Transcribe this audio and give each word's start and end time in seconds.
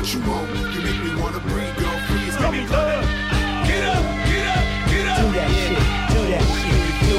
What 0.00 0.14
you 0.14 0.20
want? 0.20 0.48
You 0.48 0.80
make 0.80 1.04
me 1.04 1.14
wanna 1.20 1.40
breathe, 1.40 1.76
girl. 1.76 2.00
Please 2.06 2.34
give 2.34 2.50
me 2.50 2.66
love. 2.68 3.04
Get 3.66 3.84
up, 3.84 4.02
get 4.24 4.46
up, 4.48 4.64
get 4.88 5.06
up. 5.06 5.20
Do 5.20 5.32
that 5.36 5.50
shit. 5.60 5.76
Do 6.08 6.20
that 6.32 6.44
shit. 6.56 6.88
Do 7.06 7.18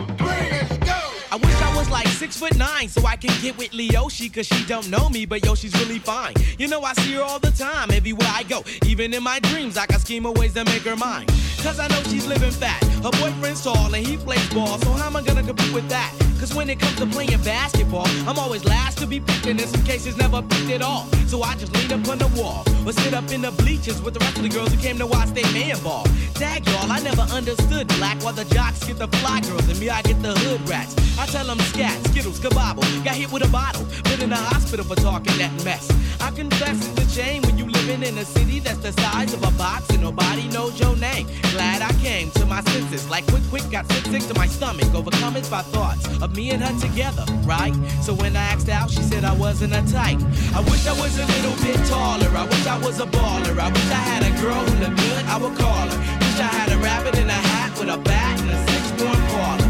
I 1.30 1.36
wish 1.36 1.60
I 1.60 1.76
was 1.76 1.90
like 1.90 2.08
six 2.08 2.38
foot 2.38 2.56
nine 2.56 2.88
so 2.88 3.04
I 3.04 3.16
can 3.16 3.38
get 3.42 3.58
with 3.58 3.72
Leoshi 3.72 4.32
cause 4.32 4.46
she 4.46 4.64
don't 4.64 4.88
know 4.88 5.10
me, 5.10 5.26
but 5.26 5.44
yo, 5.44 5.54
she's 5.54 5.74
really 5.82 5.98
fine. 5.98 6.32
You 6.56 6.68
know, 6.68 6.80
I 6.80 6.94
see 6.94 7.12
her 7.12 7.22
all 7.22 7.38
the 7.38 7.50
time, 7.50 7.90
everywhere 7.90 8.30
I 8.32 8.42
go. 8.44 8.64
Even 8.86 9.12
in 9.12 9.22
my 9.22 9.38
dreams, 9.40 9.76
I 9.76 9.84
got 9.84 10.00
scheme 10.00 10.24
of 10.24 10.38
ways 10.38 10.54
to 10.54 10.64
make 10.64 10.84
her 10.84 10.96
mine. 10.96 11.26
Cause 11.62 11.78
I 11.78 11.88
know 11.88 12.02
she's 12.04 12.26
living 12.26 12.52
fat. 12.52 12.82
Her 13.04 13.10
boyfriend's 13.20 13.62
tall 13.62 13.94
and 13.94 14.06
he 14.06 14.16
plays 14.16 14.48
ball, 14.48 14.78
so 14.78 14.92
how 14.92 15.08
am 15.08 15.16
I 15.16 15.22
gonna 15.22 15.42
compete 15.42 15.74
with 15.74 15.90
that? 15.90 16.14
Cause 16.38 16.54
when 16.54 16.70
it 16.70 16.78
comes 16.78 16.94
to 16.96 17.06
playing 17.06 17.42
basketball, 17.42 18.06
I'm 18.28 18.38
always 18.38 18.64
last 18.64 18.98
to 18.98 19.06
be 19.06 19.18
picked, 19.18 19.46
and 19.46 19.60
in 19.60 19.66
some 19.66 19.82
cases 19.82 20.16
never 20.16 20.40
picked 20.40 20.70
at 20.70 20.82
all. 20.82 21.06
So 21.26 21.42
I 21.42 21.56
just 21.56 21.74
lean 21.74 21.90
up 21.90 22.08
on 22.08 22.18
the 22.18 22.28
wall 22.40 22.62
or 22.86 22.92
sit 22.92 23.12
up 23.12 23.30
in 23.32 23.42
the 23.42 23.50
bleachers 23.50 24.00
with 24.00 24.14
the 24.14 24.20
rest 24.20 24.36
of 24.36 24.44
the 24.44 24.48
girls 24.48 24.72
who 24.72 24.80
came 24.80 24.98
to 24.98 25.06
watch 25.06 25.30
they 25.30 25.42
man 25.52 25.82
ball. 25.82 26.06
Dag 26.34 26.64
y'all, 26.66 26.92
I 26.92 27.00
never 27.00 27.22
understood 27.22 27.88
black 27.98 28.22
while 28.22 28.32
the 28.32 28.44
jocks 28.54 28.84
get 28.86 28.98
the 28.98 29.08
fly 29.18 29.40
girls 29.40 29.68
and 29.68 29.80
me 29.80 29.90
I 29.90 30.00
get 30.02 30.22
the 30.22 30.32
hood 30.32 30.68
rats. 30.68 30.94
I 31.18 31.26
tell 31.26 31.44
them 31.44 31.58
scat, 31.58 32.06
skittles, 32.06 32.38
kabobble, 32.38 32.86
got 33.04 33.16
hit 33.16 33.32
with 33.32 33.42
a 33.42 33.48
bottle, 33.50 33.84
been 34.04 34.22
in 34.22 34.30
the 34.30 34.36
hospital 34.36 34.84
for 34.84 34.94
talking 34.94 35.36
that 35.38 35.52
mess. 35.64 35.90
I 36.20 36.30
confess 36.30 36.78
it's 36.88 37.00
a 37.00 37.08
shame 37.10 37.42
when 37.42 37.58
you 37.58 37.66
living 37.66 38.04
in 38.04 38.16
a 38.16 38.24
city 38.24 38.60
that's 38.60 38.78
the 38.78 38.92
size 38.92 39.34
of 39.34 39.42
a 39.42 39.50
box 39.58 39.90
and 39.90 40.02
nobody 40.02 40.46
knows 40.48 40.78
your 40.78 40.96
name. 40.96 41.26
Glad 41.50 41.82
I 41.82 41.92
came 42.00 42.30
to 42.32 42.46
my 42.46 42.62
senses, 42.62 43.10
like 43.10 43.26
quick, 43.26 43.42
quick, 43.50 43.68
got 43.72 43.90
sick, 43.90 44.04
sick 44.06 44.22
to 44.28 44.34
my 44.34 44.46
stomach, 44.46 44.94
overcome 44.94 45.36
it 45.36 45.50
by 45.50 45.62
thoughts 45.62 46.06
of 46.28 46.36
me 46.36 46.50
and 46.50 46.62
her 46.62 46.80
together, 46.80 47.24
right? 47.44 47.74
So 48.02 48.14
when 48.14 48.36
I 48.36 48.42
asked 48.52 48.68
out, 48.68 48.90
she 48.90 49.02
said 49.02 49.24
I 49.24 49.34
wasn't 49.34 49.72
a 49.74 49.82
type. 49.92 50.20
I 50.54 50.60
wish 50.60 50.86
I 50.86 50.94
was 51.00 51.18
a 51.18 51.26
little 51.26 51.56
bit 51.64 51.78
taller. 51.86 52.30
I 52.36 52.44
wish 52.44 52.66
I 52.66 52.78
was 52.78 53.00
a 53.00 53.06
baller. 53.06 53.58
I 53.58 53.68
wish 53.68 53.90
I 53.90 54.02
had 54.10 54.22
a 54.22 54.32
girl 54.42 54.62
who 54.64 54.74
looked 54.84 55.00
good. 55.00 55.24
I 55.26 55.36
would 55.38 55.56
call 55.58 55.86
her. 55.88 55.98
Wish 56.20 56.40
I 56.40 56.48
had 56.58 56.72
a 56.72 56.78
rabbit 56.78 57.18
in 57.18 57.28
a 57.28 57.40
hat 57.50 57.78
with 57.78 57.88
a 57.88 57.98
bat 57.98 58.40
and 58.40 58.50
a 58.50 58.58
six-four 58.68 59.14
Impala. 59.20 59.66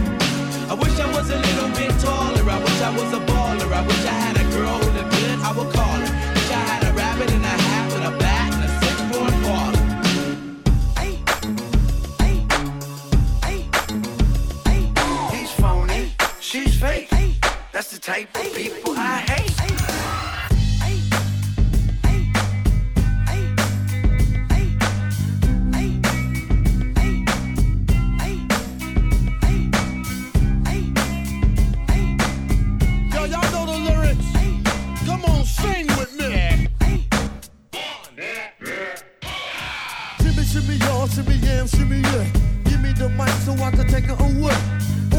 I 0.71 0.75
wish 0.75 0.99
I 0.99 1.09
was 1.13 1.31
a 1.31 1.39
little 1.39 1.71
bit 1.79 1.93
taller. 2.01 2.45
I 2.51 2.59
wish 2.59 2.81
I 2.81 2.91
was 2.91 3.11
a 3.13 3.21
baller. 3.31 3.73
I 3.73 3.83
wish 3.87 4.05
I 4.05 4.17
had 4.27 4.37
a 4.37 4.47
girl 4.57 4.79
who 4.79 4.91
looked 4.97 5.11
good. 5.11 5.39
I 5.41 5.53
would 5.57 5.73
call 5.73 5.99
her. 6.03 6.18
That's 17.79 17.93
the 17.93 18.01
type 18.01 18.35
of 18.35 18.55
people 18.57 18.95
I 18.97 19.19
hate. 19.19 19.55
So 43.45 43.55
I 43.55 43.71
can 43.71 43.87
take 43.87 44.05
it 44.05 44.21
away. 44.21 44.53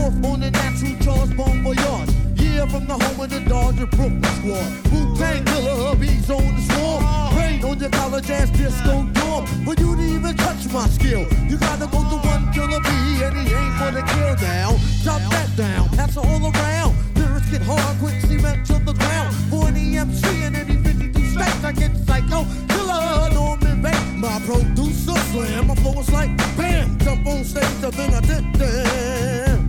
Off 0.04 0.24
on 0.24 0.42
the 0.42 0.52
natural 0.52 0.96
Charles 1.02 1.34
Bon 1.34 1.64
Voyage. 1.64 2.19
Yeah, 2.60 2.66
from 2.66 2.88
the 2.88 2.94
home 2.94 3.20
of 3.22 3.30
the 3.30 3.40
Dodger 3.48 3.86
Brook. 3.86 4.12
Dolphin 4.20 4.36
Squad. 4.36 4.92
Wu 4.92 5.16
Tang 5.16 5.46
Killer 5.46 5.80
hubbies 5.80 6.28
on 6.28 6.44
the 6.56 6.64
swarm. 6.68 7.38
Rain 7.38 7.64
on 7.64 7.80
your 7.80 7.90
college 7.90 8.30
ass 8.30 8.50
disco 8.50 9.08
dorm. 9.14 9.46
For 9.64 9.76
you 9.80 9.96
to 9.96 10.02
even 10.02 10.36
touch 10.36 10.68
my 10.74 10.86
skill, 10.90 11.26
you 11.48 11.58
gotta 11.58 11.88
go 11.88 12.04
to 12.12 12.18
one 12.28 12.52
killer 12.52 12.82
B, 12.82 12.90
and 13.24 13.38
he 13.38 13.56
ain't 13.56 13.76
for 13.80 13.92
the 13.96 14.04
kill 14.12 14.36
now. 14.44 14.76
Drop 15.04 15.22
that 15.32 15.56
down, 15.56 15.88
pass 15.96 16.12
it 16.12 16.18
all 16.18 16.52
around. 16.52 16.98
Lyrics 17.16 17.50
get 17.50 17.62
hard, 17.62 17.98
quick 18.00 18.20
cement 18.28 18.66
to 18.68 18.74
the 18.74 18.92
ground. 18.92 19.34
For 19.50 19.68
any 19.70 19.98
MC 19.98 20.44
in 20.44 20.54
any 20.54 20.76
52 20.84 21.32
states, 21.32 21.64
I 21.64 21.72
get 21.72 21.96
psycho. 22.06 22.44
Killer, 22.68 23.30
Norman 23.34 23.82
Bates, 23.82 24.04
my 24.18 24.38
producer 24.46 25.16
slam. 25.32 25.68
My 25.68 25.76
flow 25.76 25.98
is 26.02 26.12
like 26.12 26.36
bam, 26.58 26.98
jump 27.00 27.26
on 27.26 27.46
stage, 27.46 27.64
and 27.84 27.94
then 27.94 28.14
I 28.16 28.20
did 28.20 28.44
damn. 28.52 29.69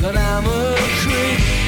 But 0.00 0.16
I'm 0.16 0.46
a 0.46 0.76
creep. 1.00 1.67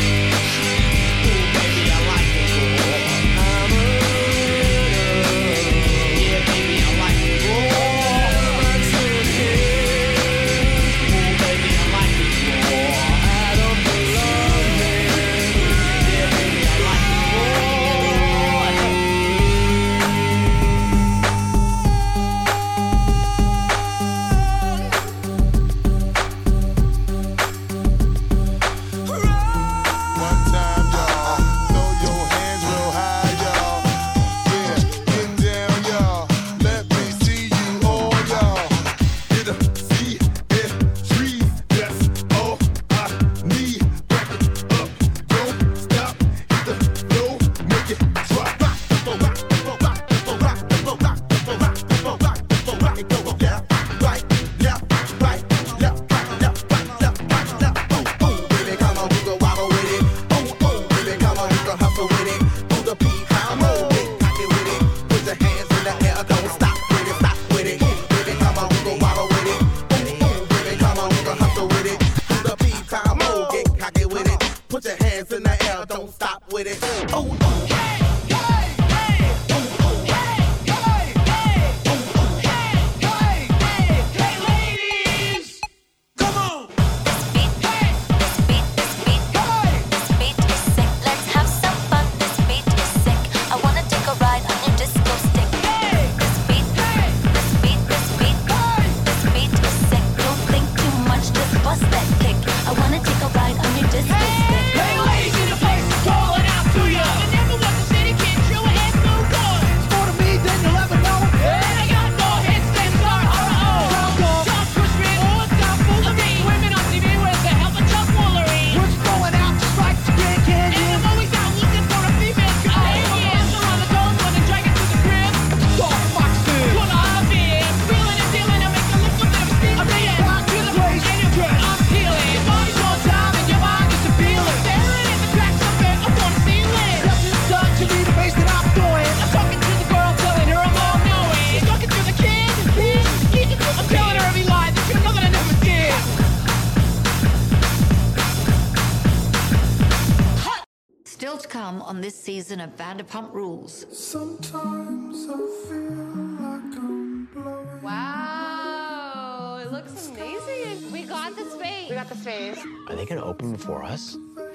On 152.51 152.59
this 152.59 152.61
season 152.61 152.61
of 152.61 152.77
Vanderpump 152.77 153.33
Rules. 153.33 153.87
Sometimes 153.93 155.29
I 155.29 155.37
feel 155.69 155.93
like 156.41 156.77
I'm 156.77 157.25
blowing. 157.27 157.83
Wow, 157.83 159.61
it 159.63 159.71
looks 159.73 160.09
amazing. 160.09 160.91
We 160.93 161.03
got 161.05 161.37
the 161.37 161.45
space. 161.51 161.91
We 161.91 161.95
got 161.95 162.09
the 162.09 162.17
space. 162.17 162.59
Are 162.89 162.97
they 162.97 163.07
gonna 163.07 163.25
open 163.25 163.57
for 163.57 163.85
us? 163.85 164.17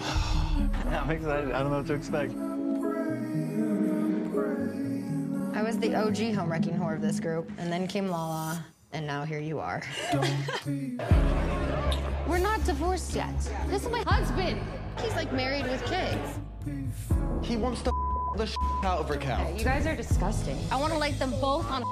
I'm 0.87 1.09
excited. 1.09 1.51
I 1.51 1.61
don't 1.61 1.71
know 1.71 1.77
what 1.77 1.87
to 1.87 1.93
expect. 1.93 2.33
I 5.55 5.63
was 5.63 5.77
the 5.79 5.95
OG 5.95 6.35
home 6.35 6.51
wrecking 6.51 6.77
whore 6.77 6.95
of 6.95 7.01
this 7.01 7.19
group, 7.19 7.49
and 7.57 7.71
then 7.71 7.87
came 7.87 8.07
Lala, 8.09 8.65
and 8.91 9.07
now 9.07 9.23
here 9.23 9.39
you 9.39 9.59
are. 9.59 9.81
We're 12.27 12.39
not 12.39 12.63
divorced 12.65 13.15
yet. 13.15 13.37
This 13.67 13.85
is 13.85 13.89
my 13.89 14.01
husband. 14.07 14.59
He's 15.01 15.15
like 15.15 15.31
married 15.31 15.65
with 15.67 15.83
kids. 15.85 16.39
He 17.43 17.57
wants 17.57 17.81
to 17.83 17.91
the 18.35 18.53
out 18.83 18.99
of 18.99 19.07
her 19.07 19.17
cow. 19.17 19.49
You 19.55 19.63
guys 19.63 19.85
are 19.85 19.95
disgusting. 19.95 20.57
I 20.71 20.77
want 20.77 20.91
to 20.91 20.99
light 20.99 21.17
them 21.19 21.31
both 21.39 21.69
on 21.71 21.83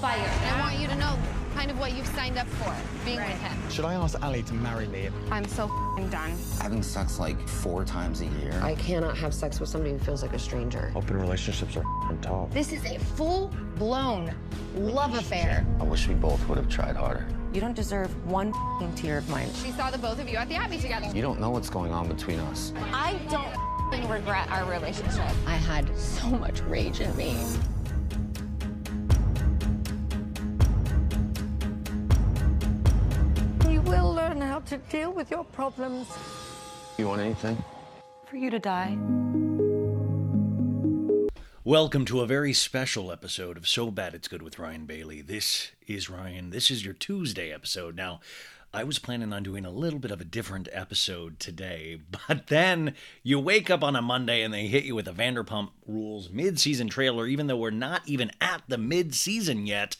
fire. 0.00 0.18
And 0.18 0.56
I 0.56 0.60
want 0.60 0.80
you 0.80 0.88
to 0.88 0.96
know 0.96 1.16
kind 1.54 1.70
of 1.70 1.78
what 1.78 1.92
you've 1.92 2.06
signed 2.08 2.38
up 2.38 2.48
for, 2.48 2.74
being 3.04 3.18
with 3.18 3.40
him. 3.40 3.70
Should 3.70 3.84
I 3.84 3.94
ask 3.94 4.18
Ally 4.20 4.40
to 4.40 4.54
marry 4.54 4.88
me? 4.88 5.10
I'm 5.30 5.46
so 5.46 5.68
done. 6.10 6.36
Having 6.60 6.82
sex 6.82 7.20
like 7.20 7.38
four 7.46 7.84
times 7.84 8.22
a 8.22 8.26
year. 8.26 8.58
I 8.62 8.74
cannot 8.74 9.16
have 9.18 9.32
sex 9.32 9.60
with 9.60 9.68
somebody 9.68 9.92
who 9.92 9.98
feels 10.00 10.22
like 10.22 10.32
a 10.32 10.38
stranger. 10.38 10.90
Open 10.96 11.20
relationships 11.20 11.76
are 11.76 11.84
tough. 12.22 12.50
This 12.50 12.72
is 12.72 12.84
a 12.84 12.98
full-blown 12.98 14.34
love 14.74 15.14
affair. 15.14 15.64
I 15.78 15.84
wish 15.84 16.08
we 16.08 16.14
both 16.14 16.48
would 16.48 16.58
have 16.58 16.68
tried 16.68 16.96
harder. 16.96 17.28
You 17.52 17.60
don't 17.60 17.76
deserve 17.76 18.10
one 18.26 18.48
f***ing 18.48 18.94
tear 18.94 19.18
of 19.18 19.28
mine. 19.28 19.48
She 19.62 19.72
saw 19.72 19.90
the 19.90 19.98
both 19.98 20.18
of 20.18 20.28
you 20.28 20.38
at 20.38 20.48
the 20.48 20.54
Abbey 20.54 20.78
together. 20.78 21.14
You 21.14 21.20
don't 21.20 21.38
know 21.38 21.50
what's 21.50 21.68
going 21.68 21.92
on 21.92 22.08
between 22.08 22.40
us. 22.40 22.72
I 22.94 23.20
don't 23.30 23.54
f***ing 23.92 24.08
regret 24.08 24.50
our 24.50 24.70
relationship. 24.70 25.30
I 25.46 25.54
had 25.54 25.96
so 25.98 26.28
much 26.28 26.60
rage 26.62 27.00
in 27.00 27.14
me. 27.16 27.36
You 33.70 33.82
will 33.82 34.14
learn 34.14 34.40
how 34.40 34.60
to 34.60 34.78
deal 34.78 35.12
with 35.12 35.30
your 35.30 35.44
problems. 35.44 36.08
You 36.96 37.08
want 37.08 37.20
anything? 37.20 37.62
For 38.26 38.36
you 38.36 38.48
to 38.50 38.58
die. 38.58 38.96
Welcome 41.64 42.06
to 42.06 42.22
a 42.22 42.26
very 42.26 42.52
special 42.54 43.12
episode 43.12 43.56
of 43.56 43.68
So 43.68 43.90
Bad 43.90 44.14
It's 44.14 44.26
Good 44.26 44.42
with 44.42 44.58
Ryan 44.58 44.84
Bailey. 44.86 45.20
This 45.20 45.70
is 45.86 46.10
Ryan. 46.10 46.50
This 46.50 46.70
is 46.70 46.84
your 46.84 46.94
Tuesday 46.94 47.52
episode. 47.52 47.94
Now, 47.94 48.20
I 48.74 48.84
was 48.84 48.98
planning 48.98 49.34
on 49.34 49.42
doing 49.42 49.66
a 49.66 49.70
little 49.70 49.98
bit 49.98 50.10
of 50.10 50.22
a 50.22 50.24
different 50.24 50.66
episode 50.72 51.38
today, 51.38 52.00
but 52.28 52.46
then 52.46 52.94
you 53.22 53.38
wake 53.38 53.68
up 53.68 53.84
on 53.84 53.96
a 53.96 54.02
Monday 54.02 54.42
and 54.42 54.52
they 54.52 54.66
hit 54.66 54.84
you 54.84 54.94
with 54.94 55.06
a 55.06 55.12
Vanderpump 55.12 55.70
Rules 55.86 56.30
mid 56.30 56.58
season 56.58 56.88
trailer, 56.88 57.26
even 57.26 57.48
though 57.48 57.56
we're 57.56 57.70
not 57.70 58.02
even 58.06 58.30
at 58.40 58.62
the 58.68 58.78
mid 58.78 59.14
season 59.14 59.66
yet. 59.66 59.96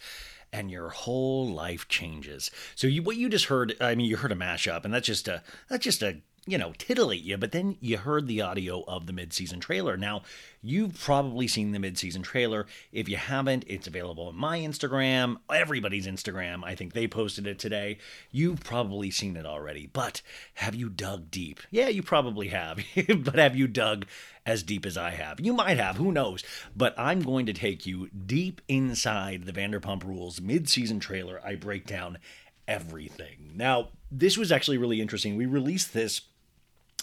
And 0.55 0.71
your 0.71 0.91
whole 0.91 1.49
life 1.49 1.89
changes. 1.89 2.51
So 2.75 2.87
you, 2.87 3.03
what 3.03 3.17
you 3.17 3.31
just 3.31 3.47
heard, 3.47 3.75
I 3.81 3.95
mean, 3.95 4.05
you 4.05 4.19
heard 4.19 4.33
a 4.33 4.37
mashup, 4.37 4.85
and 4.85 4.93
that's 4.93 5.07
just 5.07 5.27
a 5.27 5.43
that's 5.71 5.83
just 5.83 6.03
a 6.03 6.19
you 6.45 6.59
know, 6.59 6.73
titillate 6.77 7.23
you, 7.23 7.37
but 7.37 7.53
then 7.53 7.77
you 7.81 7.97
heard 7.97 8.27
the 8.27 8.43
audio 8.43 8.83
of 8.89 9.07
the 9.07 9.13
mid-season 9.13 9.61
trailer. 9.61 9.97
Now, 9.97 10.23
you've 10.61 11.01
probably 11.01 11.47
seen 11.47 11.71
the 11.71 11.79
mid-season 11.79 12.23
trailer. 12.23 12.67
If 12.91 13.09
you 13.09 13.17
haven't, 13.17 13.65
it's 13.69 13.87
available 13.87 14.27
on 14.27 14.37
my 14.37 14.59
Instagram, 14.59 15.37
everybody's 15.53 16.09
Instagram. 16.09 16.65
I 16.65 16.75
think 16.75 16.93
they 16.93 17.07
posted 17.07 17.47
it 17.47 17.61
today. 17.61 17.99
You've 18.33 18.65
probably 18.65 19.09
seen 19.13 19.37
it 19.37 19.47
already, 19.47 19.87
but 19.93 20.21
have 20.55 20.75
you 20.75 20.89
dug 20.89 21.31
deep? 21.31 21.61
Yeah, 21.71 21.89
you 21.89 22.03
probably 22.03 22.49
have. 22.49 22.81
but 23.19 23.37
have 23.37 23.55
you 23.55 23.69
dug 23.69 24.07
as 24.45 24.65
deep 24.65 24.85
as 24.85 24.97
I 24.97 25.11
have? 25.11 25.39
You 25.39 25.53
might 25.53 25.79
have, 25.79 25.97
who 25.97 26.11
knows? 26.11 26.43
But 26.75 26.99
I'm 26.99 27.23
going 27.23 27.47
to 27.47 27.53
take 27.53 27.87
you 27.87 28.09
deep 28.09 28.61
inside 28.67 29.45
the 29.45 29.53
Vanderpump 29.53 30.03
Rules 30.03 30.41
mid-season 30.41 30.99
trailer. 30.99 31.41
I 31.45 31.55
break 31.55 31.87
down 31.87 32.19
everything. 32.67 33.53
Now, 33.55 33.91
this 34.11 34.37
was 34.37 34.51
actually 34.51 34.79
really 34.79 35.01
interesting. 35.01 35.37
We 35.37 35.47
released 35.47 35.95
this 35.95 36.23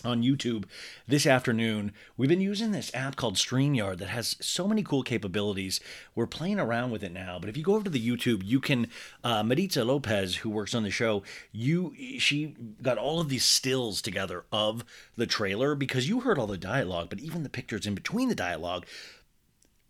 on 0.03 0.23
YouTube 0.23 0.65
this 1.07 1.25
afternoon. 1.25 1.91
We've 2.17 2.29
been 2.29 2.41
using 2.41 2.71
this 2.71 2.93
app 2.93 3.15
called 3.15 3.35
StreamYard 3.35 3.97
that 3.97 4.09
has 4.09 4.35
so 4.39 4.67
many 4.67 4.83
cool 4.83 5.03
capabilities. 5.03 5.79
We're 6.15 6.27
playing 6.27 6.59
around 6.59 6.91
with 6.91 7.03
it 7.03 7.11
now, 7.11 7.37
but 7.39 7.49
if 7.49 7.57
you 7.57 7.63
go 7.63 7.75
over 7.75 7.83
to 7.85 7.89
the 7.89 8.05
YouTube, 8.05 8.41
you 8.43 8.59
can 8.59 8.87
uh, 9.23 9.43
Maritza 9.43 9.83
Lopez, 9.83 10.37
who 10.37 10.49
works 10.49 10.73
on 10.73 10.83
the 10.83 10.91
show, 10.91 11.23
you 11.51 11.93
she 12.19 12.55
got 12.81 12.97
all 12.97 13.19
of 13.19 13.29
these 13.29 13.43
stills 13.43 14.01
together 14.01 14.45
of 14.51 14.83
the 15.15 15.27
trailer 15.27 15.75
because 15.75 16.07
you 16.07 16.21
heard 16.21 16.37
all 16.37 16.47
the 16.47 16.57
dialogue, 16.57 17.09
but 17.09 17.19
even 17.19 17.43
the 17.43 17.49
pictures 17.49 17.85
in 17.85 17.95
between 17.95 18.29
the 18.29 18.35
dialogue, 18.35 18.85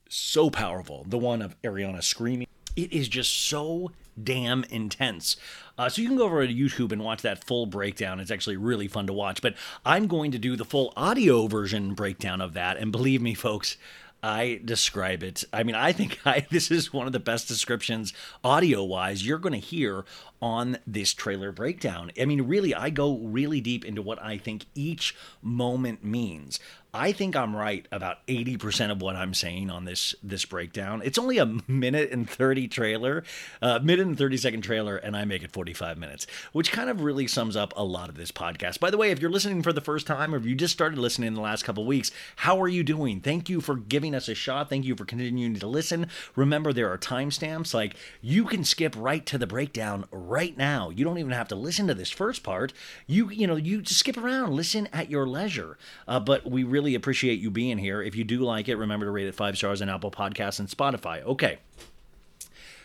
so 0.09 0.49
powerful. 0.49 1.05
The 1.07 1.17
one 1.17 1.41
of 1.41 1.59
Ariana 1.61 2.03
screaming. 2.03 2.47
It 2.75 2.93
is 2.93 3.07
just 3.07 3.35
so 3.47 3.91
damn 4.21 4.63
intense. 4.65 5.38
Uh, 5.77 5.88
so 5.89 6.01
you 6.01 6.07
can 6.07 6.17
go 6.17 6.25
over 6.25 6.45
to 6.45 6.53
YouTube 6.53 6.91
and 6.91 7.03
watch 7.03 7.21
that 7.21 7.43
full 7.45 7.65
breakdown. 7.65 8.19
It's 8.19 8.31
actually 8.31 8.57
really 8.57 8.88
fun 8.88 9.07
to 9.07 9.13
watch. 9.13 9.41
But 9.41 9.55
I'm 9.85 10.07
going 10.07 10.31
to 10.31 10.39
do 10.39 10.55
the 10.55 10.65
full 10.65 10.93
audio 10.97 11.47
version 11.47 11.93
breakdown 11.93 12.41
of 12.41 12.53
that. 12.53 12.77
And 12.77 12.91
believe 12.91 13.21
me, 13.21 13.33
folks, 13.33 13.77
I 14.21 14.59
describe 14.65 15.23
it. 15.23 15.45
I 15.53 15.63
mean, 15.63 15.75
I 15.75 15.91
think 15.93 16.19
I, 16.25 16.45
this 16.49 16.71
is 16.71 16.91
one 16.91 17.07
of 17.07 17.13
the 17.13 17.19
best 17.19 17.47
descriptions 17.47 18.13
audio 18.43 18.83
wise 18.83 19.25
you're 19.25 19.38
going 19.38 19.53
to 19.53 19.59
hear 19.59 20.03
on 20.41 20.77
this 20.88 21.13
trailer 21.13 21.51
breakdown. 21.51 22.12
I 22.19 22.25
mean, 22.25 22.43
really, 22.43 22.74
I 22.74 22.89
go 22.89 23.17
really 23.17 23.62
deep 23.62 23.86
into 23.86 24.01
what 24.01 24.22
I 24.22 24.38
think 24.38 24.65
each 24.75 25.15
moment 25.41 26.03
means. 26.03 26.60
I 26.93 27.12
think 27.12 27.36
I'm 27.36 27.55
right 27.55 27.88
about 27.91 28.25
80% 28.25 28.89
of 28.91 29.00
what 29.00 29.15
I'm 29.15 29.36
saying 29.36 29.69
on 29.69 29.86
this 29.86 30.15
this 30.24 30.46
breakdown. 30.46 31.01
It's 31.05 31.19
only 31.19 31.38
a 31.38 31.46
minute 31.67 32.12
and 32.12 32.27
30 32.27 32.67
trailer, 32.67 33.24
uh, 33.62 33.77
minute 33.79 34.08
and 34.08 34.17
30 34.17 34.38
second 34.38 34.62
trailer, 34.62 34.98
and 34.98 35.15
I 35.15 35.24
make 35.24 35.43
it 35.43 35.51
45 35.51 36.00
minutes, 36.00 36.25
which 36.51 36.72
kind 36.72 36.89
of 36.89 37.01
really 37.01 37.27
sums 37.27 37.55
up 37.55 37.74
a 37.75 37.84
lot 37.84 38.10
of 38.10 38.17
this 38.17 38.31
podcast. 38.31 38.79
By 38.79 38.89
the 38.89 38.98
way, 38.98 39.12
if 39.12 39.19
you're 39.19 39.29
listening 39.29 39.62
for 39.62 39.72
the 39.72 39.81
first 39.81 40.08
time 40.08 40.34
or 40.34 40.38
if 40.38 40.46
you 40.46 40.55
just 40.55 40.74
started 40.74 40.98
listening 40.98 41.27
in 41.27 41.36
the 41.36 41.41
last 41.41 41.63
couple 41.63 41.86
weeks, 41.86 42.12
how 42.38 42.60
are 42.60 42.67
you 42.67 42.84
doing? 42.84 43.22
Thank 43.22 43.50
you 43.50 43.62
for 43.62 43.75
giving 43.75 44.15
us 44.15 44.27
a 44.27 44.34
shot. 44.34 44.69
Thank 44.69 44.86
you 44.86 44.96
for 44.96 45.05
continuing 45.05 45.60
to 45.60 45.67
listen. 45.67 46.08
Remember, 46.36 46.74
there 46.74 46.91
are 46.91 46.98
timestamps. 46.98 47.72
Like 47.72 47.98
you 48.19 48.46
can 48.46 48.63
skip 48.63 48.96
right 48.98 49.25
to 49.27 49.38
the 49.38 49.48
breakdown 49.48 50.05
right 50.29 50.55
now. 50.57 50.89
You 50.89 51.03
don't 51.03 51.17
even 51.17 51.31
have 51.31 51.48
to 51.50 51.55
listen 51.55 51.88
to 51.88 51.93
this 51.93 52.12
first 52.12 52.43
part. 52.43 52.74
You 53.07 53.29
you 53.29 53.48
know 53.48 53.55
you 53.55 53.81
just 53.81 54.00
skip 54.00 54.17
around, 54.17 54.53
listen 54.53 54.88
at 54.93 55.09
your 55.09 55.27
leisure. 55.27 55.77
Uh, 56.07 56.19
but 56.19 56.50
we 56.50 56.63
really 56.63 56.95
appreciate 56.95 57.39
you 57.39 57.50
being 57.50 57.77
here. 57.77 58.01
If 58.01 58.15
you 58.15 58.24
do 58.24 58.39
like 58.39 58.67
it, 58.67 58.75
remember 58.75 59.05
to 59.05 59.12
rate 59.12 59.27
it 59.27 59.36
five 59.36 59.57
stars 59.57 59.81
on 59.81 59.89
Apple 59.89 60.12
Podcasts 60.12 60.59
and 60.59 60.69
Spotify. 60.69 61.24
Okay. 61.24 61.59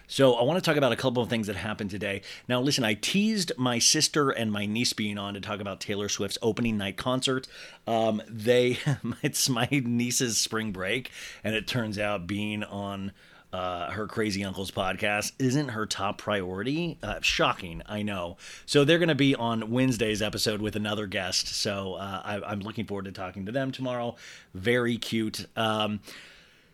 So 0.07 0.35
I 0.35 0.43
want 0.43 0.63
to 0.63 0.69
talk 0.69 0.77
about 0.77 0.93
a 0.93 0.97
couple 0.97 1.23
of 1.23 1.31
things 1.31 1.47
that 1.47 1.57
happened 1.57 1.91
today. 1.91 2.21
Now, 2.47 2.61
listen, 2.61 2.85
I 2.85 2.95
teased 2.95 3.53
my 3.57 3.79
sister 3.79 4.31
and 4.31 4.53
my 4.53 4.67
niece 4.67 4.93
being 4.93 5.17
on 5.17 5.33
to 5.35 5.41
talk 5.41 5.61
about 5.61 5.81
Taylor 5.81 6.11
Swift's 6.11 6.37
opening 6.43 6.77
night 6.77 6.99
concert. 6.99 7.49
Um, 7.87 8.21
they, 8.29 8.79
it's 9.23 9.49
my 9.49 9.67
niece's 9.71 10.37
spring 10.37 10.73
break, 10.73 11.11
and 11.43 11.55
it 11.55 11.67
turns 11.67 11.99
out 11.99 12.27
being 12.27 12.63
on 12.65 13.13
uh, 13.55 13.89
her 13.93 14.09
crazy 14.09 14.43
uncle's 14.43 14.73
podcast 14.73 15.31
isn't 15.39 15.69
her 15.69 15.87
top 15.87 16.19
priority. 16.19 16.99
Uh, 17.05 17.21
shocking, 17.21 17.83
I 17.87 18.03
know. 18.03 18.37
So 18.67 18.85
they're 18.85 18.99
going 18.99 19.11
to 19.11 19.15
be 19.15 19.37
on 19.37 19.71
Wednesday's 19.71 20.21
episode 20.21 20.61
with 20.61 20.75
another 20.75 21.07
guest. 21.07 21.47
So 21.47 21.95
uh, 21.95 22.21
I, 22.25 22.53
am 22.53 22.59
looking 22.61 22.85
forward 22.85 23.05
to 23.05 23.13
talking 23.13 23.47
to 23.47 23.53
them 23.53 23.71
tomorrow. 23.71 24.17
Very 24.55 24.97
cute. 24.97 25.47
Um, 25.55 26.01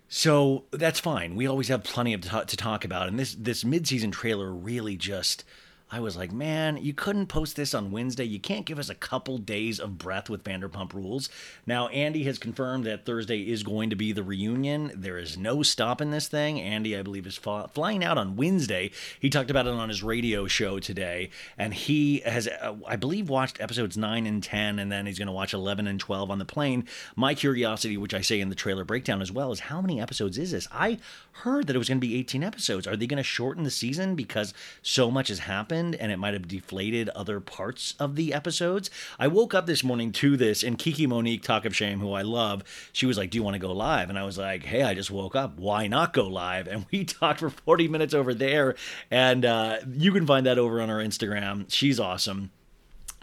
so 0.09 0.65
that's 0.71 0.99
fine. 0.99 1.37
We 1.37 1.47
always 1.47 1.69
have 1.69 1.85
plenty 1.85 2.15
of 2.15 2.23
to, 2.23 2.45
to 2.47 2.57
talk 2.57 2.87
about, 2.87 3.09
and 3.09 3.19
this 3.19 3.35
this 3.35 3.63
mid-season 3.63 4.11
trailer 4.11 4.51
really 4.51 4.97
just 4.97 5.45
I 5.93 5.99
was 5.99 6.17
like, 6.17 6.31
man, 6.31 6.77
you 6.77 6.95
couldn't 6.95 7.27
post 7.27 7.57
this 7.57 7.75
on 7.75 7.91
Wednesday. 7.91 8.23
You 8.23 8.39
can't 8.39 8.65
give 8.65 8.79
us 8.79 8.89
a 8.89 8.95
couple 8.95 9.39
days 9.39 9.81
of 9.81 9.99
breath 9.99 10.31
with 10.31 10.45
Vanderpump 10.45 10.95
Rules. 10.95 11.29
Now, 11.67 11.89
Andy 11.89 12.23
has 12.25 12.39
confirmed 12.39 12.85
that 12.85 13.05
Thursday 13.05 13.41
is 13.41 13.65
going 13.65 13.91
to 13.91 13.97
be 13.97 14.13
the 14.13 14.23
reunion. 14.23 14.93
There 14.95 15.19
is 15.19 15.37
no 15.37 15.65
stopping 15.65 16.13
this 16.13 16.29
thing. 16.29 16.61
Andy, 16.61 16.97
I 16.97 17.03
believe, 17.03 17.27
is 17.27 17.37
flying 17.37 18.05
out 18.05 18.19
on 18.19 18.37
Wednesday. 18.37 18.93
He 19.19 19.31
talked 19.31 19.51
about 19.51 19.67
it 19.67 19.73
on 19.73 19.89
his 19.89 20.01
radio 20.01 20.47
show 20.47 20.79
today, 20.79 21.31
and 21.59 21.75
he 21.75 22.21
has, 22.21 22.47
uh, 22.47 22.77
I 22.87 22.95
believe, 22.95 23.29
watched 23.29 23.61
episodes 23.61 23.97
9 23.97 24.27
and 24.27 24.45
10, 24.45 24.79
and 24.79 24.93
then 24.93 25.07
he's 25.07 25.19
going 25.19 25.27
to 25.27 25.33
watch 25.33 25.53
11 25.53 25.89
and 25.89 25.99
12 25.99 26.31
on 26.31 26.39
the 26.39 26.45
plane. 26.45 26.85
My 27.17 27.35
curiosity, 27.35 27.97
which 27.97 28.15
I 28.15 28.21
say 28.21 28.41
in 28.41 28.49
the 28.49 28.55
trailer 28.55 28.85
breakdown 28.85 29.21
as 29.21 29.33
well, 29.33 29.51
is 29.51 29.59
how 29.61 29.81
many 29.81 30.01
episodes 30.01 30.39
is 30.39 30.53
this? 30.53 30.69
I 30.71 30.99
heard 31.33 31.67
that 31.67 31.75
it 31.75 31.81
was 31.81 31.89
going 31.89 32.01
to 32.01 32.07
be 32.07 32.17
18 32.17 32.45
episodes. 32.45 32.87
Are 32.87 32.97
they 32.97 33.09
going 33.09 33.17
to 33.17 33.25
shorten 33.25 33.65
the 33.65 33.71
season 33.71 34.15
because 34.15 34.55
so 34.83 35.11
much 35.11 35.29
has 35.29 35.41
happened? 35.41 35.80
And 35.81 36.13
it 36.13 36.19
might 36.19 36.35
have 36.35 36.49
deflated 36.49 37.09
other 37.11 37.41
parts 37.41 37.95
of 37.99 38.17
the 38.17 38.33
episodes. 38.33 38.91
I 39.19 39.27
woke 39.29 39.55
up 39.55 39.67
this 39.67 39.83
morning 39.83 40.13
to 40.13 40.37
this, 40.37 40.63
and 40.63 40.79
Kiki 40.79 41.07
Monique, 41.07 41.43
Talk 41.43 41.65
of 41.65 41.75
Shame, 41.75 42.01
who 42.01 42.13
I 42.13 42.23
love, 42.23 42.63
she 42.93 43.07
was 43.07 43.19
like, 43.19 43.31
Do 43.31 43.39
you 43.39 43.43
want 43.43 43.55
to 43.55 43.59
go 43.59 43.73
live? 43.73 44.09
And 44.09 44.19
I 44.19 44.25
was 44.25 44.39
like, 44.39 44.65
Hey, 44.65 44.83
I 44.83 44.95
just 44.95 45.11
woke 45.11 45.35
up. 45.35 45.59
Why 45.59 45.87
not 45.87 46.13
go 46.13 46.27
live? 46.27 46.69
And 46.69 46.87
we 46.91 47.05
talked 47.21 47.41
for 47.41 47.51
40 47.51 47.89
minutes 47.89 48.15
over 48.15 48.35
there. 48.35 48.75
And 49.11 49.45
uh, 49.45 49.79
you 49.91 50.13
can 50.13 50.27
find 50.27 50.47
that 50.47 50.59
over 50.59 50.81
on 50.81 50.91
our 50.91 50.99
Instagram. 50.99 51.67
She's 51.69 51.99
awesome. 51.99 52.51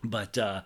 But, 0.03 0.37
uh, 0.37 0.61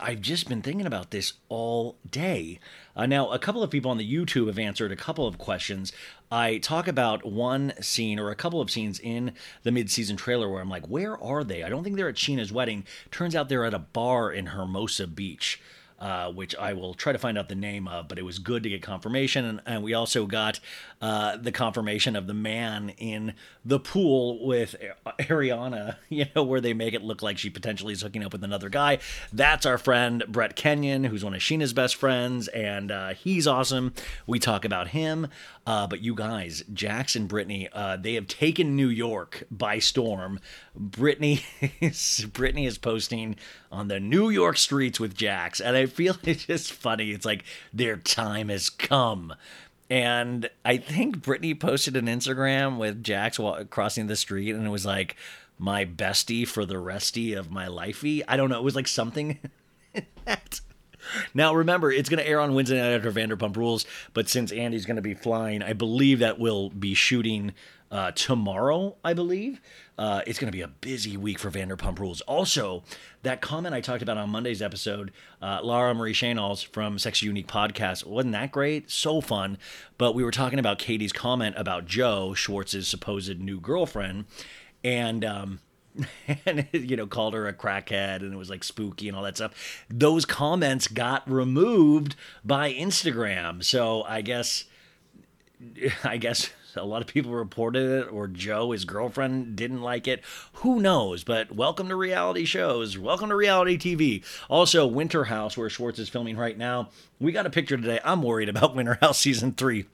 I've 0.00 0.20
just 0.20 0.48
been 0.48 0.62
thinking 0.62 0.86
about 0.86 1.10
this 1.10 1.34
all 1.48 1.96
day. 2.10 2.58
Uh, 2.96 3.06
now, 3.06 3.30
a 3.30 3.38
couple 3.38 3.62
of 3.62 3.70
people 3.70 3.90
on 3.90 3.98
the 3.98 4.14
YouTube 4.14 4.46
have 4.46 4.58
answered 4.58 4.90
a 4.90 4.96
couple 4.96 5.26
of 5.26 5.38
questions. 5.38 5.92
I 6.30 6.58
talk 6.58 6.88
about 6.88 7.26
one 7.26 7.74
scene 7.80 8.18
or 8.18 8.30
a 8.30 8.34
couple 8.34 8.60
of 8.60 8.70
scenes 8.70 8.98
in 8.98 9.32
the 9.62 9.70
mid-season 9.70 10.16
trailer 10.16 10.48
where 10.48 10.62
I'm 10.62 10.70
like, 10.70 10.86
where 10.86 11.22
are 11.22 11.44
they? 11.44 11.62
I 11.62 11.68
don't 11.68 11.84
think 11.84 11.96
they're 11.96 12.08
at 12.08 12.16
Scheana's 12.16 12.52
wedding. 12.52 12.84
Turns 13.10 13.36
out 13.36 13.48
they're 13.48 13.66
at 13.66 13.74
a 13.74 13.78
bar 13.78 14.32
in 14.32 14.46
Hermosa 14.46 15.06
Beach 15.06 15.60
uh, 15.98 16.30
which 16.30 16.54
I 16.56 16.72
will 16.74 16.94
try 16.94 17.12
to 17.12 17.18
find 17.18 17.38
out 17.38 17.48
the 17.48 17.54
name 17.54 17.88
of, 17.88 18.08
but 18.08 18.18
it 18.18 18.24
was 18.24 18.38
good 18.38 18.62
to 18.62 18.68
get 18.68 18.82
confirmation. 18.82 19.44
And, 19.44 19.60
and 19.66 19.82
we 19.82 19.94
also 19.94 20.26
got 20.26 20.60
uh, 21.00 21.36
the 21.36 21.52
confirmation 21.52 22.16
of 22.16 22.26
the 22.26 22.34
man 22.34 22.90
in 22.90 23.34
the 23.64 23.78
pool 23.78 24.44
with 24.46 24.74
Ariana, 25.18 25.96
you 26.08 26.26
know, 26.34 26.42
where 26.42 26.60
they 26.60 26.72
make 26.72 26.94
it 26.94 27.02
look 27.02 27.22
like 27.22 27.38
she 27.38 27.50
potentially 27.50 27.92
is 27.92 28.02
hooking 28.02 28.24
up 28.24 28.32
with 28.32 28.44
another 28.44 28.68
guy. 28.68 28.98
That's 29.32 29.66
our 29.66 29.78
friend 29.78 30.24
Brett 30.28 30.56
Kenyon, 30.56 31.04
who's 31.04 31.24
one 31.24 31.34
of 31.34 31.40
Scheana's 31.40 31.72
best 31.72 31.96
friends, 31.96 32.48
and 32.48 32.90
uh, 32.90 33.08
he's 33.10 33.46
awesome. 33.46 33.92
We 34.26 34.38
talk 34.38 34.64
about 34.64 34.88
him. 34.88 35.28
Uh, 35.66 35.84
but 35.86 36.00
you 36.00 36.14
guys, 36.14 36.62
Jax 36.72 37.16
and 37.16 37.26
Brittany, 37.26 37.68
uh, 37.72 37.96
they 37.96 38.14
have 38.14 38.28
taken 38.28 38.76
New 38.76 38.88
York 38.88 39.42
by 39.50 39.80
storm. 39.80 40.38
Brittany 40.76 41.44
is, 41.80 42.24
Brittany 42.32 42.66
is 42.66 42.78
posting 42.78 43.34
on 43.72 43.88
the 43.88 43.98
New 43.98 44.30
York 44.30 44.58
streets 44.58 45.00
with 45.00 45.16
Jax, 45.16 45.60
and 45.60 45.76
I 45.76 45.86
feel 45.86 46.16
it's 46.22 46.46
just 46.46 46.72
funny. 46.72 47.10
It's 47.10 47.26
like 47.26 47.42
their 47.72 47.96
time 47.96 48.48
has 48.48 48.70
come. 48.70 49.34
And 49.88 50.50
I 50.64 50.78
think 50.78 51.22
Brittany 51.22 51.54
posted 51.54 51.96
an 51.96 52.06
Instagram 52.06 52.78
with 52.78 53.04
Jax 53.04 53.38
crossing 53.70 54.08
the 54.08 54.16
street, 54.16 54.54
and 54.54 54.66
it 54.66 54.70
was 54.70 54.86
like, 54.86 55.16
my 55.58 55.84
bestie 55.84 56.46
for 56.46 56.66
the 56.66 56.78
resty 56.78 57.32
of 57.32 57.50
my 57.50 57.66
lifey. 57.66 58.22
I 58.28 58.36
don't 58.36 58.50
know. 58.50 58.58
It 58.58 58.64
was 58.64 58.76
like 58.76 58.88
something 58.88 59.38
that 60.24 60.60
now, 61.34 61.54
remember, 61.54 61.90
it's 61.90 62.08
going 62.08 62.22
to 62.22 62.28
air 62.28 62.40
on 62.40 62.54
Wednesday 62.54 62.80
night 62.80 62.94
after 62.94 63.12
Vanderpump 63.12 63.56
Rules, 63.56 63.86
but 64.12 64.28
since 64.28 64.52
Andy's 64.52 64.86
going 64.86 64.96
to 64.96 65.02
be 65.02 65.14
flying, 65.14 65.62
I 65.62 65.72
believe 65.72 66.18
that 66.20 66.38
we'll 66.38 66.70
be 66.70 66.94
shooting 66.94 67.52
uh, 67.96 68.10
tomorrow, 68.10 68.94
I 69.02 69.14
believe. 69.14 69.58
Uh, 69.96 70.20
it's 70.26 70.38
going 70.38 70.52
to 70.52 70.56
be 70.56 70.60
a 70.60 70.68
busy 70.68 71.16
week 71.16 71.38
for 71.38 71.50
Vanderpump 71.50 71.98
Rules. 71.98 72.20
Also, 72.22 72.84
that 73.22 73.40
comment 73.40 73.74
I 73.74 73.80
talked 73.80 74.02
about 74.02 74.18
on 74.18 74.28
Monday's 74.28 74.60
episode, 74.60 75.12
uh, 75.40 75.60
Laura 75.62 75.94
Marie 75.94 76.12
Chanels 76.12 76.62
from 76.62 76.98
Sex 76.98 77.22
Unique 77.22 77.46
podcast, 77.46 78.04
wasn't 78.04 78.32
that 78.34 78.52
great? 78.52 78.90
So 78.90 79.22
fun. 79.22 79.56
But 79.96 80.14
we 80.14 80.24
were 80.24 80.30
talking 80.30 80.58
about 80.58 80.78
Katie's 80.78 81.14
comment 81.14 81.54
about 81.56 81.86
Jo, 81.86 82.34
Schwartz's 82.34 82.86
supposed 82.86 83.40
new 83.40 83.60
girlfriend. 83.60 84.26
And 84.84 85.24
um, 85.24 85.60
and 86.44 86.68
you 86.72 86.96
know 86.96 87.06
called 87.06 87.32
her 87.32 87.48
a 87.48 87.54
crackhead 87.54 88.16
and 88.16 88.34
it 88.34 88.36
was 88.36 88.50
like 88.50 88.62
spooky 88.62 89.08
and 89.08 89.16
all 89.16 89.22
that 89.22 89.34
stuff 89.34 89.86
those 89.88 90.26
comments 90.26 90.88
got 90.88 91.28
removed 91.28 92.14
by 92.44 92.70
instagram 92.70 93.64
so 93.64 94.02
i 94.02 94.20
guess 94.20 94.64
I 96.04 96.16
guess 96.16 96.50
a 96.74 96.84
lot 96.84 97.02
of 97.02 97.08
people 97.08 97.32
reported 97.32 97.82
it, 97.82 98.12
or 98.12 98.28
Jo, 98.28 98.72
his 98.72 98.84
girlfriend, 98.84 99.56
didn't 99.56 99.82
like 99.82 100.06
it. 100.06 100.22
Who 100.54 100.80
knows? 100.80 101.24
But 101.24 101.54
welcome 101.54 101.88
to 101.88 101.96
reality 101.96 102.44
shows. 102.44 102.98
Welcome 102.98 103.30
to 103.30 103.36
reality 103.36 103.78
TV. 103.78 104.24
Also, 104.48 104.86
Winter 104.86 105.24
House, 105.24 105.56
where 105.56 105.70
Schwartz 105.70 105.98
is 105.98 106.08
filming 106.08 106.36
right 106.36 106.56
now. 106.56 106.90
We 107.18 107.32
got 107.32 107.46
a 107.46 107.50
picture 107.50 107.76
today. 107.76 108.00
I'm 108.04 108.22
worried 108.22 108.48
about 108.48 108.74
Winter 108.74 108.98
House 109.00 109.18
season 109.20 109.52
three. 109.52 109.86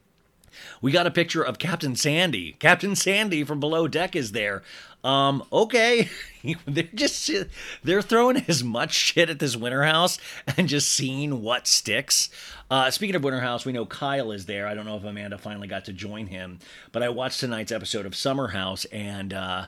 We 0.80 0.92
got 0.92 1.06
a 1.06 1.10
picture 1.10 1.42
of 1.42 1.58
Captain 1.58 1.96
Sandy. 1.96 2.56
Captain 2.58 2.94
Sandy 2.96 3.44
from 3.44 3.60
Below 3.60 3.88
Deck 3.88 4.16
is 4.16 4.32
there. 4.32 4.62
Um, 5.04 5.42
okay. 5.52 6.08
they're 6.66 6.84
just 6.94 7.30
they're 7.82 8.02
throwing 8.02 8.44
as 8.48 8.62
much 8.62 8.92
shit 8.92 9.30
at 9.30 9.38
this 9.38 9.56
Winter 9.56 9.82
House 9.84 10.18
and 10.56 10.68
just 10.68 10.90
seeing 10.90 11.42
what 11.42 11.66
sticks. 11.66 12.30
Uh, 12.70 12.90
speaking 12.90 13.16
of 13.16 13.24
Winter 13.24 13.40
House, 13.40 13.64
we 13.64 13.72
know 13.72 13.86
Kyle 13.86 14.32
is 14.32 14.46
there. 14.46 14.66
I 14.66 14.74
don't 14.74 14.86
know 14.86 14.96
if 14.96 15.04
Amanda 15.04 15.38
finally 15.38 15.68
got 15.68 15.84
to 15.86 15.92
join 15.92 16.28
him, 16.28 16.58
but 16.92 17.02
I 17.02 17.08
watched 17.08 17.40
tonight's 17.40 17.72
episode 17.72 18.06
of 18.06 18.14
Summer 18.14 18.48
House 18.48 18.84
and 18.86 19.32
uh 19.32 19.66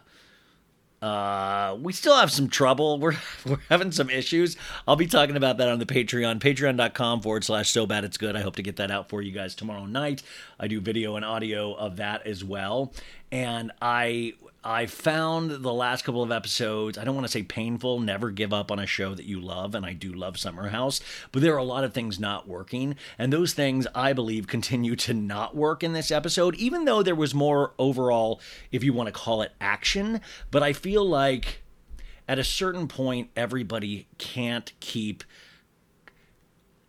uh, 1.04 1.76
we 1.82 1.92
still 1.92 2.16
have 2.16 2.32
some 2.32 2.48
trouble. 2.48 2.98
We're 3.04 3.16
we're 3.44 3.58
having 3.68 3.92
some 3.92 4.08
issues. 4.08 4.56
I'll 4.88 4.96
be 4.96 5.06
talking 5.06 5.36
about 5.36 5.58
that 5.58 5.68
on 5.68 5.78
the 5.78 5.84
Patreon, 5.84 6.38
patreon.com 6.38 7.20
forward 7.20 7.44
slash 7.44 7.70
so 7.70 7.84
bad 7.86 8.04
it's 8.04 8.16
good. 8.16 8.36
I 8.36 8.40
hope 8.40 8.56
to 8.56 8.62
get 8.62 8.76
that 8.76 8.90
out 8.90 9.10
for 9.10 9.20
you 9.20 9.30
guys 9.30 9.54
tomorrow 9.54 9.84
night. 9.84 10.22
I 10.58 10.66
do 10.66 10.80
video 10.80 11.16
and 11.16 11.24
audio 11.24 11.74
of 11.74 11.96
that 11.96 12.26
as 12.26 12.42
well. 12.42 12.94
And 13.30 13.70
I 13.82 14.32
I 14.66 14.86
found 14.86 15.50
the 15.50 15.72
last 15.72 16.04
couple 16.04 16.22
of 16.22 16.32
episodes, 16.32 16.96
I 16.96 17.04
don't 17.04 17.14
want 17.14 17.26
to 17.26 17.30
say 17.30 17.42
painful, 17.42 18.00
never 18.00 18.30
give 18.30 18.50
up 18.50 18.72
on 18.72 18.78
a 18.78 18.86
show 18.86 19.14
that 19.14 19.26
you 19.26 19.38
love, 19.38 19.74
and 19.74 19.84
I 19.84 19.92
do 19.92 20.10
love 20.10 20.38
Summer 20.38 20.70
House, 20.70 21.02
but 21.32 21.42
there 21.42 21.52
are 21.52 21.58
a 21.58 21.64
lot 21.64 21.84
of 21.84 21.92
things 21.92 22.18
not 22.18 22.48
working, 22.48 22.96
and 23.18 23.30
those 23.30 23.52
things 23.52 23.86
I 23.94 24.14
believe 24.14 24.46
continue 24.48 24.96
to 24.96 25.12
not 25.12 25.54
work 25.54 25.82
in 25.82 25.92
this 25.92 26.10
episode, 26.10 26.54
even 26.54 26.86
though 26.86 27.02
there 27.02 27.14
was 27.14 27.34
more 27.34 27.74
overall, 27.78 28.40
if 28.72 28.82
you 28.82 28.94
want 28.94 29.08
to 29.08 29.12
call 29.12 29.42
it 29.42 29.52
action, 29.60 30.22
but 30.50 30.62
I 30.62 30.72
feel 30.72 31.06
like 31.06 31.62
at 32.26 32.38
a 32.38 32.44
certain 32.44 32.88
point, 32.88 33.28
everybody 33.36 34.08
can't 34.16 34.72
keep 34.80 35.24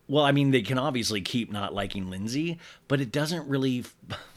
well, 0.08 0.24
I 0.24 0.30
mean, 0.30 0.52
they 0.52 0.62
can 0.62 0.78
obviously 0.78 1.20
keep 1.20 1.50
not 1.50 1.74
liking 1.74 2.08
Lindsay, 2.08 2.58
but 2.86 3.00
it 3.00 3.10
doesn't 3.10 3.48
really 3.48 3.84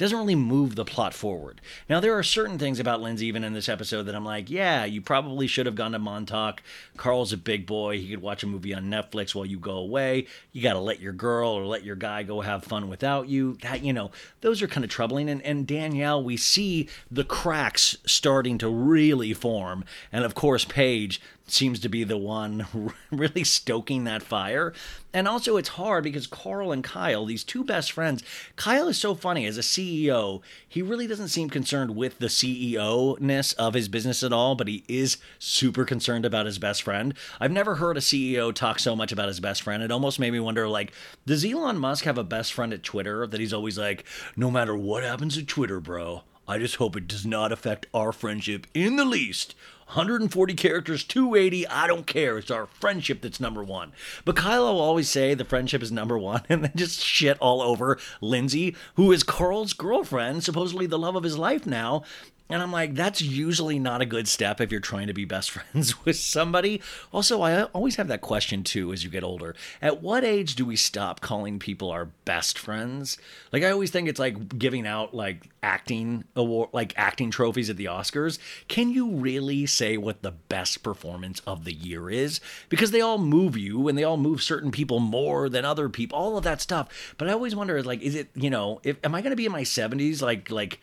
doesn't 0.00 0.18
really 0.18 0.34
move 0.34 0.76
the 0.76 0.84
plot 0.84 1.12
forward. 1.12 1.60
Now, 1.88 2.00
there 2.00 2.16
are 2.16 2.22
certain 2.22 2.58
things 2.58 2.80
about 2.80 3.00
Lindsay, 3.00 3.26
even 3.26 3.44
in 3.44 3.52
this 3.52 3.68
episode, 3.68 4.04
that 4.04 4.14
I'm 4.14 4.24
like, 4.24 4.48
yeah, 4.48 4.84
you 4.84 5.02
probably 5.02 5.46
should 5.46 5.66
have 5.66 5.74
gone 5.74 5.92
to 5.92 5.98
Montauk. 5.98 6.62
Carl's 6.96 7.32
a 7.32 7.36
big 7.36 7.66
boy. 7.66 7.98
He 7.98 8.08
could 8.08 8.22
watch 8.22 8.42
a 8.42 8.46
movie 8.46 8.72
on 8.74 8.84
Netflix 8.84 9.34
while 9.34 9.44
you 9.44 9.58
go 9.58 9.76
away. 9.76 10.26
You 10.52 10.62
got 10.62 10.72
to 10.72 10.78
let 10.78 11.00
your 11.00 11.12
girl 11.12 11.50
or 11.50 11.66
let 11.66 11.84
your 11.84 11.96
guy 11.96 12.22
go 12.22 12.40
have 12.40 12.64
fun 12.64 12.88
without 12.88 13.28
you. 13.28 13.58
That, 13.62 13.84
you 13.84 13.92
know, 13.92 14.10
those 14.40 14.62
are 14.62 14.68
kind 14.68 14.84
of 14.84 14.90
troubling. 14.90 15.28
And, 15.28 15.42
and 15.42 15.66
Danielle, 15.66 16.24
we 16.24 16.36
see 16.36 16.88
the 17.10 17.24
cracks 17.24 17.98
starting 18.06 18.56
to 18.58 18.68
really 18.68 19.34
form. 19.34 19.84
And 20.10 20.24
of 20.24 20.34
course, 20.34 20.64
Paige 20.64 21.20
seems 21.52 21.80
to 21.80 21.88
be 21.88 22.04
the 22.04 22.16
one 22.16 22.66
really 23.10 23.44
stoking 23.44 24.04
that 24.04 24.22
fire. 24.22 24.72
And 25.12 25.26
also, 25.26 25.56
it's 25.56 25.70
hard 25.70 26.04
because 26.04 26.26
Carl 26.26 26.70
and 26.70 26.84
Kyle, 26.84 27.26
these 27.26 27.42
two 27.42 27.64
best 27.64 27.90
friends, 27.90 28.22
Kyle 28.54 28.86
is 28.88 28.98
so 28.98 29.14
funny 29.14 29.44
as 29.46 29.58
a 29.58 29.62
CEO. 29.62 30.40
He 30.68 30.82
really 30.82 31.08
doesn't 31.08 31.28
seem 31.28 31.50
concerned 31.50 31.96
with 31.96 32.18
the 32.18 32.26
CEO 32.26 33.18
ness 33.18 33.52
of 33.54 33.74
his 33.74 33.88
business 33.88 34.22
at 34.22 34.32
all, 34.32 34.54
but 34.54 34.68
he 34.68 34.84
is 34.86 35.18
super 35.38 35.84
concerned 35.84 36.24
about 36.24 36.46
his 36.46 36.58
best 36.58 36.82
friend. 36.82 37.14
I've 37.40 37.50
never 37.50 37.76
heard 37.76 37.96
a 37.96 38.00
CEO 38.00 38.54
talk 38.54 38.78
so 38.78 38.94
much 38.94 39.10
about 39.10 39.28
his 39.28 39.40
best 39.40 39.62
friend. 39.62 39.82
It 39.82 39.90
almost 39.90 40.20
made 40.20 40.32
me 40.32 40.40
wonder 40.40 40.68
like, 40.68 40.92
does 41.26 41.44
Elon 41.44 41.78
Musk 41.78 42.04
have 42.04 42.18
a 42.18 42.24
best 42.24 42.52
friend 42.52 42.72
at 42.72 42.84
Twitter 42.84 43.26
that 43.26 43.40
he's 43.40 43.52
always 43.52 43.78
like, 43.78 44.04
no 44.36 44.50
matter 44.50 44.76
what 44.76 45.02
happens 45.02 45.36
at 45.36 45.48
Twitter, 45.48 45.80
bro, 45.80 46.22
I 46.46 46.58
just 46.58 46.76
hope 46.76 46.96
it 46.96 47.06
does 47.06 47.24
not 47.24 47.52
affect 47.52 47.86
our 47.94 48.12
friendship 48.12 48.66
in 48.74 48.96
the 48.96 49.04
least. 49.04 49.54
140 49.90 50.54
characters, 50.54 51.02
280, 51.02 51.66
I 51.66 51.88
don't 51.88 52.06
care. 52.06 52.38
It's 52.38 52.50
our 52.50 52.66
friendship 52.66 53.22
that's 53.22 53.40
number 53.40 53.64
one. 53.64 53.90
But 54.24 54.36
Kyle 54.36 54.72
will 54.72 54.80
always 54.80 55.08
say 55.08 55.34
the 55.34 55.44
friendship 55.44 55.82
is 55.82 55.90
number 55.90 56.16
one 56.16 56.42
and 56.48 56.62
then 56.62 56.70
just 56.76 57.00
shit 57.00 57.36
all 57.40 57.60
over 57.60 57.98
Lindsay, 58.20 58.76
who 58.94 59.10
is 59.10 59.24
Carl's 59.24 59.72
girlfriend, 59.72 60.44
supposedly 60.44 60.86
the 60.86 60.96
love 60.96 61.16
of 61.16 61.24
his 61.24 61.36
life 61.36 61.66
now. 61.66 62.04
And 62.50 62.60
I'm 62.60 62.72
like, 62.72 62.94
that's 62.94 63.22
usually 63.22 63.78
not 63.78 64.00
a 64.00 64.06
good 64.06 64.26
step 64.26 64.60
if 64.60 64.72
you're 64.72 64.80
trying 64.80 65.06
to 65.06 65.14
be 65.14 65.24
best 65.24 65.50
friends 65.52 66.04
with 66.04 66.16
somebody. 66.16 66.82
Also, 67.12 67.42
I 67.42 67.62
always 67.64 67.96
have 67.96 68.08
that 68.08 68.20
question 68.20 68.64
too 68.64 68.92
as 68.92 69.04
you 69.04 69.10
get 69.10 69.22
older. 69.22 69.54
At 69.80 70.02
what 70.02 70.24
age 70.24 70.56
do 70.56 70.66
we 70.66 70.76
stop 70.76 71.20
calling 71.20 71.58
people 71.58 71.90
our 71.90 72.06
best 72.24 72.58
friends? 72.58 73.16
Like, 73.52 73.62
I 73.62 73.70
always 73.70 73.90
think 73.90 74.08
it's 74.08 74.18
like 74.18 74.58
giving 74.58 74.86
out 74.86 75.14
like 75.14 75.48
acting 75.62 76.24
award, 76.34 76.70
like 76.72 76.92
acting 76.96 77.30
trophies 77.30 77.70
at 77.70 77.76
the 77.76 77.84
Oscars. 77.84 78.38
Can 78.66 78.90
you 78.90 79.10
really 79.10 79.66
say 79.66 79.96
what 79.96 80.22
the 80.22 80.32
best 80.32 80.82
performance 80.82 81.40
of 81.46 81.64
the 81.64 81.72
year 81.72 82.10
is? 82.10 82.40
Because 82.68 82.90
they 82.90 83.00
all 83.00 83.18
move 83.18 83.56
you 83.56 83.86
and 83.86 83.96
they 83.96 84.04
all 84.04 84.16
move 84.16 84.42
certain 84.42 84.72
people 84.72 84.98
more 84.98 85.48
than 85.48 85.64
other 85.64 85.88
people, 85.88 86.18
all 86.18 86.36
of 86.36 86.44
that 86.44 86.60
stuff. 86.60 87.14
But 87.16 87.28
I 87.28 87.32
always 87.32 87.54
wonder, 87.54 87.80
like, 87.82 88.02
is 88.02 88.14
it, 88.14 88.30
you 88.34 88.50
know, 88.50 88.80
if, 88.82 88.96
am 89.04 89.14
I 89.14 89.20
going 89.20 89.30
to 89.30 89.36
be 89.36 89.46
in 89.46 89.52
my 89.52 89.62
70s, 89.62 90.20
like, 90.20 90.50
like, 90.50 90.80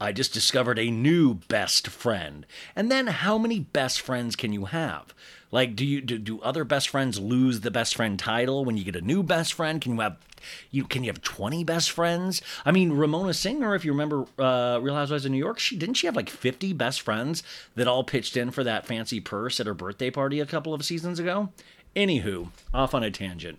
I 0.00 0.12
just 0.12 0.32
discovered 0.32 0.78
a 0.78 0.90
new 0.90 1.34
best 1.34 1.88
friend. 1.88 2.46
And 2.74 2.90
then 2.90 3.06
how 3.08 3.36
many 3.36 3.60
best 3.60 4.00
friends 4.00 4.34
can 4.34 4.52
you 4.52 4.64
have? 4.66 5.14
Like 5.52 5.76
do 5.76 5.84
you 5.84 6.00
do, 6.00 6.18
do 6.18 6.40
other 6.40 6.64
best 6.64 6.88
friends 6.88 7.18
lose 7.18 7.60
the 7.60 7.70
best 7.70 7.96
friend 7.96 8.18
title 8.18 8.64
when 8.64 8.76
you 8.76 8.84
get 8.84 8.96
a 8.96 9.00
new 9.00 9.22
best 9.22 9.52
friend? 9.52 9.80
Can 9.80 9.94
you 9.94 10.00
have 10.00 10.16
you 10.70 10.84
can 10.84 11.04
you 11.04 11.10
have 11.10 11.20
20 11.20 11.64
best 11.64 11.90
friends? 11.90 12.40
I 12.64 12.72
mean, 12.72 12.92
Ramona 12.92 13.34
Singer, 13.34 13.74
if 13.74 13.84
you 13.84 13.92
remember 13.92 14.24
uh, 14.38 14.78
Real 14.80 14.94
Housewives 14.94 15.24
of 15.26 15.32
New 15.32 15.38
York, 15.38 15.58
she 15.58 15.76
didn't 15.76 15.96
she 15.96 16.06
have 16.06 16.16
like 16.16 16.30
50 16.30 16.72
best 16.72 17.02
friends 17.02 17.42
that 17.74 17.88
all 17.88 18.04
pitched 18.04 18.36
in 18.36 18.50
for 18.50 18.64
that 18.64 18.86
fancy 18.86 19.20
purse 19.20 19.60
at 19.60 19.66
her 19.66 19.74
birthday 19.74 20.10
party 20.10 20.40
a 20.40 20.46
couple 20.46 20.72
of 20.72 20.84
seasons 20.84 21.18
ago? 21.18 21.50
Anywho, 21.94 22.50
off 22.72 22.94
on 22.94 23.02
a 23.02 23.10
tangent. 23.10 23.58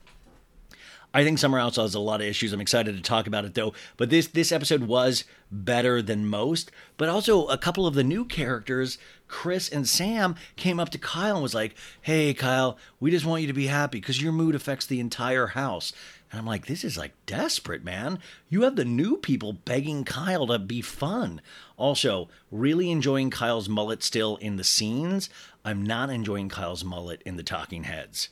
I 1.13 1.25
think 1.25 1.39
Summer 1.39 1.59
House 1.59 1.75
has 1.75 1.93
a 1.93 1.99
lot 1.99 2.21
of 2.21 2.27
issues. 2.27 2.53
I'm 2.53 2.61
excited 2.61 2.95
to 2.95 3.01
talk 3.01 3.27
about 3.27 3.43
it 3.43 3.53
though. 3.53 3.73
But 3.97 4.09
this 4.09 4.27
this 4.27 4.51
episode 4.51 4.83
was 4.83 5.25
better 5.51 6.01
than 6.01 6.25
most. 6.25 6.71
But 6.97 7.09
also 7.09 7.47
a 7.47 7.57
couple 7.57 7.85
of 7.85 7.95
the 7.95 8.03
new 8.03 8.23
characters, 8.23 8.97
Chris 9.27 9.67
and 9.67 9.87
Sam, 9.87 10.35
came 10.55 10.79
up 10.79 10.89
to 10.89 10.97
Kyle 10.97 11.35
and 11.35 11.43
was 11.43 11.53
like, 11.53 11.75
"Hey, 12.01 12.33
Kyle, 12.33 12.77
we 12.99 13.11
just 13.11 13.25
want 13.25 13.41
you 13.41 13.47
to 13.47 13.53
be 13.53 13.67
happy 13.67 13.99
because 13.99 14.21
your 14.21 14.31
mood 14.31 14.55
affects 14.55 14.85
the 14.85 15.01
entire 15.01 15.47
house." 15.47 15.91
And 16.31 16.39
I'm 16.39 16.45
like, 16.45 16.67
this 16.67 16.85
is 16.85 16.97
like 16.97 17.11
desperate, 17.25 17.83
man. 17.83 18.19
You 18.47 18.61
have 18.61 18.77
the 18.77 18.85
new 18.85 19.17
people 19.17 19.51
begging 19.51 20.05
Kyle 20.05 20.47
to 20.47 20.59
be 20.59 20.79
fun. 20.79 21.41
Also, 21.75 22.29
really 22.49 22.89
enjoying 22.89 23.29
Kyle's 23.29 23.67
mullet 23.67 24.01
still 24.01 24.37
in 24.37 24.55
the 24.55 24.63
scenes. 24.63 25.29
I'm 25.65 25.83
not 25.83 26.09
enjoying 26.09 26.47
Kyle's 26.47 26.85
mullet 26.85 27.21
in 27.25 27.35
the 27.35 27.43
talking 27.43 27.83
heads 27.83 28.29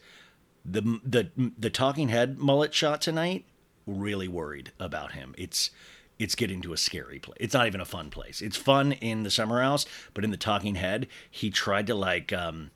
the 0.66 1.00
the 1.04 1.52
the 1.58 1.70
talking 1.70 2.10
head 2.10 2.38
mullet 2.38 2.74
shot 2.74 3.02
tonight 3.02 3.46
really 3.86 4.28
worried 4.28 4.72
about 4.80 5.14
him. 5.14 5.34
It's 5.38 5.72
it's 6.18 6.36
getting 6.36 6.62
to 6.62 6.74
a 6.74 6.78
scary 6.78 7.20
place 7.20 7.38
it's 7.40 7.54
not 7.54 7.68
even 7.68 7.82
a 7.82 7.86
fun 7.86 8.10
place. 8.10 8.42
It's 8.42 8.58
fun 8.58 8.92
in 8.94 9.24
the 9.24 9.32
summer 9.32 9.62
house 9.62 9.86
but 10.14 10.24
in 10.24 10.32
the 10.32 10.38
talking 10.38 10.76
head 10.76 11.08
he 11.30 11.50
tried 11.50 11.88
to 11.88 11.96
like 11.96 12.34
um 12.34 12.72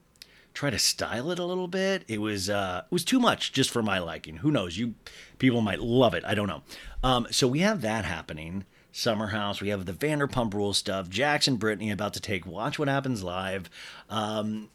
try 0.54 0.70
to 0.70 0.78
style 0.78 1.30
it 1.30 1.38
a 1.38 1.44
little 1.44 1.68
bit. 1.68 2.04
It 2.08 2.20
was 2.20 2.48
uh 2.48 2.82
it 2.86 2.92
was 2.92 3.04
too 3.04 3.20
much 3.20 3.52
just 3.52 3.70
for 3.70 3.82
my 3.82 3.98
liking. 3.98 4.38
Who 4.38 4.50
knows? 4.50 4.78
You 4.78 4.94
people 5.38 5.60
might 5.60 5.80
love 5.80 6.14
it. 6.14 6.24
I 6.24 6.34
don't 6.34 6.48
know. 6.48 6.62
Um 7.02 7.26
so 7.30 7.46
we 7.46 7.60
have 7.60 7.80
that 7.82 8.04
happening. 8.04 8.64
Summer 8.94 9.26
House. 9.26 9.60
We 9.60 9.70
have 9.70 9.86
the 9.86 9.92
Vanderpump 9.92 10.54
Rules 10.54 10.78
stuff. 10.78 11.08
Jax 11.08 11.48
and 11.48 11.58
Brittany 11.58 11.90
about 11.90 12.14
to 12.14 12.20
take 12.20 12.46
Watch 12.46 12.78
What 12.78 12.86
Happens 12.86 13.24
Live. 13.24 13.68
Um, 14.08 14.70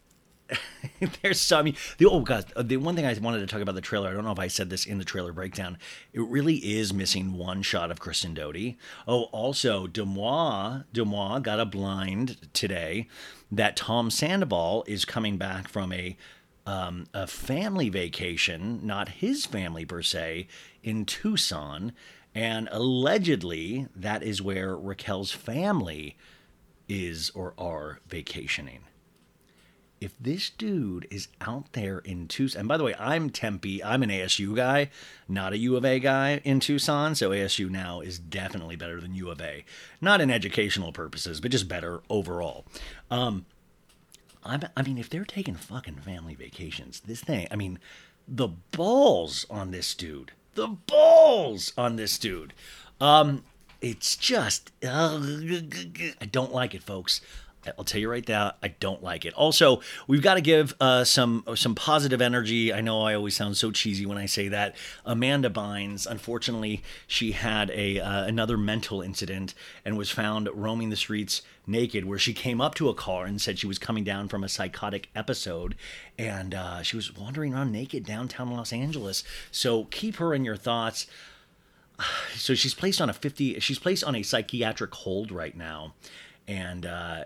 there's 1.21 1.39
some 1.39 1.73
the 1.97 2.05
oh 2.05 2.21
god 2.21 2.45
the 2.59 2.77
one 2.77 2.95
thing 2.95 3.05
I 3.05 3.13
wanted 3.19 3.39
to 3.39 3.47
talk 3.47 3.61
about 3.61 3.75
the 3.75 3.81
trailer 3.81 4.09
I 4.09 4.13
don't 4.13 4.25
know 4.25 4.31
if 4.31 4.39
I 4.39 4.47
said 4.47 4.69
this 4.69 4.85
in 4.85 4.97
the 4.97 5.05
trailer 5.05 5.31
breakdown 5.31 5.77
it 6.13 6.21
really 6.21 6.55
is 6.55 6.93
missing 6.93 7.33
one 7.33 7.61
shot 7.61 7.91
of 7.91 7.99
Kristen 7.99 8.33
Doute. 8.33 8.75
Oh 9.07 9.23
also 9.25 9.87
Deuxmoi 9.87 10.85
Deuxmoi 10.93 11.43
got 11.43 11.59
a 11.59 11.65
blind 11.65 12.47
today 12.53 13.07
that 13.51 13.75
Tom 13.75 14.09
Sandoval 14.09 14.83
is 14.87 15.05
coming 15.05 15.37
back 15.37 15.67
from 15.67 15.91
a 15.93 16.17
um, 16.65 17.07
a 17.13 17.27
family 17.27 17.89
vacation 17.89 18.85
not 18.85 19.09
his 19.09 19.45
family 19.45 19.85
per 19.85 20.01
se 20.01 20.47
in 20.83 21.05
Tucson. 21.05 21.93
And 22.35 22.69
allegedly 22.71 23.87
that 23.95 24.21
is 24.21 24.41
where 24.41 24.77
Raquel's 24.77 25.31
family 25.31 26.15
is 26.87 27.31
or 27.31 27.53
are 27.57 27.99
vacationing 28.07 28.81
if 30.01 30.13
this 30.19 30.49
dude 30.49 31.07
is 31.11 31.27
out 31.41 31.73
there 31.73 31.99
in 31.99 32.27
Tucson, 32.27 32.61
and 32.61 32.67
by 32.67 32.77
the 32.77 32.83
way, 32.83 32.95
I'm 32.99 33.29
Tempe, 33.29 33.83
I'm 33.83 34.03
an 34.03 34.09
ASU 34.09 34.55
guy, 34.55 34.89
not 35.27 35.53
a 35.53 35.57
U 35.57 35.75
of 35.75 35.85
A 35.85 35.99
guy 35.99 36.41
in 36.43 36.59
Tucson, 36.59 37.15
so 37.15 37.31
ASU 37.31 37.69
now 37.69 38.01
is 38.01 38.19
definitely 38.19 38.75
better 38.75 38.99
than 39.01 39.15
U 39.15 39.29
of 39.29 39.41
A. 39.41 39.65
Not 40.01 40.21
in 40.21 40.31
educational 40.31 40.91
purposes, 40.91 41.41
but 41.41 41.51
just 41.51 41.67
better 41.67 42.01
overall. 42.09 42.65
Um, 43.11 43.45
I'm, 44.43 44.61
I 44.75 44.81
mean, 44.81 44.97
if 44.97 45.09
they're 45.09 45.25
taking 45.25 45.55
fucking 45.55 45.95
family 45.95 46.35
vacations, 46.35 47.01
this 47.01 47.21
thing, 47.21 47.47
I 47.51 47.55
mean, 47.55 47.79
the 48.27 48.49
balls 48.71 49.45
on 49.49 49.71
this 49.71 49.93
dude, 49.95 50.31
the 50.55 50.67
balls 50.67 51.73
on 51.77 51.95
this 51.95 52.17
dude. 52.17 52.53
Um, 53.01 53.43
it's 53.81 54.15
just 54.17 54.71
uh, 54.83 55.19
I 56.21 56.25
don't 56.25 56.53
like 56.53 56.75
it, 56.75 56.83
folks. 56.83 57.21
I'll 57.77 57.83
tell 57.83 57.99
you 57.99 58.09
right 58.09 58.27
now, 58.27 58.53
I 58.63 58.69
don't 58.69 59.03
like 59.03 59.25
it. 59.25 59.33
Also, 59.33 59.81
we've 60.07 60.21
got 60.21 60.35
to 60.35 60.41
give 60.41 60.73
uh, 60.79 61.03
some 61.03 61.43
some 61.55 61.75
positive 61.75 62.21
energy. 62.21 62.73
I 62.73 62.79
know 62.79 63.01
I 63.01 63.13
always 63.13 63.35
sound 63.35 63.57
so 63.57 63.71
cheesy 63.71 64.05
when 64.05 64.17
I 64.17 64.27
say 64.27 64.47
that. 64.47 64.75
Amanda 65.05 65.49
Bynes, 65.49 66.07
unfortunately, 66.07 66.81
she 67.05 67.33
had 67.33 67.69
a 67.71 67.99
uh, 67.99 68.23
another 68.25 68.57
mental 68.57 69.01
incident 69.01 69.53
and 69.83 69.97
was 69.97 70.09
found 70.09 70.49
roaming 70.53 70.89
the 70.89 70.95
streets 70.95 71.41
naked. 71.67 72.05
Where 72.05 72.19
she 72.19 72.33
came 72.33 72.61
up 72.61 72.75
to 72.75 72.87
a 72.87 72.93
car 72.93 73.25
and 73.25 73.41
said 73.41 73.59
she 73.59 73.67
was 73.67 73.77
coming 73.77 74.05
down 74.05 74.29
from 74.29 74.43
a 74.43 74.49
psychotic 74.49 75.09
episode, 75.13 75.75
and 76.17 76.55
uh, 76.55 76.81
she 76.81 76.95
was 76.95 77.15
wandering 77.15 77.53
around 77.53 77.73
naked 77.73 78.05
downtown 78.05 78.51
Los 78.51 78.71
Angeles. 78.71 79.23
So 79.51 79.85
keep 79.85 80.15
her 80.15 80.33
in 80.33 80.45
your 80.45 80.55
thoughts 80.55 81.07
so 82.35 82.55
she's 82.55 82.73
placed 82.73 83.01
on 83.01 83.09
a 83.09 83.13
50 83.13 83.59
she's 83.59 83.79
placed 83.79 84.03
on 84.03 84.15
a 84.15 84.23
psychiatric 84.23 84.93
hold 84.93 85.31
right 85.31 85.57
now 85.57 85.93
and 86.47 86.85
uh 86.85 87.23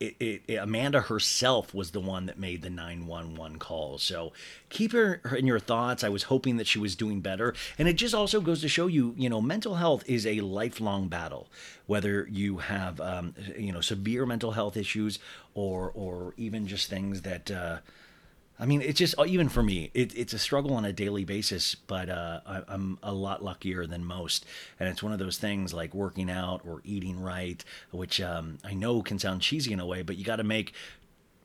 it, 0.00 0.42
it, 0.48 0.54
Amanda 0.56 1.02
herself 1.02 1.74
was 1.74 1.90
the 1.90 2.00
one 2.00 2.24
that 2.26 2.38
made 2.38 2.62
the 2.62 2.70
911 2.70 3.58
call. 3.58 3.98
So 3.98 4.32
keep 4.70 4.92
her, 4.92 5.20
her 5.24 5.36
in 5.36 5.46
your 5.46 5.58
thoughts. 5.58 6.02
I 6.02 6.08
was 6.08 6.24
hoping 6.24 6.56
that 6.56 6.66
she 6.66 6.78
was 6.78 6.96
doing 6.96 7.20
better. 7.20 7.54
And 7.78 7.86
it 7.86 7.94
just 7.94 8.14
also 8.14 8.40
goes 8.40 8.62
to 8.62 8.68
show 8.68 8.86
you, 8.86 9.14
you 9.18 9.28
know, 9.28 9.42
mental 9.42 9.74
health 9.74 10.02
is 10.06 10.26
a 10.26 10.40
lifelong 10.40 11.08
battle. 11.08 11.48
Whether 11.86 12.26
you 12.30 12.58
have, 12.58 12.98
um, 13.00 13.34
you 13.58 13.72
know, 13.72 13.82
severe 13.82 14.24
mental 14.24 14.52
health 14.52 14.76
issues 14.76 15.18
or, 15.54 15.92
or 15.94 16.32
even 16.38 16.66
just 16.66 16.88
things 16.88 17.20
that, 17.22 17.50
uh, 17.50 17.78
I 18.60 18.66
mean, 18.66 18.82
it's 18.82 18.98
just 18.98 19.14
even 19.26 19.48
for 19.48 19.62
me, 19.62 19.90
it, 19.94 20.14
it's 20.14 20.34
a 20.34 20.38
struggle 20.38 20.74
on 20.74 20.84
a 20.84 20.92
daily 20.92 21.24
basis. 21.24 21.74
But 21.74 22.10
uh, 22.10 22.40
I, 22.46 22.62
I'm 22.68 22.98
a 23.02 23.12
lot 23.12 23.42
luckier 23.42 23.86
than 23.86 24.04
most, 24.04 24.44
and 24.78 24.88
it's 24.88 25.02
one 25.02 25.12
of 25.12 25.18
those 25.18 25.38
things 25.38 25.72
like 25.72 25.94
working 25.94 26.30
out 26.30 26.60
or 26.66 26.82
eating 26.84 27.18
right, 27.18 27.64
which 27.90 28.20
um, 28.20 28.58
I 28.62 28.74
know 28.74 29.00
can 29.00 29.18
sound 29.18 29.40
cheesy 29.40 29.72
in 29.72 29.80
a 29.80 29.86
way, 29.86 30.02
but 30.02 30.16
you 30.16 30.24
got 30.24 30.36
to 30.36 30.44
make 30.44 30.74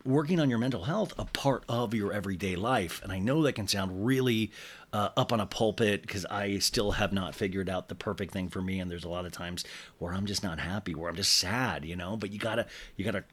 working 0.03 0.39
on 0.39 0.49
your 0.49 0.59
mental 0.59 0.83
health 0.83 1.13
a 1.17 1.25
part 1.25 1.63
of 1.67 1.93
your 1.93 2.13
everyday 2.13 2.55
life. 2.55 3.01
And 3.01 3.11
I 3.11 3.17
know 3.17 3.41
that 3.43 3.53
can 3.53 3.67
sound 3.67 4.05
really 4.05 4.51
uh, 4.93 5.09
up 5.17 5.33
on 5.33 5.39
a 5.39 5.47
pulpit 5.47 6.01
because 6.03 6.25
I 6.25 6.59
still 6.59 6.91
have 6.91 7.11
not 7.11 7.33
figured 7.33 7.69
out 7.69 7.87
the 7.87 7.95
perfect 7.95 8.31
thing 8.31 8.49
for 8.49 8.61
me. 8.61 8.79
And 8.79 8.91
there's 8.91 9.03
a 9.03 9.09
lot 9.09 9.25
of 9.25 9.31
times 9.31 9.63
where 9.97 10.13
I'm 10.13 10.25
just 10.25 10.43
not 10.43 10.59
happy, 10.59 10.93
where 10.93 11.09
I'm 11.09 11.15
just 11.15 11.37
sad, 11.37 11.85
you 11.85 11.95
know. 11.95 12.17
But 12.17 12.31
you 12.31 12.39
gotta 12.39 12.67
you 12.97 13.05
gotta 13.05 13.23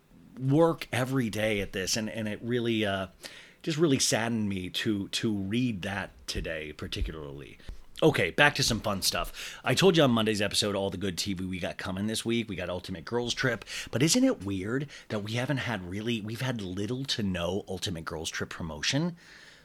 work 0.40 0.88
every 0.92 1.28
day 1.28 1.60
at 1.60 1.72
this, 1.72 1.96
and 1.96 2.08
and 2.08 2.26
it 2.26 2.40
really 2.42 2.86
uh, 2.86 3.08
just 3.62 3.78
really 3.78 3.98
saddened 3.98 4.48
me 4.48 4.68
to 4.70 5.08
to 5.08 5.32
read 5.32 5.82
that 5.82 6.10
today, 6.26 6.72
particularly. 6.72 7.58
Okay, 8.02 8.30
back 8.30 8.56
to 8.56 8.64
some 8.64 8.80
fun 8.80 9.00
stuff. 9.00 9.60
I 9.62 9.74
told 9.74 9.96
you 9.96 10.02
on 10.02 10.10
Monday's 10.10 10.42
episode 10.42 10.74
all 10.74 10.90
the 10.90 10.96
good 10.96 11.16
TV 11.16 11.48
we 11.48 11.60
got 11.60 11.78
coming 11.78 12.08
this 12.08 12.24
week. 12.24 12.48
We 12.48 12.56
got 12.56 12.68
Ultimate 12.68 13.04
Girls 13.04 13.32
Trip, 13.32 13.64
but 13.92 14.02
isn't 14.02 14.24
it 14.24 14.44
weird 14.44 14.88
that 15.08 15.20
we 15.20 15.34
haven't 15.34 15.58
had 15.58 15.88
really 15.88 16.20
we've 16.20 16.40
had 16.40 16.60
little 16.60 17.04
to 17.04 17.22
no 17.22 17.64
Ultimate 17.68 18.04
Girls 18.04 18.28
Trip 18.28 18.50
promotion? 18.50 19.16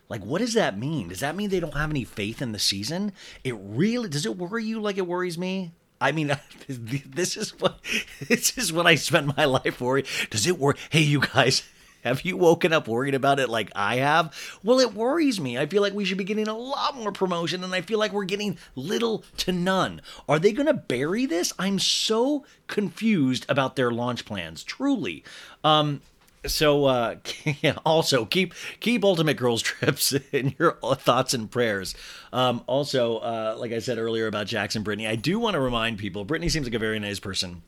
Like 0.07 0.23
what 0.23 0.39
does 0.39 0.53
that 0.53 0.77
mean? 0.77 1.07
Does 1.07 1.21
that 1.21 1.35
mean 1.35 1.49
they 1.49 1.59
don't 1.59 1.73
have 1.73 1.89
any 1.89 2.03
faith 2.03 2.41
in 2.41 2.51
the 2.51 2.59
season? 2.59 3.11
It 3.43 3.55
really 3.59 4.09
does 4.09 4.27
it 4.27 4.37
worry 4.37 4.63
you 4.63 4.79
like 4.79 4.97
it 4.97 5.07
worries 5.07 5.39
me? 5.39 5.71
I 5.99 6.11
mean, 6.11 6.37
this 6.69 7.37
is 7.37 7.59
what 7.59 7.79
this 8.27 8.55
is 8.57 8.71
what 8.71 8.85
I 8.85 8.95
spend 8.95 9.35
my 9.35 9.45
life 9.45 9.81
worrying. 9.81 10.05
Does 10.29 10.45
it 10.45 10.59
worry? 10.59 10.77
Hey, 10.91 11.01
you 11.01 11.21
guys, 11.21 11.63
have 12.03 12.21
you 12.21 12.37
woken 12.37 12.73
up 12.73 12.87
worried 12.87 13.15
about 13.15 13.39
it 13.39 13.49
like 13.49 13.71
I 13.75 13.97
have? 13.97 14.33
Well, 14.63 14.79
it 14.79 14.93
worries 14.93 15.39
me. 15.39 15.57
I 15.57 15.65
feel 15.65 15.81
like 15.81 15.93
we 15.93 16.05
should 16.05 16.17
be 16.17 16.23
getting 16.23 16.47
a 16.47 16.57
lot 16.57 16.95
more 16.95 17.11
promotion, 17.11 17.63
and 17.63 17.73
I 17.73 17.81
feel 17.81 17.99
like 17.99 18.13
we're 18.13 18.25
getting 18.25 18.57
little 18.75 19.23
to 19.37 19.51
none. 19.51 20.01
Are 20.27 20.39
they 20.39 20.51
going 20.51 20.67
to 20.67 20.73
bury 20.73 21.25
this? 21.25 21.53
I'm 21.59 21.79
so 21.79 22.45
confused 22.67 23.45
about 23.49 23.75
their 23.75 23.91
launch 23.91 24.25
plans. 24.25 24.63
Truly. 24.63 25.23
Um, 25.63 26.01
so 26.45 26.85
uh 26.85 27.15
also 27.85 28.23
keep 28.23 28.53
keep 28.79 29.03
ultimate 29.03 29.35
girls 29.35 29.61
trips 29.61 30.13
in 30.31 30.55
your 30.59 30.73
thoughts 30.95 31.33
and 31.33 31.49
prayers 31.51 31.95
um 32.31 32.63
also 32.67 33.17
uh 33.17 33.55
like 33.57 33.71
i 33.71 33.79
said 33.79 33.97
earlier 33.97 34.27
about 34.27 34.47
jax 34.47 34.75
and 34.75 34.85
brittany 34.85 35.07
i 35.07 35.15
do 35.15 35.39
want 35.39 35.55
to 35.55 35.59
remind 35.59 35.97
people 35.97 36.23
brittany 36.23 36.47
seems 36.47 36.65
like 36.65 36.75
a 36.75 36.79
very 36.79 36.99
nice 36.99 37.19
person 37.19 37.63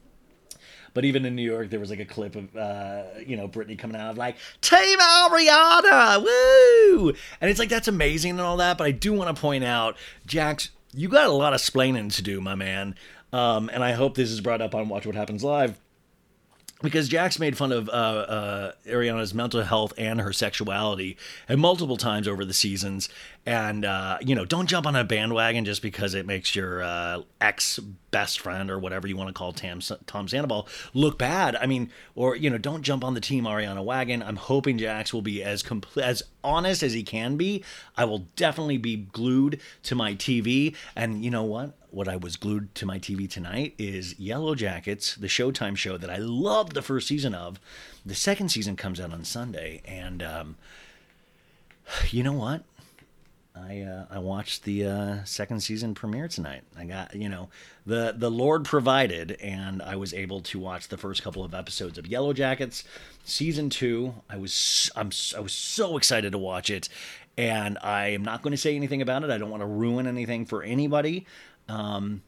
but 0.94 1.06
even 1.06 1.26
in 1.26 1.36
New 1.36 1.44
York, 1.44 1.70
there 1.70 1.80
was 1.80 1.90
like 1.90 2.00
a 2.00 2.06
clip 2.06 2.36
of, 2.36 2.56
uh, 2.56 3.04
you 3.26 3.38
know, 3.38 3.48
Brittany 3.48 3.76
coming 3.76 3.96
out 3.96 4.12
of 4.12 4.18
like, 4.18 4.38
Team 4.62 5.00
Ariana, 5.00 6.24
woo! 6.24 7.14
And 7.42 7.50
it's 7.50 7.60
like, 7.60 7.70
that's 7.70 7.88
amazing 7.88 8.32
and 8.32 8.42
all 8.42 8.58
that. 8.58 8.78
But 8.78 8.86
I 8.86 8.92
do 8.92 9.14
want 9.14 9.36
to 9.36 9.40
point 9.40 9.64
out, 9.64 9.98
Jax, 10.26 10.70
you 10.94 11.08
got 11.08 11.28
a 11.28 11.32
lot 11.32 11.54
of 11.54 11.62
splaining 11.62 12.14
to 12.16 12.22
do, 12.22 12.42
my 12.42 12.56
man. 12.56 12.96
Um, 13.32 13.70
and 13.72 13.84
I 13.84 13.92
hope 13.92 14.16
this 14.16 14.32
is 14.32 14.42
brought 14.42 14.62
up 14.62 14.74
on 14.74 14.90
Watch 14.90 15.06
What 15.06 15.16
Happens 15.16 15.44
Live 15.44 15.80
because 16.82 17.10
Jax 17.10 17.40
made 17.40 17.58
fun 17.58 17.72
of 17.72 17.90
uh, 17.90 17.92
uh, 17.92 18.72
Ariana's 18.88 19.34
mental 19.34 19.62
health 19.64 19.94
and 19.98 20.22
her 20.22 20.32
sexuality 20.32 21.18
and 21.48 21.60
multiple 21.60 21.98
times 21.98 22.28
over 22.28 22.46
the 22.46 22.54
seasons. 22.54 23.10
And, 23.46 23.84
uh, 23.84 24.18
you 24.22 24.34
know, 24.34 24.46
don't 24.46 24.68
jump 24.68 24.86
on 24.86 24.96
a 24.96 25.04
bandwagon 25.04 25.66
just 25.66 25.82
because 25.82 26.14
it 26.14 26.26
makes 26.26 26.56
your 26.56 26.82
uh, 26.82 27.22
ex 27.42 27.80
best 27.80 28.40
friend 28.40 28.72
or 28.72 28.80
whatever 28.80 29.08
you 29.08 29.18
want 29.18 29.28
to 29.28 29.34
call 29.34 29.52
Tam, 29.52 29.82
Tom 30.06 30.28
Sandoval 30.28 30.68
look 30.94 31.18
bad. 31.18 31.56
I 31.56 31.66
mean, 31.66 31.92
or, 32.16 32.36
you 32.36 32.50
know, 32.50 32.58
don't 32.58 32.84
jump 32.84 33.04
on 33.04 33.14
the 33.14 33.22
Team 33.22 33.44
Ariana 33.44 33.84
wagon. 33.84 34.24
I'm 34.24 34.38
hoping 34.38 34.78
Jax 34.78 35.14
will 35.14 35.22
be 35.22 35.44
as 35.44 35.64
as 36.02 36.24
honest 36.44 36.82
as 36.84 36.94
he 36.94 37.04
can 37.04 37.36
be. 37.36 37.64
I 37.98 38.06
will 38.06 38.28
definitely 38.36 38.78
be 38.78 38.96
glued 38.96 39.60
to 39.84 39.96
my 39.96 40.16
TV. 40.16 40.76
And 40.96 41.24
you 41.24 41.32
know 41.32 41.44
what? 41.44 41.79
What 41.92 42.08
I 42.08 42.18
was 42.18 42.36
glued 42.36 42.76
to 42.76 42.86
my 42.86 43.00
TV 43.00 43.28
tonight 43.30 43.74
is 43.80 44.14
Yellowjackets, 44.16 45.20
the 45.20 45.28
Showtime 45.28 45.76
show 45.76 45.98
that 45.98 46.10
I 46.10 46.18
loved 46.18 46.74
the 46.74 46.84
first 46.84 47.08
season 47.08 47.34
of. 47.34 47.60
The 48.06 48.14
second 48.14 48.50
season 48.50 48.76
comes 48.76 49.00
out 49.00 49.12
on 49.12 49.24
Sunday, 49.24 49.82
and 49.86 50.22
um, 50.22 50.56
you 52.12 52.22
know 52.22 52.34
what? 52.34 52.64
I 53.56 53.82
uh, 53.82 54.06
I 54.10 54.20
watched 54.20 54.64
the 54.64 54.86
uh, 54.86 55.24
second 55.24 55.62
season 55.62 55.96
premiere 55.96 56.28
tonight. 56.28 56.62
I 56.78 56.86
got 56.86 57.16
you 57.16 57.28
know 57.28 57.50
the 57.86 58.14
the 58.16 58.30
Lord 58.30 58.66
provided, 58.66 59.32
and 59.42 59.82
I 59.82 59.96
was 59.96 60.14
able 60.14 60.42
to 60.42 60.60
watch 60.60 60.88
the 60.88 60.98
first 60.98 61.24
couple 61.24 61.44
of 61.44 61.54
episodes 61.54 61.98
of 61.98 62.06
Yellowjackets, 62.06 62.84
season 63.24 63.70
two. 63.70 64.14
I 64.30 64.38
was 64.38 64.92
I'm 64.96 65.10
I 65.36 65.40
was 65.40 65.54
so 65.54 65.98
excited 65.98 66.32
to 66.32 66.38
watch 66.38 66.70
it, 66.70 66.88
and 67.38 67.78
I 67.82 68.10
am 68.10 68.24
not 68.24 68.44
going 68.44 68.52
to 68.52 68.58
say 68.58 68.76
anything 68.76 69.02
about 69.02 69.24
it. 69.24 69.30
I 69.30 69.38
don't 69.38 69.50
want 69.50 69.62
to 69.62 69.68
ruin 69.68 70.08
anything 70.08 70.46
for 70.46 70.62
anybody. 70.62 71.26
Um, 71.70 72.24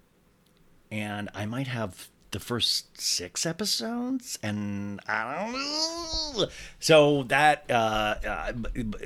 and 0.92 1.30
I 1.34 1.46
might 1.46 1.68
have 1.68 2.10
the 2.32 2.40
first 2.40 3.00
six 3.00 3.46
episodes, 3.46 4.40
and 4.42 5.02
I 5.08 5.36
don't 5.36 5.54
know. 5.54 6.48
So 6.80 7.24
that 7.24 7.66
uh, 7.70 8.16
uh, 8.26 8.52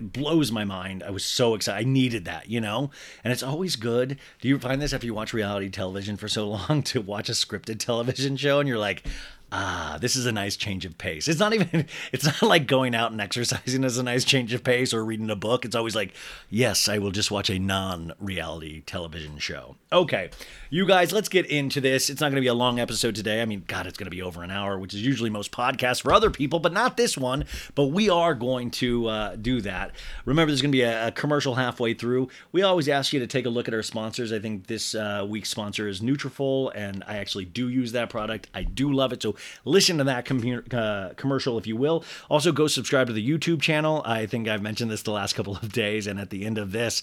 blows 0.01 0.51
my 0.51 0.63
mind. 0.63 1.03
I 1.03 1.09
was 1.09 1.25
so 1.25 1.55
excited. 1.55 1.87
I 1.87 1.89
needed 1.89 2.25
that, 2.25 2.49
you 2.49 2.61
know. 2.61 2.91
And 3.23 3.33
it's 3.33 3.43
always 3.43 3.75
good. 3.75 4.19
Do 4.41 4.47
you 4.47 4.59
find 4.59 4.81
this 4.81 4.93
after 4.93 5.07
you 5.07 5.13
watch 5.13 5.33
reality 5.33 5.69
television 5.69 6.17
for 6.17 6.27
so 6.27 6.47
long 6.69 6.83
to 6.83 7.01
watch 7.01 7.29
a 7.29 7.33
scripted 7.33 7.79
television 7.79 8.37
show, 8.37 8.59
and 8.59 8.69
you're 8.69 8.77
like, 8.77 9.03
ah, 9.51 9.97
this 10.01 10.15
is 10.15 10.25
a 10.25 10.31
nice 10.31 10.55
change 10.55 10.85
of 10.85 10.97
pace. 10.97 11.27
It's 11.27 11.39
not 11.39 11.53
even, 11.53 11.87
it's 12.11 12.25
not 12.25 12.41
like 12.43 12.67
going 12.67 12.93
out 12.93 13.11
and 13.11 13.21
exercising 13.21 13.83
is 13.83 13.97
a 13.97 14.03
nice 14.03 14.23
change 14.23 14.53
of 14.53 14.63
pace 14.63 14.93
or 14.93 15.03
reading 15.03 15.29
a 15.29 15.35
book. 15.35 15.65
It's 15.65 15.75
always 15.75 15.95
like, 15.95 16.13
yes, 16.49 16.87
I 16.87 16.99
will 16.99 17.11
just 17.11 17.31
watch 17.31 17.49
a 17.49 17.57
non 17.57 18.13
reality 18.19 18.81
television 18.81 19.39
show. 19.39 19.77
Okay, 19.95 20.29
you 20.69 20.85
guys, 20.85 21.13
let's 21.13 21.29
get 21.29 21.45
into 21.45 21.79
this. 21.79 22.09
It's 22.09 22.19
not 22.19 22.27
going 22.27 22.35
to 22.35 22.41
be 22.41 22.47
a 22.47 22.53
long 22.53 22.81
episode 22.81 23.15
today. 23.15 23.41
I 23.41 23.45
mean, 23.45 23.63
God, 23.65 23.87
it's 23.87 23.97
going 23.97 24.07
to 24.07 24.11
be 24.11 24.21
over 24.21 24.43
an 24.43 24.51
hour, 24.51 24.77
which 24.77 24.93
is 24.93 25.01
usually 25.01 25.29
most 25.29 25.53
podcasts 25.53 26.01
for 26.01 26.11
other 26.11 26.29
people, 26.29 26.59
but 26.59 26.73
not 26.73 26.97
this 26.97 27.17
one. 27.17 27.45
But 27.75 27.85
we 27.85 28.09
are 28.09 28.35
going 28.35 28.71
to 28.71 29.07
uh, 29.07 29.35
do 29.37 29.61
that. 29.61 29.91
Remember, 30.25 30.51
there's 30.51 30.61
going 30.61 30.73
to 30.73 30.77
be 30.77 30.81
a, 30.81 31.07
a 31.07 31.11
commercial 31.11 31.55
halfway 31.55 31.93
through. 31.93 32.27
We 32.51 32.61
always 32.61 32.89
ask 32.89 33.13
you 33.13 33.21
to 33.21 33.27
take 33.27 33.45
a 33.45 33.49
look 33.49 33.69
at 33.69 33.73
our 33.73 33.83
sponsors. 33.83 34.33
I 34.33 34.39
think 34.39 34.67
this 34.67 34.95
uh, 34.95 35.25
week's 35.29 35.47
sponsor 35.47 35.87
is 35.87 36.01
Nutrafol, 36.01 36.73
and 36.75 37.01
I 37.07 37.19
actually 37.19 37.45
do 37.45 37.69
use 37.69 37.93
that 37.93 38.09
product. 38.09 38.49
I 38.53 38.63
do 38.63 38.91
love 38.91 39.13
it. 39.13 39.21
So 39.21 39.35
listen 39.63 39.97
to 39.99 40.03
that 40.03 40.25
com- 40.25 40.63
uh, 40.73 41.11
commercial 41.15 41.57
if 41.57 41.65
you 41.67 41.77
will. 41.77 42.03
Also, 42.27 42.51
go 42.51 42.67
subscribe 42.67 43.07
to 43.07 43.13
the 43.13 43.25
YouTube 43.25 43.61
channel. 43.61 44.01
I 44.03 44.25
think 44.25 44.49
I've 44.49 44.61
mentioned 44.61 44.91
this 44.91 45.03
the 45.03 45.11
last 45.11 45.35
couple 45.35 45.55
of 45.55 45.71
days 45.71 46.05
and 46.05 46.19
at 46.19 46.31
the 46.31 46.45
end 46.45 46.57
of 46.57 46.73
this, 46.73 47.01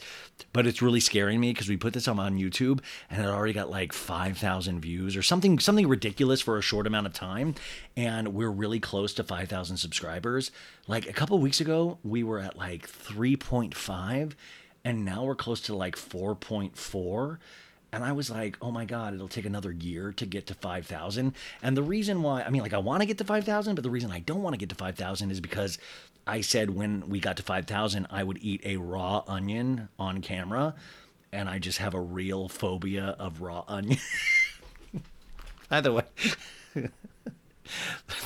but 0.53 0.67
it's 0.67 0.83
really 0.83 1.01
scaring 1.01 1.41
me 1.41 1.55
because 1.55 1.71
we 1.71 1.79
put 1.79 1.95
this 1.95 2.07
on, 2.07 2.19
on 2.19 2.37
And 3.11 3.25
it 3.25 3.29
already 3.29 3.53
got 3.53 3.71
like 3.71 3.93
5,000 3.93 4.81
views 4.81 5.17
or 5.17 5.23
something 5.23 5.59
something 5.59 5.89
ridiculous 5.89 6.41
for 6.41 6.59
a 6.59 6.63
short 6.63 6.87
amount 6.87 7.07
of 7.07 7.13
time 7.13 7.55
and 7.97 8.35
we're 8.35 8.51
really 8.51 8.81
close 8.81 9.13
to 9.15 9.25
5,000 9.25 9.77
subscribers. 9.77 10.51
Like 10.87 11.09
a 11.09 11.13
couple 11.13 11.39
weeks 11.39 11.61
ago, 11.61 11.99
we 12.03 12.23
were 12.23 12.39
at 12.39 12.57
like 12.57 12.89
3.5 12.89 14.33
and 14.85 15.05
now 15.05 15.25
we're 15.25 15.35
close 15.35 15.61
to 15.63 15.75
like 15.75 15.97
4.4 15.97 17.39
and 17.95 18.03
I 18.03 18.13
was 18.13 18.31
like, 18.31 18.57
oh 18.63 18.71
my 18.71 18.87
God, 18.87 19.13
it'll 19.13 19.29
take 19.29 19.45
another 19.45 19.71
year 19.71 20.13
to 20.13 20.25
get 20.25 20.47
to 20.47 20.55
5,000. 20.55 21.35
And 21.63 21.77
the 21.77 21.83
reason 21.83 22.23
why, 22.23 22.43
I 22.43 22.49
mean, 22.49 22.63
like, 22.63 22.73
I 22.73 22.79
want 22.79 23.03
to 23.03 23.07
get 23.07 23.19
to 23.19 23.25
5,000, 23.25 23.75
but 23.75 23.85
the 23.85 23.91
reason 23.91 24.11
I 24.11 24.21
don't 24.21 24.43
want 24.43 24.55
to 24.55 24.59
get 24.59 24.71
to 24.71 24.75
5,000 24.75 25.31
is 25.31 25.41
because 25.41 25.79
I 26.27 26.41
said 26.41 26.71
when 26.71 27.09
we 27.11 27.21
got 27.21 27.37
to 27.37 27.43
5,000, 27.43 28.07
I 28.11 28.25
would 28.25 28.39
eat 28.41 28.63
a 28.65 28.79
raw 28.79 29.25
onion 29.27 29.91
on 29.99 30.23
camera. 30.23 30.75
And 31.33 31.49
I 31.49 31.59
just 31.59 31.79
have 31.79 31.95
a 31.95 32.01
real 32.01 32.49
phobia 32.49 33.17
of 33.19 33.41
raw 33.41 33.65
onion. 33.67 33.99
By 35.71 35.81
the 35.81 35.93
way, 35.93 36.05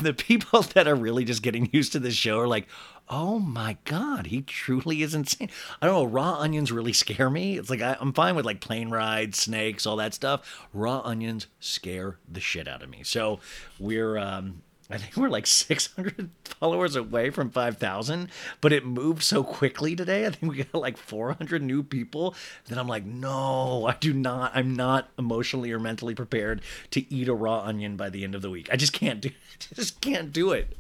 the 0.00 0.12
people 0.12 0.62
that 0.62 0.88
are 0.88 0.96
really 0.96 1.24
just 1.24 1.42
getting 1.42 1.70
used 1.72 1.92
to 1.92 2.00
this 2.00 2.14
show 2.14 2.38
are 2.40 2.48
like, 2.48 2.66
oh 3.08 3.38
my 3.38 3.76
god, 3.84 4.26
he 4.26 4.42
truly 4.42 5.02
is 5.02 5.14
insane. 5.14 5.50
I 5.80 5.86
don't 5.86 5.94
know, 5.94 6.04
raw 6.04 6.38
onions 6.40 6.72
really 6.72 6.92
scare 6.92 7.30
me. 7.30 7.58
It's 7.58 7.70
like 7.70 7.80
I, 7.80 7.96
I'm 8.00 8.12
fine 8.12 8.34
with 8.34 8.44
like 8.44 8.60
plane 8.60 8.90
rides, 8.90 9.38
snakes, 9.38 9.86
all 9.86 9.96
that 9.96 10.14
stuff. 10.14 10.66
Raw 10.72 11.00
onions 11.04 11.46
scare 11.60 12.18
the 12.28 12.40
shit 12.40 12.66
out 12.66 12.82
of 12.82 12.90
me. 12.90 13.02
So 13.04 13.38
we're 13.78 14.18
um 14.18 14.62
I 14.90 14.98
think 14.98 15.16
we're 15.16 15.28
like 15.28 15.46
600 15.48 16.30
followers 16.44 16.96
away 16.96 17.30
from 17.30 17.50
5,000, 17.50 18.28
but 18.60 18.72
it 18.72 18.84
moved 18.84 19.22
so 19.22 19.42
quickly 19.42 19.96
today. 19.96 20.26
I 20.26 20.30
think 20.30 20.52
we 20.52 20.64
got 20.64 20.80
like 20.80 20.96
400 20.96 21.62
new 21.62 21.82
people 21.82 22.34
that 22.66 22.78
I'm 22.78 22.88
like, 22.88 23.04
no, 23.04 23.86
I 23.86 23.96
do 23.98 24.12
not, 24.12 24.52
I'm 24.54 24.74
not 24.74 25.08
emotionally 25.18 25.72
or 25.72 25.78
mentally 25.78 26.14
prepared 26.14 26.62
to 26.90 27.12
eat 27.12 27.28
a 27.28 27.34
raw 27.34 27.60
onion 27.60 27.96
by 27.96 28.10
the 28.10 28.24
end 28.24 28.34
of 28.34 28.42
the 28.42 28.50
week. 28.50 28.68
I 28.72 28.76
just 28.76 28.92
can't 28.92 29.20
do, 29.20 29.30
just 29.74 30.00
can't 30.00 30.32
do 30.32 30.52
it. 30.52 30.76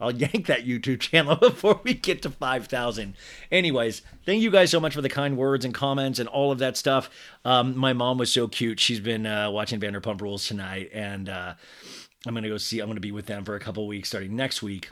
I'll 0.00 0.10
yank 0.10 0.46
that 0.46 0.66
YouTube 0.66 1.00
channel 1.00 1.36
before 1.40 1.80
we 1.84 1.94
get 1.94 2.22
to 2.22 2.30
5,000. 2.30 3.14
Anyways, 3.52 4.02
thank 4.24 4.42
you 4.42 4.50
guys 4.50 4.70
so 4.70 4.80
much 4.80 4.94
for 4.94 5.02
the 5.02 5.08
kind 5.08 5.36
words 5.36 5.64
and 5.64 5.74
comments 5.74 6.18
and 6.18 6.28
all 6.28 6.50
of 6.50 6.58
that 6.58 6.76
stuff. 6.76 7.10
Um, 7.44 7.76
my 7.76 7.92
mom 7.92 8.18
was 8.18 8.32
so 8.32 8.48
cute. 8.48 8.80
She's 8.80 9.00
been 9.00 9.26
uh, 9.26 9.50
watching 9.50 9.80
Vanderpump 9.80 10.20
Rules 10.20 10.46
tonight, 10.46 10.90
and 10.94 11.28
uh, 11.28 11.54
I'm 12.26 12.34
gonna 12.34 12.48
go 12.48 12.58
see. 12.58 12.80
I'm 12.80 12.88
gonna 12.88 13.00
be 13.00 13.12
with 13.12 13.26
them 13.26 13.44
for 13.44 13.54
a 13.54 13.60
couple 13.60 13.86
weeks 13.86 14.08
starting 14.08 14.36
next 14.36 14.62
week. 14.62 14.90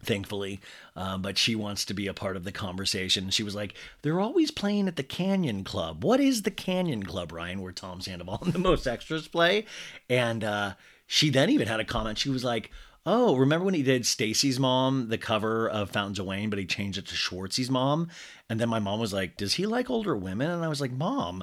Thankfully, 0.00 0.60
um, 0.94 1.22
but 1.22 1.38
she 1.38 1.56
wants 1.56 1.84
to 1.86 1.92
be 1.92 2.06
a 2.06 2.14
part 2.14 2.36
of 2.36 2.44
the 2.44 2.52
conversation. 2.52 3.30
She 3.30 3.42
was 3.42 3.56
like, 3.56 3.74
"They're 4.02 4.20
always 4.20 4.52
playing 4.52 4.86
at 4.86 4.94
the 4.94 5.02
Canyon 5.02 5.64
Club. 5.64 6.04
What 6.04 6.20
is 6.20 6.42
the 6.42 6.52
Canyon 6.52 7.02
Club, 7.02 7.32
Ryan? 7.32 7.60
Where 7.60 7.72
Tom 7.72 8.00
Sandoval 8.00 8.38
and 8.42 8.52
the 8.52 8.60
Most 8.60 8.86
Extras 8.86 9.26
play?" 9.26 9.64
And 10.08 10.44
uh, 10.44 10.74
she 11.08 11.30
then 11.30 11.50
even 11.50 11.66
had 11.66 11.80
a 11.80 11.84
comment. 11.84 12.18
She 12.18 12.30
was 12.30 12.44
like, 12.44 12.70
"Oh, 13.04 13.34
remember 13.34 13.64
when 13.64 13.74
he 13.74 13.82
did 13.82 14.06
Stacy's 14.06 14.60
mom, 14.60 15.08
the 15.08 15.18
cover 15.18 15.68
of 15.68 15.90
Fountains 15.90 16.20
of 16.20 16.26
Wayne, 16.26 16.48
but 16.48 16.60
he 16.60 16.64
changed 16.64 16.98
it 16.98 17.06
to 17.06 17.16
Schwartz's 17.16 17.68
mom?" 17.70 18.08
And 18.48 18.60
then 18.60 18.68
my 18.68 18.78
mom 18.78 19.00
was 19.00 19.12
like, 19.12 19.36
"Does 19.36 19.54
he 19.54 19.66
like 19.66 19.90
older 19.90 20.16
women?" 20.16 20.48
And 20.48 20.64
I 20.64 20.68
was 20.68 20.80
like, 20.80 20.92
"Mom." 20.92 21.42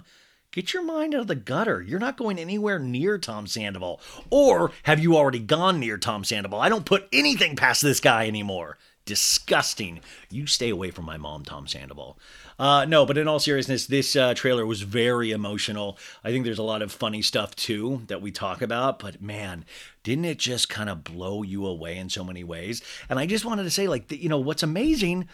Get 0.56 0.74
your 0.74 0.84
mind 0.84 1.14
out 1.14 1.20
of 1.20 1.28
the 1.28 1.36
gutter. 1.36 1.82
You're 1.82 2.00
not 2.00 2.16
going 2.16 2.40
anywhere 2.40 2.80
near 2.80 3.18
Tom 3.18 3.46
Sandoval. 3.46 4.00
Or 4.30 4.72
have 4.84 5.02
you 5.02 5.18
already 5.18 5.40
gone 5.40 5.82
near 5.82 5.98
Tom 5.98 6.24
Sandoval? 6.24 6.62
I 6.62 6.70
don't 6.70 6.86
put 6.86 7.10
anything 7.12 7.58
past 7.58 7.82
this 7.82 8.00
guy 8.00 8.26
anymore. 8.26 8.78
Disgusting. 9.04 10.00
You 10.30 10.48
stay 10.48 10.70
away 10.70 10.92
from 10.92 11.04
my 11.04 11.18
mom, 11.18 11.44
Tom 11.44 11.68
Sandoval. 11.68 12.18
Uh, 12.58 12.86
no, 12.86 13.06
but 13.06 13.18
in 13.18 13.28
all 13.28 13.40
seriousness, 13.40 13.86
this 13.86 14.16
uh, 14.16 14.34
trailer 14.34 14.66
was 14.66 14.82
very 14.82 15.32
emotional. 15.32 15.98
I 16.24 16.32
think 16.32 16.46
there's 16.46 16.58
a 16.58 16.64
lot 16.64 16.82
of 16.82 16.90
funny 16.90 17.22
stuff 17.22 17.54
too 17.58 18.04
that 18.08 18.22
we 18.22 18.32
talk 18.32 18.62
about, 18.62 19.00
but 19.00 19.22
man, 19.22 19.66
didn't 20.04 20.24
it 20.24 20.40
just 20.40 20.70
kind 20.70 20.90
of 20.90 21.04
blow 21.04 21.44
you 21.44 21.66
away 21.66 21.98
in 21.98 22.10
so 22.10 22.24
many 22.24 22.46
ways? 22.46 22.82
And 23.10 23.20
I 23.20 23.26
just 23.26 23.44
wanted 23.44 23.64
to 23.64 23.70
say, 23.70 23.90
like, 23.90 24.10
you 24.10 24.30
know, 24.30 24.40
what's 24.40 24.64
amazing 24.64 25.28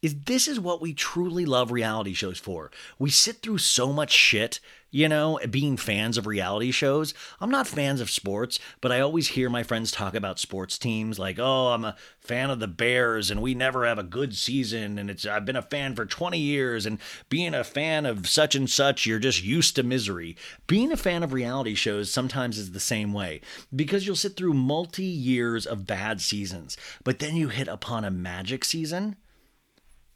is 0.00 0.14
this 0.26 0.46
is 0.46 0.60
what 0.60 0.80
we 0.80 0.94
truly 0.94 1.44
love 1.44 1.72
reality 1.72 2.12
shows 2.12 2.38
for. 2.38 2.70
We 2.98 3.10
sit 3.10 3.42
through 3.42 3.58
so 3.58 3.92
much 3.92 4.12
shit, 4.12 4.60
you 4.92 5.08
know, 5.08 5.40
being 5.50 5.76
fans 5.76 6.16
of 6.16 6.26
reality 6.26 6.70
shows. 6.70 7.14
I'm 7.40 7.50
not 7.50 7.66
fans 7.66 8.00
of 8.00 8.08
sports, 8.08 8.60
but 8.80 8.92
I 8.92 9.00
always 9.00 9.28
hear 9.28 9.50
my 9.50 9.64
friends 9.64 9.90
talk 9.90 10.14
about 10.14 10.38
sports 10.38 10.78
teams 10.78 11.18
like, 11.18 11.40
"Oh, 11.40 11.68
I'm 11.68 11.84
a 11.84 11.96
fan 12.20 12.48
of 12.48 12.60
the 12.60 12.68
Bears 12.68 13.28
and 13.28 13.42
we 13.42 13.54
never 13.54 13.86
have 13.86 13.98
a 13.98 14.04
good 14.04 14.36
season 14.36 15.00
and 15.00 15.10
it's 15.10 15.26
I've 15.26 15.44
been 15.44 15.56
a 15.56 15.62
fan 15.62 15.96
for 15.96 16.06
20 16.06 16.38
years 16.38 16.86
and 16.86 17.00
being 17.28 17.52
a 17.52 17.64
fan 17.64 18.06
of 18.06 18.28
such 18.28 18.54
and 18.54 18.70
such, 18.70 19.04
you're 19.04 19.18
just 19.18 19.42
used 19.42 19.74
to 19.76 19.82
misery." 19.82 20.36
Being 20.68 20.92
a 20.92 20.96
fan 20.96 21.24
of 21.24 21.32
reality 21.32 21.74
shows 21.74 22.08
sometimes 22.08 22.56
is 22.56 22.70
the 22.70 22.78
same 22.78 23.12
way 23.12 23.40
because 23.74 24.06
you'll 24.06 24.14
sit 24.14 24.36
through 24.36 24.54
multi 24.54 25.02
years 25.02 25.66
of 25.66 25.88
bad 25.88 26.20
seasons, 26.20 26.76
but 27.02 27.18
then 27.18 27.34
you 27.34 27.48
hit 27.48 27.66
upon 27.66 28.04
a 28.04 28.12
magic 28.12 28.64
season 28.64 29.16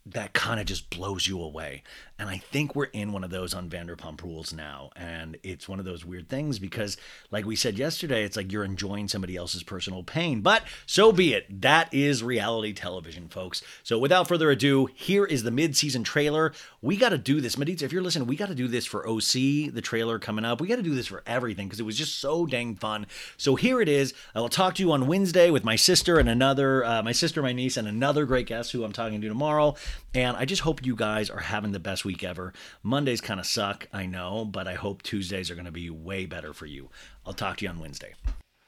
that 0.05 0.33
kind 0.33 0.59
of 0.59 0.65
just 0.65 0.89
blows 0.89 1.27
you 1.27 1.41
away. 1.41 1.81
And 2.19 2.29
I 2.29 2.37
think 2.37 2.75
we're 2.75 2.85
in 2.85 3.11
one 3.11 3.23
of 3.23 3.31
those 3.31 3.53
on 3.53 3.69
Vanderpump 3.69 4.21
Rules 4.21 4.53
now. 4.53 4.91
And 4.95 5.37
it's 5.43 5.67
one 5.67 5.79
of 5.79 5.85
those 5.85 6.05
weird 6.05 6.29
things 6.29 6.59
because, 6.59 6.97
like 7.31 7.45
we 7.45 7.55
said 7.55 7.77
yesterday, 7.77 8.23
it's 8.23 8.37
like 8.37 8.51
you're 8.51 8.63
enjoying 8.63 9.07
somebody 9.07 9.35
else's 9.35 9.63
personal 9.63 10.03
pain. 10.03 10.41
But 10.41 10.63
so 10.85 11.11
be 11.11 11.33
it. 11.33 11.61
That 11.61 11.93
is 11.93 12.21
reality 12.21 12.73
television, 12.73 13.29
folks. 13.29 13.63
So 13.81 13.97
without 13.97 14.27
further 14.27 14.51
ado, 14.51 14.89
here 14.93 15.25
is 15.25 15.43
the 15.43 15.51
mid 15.51 15.75
season 15.75 16.03
trailer. 16.03 16.53
We 16.81 16.97
got 16.97 17.09
to 17.09 17.17
do 17.17 17.41
this. 17.41 17.55
Medita, 17.55 17.81
if 17.83 17.91
you're 17.93 18.03
listening, 18.03 18.27
we 18.27 18.35
got 18.35 18.49
to 18.49 18.55
do 18.55 18.67
this 18.67 18.85
for 18.85 19.07
OC, 19.07 19.73
the 19.73 19.81
trailer 19.81 20.19
coming 20.19 20.45
up. 20.45 20.61
We 20.61 20.67
got 20.67 20.75
to 20.75 20.83
do 20.83 20.95
this 20.95 21.07
for 21.07 21.23
everything 21.25 21.67
because 21.67 21.79
it 21.79 21.85
was 21.85 21.97
just 21.97 22.19
so 22.19 22.45
dang 22.45 22.75
fun. 22.75 23.07
So 23.37 23.55
here 23.55 23.81
it 23.81 23.89
is. 23.89 24.13
I 24.35 24.41
will 24.41 24.49
talk 24.49 24.75
to 24.75 24.83
you 24.83 24.91
on 24.91 25.07
Wednesday 25.07 25.49
with 25.49 25.63
my 25.63 25.77
sister 25.77 26.19
and 26.19 26.29
another, 26.29 26.85
uh, 26.85 27.01
my 27.03 27.13
sister, 27.13 27.41
my 27.41 27.53
niece, 27.53 27.77
and 27.77 27.87
another 27.87 28.25
great 28.25 28.47
guest 28.47 28.71
who 28.71 28.83
I'm 28.83 28.93
talking 28.93 29.19
to 29.21 29.27
tomorrow. 29.27 29.75
And 30.13 30.37
I 30.37 30.45
just 30.45 30.61
hope 30.61 30.85
you 30.85 30.95
guys 30.95 31.29
are 31.29 31.39
having 31.39 31.71
the 31.71 31.79
best 31.79 32.05
week 32.05 32.23
ever. 32.23 32.53
Mondays 32.83 33.21
kind 33.21 33.39
of 33.39 33.45
suck, 33.45 33.87
I 33.91 34.05
know, 34.05 34.45
but 34.45 34.67
I 34.67 34.75
hope 34.75 35.01
Tuesdays 35.01 35.49
are 35.49 35.55
going 35.55 35.65
to 35.65 35.71
be 35.71 35.89
way 35.89 36.25
better 36.25 36.53
for 36.53 36.65
you. 36.65 36.89
I'll 37.25 37.33
talk 37.33 37.57
to 37.57 37.65
you 37.65 37.69
on 37.69 37.79
Wednesday. 37.79 38.13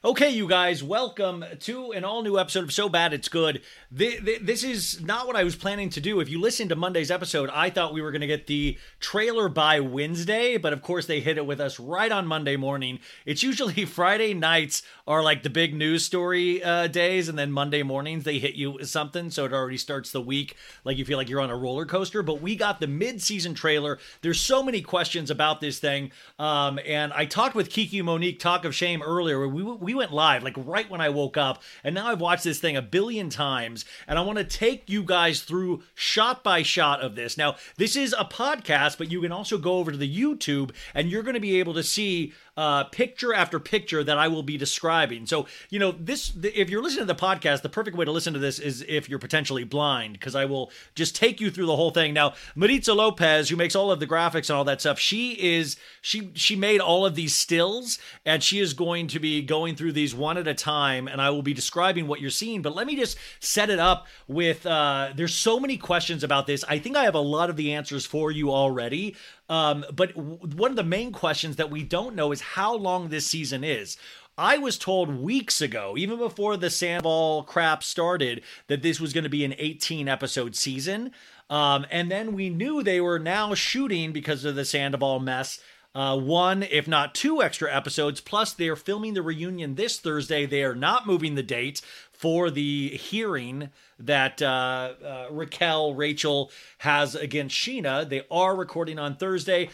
Okay, 0.04 0.30
you 0.30 0.48
guys, 0.48 0.84
welcome 0.84 1.44
to 1.62 1.92
an 1.92 2.04
all 2.06 2.22
new 2.22 2.38
episode 2.38 2.64
of 2.64 2.72
So 2.72 2.88
Bad 2.88 3.12
It's 3.12 3.28
Good. 3.28 3.64
Th- 3.98 4.24
th- 4.24 4.42
This 4.42 4.64
is 4.64 5.02
not 5.02 5.26
what 5.26 5.36
I 5.36 5.44
was 5.44 5.56
planning 5.56 5.90
to 5.90 6.00
do. 6.00 6.20
If 6.20 6.30
you 6.30 6.40
listened 6.40 6.70
to 6.70 6.76
Monday's 6.76 7.10
episode, 7.10 7.50
I 7.52 7.72
thought 7.72 7.92
we 7.92 8.04
were 8.04 8.12
going 8.12 8.22
to 8.22 8.28
get 8.28 8.46
the 8.46 8.78
trailer 9.00 9.50
by 9.50 9.80
Wednesday, 9.80 10.58
but 10.58 10.74
of 10.74 10.84
course 10.84 11.08
they 11.08 11.22
hit 11.22 11.40
it 11.40 11.48
with 11.48 11.60
us 11.60 11.80
right 11.80 12.12
on 12.12 12.28
Monday 12.28 12.56
morning. 12.56 13.00
It's 13.26 13.42
usually 13.42 13.84
Friday 13.86 14.36
nights 14.36 14.84
are 15.08 15.22
like 15.22 15.44
the 15.44 15.50
big 15.50 15.74
news 15.74 16.04
story 16.04 16.64
uh, 16.64 16.88
days, 16.88 17.30
and 17.30 17.38
then 17.38 17.52
Monday 17.52 17.84
mornings 17.84 18.24
they 18.24 18.40
hit 18.40 18.56
you 18.56 18.72
with 18.72 18.90
something, 18.90 19.30
so 19.30 19.46
it 19.46 19.54
already 19.54 19.78
starts 19.78 20.12
the 20.12 20.22
week 20.22 20.56
like 20.84 20.98
you 20.98 21.06
feel 21.06 21.18
like 21.18 21.30
you're 21.30 21.42
on 21.42 21.50
a 21.50 21.56
roller 21.56 21.86
coaster. 21.86 22.24
But 22.24 22.42
we 22.42 22.56
got 22.56 22.80
the 22.80 22.88
mid 22.88 23.22
season 23.22 23.54
trailer. 23.54 24.00
There's 24.22 24.40
so 24.40 24.64
many 24.64 24.82
questions 24.82 25.30
about 25.30 25.62
this 25.62 25.80
thing, 25.80 26.12
um, 26.40 26.80
and 26.86 27.14
I 27.14 27.26
talked 27.26 27.56
with 27.56 27.70
Kiki 27.70 28.02
Monique, 28.02 28.40
Talk 28.40 28.66
of 28.66 28.74
Shame 28.74 29.02
earlier. 29.02 29.48
We 29.48 29.64
we 29.64 29.94
went 29.94 30.12
live 30.12 30.44
like 30.44 30.56
right 30.58 30.90
when 30.90 31.02
I 31.02 31.10
woke 31.10 31.38
up, 31.38 31.62
and 31.84 31.96
now 31.96 32.08
I've 32.08 32.22
watched 32.22 32.44
this 32.44 32.60
thing 32.60 32.76
a 32.76 32.82
billion 32.82 33.30
times, 33.30 33.86
and 34.08 34.18
I 34.18 34.22
want 34.24 34.38
to 34.40 34.44
take 34.44 34.90
you 34.90 35.04
guys 35.04 35.42
through 35.42 35.84
shot 35.94 36.44
by 36.44 36.64
shot 36.64 37.02
of 37.02 37.16
this. 37.16 37.38
Now, 37.38 37.56
this 37.78 37.96
is 37.96 38.14
a 38.18 38.26
podcast, 38.26 38.98
but 38.98 39.12
you 39.12 39.22
can 39.22 39.32
also 39.32 39.58
go 39.58 39.78
over 39.78 39.92
to 39.92 39.98
the 39.98 40.22
YouTube, 40.22 40.72
and 40.94 41.10
you're 41.10 41.24
going 41.24 41.36
to 41.36 41.40
be 41.40 41.60
able 41.60 41.74
to 41.76 41.84
see 41.84 42.34
uh, 42.58 42.86
picture 42.86 43.34
after 43.34 43.60
picture 43.60 44.04
that 44.04 44.18
I 44.18 44.28
will 44.28 44.44
be 44.44 44.58
describing. 44.58 45.26
So, 45.26 45.48
you 45.70 45.80
know, 45.80 45.92
this, 45.92 46.34
if 46.42 46.70
you're 46.70 46.82
listening 46.82 47.08
to 47.08 47.14
the 47.14 47.20
podcast, 47.20 47.62
the 47.62 47.70
perfect 47.70 47.98
way 47.98 48.06
to 48.06 48.12
listen 48.12 48.34
to 48.34 48.40
this 48.40 48.60
is 48.60 48.86
if 48.88 49.10
you're 49.10 49.20
potentially 49.20 49.64
blind, 49.64 50.14
because 50.14 50.36
I 50.36 50.46
will 50.46 50.72
just 50.96 51.16
take 51.16 51.42
you 51.42 51.52
through 51.52 51.66
the 51.66 51.76
whole 51.76 51.92
thing. 51.92 52.14
Now, 52.14 52.34
Maritza 52.56 52.94
Lopez, 52.94 53.50
who 53.50 53.56
makes 53.56 53.76
all 53.76 53.92
of 53.92 54.00
the 54.00 54.08
graphics 54.08 54.50
and 54.50 54.58
all 54.58 54.64
that 54.66 54.80
stuff, 54.80 55.00
she 55.00 55.34
is, 55.34 55.76
she, 56.02 56.32
she 56.34 56.56
made 56.56 56.80
all 56.80 57.06
of 57.06 57.16
these 57.16 57.36
stills 57.36 58.00
and 58.26 58.42
she 58.42 58.60
is 58.60 58.74
going 58.74 59.08
to 59.08 59.20
be 59.20 59.42
going 59.42 59.76
through 59.76 59.92
these 59.92 60.16
one 60.16 60.38
at 60.38 60.48
a 60.48 60.54
time 60.54 61.08
and 61.08 61.22
I 61.22 61.30
will 61.32 61.44
be 61.44 61.54
describing 61.54 62.08
what 62.08 62.22
you're 62.22 62.30
seeing. 62.30 62.62
But 62.62 62.76
let 62.76 62.88
me 62.88 62.96
just 62.96 63.18
set 63.40 63.70
it 63.70 63.80
up 63.80 64.08
with, 64.28 64.66
uh, 64.66 65.10
there's 65.16 65.34
so 65.34 65.60
many 65.60 65.78
questions 65.78 66.24
about 66.24 66.48
this. 66.48 66.64
I 66.68 66.80
think 66.80 66.96
I 66.96 67.04
have 67.04 67.16
a 67.16 67.20
lot 67.20 67.50
of 67.50 67.58
the 67.58 67.74
answers 67.74 68.06
for 68.06 68.32
you 68.32 68.52
already. 68.52 69.16
Um, 69.50 69.86
but 69.94 70.16
w- 70.16 70.38
one 70.38 70.72
of 70.72 70.78
the 70.78 70.84
main 70.84 71.12
questions 71.12 71.56
that 71.58 71.70
we 71.70 71.84
don't 71.84 72.16
know 72.16 72.32
is 72.32 72.42
how 72.42 72.76
long 72.76 73.10
this 73.10 73.28
season 73.28 73.64
is. 73.64 73.98
I 74.38 74.58
was 74.58 74.78
told 74.78 75.22
weeks 75.22 75.62
ago, 75.62 75.96
even 75.98 76.18
before 76.18 76.58
the 76.58 76.70
Sandoval 76.70 77.44
crap 77.44 77.84
started, 77.84 78.42
that 78.68 78.82
this 78.82 79.00
was 79.00 79.14
going 79.14 79.24
to 79.24 79.30
be 79.30 79.46
an 79.46 79.56
18 79.58 80.10
episode 80.10 80.56
season. 80.56 81.12
Um, 81.50 81.86
and 81.90 82.12
then 82.12 82.34
we 82.34 82.50
knew 82.50 82.84
they 82.84 83.00
were 83.00 83.20
now 83.20 83.54
shooting 83.54 84.12
because 84.12 84.44
of 84.44 84.56
the 84.56 84.66
Sandoval 84.66 85.20
mess. 85.20 85.60
Uh, 85.94 86.20
one, 86.20 86.64
if 86.64 86.90
not 86.90 87.16
two 87.16 87.42
extra 87.42 87.74
episodes. 87.74 88.20
Plus, 88.20 88.52
they're 88.52 88.76
filming 88.76 89.14
the 89.14 89.22
reunion 89.22 89.76
this 89.76 89.98
Thursday. 89.98 90.46
They 90.46 90.64
are 90.64 90.76
not 90.76 91.08
moving 91.08 91.36
the 91.36 91.44
date 91.44 91.80
for 92.12 92.52
the 92.52 92.90
hearing 92.90 93.70
that 94.00 94.42
uh, 94.42 94.94
uh, 95.04 95.28
Raquel 95.32 95.94
Rachel 95.94 96.52
has 96.80 97.16
against 97.16 97.56
Scheana. 97.56 98.08
They 98.08 98.24
are 98.30 98.56
recording 98.56 99.00
on 99.00 99.16
Thursday. 99.16 99.70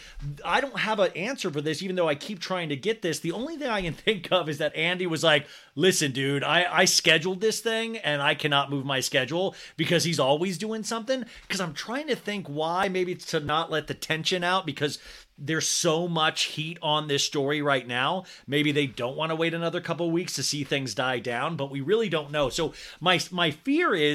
I 0.46 0.62
don't 0.62 0.80
have 0.80 1.00
an 1.00 1.12
answer 1.16 1.50
for 1.50 1.62
this, 1.62 1.82
even 1.82 1.96
though 1.96 2.08
I 2.08 2.16
keep 2.16 2.40
trying 2.40 2.70
to 2.70 2.76
get 2.76 3.02
this. 3.02 3.20
The 3.20 3.32
only 3.32 3.58
thing 3.58 3.70
I 3.70 3.82
can 3.82 3.94
think 4.06 4.32
of 4.32 4.50
is 4.50 4.60
that 4.60 4.76
Andy 4.76 5.08
was 5.08 5.24
like, 5.24 5.48
"Listen, 5.76 6.12
dude, 6.12 6.44
I 6.44 6.66
I 6.72 6.86
scheduled 6.86 7.42
this 7.42 7.60
thing 7.60 7.98
and 7.98 8.22
I 8.22 8.36
cannot 8.36 8.70
move 8.70 8.86
my 8.86 9.00
schedule 9.00 9.56
because 9.78 10.04
he's 10.04 10.20
always 10.20 10.58
doing 10.58 10.84
something." 10.84 11.26
Because 11.42 11.62
I'm 11.62 11.74
trying 11.74 12.08
to 12.08 12.16
think 12.16 12.48
why. 12.48 12.90
Maybe 12.90 13.12
it's 13.14 13.26
to 13.28 13.40
not 13.40 13.72
let 13.72 13.88
the 13.88 13.94
tension 13.94 14.44
out 14.44 14.66
because 14.66 15.00
there's 15.42 15.68
so 15.68 16.08
much 16.08 16.44
heat 16.44 16.78
on 16.84 17.08
this 17.08 17.24
story 17.24 17.62
right 17.62 17.88
now. 17.88 18.26
Maybe 18.46 18.72
they 18.72 18.86
don't 18.86 19.18
want 19.18 19.32
to 19.32 19.36
wait 19.36 19.56
another 19.56 19.82
couple 19.82 20.10
weeks 20.12 20.34
to 20.34 20.44
see 20.44 20.64
things 20.64 20.94
die 20.94 21.20
down, 21.20 21.56
but 21.56 21.72
we 21.72 21.82
really 21.82 22.10
don't 22.10 22.32
know. 22.32 22.50
So 22.50 22.74
my 23.00 23.20
my 23.32 23.50
fear 23.50 23.96
is 23.96 24.11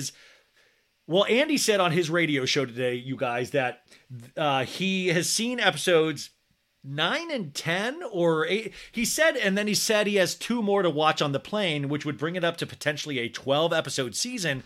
well, 1.06 1.24
Andy 1.26 1.56
said 1.56 1.80
on 1.80 1.92
his 1.92 2.10
radio 2.10 2.44
show 2.44 2.66
today, 2.66 2.94
you 2.94 3.16
guys, 3.16 3.50
that 3.52 3.82
uh, 4.36 4.64
he 4.64 5.08
has 5.08 5.30
seen 5.30 5.60
episodes 5.60 6.30
nine 6.82 7.30
and 7.30 7.54
10 7.54 8.02
or 8.10 8.46
eight. 8.46 8.72
He 8.92 9.04
said, 9.04 9.36
and 9.36 9.56
then 9.56 9.66
he 9.66 9.74
said 9.74 10.06
he 10.06 10.16
has 10.16 10.34
two 10.34 10.62
more 10.62 10.82
to 10.82 10.90
watch 10.90 11.20
on 11.20 11.32
the 11.32 11.40
plane, 11.40 11.88
which 11.88 12.04
would 12.04 12.18
bring 12.18 12.36
it 12.36 12.44
up 12.44 12.56
to 12.58 12.66
potentially 12.66 13.18
a 13.18 13.28
12 13.28 13.72
episode 13.72 14.14
season. 14.14 14.62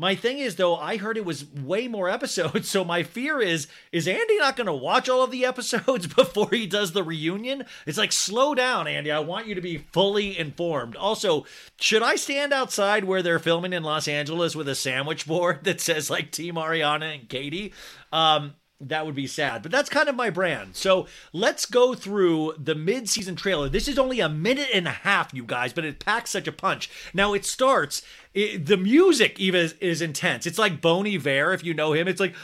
My 0.00 0.14
thing 0.14 0.38
is 0.38 0.56
though, 0.56 0.76
I 0.76 0.96
heard 0.96 1.18
it 1.18 1.26
was 1.26 1.44
way 1.44 1.86
more 1.86 2.08
episodes, 2.08 2.66
so 2.70 2.86
my 2.86 3.02
fear 3.02 3.38
is 3.38 3.66
is 3.92 4.08
Andy 4.08 4.38
not 4.38 4.56
going 4.56 4.66
to 4.66 4.72
watch 4.72 5.10
all 5.10 5.22
of 5.22 5.30
the 5.30 5.44
episodes 5.44 6.06
before 6.14 6.48
he 6.50 6.66
does 6.66 6.92
the 6.92 7.02
reunion? 7.02 7.66
It's 7.84 7.98
like 7.98 8.10
slow 8.10 8.54
down, 8.54 8.86
Andy. 8.86 9.10
I 9.10 9.18
want 9.18 9.46
you 9.46 9.54
to 9.54 9.60
be 9.60 9.76
fully 9.92 10.38
informed. 10.38 10.96
Also, 10.96 11.44
should 11.78 12.02
I 12.02 12.16
stand 12.16 12.54
outside 12.54 13.04
where 13.04 13.22
they're 13.22 13.38
filming 13.38 13.74
in 13.74 13.82
Los 13.82 14.08
Angeles 14.08 14.56
with 14.56 14.68
a 14.70 14.74
sandwich 14.74 15.26
board 15.26 15.58
that 15.64 15.82
says 15.82 16.08
like 16.08 16.30
Team 16.30 16.54
Ariana 16.54 17.14
and 17.16 17.28
Katie? 17.28 17.74
Um 18.10 18.54
that 18.80 19.04
would 19.04 19.14
be 19.14 19.26
sad, 19.26 19.62
but 19.62 19.70
that's 19.70 19.90
kind 19.90 20.08
of 20.08 20.14
my 20.14 20.30
brand. 20.30 20.74
So 20.74 21.06
let's 21.32 21.66
go 21.66 21.94
through 21.94 22.54
the 22.58 22.74
mid 22.74 23.08
season 23.08 23.36
trailer. 23.36 23.68
This 23.68 23.88
is 23.88 23.98
only 23.98 24.20
a 24.20 24.28
minute 24.28 24.70
and 24.72 24.88
a 24.88 24.92
half, 24.92 25.34
you 25.34 25.44
guys, 25.44 25.72
but 25.72 25.84
it 25.84 26.00
packs 26.00 26.30
such 26.30 26.48
a 26.48 26.52
punch. 26.52 26.90
Now 27.12 27.34
it 27.34 27.44
starts, 27.44 28.02
it, 28.32 28.66
the 28.66 28.76
music 28.76 29.40
even 29.40 29.60
is, 29.60 29.72
is 29.80 30.00
intense. 30.00 30.46
It's 30.46 30.58
like 30.58 30.80
Bon 30.80 31.04
Iver, 31.06 31.52
if 31.52 31.64
you 31.64 31.74
know 31.74 31.92
him. 31.92 32.06
It's 32.06 32.20
like, 32.20 32.34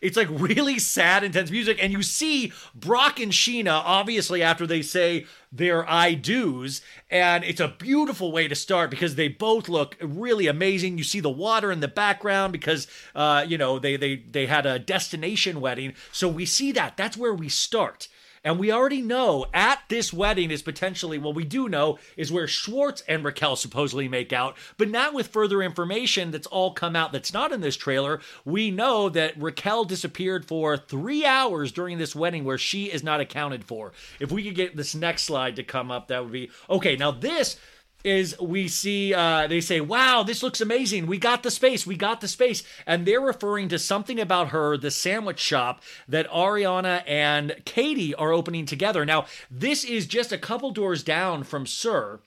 it's 0.00 0.16
like 0.16 0.28
really 0.30 0.78
sad, 0.78 1.24
intense 1.24 1.50
music. 1.50 1.82
And 1.82 1.90
you 1.92 2.02
see 2.02 2.52
Brock 2.74 3.18
and 3.18 3.32
Scheana, 3.32 3.80
obviously, 3.84 4.42
after 4.42 4.66
they 4.66 4.82
say 4.82 5.24
their 5.50 5.88
I 5.90 6.12
do's. 6.12 6.82
And 7.10 7.44
it's 7.44 7.60
a 7.60 7.68
beautiful 7.68 8.30
way 8.30 8.46
to 8.46 8.54
start 8.54 8.90
because 8.90 9.14
they 9.14 9.28
both 9.28 9.70
look 9.70 9.96
really 10.00 10.46
amazing. 10.46 10.98
You 10.98 11.04
see 11.04 11.20
the 11.20 11.30
water 11.30 11.72
in 11.72 11.80
the 11.80 11.88
background 11.88 12.52
because, 12.52 12.88
uh, 13.14 13.46
you 13.48 13.56
know, 13.56 13.78
they, 13.78 13.96
they, 13.96 14.16
they 14.16 14.46
had 14.46 14.66
a 14.66 14.78
destination 14.78 15.62
wedding. 15.62 15.94
So 16.12 16.28
we 16.28 16.44
see 16.44 16.72
that. 16.72 16.98
That's 16.98 17.16
where 17.16 17.34
we 17.34 17.48
start. 17.48 18.08
And 18.44 18.58
we 18.58 18.72
already 18.72 19.02
know 19.02 19.46
at 19.54 19.80
this 19.88 20.12
wedding 20.12 20.50
is 20.50 20.62
potentially, 20.62 21.18
well, 21.18 21.32
we 21.32 21.44
do 21.44 21.68
know 21.68 21.98
is 22.16 22.32
where 22.32 22.48
Schwartz 22.48 23.02
and 23.06 23.24
Raquel 23.24 23.54
supposedly 23.54 24.08
make 24.08 24.32
out. 24.32 24.56
But 24.76 24.88
now 24.88 25.12
with 25.12 25.28
further 25.28 25.62
information 25.62 26.32
that's 26.32 26.48
all 26.48 26.72
come 26.72 26.96
out 26.96 27.12
that's 27.12 27.32
not 27.32 27.52
in 27.52 27.60
this 27.60 27.76
trailer, 27.76 28.20
we 28.44 28.70
know 28.70 29.08
that 29.10 29.40
Raquel 29.40 29.84
disappeared 29.84 30.44
for 30.44 30.76
three 30.76 31.24
hours 31.24 31.70
during 31.70 31.98
this 31.98 32.16
wedding 32.16 32.44
where 32.44 32.58
she 32.58 32.86
is 32.86 33.04
not 33.04 33.20
accounted 33.20 33.64
for. 33.64 33.92
If 34.18 34.32
we 34.32 34.42
could 34.42 34.56
get 34.56 34.76
this 34.76 34.94
next 34.94 35.22
slide 35.22 35.56
to 35.56 35.62
come 35.62 35.90
up, 35.92 36.08
that 36.08 36.24
would 36.24 36.32
be 36.32 36.50
okay. 36.68 36.96
Now, 36.96 37.12
this 37.12 37.58
is 38.04 38.38
we 38.40 38.68
see 38.68 39.14
uh, 39.14 39.46
they 39.46 39.60
say 39.60 39.80
wow 39.80 40.22
this 40.22 40.42
looks 40.42 40.60
amazing. 40.60 41.06
We 41.06 41.18
got 41.18 41.42
the 41.42 41.50
space. 41.50 41.86
We 41.86 41.96
got 41.96 42.20
the 42.20 42.28
space. 42.28 42.62
And 42.86 43.06
they're 43.06 43.20
referring 43.20 43.68
to 43.68 43.78
something 43.78 44.20
about 44.20 44.48
her 44.48 44.76
the 44.76 44.90
sandwich 44.90 45.40
shop 45.40 45.82
that 46.08 46.28
ariana 46.30 47.02
and 47.06 47.56
katie 47.64 48.14
are 48.14 48.32
opening 48.32 48.66
together. 48.66 49.04
Now 49.04 49.26
this 49.50 49.84
is 49.84 50.06
just 50.06 50.32
a 50.32 50.38
couple 50.38 50.70
doors 50.70 51.02
down 51.02 51.44
from 51.44 51.66
sir 51.66 52.20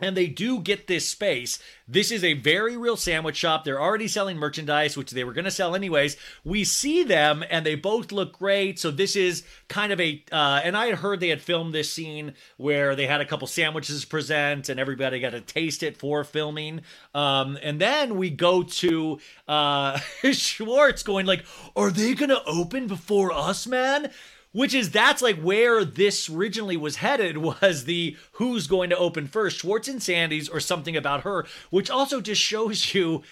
and 0.00 0.16
they 0.16 0.26
do 0.26 0.60
get 0.60 0.86
this 0.86 1.08
space. 1.08 1.58
This 1.88 2.10
is 2.10 2.24
a 2.24 2.34
very 2.34 2.76
real 2.76 2.96
sandwich 2.96 3.36
shop. 3.36 3.64
They're 3.64 3.80
already 3.80 4.08
selling 4.08 4.36
merchandise, 4.36 4.96
which 4.96 5.12
they 5.12 5.24
were 5.24 5.32
going 5.32 5.44
to 5.44 5.50
sell 5.50 5.74
anyways. 5.74 6.16
We 6.44 6.64
see 6.64 7.04
them, 7.04 7.44
and 7.48 7.64
they 7.64 7.76
both 7.76 8.10
look 8.10 8.38
great. 8.38 8.78
So 8.78 8.90
this 8.90 9.14
is 9.14 9.44
kind 9.68 9.92
of 9.92 10.00
a. 10.00 10.22
Uh, 10.32 10.60
and 10.64 10.76
I 10.76 10.86
had 10.86 10.98
heard 10.98 11.20
they 11.20 11.28
had 11.28 11.40
filmed 11.40 11.72
this 11.72 11.92
scene 11.92 12.34
where 12.56 12.96
they 12.96 13.06
had 13.06 13.20
a 13.20 13.24
couple 13.24 13.46
sandwiches 13.46 14.04
present, 14.04 14.68
and 14.68 14.80
everybody 14.80 15.20
got 15.20 15.30
to 15.30 15.40
taste 15.40 15.82
it 15.82 15.96
for 15.96 16.24
filming. 16.24 16.80
Um, 17.14 17.56
and 17.62 17.80
then 17.80 18.16
we 18.16 18.30
go 18.30 18.64
to 18.64 19.20
uh, 19.46 19.98
Schwartz 20.32 21.02
going 21.02 21.26
like, 21.26 21.44
"Are 21.76 21.90
they 21.90 22.14
going 22.14 22.30
to 22.30 22.44
open 22.44 22.88
before 22.88 23.32
us, 23.32 23.66
man?" 23.66 24.10
Which 24.52 24.74
is 24.74 24.90
that's 24.90 25.22
like 25.22 25.40
where 25.40 25.84
this 25.84 26.28
originally 26.28 26.76
was 26.76 26.96
headed 26.96 27.38
was 27.38 27.84
the 27.84 28.16
who's 28.32 28.66
going 28.66 28.90
to 28.90 28.96
open 28.96 29.26
first 29.26 29.58
schwartz 29.58 29.88
and 29.88 30.02
sandy's 30.02 30.48
or 30.48 30.60
something 30.60 30.96
about 30.96 31.22
her 31.22 31.46
which 31.70 31.90
also 31.90 32.20
just 32.20 32.40
shows 32.40 32.94
you 32.94 33.22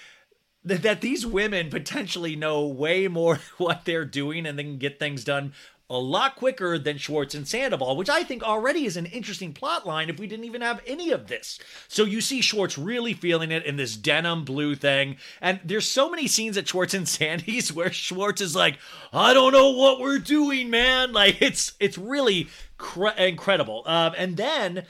that, 0.64 0.82
that 0.82 1.00
these 1.00 1.26
women 1.26 1.70
potentially 1.70 2.36
know 2.36 2.66
way 2.66 3.06
more 3.08 3.40
what 3.58 3.84
they're 3.84 4.04
doing 4.04 4.46
and 4.46 4.58
they 4.58 4.64
can 4.64 4.78
get 4.78 4.98
things 4.98 5.24
done 5.24 5.52
a 5.90 5.98
lot 5.98 6.36
quicker 6.36 6.78
than 6.78 6.96
Schwartz 6.96 7.34
and 7.34 7.46
Sandoval, 7.46 7.96
which 7.96 8.08
I 8.08 8.22
think 8.24 8.42
already 8.42 8.86
is 8.86 8.96
an 8.96 9.04
interesting 9.06 9.52
plot 9.52 9.86
line 9.86 10.08
if 10.08 10.18
we 10.18 10.26
didn't 10.26 10.46
even 10.46 10.62
have 10.62 10.80
any 10.86 11.10
of 11.10 11.26
this. 11.26 11.58
So 11.88 12.04
you 12.04 12.22
see 12.22 12.40
Schwartz 12.40 12.78
really 12.78 13.12
feeling 13.12 13.50
it 13.50 13.66
in 13.66 13.76
this 13.76 13.94
denim 13.94 14.44
blue 14.44 14.74
thing. 14.76 15.16
And 15.42 15.60
there's 15.62 15.86
so 15.86 16.08
many 16.08 16.26
scenes 16.26 16.56
at 16.56 16.66
Schwartz 16.66 16.94
and 16.94 17.08
Sandy's 17.08 17.72
where 17.74 17.92
Schwartz 17.92 18.40
is 18.40 18.56
like, 18.56 18.78
I 19.12 19.34
don't 19.34 19.52
know 19.52 19.70
what 19.70 20.00
we're 20.00 20.18
doing, 20.18 20.70
man. 20.70 21.12
Like 21.24 21.40
it's 21.40 21.74
it's 21.78 21.96
really 21.96 22.48
cre- 22.76 23.16
incredible. 23.16 23.82
Um, 23.86 24.14
and 24.16 24.36
then 24.36 24.84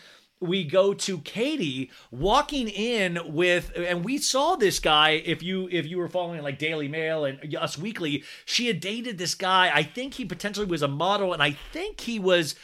we 0.45 0.65
go 0.65 0.95
to 0.95 1.19
Katie 1.19 1.91
walking 2.11 2.69
in 2.69 3.19
with 3.33 3.73
and 3.77 4.05
we 4.05 4.19
saw 4.19 4.57
this 4.57 4.79
guy 4.79 5.11
if 5.25 5.43
you 5.43 5.69
if 5.71 5.87
you 5.87 5.99
were 5.99 6.09
following 6.09 6.43
like 6.43 6.59
Daily 6.59 6.89
Mail 6.89 7.25
and 7.25 7.55
Us 7.55 7.79
Weekly 7.79 8.25
she 8.45 8.67
had 8.67 8.81
dated 8.81 9.19
this 9.19 9.35
guy. 9.35 9.71
I 9.75 9.83
think 9.83 10.15
he 10.15 10.25
potentially 10.25 10.67
was 10.67 10.83
a 10.83 10.89
model 10.89 11.33
and 11.33 11.43
I 11.43 11.53
think 11.73 12.01
he 12.01 12.19
was 12.19 12.55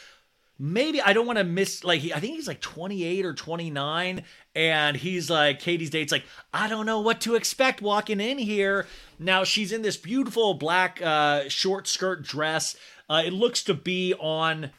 maybe 0.59 1.01
I 1.01 1.13
don't 1.13 1.25
want 1.25 1.39
to 1.39 1.43
miss 1.43 1.83
like 1.83 2.01
he, 2.01 2.13
I 2.13 2.19
think 2.19 2.35
he's 2.35 2.47
like 2.47 2.61
28 2.61 3.25
or 3.25 3.33
29 3.33 4.23
and 4.55 4.97
he's 4.97 5.29
like 5.29 5.59
Katie's 5.59 5.89
date's 5.89 6.11
like 6.11 6.25
I 6.53 6.67
don't 6.67 6.85
know 6.85 7.01
what 7.01 7.21
to 7.21 7.35
expect 7.35 7.81
walking 7.81 8.19
in 8.19 8.37
here. 8.37 8.87
Now 9.17 9.43
she's 9.43 9.71
in 9.71 9.81
this 9.81 9.97
beautiful 9.97 10.53
black 10.53 11.01
uh 11.01 11.49
short 11.49 11.87
skirt 11.87 12.21
dress. 12.21 12.75
Uh, 13.09 13.23
it 13.25 13.33
looks 13.33 13.61
to 13.63 13.73
be 13.73 14.13
on 14.13 14.71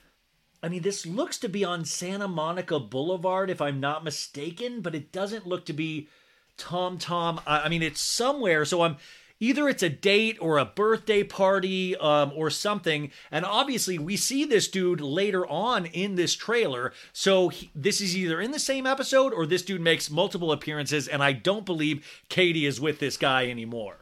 I 0.62 0.68
mean, 0.68 0.82
this 0.82 1.04
looks 1.04 1.38
to 1.38 1.48
be 1.48 1.64
on 1.64 1.84
Santa 1.84 2.28
Monica 2.28 2.78
Boulevard, 2.78 3.50
if 3.50 3.60
I'm 3.60 3.80
not 3.80 4.04
mistaken, 4.04 4.80
but 4.80 4.94
it 4.94 5.10
doesn't 5.10 5.46
look 5.46 5.66
to 5.66 5.72
be 5.72 6.08
Tom 6.56 6.98
Tom. 6.98 7.40
I 7.46 7.68
mean, 7.68 7.82
it's 7.82 8.00
somewhere. 8.00 8.64
So 8.64 8.82
I'm 8.82 8.96
either 9.40 9.68
it's 9.68 9.82
a 9.82 9.88
date 9.88 10.38
or 10.40 10.58
a 10.58 10.64
birthday 10.64 11.24
party 11.24 11.96
um, 11.96 12.32
or 12.36 12.48
something. 12.48 13.10
And 13.32 13.44
obviously, 13.44 13.98
we 13.98 14.16
see 14.16 14.44
this 14.44 14.68
dude 14.68 15.00
later 15.00 15.44
on 15.48 15.86
in 15.86 16.14
this 16.14 16.34
trailer. 16.34 16.92
So 17.12 17.48
he, 17.48 17.70
this 17.74 18.00
is 18.00 18.16
either 18.16 18.40
in 18.40 18.52
the 18.52 18.60
same 18.60 18.86
episode 18.86 19.32
or 19.32 19.46
this 19.46 19.62
dude 19.62 19.80
makes 19.80 20.10
multiple 20.10 20.52
appearances. 20.52 21.08
And 21.08 21.24
I 21.24 21.32
don't 21.32 21.66
believe 21.66 22.06
Katie 22.28 22.66
is 22.66 22.80
with 22.80 23.00
this 23.00 23.16
guy 23.16 23.50
anymore. 23.50 24.01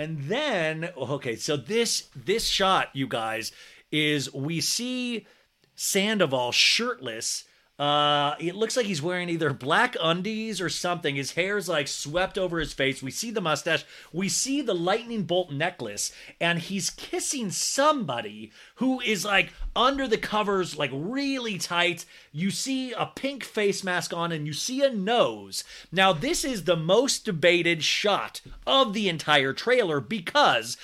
And 0.00 0.18
then, 0.18 0.88
okay, 0.96 1.36
so 1.36 1.58
this 1.58 2.08
this 2.16 2.46
shot, 2.46 2.88
you 2.94 3.06
guys, 3.06 3.52
is 3.92 4.32
we 4.32 4.62
see 4.62 5.26
Sandoval 5.74 6.52
shirtless. 6.52 7.44
Uh, 7.80 8.34
it 8.38 8.54
looks 8.54 8.76
like 8.76 8.84
he's 8.84 9.00
wearing 9.00 9.30
either 9.30 9.54
black 9.54 9.96
undies 10.02 10.60
or 10.60 10.68
something. 10.68 11.16
His 11.16 11.32
hair's 11.32 11.66
like 11.66 11.88
swept 11.88 12.36
over 12.36 12.58
his 12.58 12.74
face. 12.74 13.02
We 13.02 13.10
see 13.10 13.30
the 13.30 13.40
mustache. 13.40 13.86
We 14.12 14.28
see 14.28 14.60
the 14.60 14.74
lightning 14.74 15.22
bolt 15.22 15.50
necklace, 15.50 16.12
and 16.38 16.58
he's 16.58 16.90
kissing 16.90 17.50
somebody 17.50 18.52
who 18.74 19.00
is 19.00 19.24
like 19.24 19.54
under 19.74 20.06
the 20.06 20.18
covers, 20.18 20.76
like 20.76 20.90
really 20.92 21.56
tight. 21.56 22.04
You 22.32 22.50
see 22.50 22.92
a 22.92 23.06
pink 23.06 23.44
face 23.44 23.82
mask 23.82 24.12
on, 24.12 24.30
and 24.30 24.46
you 24.46 24.52
see 24.52 24.84
a 24.84 24.92
nose. 24.92 25.64
Now, 25.90 26.12
this 26.12 26.44
is 26.44 26.64
the 26.64 26.76
most 26.76 27.24
debated 27.24 27.82
shot 27.82 28.42
of 28.66 28.92
the 28.92 29.08
entire 29.08 29.54
trailer 29.54 30.00
because 30.00 30.76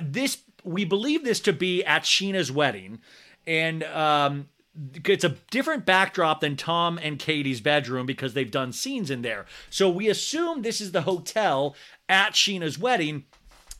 this 0.00 0.38
we 0.64 0.86
believe 0.86 1.24
this 1.24 1.40
to 1.40 1.52
be 1.52 1.84
at 1.84 2.04
Scheana's 2.04 2.50
wedding, 2.50 3.00
and 3.46 3.84
um, 3.84 4.48
it's 5.04 5.24
a 5.24 5.36
different 5.50 5.84
backdrop 5.84 6.40
than 6.40 6.56
Tom 6.56 6.98
and 7.02 7.18
Katie's 7.18 7.60
bedroom 7.60 8.06
because 8.06 8.34
they've 8.34 8.50
done 8.50 8.72
scenes 8.72 9.10
in 9.10 9.22
there. 9.22 9.46
So 9.68 9.88
we 9.88 10.08
assume 10.08 10.62
this 10.62 10.80
is 10.80 10.92
the 10.92 11.02
hotel 11.02 11.76
at 12.08 12.32
Scheana's 12.32 12.78
wedding. 12.78 13.24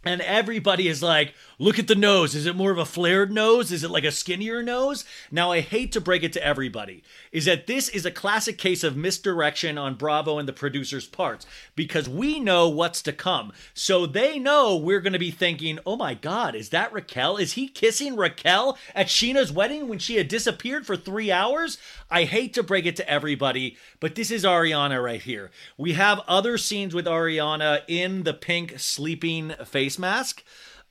And 0.02 0.22
everybody 0.22 0.88
is 0.88 1.02
like, 1.02 1.34
look 1.58 1.78
at 1.78 1.86
the 1.86 1.94
nose. 1.94 2.34
Is 2.34 2.46
it 2.46 2.56
more 2.56 2.70
of 2.70 2.78
a 2.78 2.86
flared 2.86 3.30
nose? 3.30 3.70
Is 3.70 3.84
it 3.84 3.90
like 3.90 4.04
a 4.04 4.10
skinnier 4.10 4.62
nose? 4.62 5.04
Now, 5.30 5.52
I 5.52 5.60
hate 5.60 5.92
to 5.92 6.00
break 6.00 6.22
it 6.22 6.32
to 6.32 6.42
everybody, 6.42 7.02
is 7.32 7.44
that 7.44 7.66
this 7.66 7.90
is 7.90 8.06
a 8.06 8.10
classic 8.10 8.56
case 8.56 8.82
of 8.82 8.96
misdirection 8.96 9.76
on 9.76 9.96
Bravo 9.96 10.38
and 10.38 10.48
the 10.48 10.54
producer's 10.54 11.06
parts 11.06 11.46
because 11.76 12.08
we 12.08 12.40
know 12.40 12.66
what's 12.66 13.02
to 13.02 13.12
come. 13.12 13.52
So 13.74 14.06
they 14.06 14.38
know 14.38 14.74
we're 14.74 15.02
going 15.02 15.12
to 15.12 15.18
be 15.18 15.30
thinking, 15.30 15.78
oh 15.84 15.96
my 15.96 16.14
God, 16.14 16.54
is 16.54 16.70
that 16.70 16.94
Raquel? 16.94 17.36
Is 17.36 17.52
he 17.52 17.68
kissing 17.68 18.16
Raquel 18.16 18.78
at 18.94 19.08
Scheana's 19.08 19.52
wedding 19.52 19.86
when 19.86 19.98
she 19.98 20.16
had 20.16 20.28
disappeared 20.28 20.86
for 20.86 20.96
three 20.96 21.30
hours? 21.30 21.76
I 22.10 22.24
hate 22.24 22.54
to 22.54 22.62
break 22.62 22.86
it 22.86 22.96
to 22.96 23.08
everybody, 23.08 23.76
but 24.00 24.14
this 24.14 24.30
is 24.30 24.44
Ariana 24.44 25.04
right 25.04 25.20
here. 25.20 25.50
We 25.76 25.92
have 25.92 26.20
other 26.26 26.56
scenes 26.56 26.94
with 26.94 27.04
Ariana 27.04 27.82
in 27.86 28.22
the 28.22 28.34
pink 28.34 28.78
sleeping 28.78 29.52
face 29.66 29.89
mask. 29.98 30.42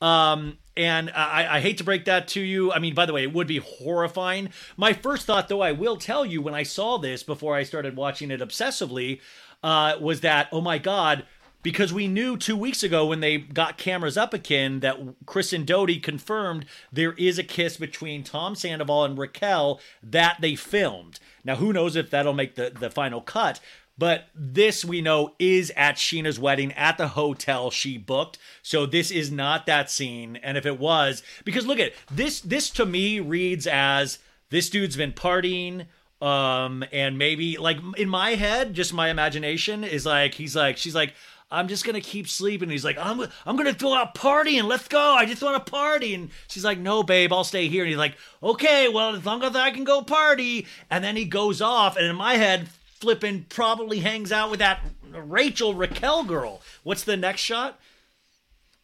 Um, 0.02 0.58
and 0.78 1.10
I, 1.10 1.58
I 1.58 1.60
hate 1.60 1.78
to 1.80 1.84
break 1.84 2.06
that 2.06 2.30
to 2.30 2.42
you. 2.42 2.72
I 2.72 2.80
mean, 2.80 2.94
by 2.94 3.06
the 3.06 3.14
way, 3.14 3.24
it 3.24 3.34
would 3.34 3.48
be 3.48 3.58
horrifying. 3.58 4.50
My 4.78 4.94
first 4.94 5.26
thought, 5.26 5.50
though, 5.50 5.62
I 5.62 5.74
will 5.74 5.98
tell 5.98 6.26
you 6.26 6.42
when 6.42 6.54
I 6.54 6.64
saw 6.64 6.98
this 6.98 7.22
before 7.22 7.56
I 7.56 7.64
started 7.64 7.98
watching 7.98 8.32
it 8.32 8.40
obsessively, 8.40 9.20
uh, 9.62 9.96
was 10.00 10.22
that, 10.22 10.48
oh 10.54 10.62
my 10.62 10.78
God, 10.78 11.26
because 11.62 11.92
we 11.92 12.08
knew 12.08 12.38
two 12.38 12.56
weeks 12.56 12.84
ago 12.84 13.06
when 13.06 13.20
they 13.20 13.38
got 13.38 13.78
cameras 13.78 14.16
up 14.16 14.34
again 14.34 14.80
that 14.80 14.98
Kristen 15.26 15.66
Doute 15.66 16.02
confirmed 16.02 16.66
there 16.94 17.14
is 17.14 17.38
a 17.38 17.44
kiss 17.44 17.76
between 17.76 18.24
Tom 18.24 18.56
Sandoval 18.56 19.04
and 19.04 19.18
Raquel 19.18 19.82
that 20.02 20.38
they 20.40 20.56
filmed. 20.56 21.20
Now, 21.44 21.58
who 21.58 21.74
knows 21.74 21.98
if 21.98 22.10
that'll 22.10 22.34
make 22.34 22.56
the, 22.56 22.70
the 22.70 22.90
final 22.90 23.20
cut, 23.20 23.60
but 24.00 24.30
this 24.34 24.86
we 24.86 25.02
know 25.02 25.34
is 25.40 25.72
at 25.76 25.98
Scheana's 25.98 26.40
wedding 26.40 26.72
at 26.74 26.98
the 26.98 27.10
hotel 27.10 27.70
she 27.70 27.98
booked. 27.98 28.38
So 28.64 28.86
this 28.86 29.12
is 29.12 29.30
not 29.30 29.66
that 29.66 29.92
scene. 29.92 30.38
And 30.38 30.58
if 30.58 30.66
it 30.66 30.80
was, 30.80 31.22
because 31.44 31.68
look 31.68 31.80
at 31.80 31.92
this, 32.10 32.40
this 32.40 32.70
to 32.72 32.86
me 32.86 33.20
reads 33.20 33.68
as 33.68 34.20
this 34.52 34.70
dude's 34.70 34.96
been 34.96 35.12
partying. 35.12 35.88
Um, 36.22 36.86
and 36.94 37.18
maybe 37.18 37.58
like 37.58 37.78
in 37.98 38.08
my 38.08 38.36
head, 38.36 38.74
just 38.74 38.94
my 38.94 39.10
imagination 39.10 39.84
is 39.84 40.06
like, 40.06 40.34
he's 40.34 40.56
like, 40.56 40.78
she's 40.78 40.96
like, 40.96 41.14
I'm 41.52 41.68
just 41.68 41.84
gonna 41.84 42.00
keep 42.00 42.28
sleeping. 42.28 42.70
He's 42.70 42.86
like, 42.86 42.98
I'm 43.00 43.22
I'm 43.46 43.56
gonna 43.58 43.74
go 43.74 43.96
out 43.96 44.14
partying. 44.16 44.66
Let's 44.66 44.88
go. 44.88 45.02
I 45.02 45.26
just 45.26 45.42
want 45.42 45.66
to 45.66 45.72
party. 45.72 46.14
And 46.14 46.30
she's 46.48 46.64
like, 46.64 46.78
No, 46.78 47.02
babe, 47.02 47.34
I'll 47.34 47.44
stay 47.44 47.68
here. 47.68 47.84
And 47.84 47.90
he's 47.90 47.98
like, 47.98 48.16
Okay, 48.44 48.88
well, 48.88 49.16
as 49.16 49.26
long 49.26 49.44
as 49.44 49.56
I 49.56 49.72
can 49.72 49.84
go 49.84 50.04
party. 50.04 50.68
And 50.92 51.04
then 51.04 51.16
he 51.16 51.26
goes 51.26 51.60
off. 51.60 51.98
And 51.98 52.06
in 52.06 52.16
my 52.16 52.36
head, 52.36 52.70
flipping 53.00 53.46
probably 53.50 54.00
hangs 54.00 54.32
out 54.32 54.52
with 54.52 54.60
that 54.60 54.82
Rachel 55.12 55.74
Raquel 55.74 56.24
girl. 56.24 56.62
What's 56.84 57.04
the 57.04 57.18
next 57.18 57.42
shot? 57.42 57.80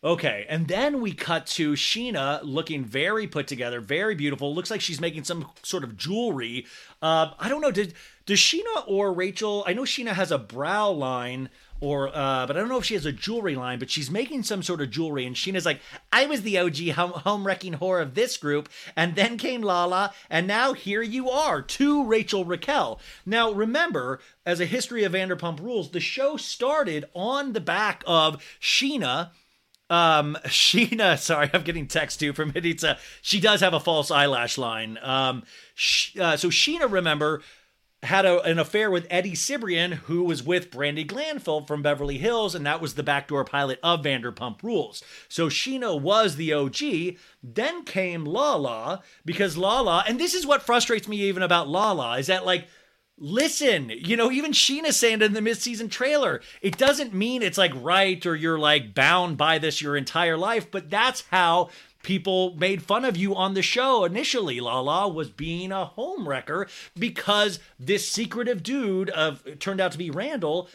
Okay, 0.03 0.45
and 0.47 0.67
then 0.67 1.01
we 1.01 1.13
cut 1.13 1.47
to 1.47 1.73
Scheana 1.73 2.39
looking 2.43 2.85
very 2.85 3.25
put 3.25 3.47
together, 3.47 3.81
very 3.81 4.13
beautiful. 4.13 4.53
Looks 4.53 4.69
like 4.69 4.79
she's 4.79 5.01
making 5.01 5.23
some 5.23 5.49
sort 5.63 5.83
of 5.83 5.97
jewelry. 5.97 6.67
Uh, 7.01 7.31
I 7.39 7.49
don't 7.49 7.59
know. 7.59 7.71
Did 7.71 7.95
does 8.27 8.37
Scheana 8.37 8.83
or 8.85 9.11
Rachel? 9.11 9.63
I 9.65 9.73
know 9.73 9.81
Scheana 9.81 10.13
has 10.13 10.31
a 10.31 10.37
brow 10.37 10.91
line, 10.91 11.49
or 11.79 12.07
uh, 12.07 12.47
but 12.47 12.55
I 12.55 12.59
don't 12.59 12.69
know 12.69 12.77
if 12.77 12.85
she 12.85 12.93
has 12.93 13.05
a 13.05 13.11
jewelry 13.11 13.55
line. 13.55 13.79
But 13.79 13.89
she's 13.89 14.09
making 14.09 14.43
some 14.43 14.63
sort 14.63 14.81
of 14.81 14.89
jewelry, 14.89 15.25
and 15.25 15.35
Scheana's 15.35 15.65
like, 15.65 15.81
"I 16.11 16.25
was 16.25 16.41
the 16.41 16.57
OG 16.57 16.91
home, 16.91 17.11
home 17.11 17.45
wrecking 17.45 17.75
whore 17.75 18.01
of 18.01 18.15
this 18.15 18.37
group, 18.37 18.69
and 18.95 19.15
then 19.15 19.37
came 19.37 19.61
Lala, 19.61 20.13
and 20.29 20.47
now 20.47 20.73
here 20.73 21.01
you 21.01 21.29
are, 21.29 21.61
to 21.61 22.03
Rachel 22.05 22.45
Raquel." 22.45 22.99
Now 23.25 23.51
remember, 23.51 24.19
as 24.45 24.59
a 24.59 24.65
history 24.65 25.03
of 25.03 25.13
Vanderpump 25.13 25.59
Rules, 25.59 25.91
the 25.91 25.99
show 25.99 26.37
started 26.37 27.05
on 27.13 27.53
the 27.53 27.61
back 27.61 28.03
of 28.07 28.43
Scheana 28.61 29.31
um 29.89 30.35
scheana 30.45 31.17
sorry 31.19 31.49
i'm 31.53 31.61
getting 31.61 31.87
text 31.87 32.19
too 32.19 32.33
from 32.33 32.51
Maritza. 32.53 32.97
she 33.21 33.39
does 33.39 33.61
have 33.61 33.73
a 33.73 33.79
false 33.79 34.09
eyelash 34.09 34.57
line 34.57 34.97
um 35.01 35.43
uh, 36.19 36.35
so 36.37 36.49
scheana 36.49 36.91
remember 36.91 37.41
had 38.05 38.25
a, 38.25 38.41
an 38.41 38.59
affair 38.59 38.89
with 38.89 39.07
eddie 39.09 39.33
cibrian 39.33 39.93
who 39.93 40.23
was 40.23 40.43
with 40.43 40.71
brandi 40.71 41.05
glanville 41.05 41.65
from 41.65 41.81
beverly 41.81 42.17
hills 42.17 42.55
and 42.55 42.65
that 42.65 42.81
was 42.81 42.95
the 42.95 43.03
backdoor 43.03 43.43
pilot 43.43 43.79
of 43.83 44.01
vanderpump 44.01 44.63
rules. 44.63 45.03
So 45.27 45.47
scheana 45.47 45.99
was 45.99 46.35
the 46.35 46.53
og 46.53 46.75
then 47.43 47.83
came 47.83 48.25
lala 48.25 49.01
because 49.25 49.57
lala 49.57 50.03
and 50.07 50.19
this 50.19 50.33
is 50.33 50.45
what 50.45 50.63
frustrates 50.63 51.07
me 51.07 51.17
even 51.17 51.43
about 51.43 51.67
lala 51.67 52.17
is 52.17 52.27
that 52.27 52.45
like 52.45 52.67
listen 53.17 53.89
you 53.89 54.17
know 54.17 54.29
even 54.29 54.51
scheana 54.51 54.91
saying 54.91 55.21
in 55.21 55.31
the 55.31 55.41
mid-season 55.41 55.87
trailer 55.87 56.41
it 56.61 56.77
doesn't 56.77 57.13
mean 57.13 57.41
it's 57.41 57.57
like 57.57 57.71
right 57.75 58.25
or 58.25 58.35
you're 58.35 58.59
like 58.59 58.93
bound 58.93 59.37
by 59.37 59.57
this 59.57 59.81
your 59.81 59.95
entire 59.95 60.37
life 60.37 60.69
but 60.69 60.89
that's 60.89 61.23
how 61.31 61.69
people 62.05 62.55
made 62.55 62.83
fun 62.83 63.03
of 63.03 63.17
you 63.17 63.35
on 63.35 63.55
the 63.55 63.63
show. 63.63 64.05
Initially 64.05 64.59
lala 64.61 65.09
was 65.09 65.31
being 65.31 65.71
a 65.71 65.91
homewrecker 65.97 66.69
because 66.97 67.59
this 67.79 68.07
secretive 68.07 68.61
dude 68.61 69.09
of 69.09 69.43
turned 69.57 69.81
out 69.81 69.91
to 69.93 69.97
be 69.97 70.11
randall 70.11 70.69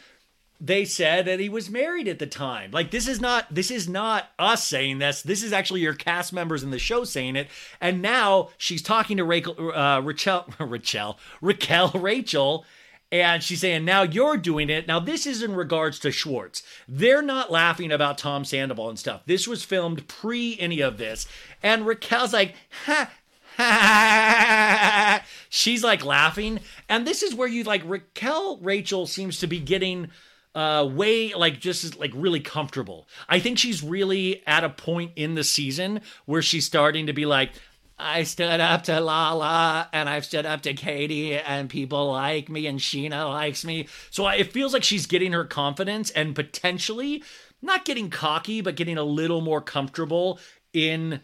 they 0.60 0.84
said 0.84 1.24
that 1.24 1.40
he 1.40 1.48
was 1.48 1.70
married 1.70 2.06
at 2.06 2.18
the 2.18 2.26
time. 2.26 2.70
Like 2.70 2.90
this 2.90 3.08
is 3.08 3.20
not 3.20 3.46
this 3.52 3.70
is 3.70 3.88
not 3.88 4.30
us 4.38 4.66
saying 4.66 4.98
this. 4.98 5.22
This 5.22 5.42
is 5.42 5.52
actually 5.52 5.80
your 5.80 5.94
cast 5.94 6.32
members 6.32 6.62
in 6.62 6.70
the 6.70 6.78
show 6.78 7.04
saying 7.04 7.36
it. 7.36 7.48
And 7.80 8.02
now 8.02 8.50
she's 8.58 8.82
talking 8.82 9.16
to 9.16 9.24
Rachel, 9.24 9.72
uh, 9.74 10.00
Rachel, 10.00 10.46
Rachel, 10.60 11.18
Raquel, 11.40 11.90
Rachel, 11.94 12.66
And 13.10 13.42
she's 13.42 13.60
saying, 13.60 13.84
now 13.84 14.02
you're 14.02 14.36
doing 14.36 14.70
it. 14.70 14.86
Now, 14.86 15.00
this 15.00 15.26
is 15.26 15.42
in 15.42 15.54
regards 15.54 15.98
to 16.00 16.12
Schwartz. 16.12 16.62
They're 16.86 17.22
not 17.22 17.50
laughing 17.50 17.90
about 17.90 18.18
Tom 18.18 18.44
Sandoval 18.44 18.88
and 18.88 18.98
stuff. 18.98 19.22
This 19.26 19.48
was 19.48 19.64
filmed 19.64 20.06
pre 20.06 20.58
any 20.60 20.80
of 20.80 20.98
this. 20.98 21.26
And 21.62 21.86
Raquel's 21.86 22.32
like, 22.32 22.54
ha, 22.84 23.10
ha. 23.56 25.24
She's 25.48 25.82
like 25.82 26.04
laughing. 26.04 26.60
And 26.88 27.06
this 27.06 27.22
is 27.22 27.34
where 27.34 27.48
you 27.48 27.64
like 27.64 27.82
Raquel 27.84 28.58
Rachel 28.58 29.06
seems 29.06 29.38
to 29.40 29.46
be 29.46 29.58
getting 29.58 30.10
uh 30.54 30.88
way 30.90 31.32
like 31.34 31.60
just 31.60 31.98
like 31.98 32.12
really 32.14 32.40
comfortable. 32.40 33.08
I 33.28 33.38
think 33.38 33.58
she's 33.58 33.82
really 33.82 34.42
at 34.46 34.64
a 34.64 34.70
point 34.70 35.12
in 35.16 35.34
the 35.34 35.44
season 35.44 36.00
where 36.26 36.42
she's 36.42 36.66
starting 36.66 37.06
to 37.06 37.12
be 37.12 37.26
like 37.26 37.52
I 38.00 38.22
stood 38.22 38.60
up 38.60 38.84
to 38.84 38.98
Lala 38.98 39.88
and 39.92 40.08
I've 40.08 40.24
stood 40.24 40.46
up 40.46 40.62
to 40.62 40.72
Katie 40.72 41.34
and 41.34 41.68
people 41.68 42.10
like 42.10 42.48
me 42.48 42.66
and 42.66 42.80
Scheana 42.80 43.28
likes 43.28 43.64
me. 43.64 43.88
So 44.10 44.26
it 44.28 44.52
feels 44.52 44.72
like 44.72 44.84
she's 44.84 45.06
getting 45.06 45.32
her 45.32 45.44
confidence 45.44 46.10
and 46.10 46.34
potentially 46.34 47.22
not 47.60 47.84
getting 47.84 48.08
cocky, 48.08 48.62
but 48.62 48.76
getting 48.76 48.96
a 48.96 49.04
little 49.04 49.42
more 49.42 49.60
comfortable 49.60 50.38
in 50.72 51.20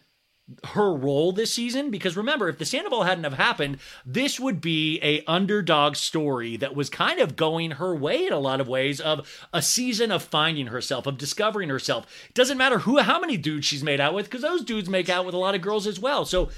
her 0.64 0.94
role 0.94 1.32
this 1.32 1.52
season 1.52 1.90
because 1.90 2.16
remember 2.16 2.48
if 2.48 2.58
the 2.58 2.64
sandoval 2.64 3.02
hadn't 3.02 3.24
have 3.24 3.32
happened 3.32 3.78
this 4.04 4.38
would 4.38 4.60
be 4.60 5.00
a 5.02 5.24
underdog 5.24 5.96
story 5.96 6.56
that 6.56 6.76
was 6.76 6.88
kind 6.88 7.18
of 7.18 7.34
going 7.34 7.72
her 7.72 7.96
way 7.96 8.26
in 8.26 8.32
a 8.32 8.38
lot 8.38 8.60
of 8.60 8.68
ways 8.68 9.00
of 9.00 9.28
a 9.52 9.60
season 9.60 10.12
of 10.12 10.22
finding 10.22 10.68
herself 10.68 11.04
of 11.04 11.18
discovering 11.18 11.68
herself 11.68 12.06
it 12.28 12.34
doesn't 12.34 12.58
matter 12.58 12.78
who 12.78 12.98
how 12.98 13.18
many 13.18 13.36
dudes 13.36 13.66
she's 13.66 13.82
made 13.82 14.00
out 14.00 14.14
with 14.14 14.26
because 14.26 14.42
those 14.42 14.62
dudes 14.62 14.88
make 14.88 15.08
out 15.08 15.26
with 15.26 15.34
a 15.34 15.38
lot 15.38 15.56
of 15.56 15.60
girls 15.60 15.84
as 15.84 15.98
well 15.98 16.24
so 16.24 16.48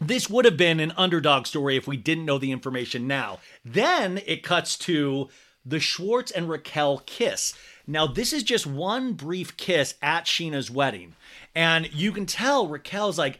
this 0.00 0.28
would 0.28 0.44
have 0.44 0.56
been 0.56 0.80
an 0.80 0.92
underdog 0.96 1.46
story 1.46 1.76
if 1.76 1.86
we 1.86 1.96
didn't 1.96 2.24
know 2.24 2.38
the 2.38 2.50
information 2.50 3.06
now. 3.06 3.38
Then 3.64 4.20
it 4.26 4.42
cuts 4.42 4.76
to 4.78 5.28
the 5.64 5.78
Schwartz 5.78 6.32
and 6.32 6.48
Raquel 6.48 7.02
kiss. 7.06 7.54
Now, 7.86 8.06
this 8.06 8.32
is 8.32 8.42
just 8.42 8.66
one 8.66 9.12
brief 9.12 9.56
kiss 9.56 9.94
at 10.02 10.24
Scheana's 10.24 10.70
wedding. 10.70 11.14
And 11.54 11.92
you 11.92 12.12
can 12.12 12.24
tell 12.24 12.66
Raquel's 12.66 13.18
like, 13.18 13.38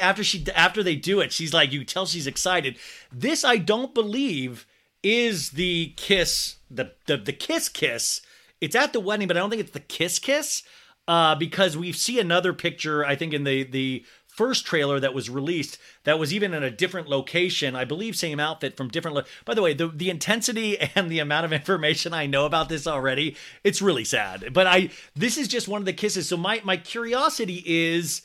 after 0.00 0.22
she 0.22 0.44
after 0.54 0.82
they 0.82 0.96
do 0.96 1.20
it, 1.20 1.32
she's 1.32 1.54
like, 1.54 1.72
you 1.72 1.84
tell 1.84 2.06
she's 2.06 2.26
excited. 2.26 2.78
This 3.10 3.44
I 3.44 3.56
don't 3.56 3.94
believe 3.94 4.66
is 5.02 5.50
the 5.52 5.94
kiss, 5.96 6.56
the 6.70 6.92
the, 7.06 7.16
the 7.16 7.32
kiss 7.32 7.68
kiss. 7.68 8.20
It's 8.60 8.76
at 8.76 8.92
the 8.92 9.00
wedding, 9.00 9.26
but 9.26 9.36
I 9.38 9.40
don't 9.40 9.48
think 9.48 9.62
it's 9.62 9.70
the 9.70 9.80
kiss 9.80 10.18
kiss. 10.18 10.62
Uh, 11.08 11.34
because 11.34 11.76
we 11.76 11.90
see 11.92 12.20
another 12.20 12.52
picture, 12.52 13.04
I 13.04 13.16
think 13.16 13.32
in 13.32 13.44
the 13.44 13.64
the 13.64 14.04
first 14.30 14.64
trailer 14.64 15.00
that 15.00 15.14
was 15.14 15.28
released 15.28 15.78
that 16.04 16.18
was 16.18 16.32
even 16.32 16.54
in 16.54 16.62
a 16.62 16.70
different 16.70 17.08
location. 17.08 17.76
I 17.76 17.84
believe 17.84 18.16
same 18.16 18.40
outfit 18.40 18.76
from 18.76 18.88
different 18.88 19.16
lo- 19.16 19.24
by 19.44 19.54
the 19.54 19.62
way 19.62 19.74
the, 19.74 19.88
the 19.88 20.10
intensity 20.10 20.78
and 20.94 21.10
the 21.10 21.18
amount 21.18 21.44
of 21.44 21.52
information 21.52 22.14
i 22.14 22.26
know 22.26 22.46
about 22.46 22.68
this 22.68 22.86
already 22.86 23.36
it's 23.64 23.82
really 23.82 24.04
sad. 24.04 24.52
But 24.52 24.66
i 24.66 24.90
this 25.14 25.36
is 25.36 25.48
just 25.48 25.68
one 25.68 25.82
of 25.82 25.86
the 25.86 25.92
kisses. 25.92 26.28
So 26.28 26.36
my 26.36 26.60
my 26.64 26.76
curiosity 26.76 27.62
is 27.66 28.22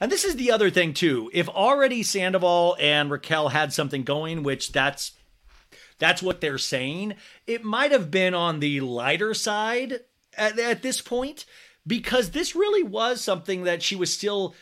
and 0.00 0.12
this 0.12 0.24
is 0.24 0.36
the 0.36 0.52
other 0.52 0.70
thing 0.70 0.94
too. 0.94 1.30
If 1.32 1.48
already 1.48 2.02
sandoval 2.02 2.76
and 2.78 3.10
raquel 3.10 3.48
had 3.48 3.72
something 3.72 4.02
going 4.04 4.42
which 4.42 4.72
that's 4.72 5.12
that's 5.98 6.22
what 6.22 6.40
they're 6.40 6.58
saying 6.58 7.14
it 7.46 7.64
might 7.64 7.92
have 7.92 8.10
been 8.10 8.34
on 8.34 8.60
the 8.60 8.80
lighter 8.80 9.34
side 9.34 10.00
at, 10.36 10.58
at 10.58 10.82
this 10.82 11.00
point 11.00 11.44
because 11.86 12.30
this 12.30 12.54
really 12.54 12.82
was 12.82 13.20
something 13.20 13.64
that 13.64 13.82
she 13.82 13.96
was 13.96 14.12
still 14.12 14.54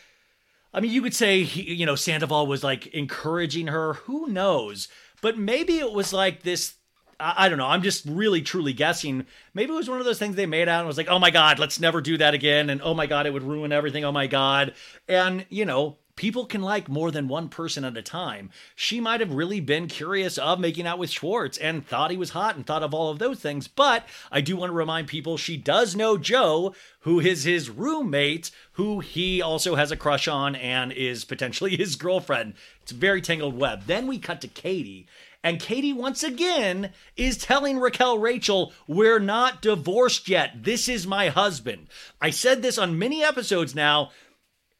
I 0.77 0.79
mean, 0.79 0.91
you 0.91 1.01
could 1.01 1.15
say, 1.15 1.41
he, 1.41 1.73
you 1.73 1.87
know, 1.87 1.95
Sandoval 1.95 2.45
was 2.45 2.63
like 2.63 2.85
encouraging 2.93 3.65
her. 3.65 3.93
Who 3.93 4.27
knows? 4.27 4.87
But 5.23 5.35
maybe 5.35 5.79
it 5.79 5.91
was 5.91 6.13
like 6.13 6.43
this. 6.43 6.75
I, 7.19 7.33
I 7.45 7.49
don't 7.49 7.57
know. 7.57 7.65
I'm 7.65 7.81
just 7.81 8.05
really, 8.05 8.43
truly 8.43 8.73
guessing. 8.73 9.25
Maybe 9.55 9.71
it 9.71 9.75
was 9.75 9.89
one 9.89 9.97
of 9.97 10.05
those 10.05 10.19
things 10.19 10.35
they 10.35 10.45
made 10.45 10.69
out 10.69 10.81
and 10.81 10.87
was 10.87 10.97
like, 10.97 11.07
oh 11.07 11.17
my 11.17 11.31
God, 11.31 11.57
let's 11.57 11.79
never 11.79 11.99
do 11.99 12.15
that 12.19 12.35
again. 12.35 12.69
And 12.69 12.79
oh 12.83 12.93
my 12.93 13.07
God, 13.07 13.25
it 13.25 13.33
would 13.33 13.41
ruin 13.41 13.71
everything. 13.71 14.05
Oh 14.05 14.11
my 14.11 14.27
God. 14.27 14.75
And, 15.07 15.47
you 15.49 15.65
know, 15.65 15.97
people 16.17 16.45
can 16.45 16.61
like 16.61 16.89
more 16.89 17.11
than 17.11 17.29
one 17.29 17.47
person 17.47 17.85
at 17.85 17.95
a 17.95 18.01
time. 18.01 18.49
She 18.75 18.99
might 18.99 19.21
have 19.21 19.31
really 19.31 19.61
been 19.61 19.87
curious 19.87 20.37
of 20.37 20.59
making 20.59 20.85
out 20.85 20.99
with 20.99 21.09
Schwartz 21.09 21.57
and 21.57 21.87
thought 21.87 22.11
he 22.11 22.17
was 22.17 22.31
hot 22.31 22.57
and 22.57 22.65
thought 22.65 22.83
of 22.83 22.93
all 22.93 23.09
of 23.09 23.19
those 23.19 23.39
things. 23.39 23.69
But 23.69 24.05
I 24.29 24.41
do 24.41 24.57
want 24.57 24.71
to 24.71 24.75
remind 24.75 25.07
people 25.07 25.37
she 25.37 25.55
does 25.55 25.95
know 25.95 26.17
Jo, 26.17 26.75
who 27.01 27.21
is 27.21 27.45
his 27.45 27.69
roommate, 27.69 28.51
who 28.73 28.99
he 28.99 29.41
also 29.41 29.75
has 29.75 29.91
a 29.91 29.95
crush 29.95 30.27
on 30.27 30.55
and 30.55 30.91
is 30.91 31.23
potentially 31.23 31.77
his 31.77 31.95
girlfriend. 31.95 32.55
It's 32.81 32.91
a 32.91 32.95
very 32.95 33.21
tangled 33.21 33.57
web. 33.57 33.83
Then 33.85 34.07
we 34.07 34.19
cut 34.19 34.41
to 34.41 34.47
Katie. 34.47 35.07
And 35.43 35.59
Katie, 35.59 35.93
once 35.93 36.23
again, 36.23 36.91
is 37.15 37.37
telling 37.37 37.77
Raquel 37.77 38.17
Rachel, 38.17 38.73
We're 38.87 39.19
not 39.19 39.61
divorced 39.61 40.27
yet. 40.27 40.63
This 40.63 40.89
is 40.89 41.07
my 41.07 41.29
husband. 41.29 41.87
I 42.19 42.31
said 42.31 42.61
this 42.61 42.77
on 42.77 42.99
many 42.99 43.23
episodes 43.23 43.75
now 43.75 44.09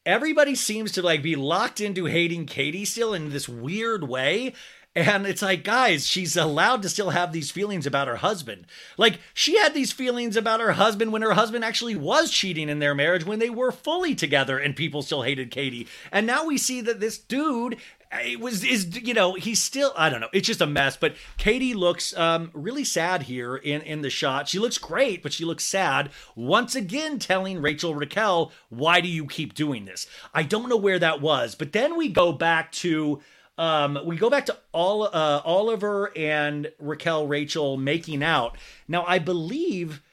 everybody 0.07 0.55
seems 0.55 0.93
to 0.93 1.01
like 1.01 1.21
be 1.21 1.35
locked 1.35 1.81
into 1.81 2.05
hating 2.05 2.45
Katie 2.45 2.85
still 2.85 3.13
in 3.13 3.29
this 3.29 3.47
weird 3.47 4.07
way. 4.07 4.53
And 4.95 5.27
it's 5.27 5.43
like, 5.43 5.63
guys, 5.63 6.07
she's 6.07 6.35
allowed 6.35 6.81
to 6.81 6.89
still 6.89 7.11
have 7.11 7.31
these 7.31 7.51
feelings 7.51 7.85
about 7.85 8.07
her 8.07 8.15
husband. 8.15 8.65
Like, 8.97 9.19
she 9.31 9.55
had 9.59 9.75
these 9.75 9.91
feelings 9.91 10.35
about 10.35 10.59
her 10.59 10.71
husband 10.71 11.11
when 11.11 11.21
her 11.21 11.33
husband 11.33 11.63
actually 11.63 11.95
was 11.95 12.31
cheating 12.31 12.67
in 12.67 12.79
their 12.79 12.95
marriage 12.95 13.23
when 13.23 13.37
they 13.37 13.51
were 13.51 13.71
fully 13.71 14.15
together 14.15 14.57
and 14.57 14.75
people 14.75 15.03
still 15.03 15.21
hated 15.21 15.51
Katie. 15.51 15.87
And 16.11 16.25
now 16.25 16.45
we 16.45 16.57
see 16.57 16.81
that 16.81 16.99
this 16.99 17.19
dude 17.19 17.77
it 18.11 18.39
was 18.39 18.63
is 18.63 18.99
you 19.01 19.13
know 19.13 19.33
he's 19.33 19.61
still 19.61 19.93
I 19.97 20.09
don't 20.09 20.21
know 20.21 20.29
it's 20.33 20.47
just 20.47 20.61
a 20.61 20.67
mess 20.67 20.97
but 20.97 21.15
Katie 21.37 21.73
looks 21.73 22.15
um 22.17 22.51
really 22.53 22.83
sad 22.83 23.23
here 23.23 23.55
in 23.55 23.81
in 23.81 24.01
the 24.01 24.09
shot 24.09 24.47
she 24.47 24.59
looks 24.59 24.77
great 24.77 25.23
but 25.23 25.33
she 25.33 25.45
looks 25.45 25.63
sad 25.63 26.09
once 26.35 26.75
again 26.75 27.19
telling 27.19 27.61
Rachel 27.61 27.95
Raquel 27.95 28.51
why 28.69 29.01
do 29.01 29.07
you 29.07 29.25
keep 29.25 29.53
doing 29.53 29.85
this 29.85 30.07
I 30.33 30.43
don't 30.43 30.69
know 30.69 30.77
where 30.77 30.99
that 30.99 31.21
was 31.21 31.55
but 31.55 31.73
then 31.73 31.97
we 31.97 32.09
go 32.09 32.31
back 32.31 32.71
to 32.73 33.21
um, 33.57 33.97
we 34.05 34.17
go 34.17 34.29
back 34.29 34.45
to 34.47 34.57
all 34.71 35.03
uh, 35.03 35.41
Oliver 35.43 36.15
and 36.15 36.71
Raquel 36.79 37.25
Rachel 37.27 37.75
making 37.75 38.21
out. 38.21 38.55
Now 38.87 39.03
I 39.07 39.17
believe 39.17 40.03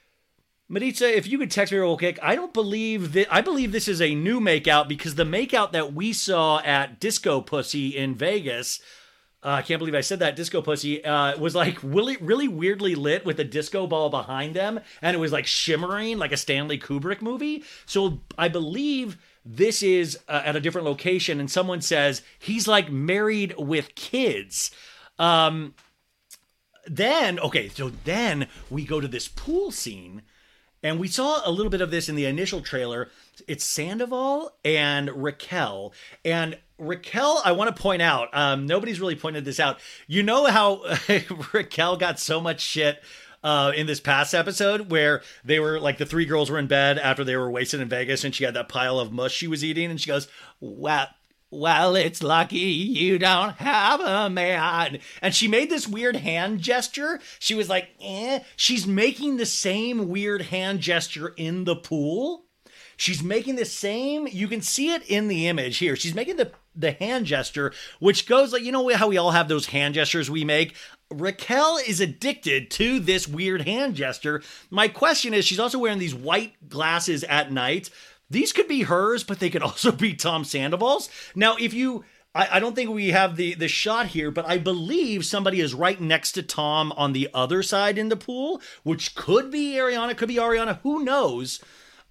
Maritza, 0.69 1.15
if 1.15 1.27
you 1.27 1.39
could 1.39 1.51
text 1.51 1.73
me 1.73 1.79
real 1.79 1.99
quick, 1.99 2.19
I 2.23 2.35
don't 2.35 2.55
believe 2.55 3.13
that. 3.13 3.27
I 3.31 3.43
believe 3.43 3.71
this 3.71 3.87
is 3.87 4.01
a 4.01 4.15
new 4.15 4.41
makeout 4.41 4.89
because 4.89 5.15
the 5.15 5.25
makeout 5.25 5.73
that 5.73 5.93
we 5.93 6.13
saw 6.13 6.61
at 6.61 6.99
Disco 7.01 7.43
Pussy 7.43 7.89
in 7.97 8.15
Vegas, 8.15 8.81
uh, 9.43 9.51
I 9.51 9.63
can't 9.63 9.79
believe 9.79 9.95
I 9.95 10.01
said 10.01 10.21
that. 10.21 10.37
Disco 10.37 10.63
Pussy 10.63 11.05
uh, 11.05 11.37
was 11.39 11.55
like 11.55 11.79
really, 11.83 12.17
really 12.17 12.49
weirdly 12.49 12.95
lit 12.95 13.27
with 13.27 13.39
a 13.41 13.45
disco 13.45 13.87
ball 13.87 14.09
behind 14.09 14.55
them, 14.55 14.81
and 15.03 15.15
it 15.15 15.21
was 15.21 15.33
like 15.33 15.47
shimmering 15.47 16.17
like 16.17 16.33
a 16.33 16.37
Stanley 16.39 16.79
Kubrick 16.79 17.21
movie. 17.21 17.63
So 17.85 18.23
I 18.39 18.49
believe 18.49 19.19
this 19.45 19.83
is 19.83 20.19
uh, 20.29 20.43
at 20.47 20.57
a 20.57 20.61
different 20.61 20.87
location, 20.87 21.41
and 21.41 21.51
someone 21.51 21.83
says 21.83 22.23
he's 22.39 22.67
like 22.67 22.91
married 22.91 23.55
with 23.59 23.95
kids. 23.95 24.71
Um, 25.19 25.75
then 26.87 27.39
okay, 27.39 27.69
so 27.69 27.91
then 28.05 28.49
we 28.71 28.87
go 28.87 28.99
to 28.99 29.09
this 29.09 29.29
pool 29.29 29.71
scene. 29.71 30.23
And 30.85 31.01
we 31.01 31.09
saw 31.09 31.41
a 31.45 31.51
little 31.51 31.71
bit 31.71 31.81
of 31.81 31.91
this 31.91 32.11
in 32.11 32.15
the 32.15 32.27
initial 32.27 32.61
trailer. 32.61 33.09
It's 33.49 33.65
Sandoval 33.65 34.53
and 34.67 35.11
Raquel. 35.11 35.95
And 36.27 36.59
Raquel, 36.79 37.41
I 37.43 37.53
want 37.53 37.75
to 37.75 37.83
point 37.83 38.03
out, 38.03 38.29
um, 38.35 38.67
nobody's 38.67 39.01
really 39.01 39.17
pointed 39.17 39.47
this 39.47 39.59
out. 39.59 39.81
You 40.07 40.23
know 40.23 40.45
how 40.45 40.83
Raquel 41.55 41.97
got 41.97 42.21
so 42.21 42.39
much 42.39 42.61
shit 42.61 43.03
uh, 43.43 43.73
in 43.75 43.87
this 43.87 43.99
past 43.99 44.35
episode 44.35 44.91
where 44.91 45.23
they 45.43 45.59
were 45.59 45.81
like 45.81 45.97
the 45.97 46.07
three 46.07 46.27
girls 46.27 46.51
were 46.51 46.59
in 46.59 46.67
bed 46.67 46.99
after 46.99 47.25
they 47.25 47.37
were 47.37 47.51
wasted 47.51 47.81
in 47.81 47.89
Vegas 47.89 48.23
and 48.23 48.35
she 48.35 48.45
had 48.45 48.55
that 48.55 48.69
pile 48.69 48.99
of 48.99 49.11
mush 49.11 49.33
she 49.33 49.47
was 49.47 49.65
eating 49.65 49.91
and 49.91 49.99
she 49.99 50.09
goes, 50.09 50.29
Well, 50.61 51.09
well, 51.55 51.97
it's 51.97 52.23
lucky 52.23 52.57
you 52.59 53.19
don't 53.19 53.57
have 53.57 54.01
a 54.01 54.29
man. 54.29 54.99
And 55.23 55.35
she 55.35 55.49
made 55.49 55.71
this 55.71 55.89
weird 55.89 56.17
hand 56.17 56.61
gesture. 56.61 57.21
She 57.39 57.55
was 57.55 57.69
like, 57.69 57.89
eh. 58.01 58.41
She's 58.57 58.87
making 58.87 59.37
the 59.37 59.47
same 59.47 60.09
weird 60.09 60.43
hand 60.43 60.81
gesture 60.81 61.35
in 61.37 61.65
the 61.65 61.77
pool. 61.77 62.45
She's 62.97 63.23
making 63.23 63.57
the 63.57 63.65
same, 63.65 64.29
you 64.31 64.47
can 64.47 64.63
see 64.63 64.93
it 64.93 65.03
in 65.09 65.29
the 65.29 65.49
image 65.49 65.79
here. 65.79 65.97
She's 65.97 66.15
making 66.15 66.37
the 66.37 66.53
the 66.77 66.93
hand 66.93 67.27
gesture, 67.27 67.73
which 68.01 68.27
goes 68.27 68.53
like, 68.53 68.63
you 68.63 68.73
know 68.73 68.89
how 68.97 69.09
we 69.09 69.17
all 69.17 69.31
have 69.31 69.49
those 69.49 69.67
hand 69.67 69.95
gestures 69.95 70.31
we 70.31 70.45
make? 70.45 70.75
Raquel 71.11 71.79
is 71.87 72.01
addicted 72.01 72.71
to 72.73 72.99
this 72.99 73.29
weird 73.29 73.63
hand 73.63 73.95
gesture. 73.95 74.43
My 74.71 74.89
question 74.89 75.35
is, 75.35 75.45
she's 75.45 75.61
also 75.61 75.79
wearing 75.79 75.99
these 75.99 76.15
white 76.15 76.69
glasses 76.69 77.23
at 77.25 77.53
night. 77.53 77.91
These 78.35 78.53
could 78.53 78.67
be 78.67 78.83
hers, 78.83 79.23
but 79.23 79.39
they 79.39 79.49
could 79.49 79.63
also 79.69 79.93
be 79.93 80.13
Tom 80.13 80.45
Sandoval's. 80.45 81.09
Now, 81.35 81.57
if 81.57 81.73
you 81.73 82.05
I, 82.37 82.59
don't 82.59 82.75
think 82.75 82.91
we 82.91 83.11
have 83.11 83.37
the 83.37 83.55
the 83.55 83.69
shot 83.69 84.09
here, 84.09 84.33
but 84.33 84.45
I 84.45 84.59
believe 84.59 85.25
somebody 85.25 85.61
is 85.61 85.73
right 85.73 86.01
next 86.01 86.33
to 86.33 86.43
Tom 86.43 86.93
on 86.97 87.13
the 87.13 87.31
other 87.33 87.63
side 87.63 87.97
in 87.97 88.09
the 88.09 88.17
pool, 88.17 88.61
which 88.83 89.15
could 89.15 89.53
be 89.53 89.75
Ariana, 89.75 90.17
could 90.17 90.27
be 90.27 90.37
Ariana, 90.37 90.81
who 90.83 91.05
knows? 91.05 91.61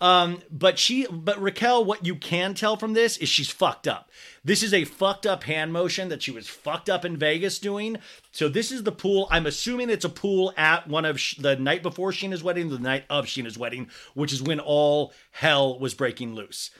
Um, 0.01 0.41
but 0.51 0.77
she, 0.77 1.07
but 1.07 1.41
Raquel, 1.41 1.85
what 1.85 2.05
you 2.05 2.15
can 2.15 2.55
tell 2.55 2.75
from 2.75 2.93
this 2.93 3.15
is 3.17 3.29
she's 3.29 3.49
fucked 3.49 3.87
up. 3.87 4.09
This 4.43 4.61
is 4.61 4.73
a 4.73 4.83
fucked 4.83 5.25
up 5.25 5.43
hand 5.43 5.71
motion 5.71 6.09
that 6.09 6.21
she 6.21 6.31
was 6.31 6.47
fucked 6.47 6.89
up 6.89 7.05
in 7.05 7.15
Vegas 7.15 7.57
doing. 7.57 7.97
So 8.31 8.49
this 8.49 8.71
is 8.71 8.83
the 8.83 8.91
pool. 8.91 9.27
I'm 9.31 9.45
assuming 9.45 9.89
it's 9.89 10.03
a 10.03 10.09
pool 10.09 10.53
at 10.57 10.87
one 10.87 11.05
of 11.05 11.19
Sh- 11.19 11.37
the 11.37 11.55
night 11.55 11.83
before 11.83 12.11
Scheana's 12.11 12.43
wedding, 12.43 12.69
the 12.69 12.79
night 12.79 13.05
of 13.09 13.25
Scheana's 13.25 13.57
wedding, 13.57 13.89
which 14.13 14.33
is 14.33 14.41
when 14.43 14.59
all 14.59 15.13
hell 15.31 15.79
was 15.79 15.93
breaking 15.93 16.35
loose. 16.35 16.71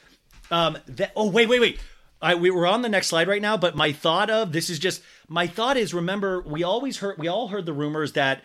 Um, 0.50 0.76
that, 0.86 1.12
oh 1.16 1.30
wait, 1.30 1.48
wait, 1.48 1.60
wait. 1.60 1.80
I, 2.20 2.34
we 2.34 2.50
were 2.50 2.66
on 2.66 2.82
the 2.82 2.88
next 2.88 3.08
slide 3.08 3.28
right 3.28 3.42
now, 3.42 3.56
but 3.56 3.76
my 3.76 3.92
thought 3.92 4.30
of 4.30 4.52
this 4.52 4.70
is 4.70 4.78
just 4.78 5.02
my 5.28 5.46
thought 5.46 5.76
is 5.76 5.92
remember 5.92 6.42
we 6.42 6.62
always 6.62 6.98
heard 6.98 7.18
we 7.18 7.28
all 7.28 7.48
heard 7.48 7.66
the 7.66 7.72
rumors 7.72 8.12
that 8.12 8.42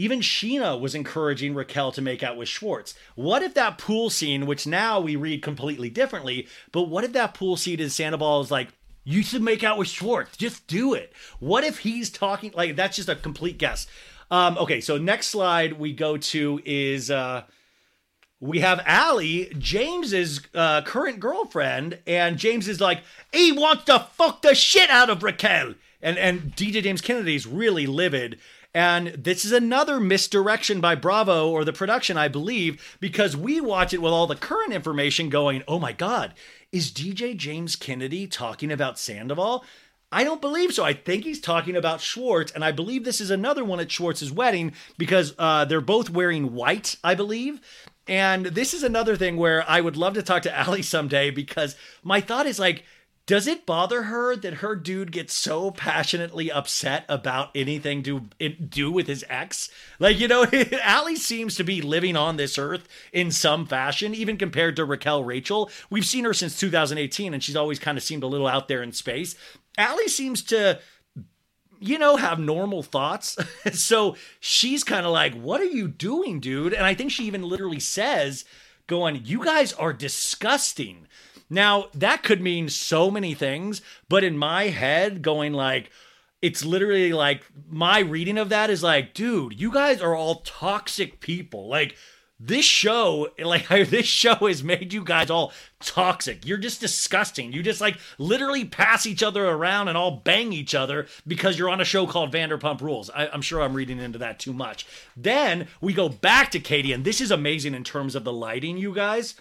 even 0.00 0.20
Scheana 0.20 0.80
was 0.80 0.94
encouraging 0.94 1.54
Raquel 1.54 1.92
to 1.92 2.00
make 2.00 2.22
out 2.22 2.38
with 2.38 2.48
Schwartz. 2.48 2.94
What 3.16 3.42
if 3.42 3.52
that 3.52 3.76
pool 3.76 4.08
scene, 4.08 4.46
which 4.46 4.66
now 4.66 4.98
we 4.98 5.14
read 5.14 5.42
completely 5.42 5.90
differently, 5.90 6.48
but 6.72 6.84
what 6.84 7.04
if 7.04 7.12
that 7.12 7.34
pool 7.34 7.58
scene 7.58 7.80
in 7.80 7.90
Sandoval 7.90 8.40
is 8.40 8.50
like, 8.50 8.68
you 9.04 9.22
should 9.22 9.42
make 9.42 9.62
out 9.62 9.76
with 9.76 9.88
Schwartz, 9.88 10.38
just 10.38 10.66
do 10.66 10.94
it? 10.94 11.12
What 11.38 11.64
if 11.64 11.80
he's 11.80 12.08
talking 12.08 12.50
like 12.54 12.76
that's 12.76 12.96
just 12.96 13.10
a 13.10 13.14
complete 13.14 13.58
guess? 13.58 13.86
Um, 14.30 14.56
okay, 14.56 14.80
so 14.80 14.96
next 14.96 15.26
slide 15.26 15.78
we 15.78 15.92
go 15.92 16.16
to 16.16 16.62
is 16.64 17.10
uh 17.10 17.42
we 18.40 18.60
have 18.60 18.82
Ally, 18.86 19.50
James's 19.58 20.40
uh, 20.54 20.80
current 20.80 21.20
girlfriend, 21.20 21.98
and 22.06 22.38
James 22.38 22.68
is 22.68 22.80
like, 22.80 23.02
he 23.34 23.52
wants 23.52 23.84
to 23.84 24.06
fuck 24.14 24.40
the 24.40 24.54
shit 24.54 24.88
out 24.88 25.10
of 25.10 25.22
Raquel. 25.22 25.74
And 26.00 26.16
and 26.16 26.56
DJ 26.56 26.82
James 26.82 27.02
Kennedy's 27.02 27.46
really 27.46 27.86
livid. 27.86 28.38
And 28.72 29.08
this 29.08 29.44
is 29.44 29.52
another 29.52 29.98
misdirection 29.98 30.80
by 30.80 30.94
Bravo 30.94 31.50
or 31.50 31.64
the 31.64 31.72
production, 31.72 32.16
I 32.16 32.28
believe, 32.28 32.96
because 33.00 33.36
we 33.36 33.60
watch 33.60 33.92
it 33.92 34.00
with 34.00 34.12
all 34.12 34.28
the 34.28 34.36
current 34.36 34.72
information 34.72 35.28
going, 35.28 35.64
oh 35.66 35.80
my 35.80 35.92
God, 35.92 36.34
is 36.70 36.92
DJ 36.92 37.36
James 37.36 37.74
Kennedy 37.74 38.28
talking 38.28 38.70
about 38.70 38.98
Sandoval? 38.98 39.64
I 40.12 40.24
don't 40.24 40.40
believe 40.40 40.72
so. 40.72 40.84
I 40.84 40.92
think 40.92 41.24
he's 41.24 41.40
talking 41.40 41.76
about 41.76 42.00
Schwartz, 42.00 42.52
and 42.52 42.64
I 42.64 42.72
believe 42.72 43.04
this 43.04 43.20
is 43.20 43.30
another 43.30 43.64
one 43.64 43.80
at 43.80 43.90
Schwartz's 43.90 44.32
wedding 44.32 44.72
because 44.98 45.34
uh, 45.38 45.64
they're 45.64 45.80
both 45.80 46.10
wearing 46.10 46.52
white, 46.54 46.96
I 47.02 47.14
believe. 47.14 47.60
And 48.08 48.46
this 48.46 48.74
is 48.74 48.82
another 48.82 49.16
thing 49.16 49.36
where 49.36 49.68
I 49.68 49.80
would 49.80 49.96
love 49.96 50.14
to 50.14 50.22
talk 50.22 50.42
to 50.42 50.58
Ally 50.58 50.80
someday 50.80 51.30
because 51.30 51.76
my 52.02 52.20
thought 52.20 52.46
is 52.46 52.58
like, 52.58 52.84
does 53.30 53.46
it 53.46 53.64
bother 53.64 54.02
her 54.02 54.34
that 54.34 54.54
her 54.54 54.74
dude 54.74 55.12
gets 55.12 55.32
so 55.32 55.70
passionately 55.70 56.50
upset 56.50 57.04
about 57.08 57.50
anything 57.54 58.02
to 58.02 58.22
do 58.48 58.90
with 58.90 59.06
his 59.06 59.24
ex? 59.28 59.70
Like, 60.00 60.18
you 60.18 60.26
know, 60.26 60.44
Ally 60.82 61.14
seems 61.14 61.54
to 61.54 61.62
be 61.62 61.80
living 61.80 62.16
on 62.16 62.38
this 62.38 62.58
earth 62.58 62.88
in 63.12 63.30
some 63.30 63.68
fashion, 63.68 64.16
even 64.16 64.36
compared 64.36 64.74
to 64.74 64.84
Raquel 64.84 65.22
Rachel. 65.22 65.70
We've 65.90 66.04
seen 66.04 66.24
her 66.24 66.34
since 66.34 66.58
2018, 66.58 67.32
and 67.32 67.40
she's 67.40 67.54
always 67.54 67.78
kind 67.78 67.96
of 67.96 68.02
seemed 68.02 68.24
a 68.24 68.26
little 68.26 68.48
out 68.48 68.66
there 68.66 68.82
in 68.82 68.90
space. 68.90 69.36
Ally 69.78 70.06
seems 70.06 70.42
to 70.46 70.80
you 71.78 71.98
know, 71.98 72.16
have 72.16 72.40
normal 72.40 72.82
thoughts. 72.82 73.38
so 73.74 74.16
she's 74.40 74.82
kind 74.82 75.06
of 75.06 75.12
like, 75.12 75.34
What 75.34 75.60
are 75.60 75.66
you 75.66 75.86
doing, 75.86 76.40
dude? 76.40 76.74
And 76.74 76.84
I 76.84 76.94
think 76.94 77.12
she 77.12 77.26
even 77.26 77.42
literally 77.42 77.78
says, 77.78 78.44
going, 78.88 79.22
You 79.24 79.44
guys 79.44 79.72
are 79.74 79.92
disgusting. 79.92 81.06
Now, 81.50 81.88
that 81.92 82.22
could 82.22 82.40
mean 82.40 82.68
so 82.68 83.10
many 83.10 83.34
things, 83.34 83.82
but 84.08 84.22
in 84.22 84.38
my 84.38 84.68
head, 84.68 85.20
going 85.20 85.52
like, 85.52 85.90
it's 86.40 86.64
literally 86.64 87.12
like 87.12 87.44
my 87.68 87.98
reading 87.98 88.38
of 88.38 88.48
that 88.48 88.70
is 88.70 88.82
like, 88.82 89.12
dude, 89.12 89.60
you 89.60 89.72
guys 89.72 90.00
are 90.00 90.14
all 90.14 90.36
toxic 90.36 91.20
people. 91.20 91.68
Like, 91.68 91.96
this 92.42 92.64
show, 92.64 93.28
like 93.38 93.68
this 93.90 94.06
show 94.06 94.34
has 94.34 94.64
made 94.64 94.94
you 94.94 95.04
guys 95.04 95.30
all 95.30 95.52
toxic. 95.80 96.46
You're 96.46 96.58
just 96.58 96.80
disgusting. 96.80 97.52
You 97.52 97.62
just 97.62 97.82
like 97.82 97.98
literally 98.16 98.64
pass 98.64 99.04
each 99.04 99.22
other 99.22 99.46
around 99.46 99.88
and 99.88 99.98
all 99.98 100.22
bang 100.24 100.52
each 100.52 100.74
other 100.74 101.06
because 101.26 101.58
you're 101.58 101.68
on 101.68 101.82
a 101.82 101.84
show 101.84 102.06
called 102.06 102.32
Vanderpump 102.32 102.80
Rules. 102.80 103.10
I, 103.10 103.28
I'm 103.28 103.42
sure 103.42 103.60
I'm 103.60 103.74
reading 103.74 103.98
into 103.98 104.18
that 104.18 104.38
too 104.38 104.54
much. 104.54 104.86
Then 105.14 105.68
we 105.82 105.92
go 105.92 106.08
back 106.08 106.50
to 106.52 106.60
Katie, 106.60 106.92
and 106.92 107.04
this 107.04 107.20
is 107.20 107.30
amazing 107.30 107.74
in 107.74 107.84
terms 107.84 108.14
of 108.14 108.24
the 108.24 108.32
lighting, 108.32 108.78
you 108.78 108.94
guys. 108.94 109.34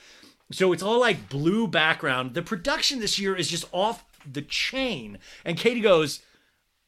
So 0.52 0.74
it's 0.74 0.84
all 0.84 1.00
like 1.00 1.30
blue 1.30 1.68
background. 1.68 2.34
The 2.34 2.42
production 2.42 3.00
this 3.00 3.20
year 3.20 3.36
is 3.36 3.50
just 3.50 3.66
off 3.72 4.04
the 4.26 4.42
chain. 4.42 5.20
And 5.46 5.58
Katie 5.58 5.82
goes, 5.82 6.22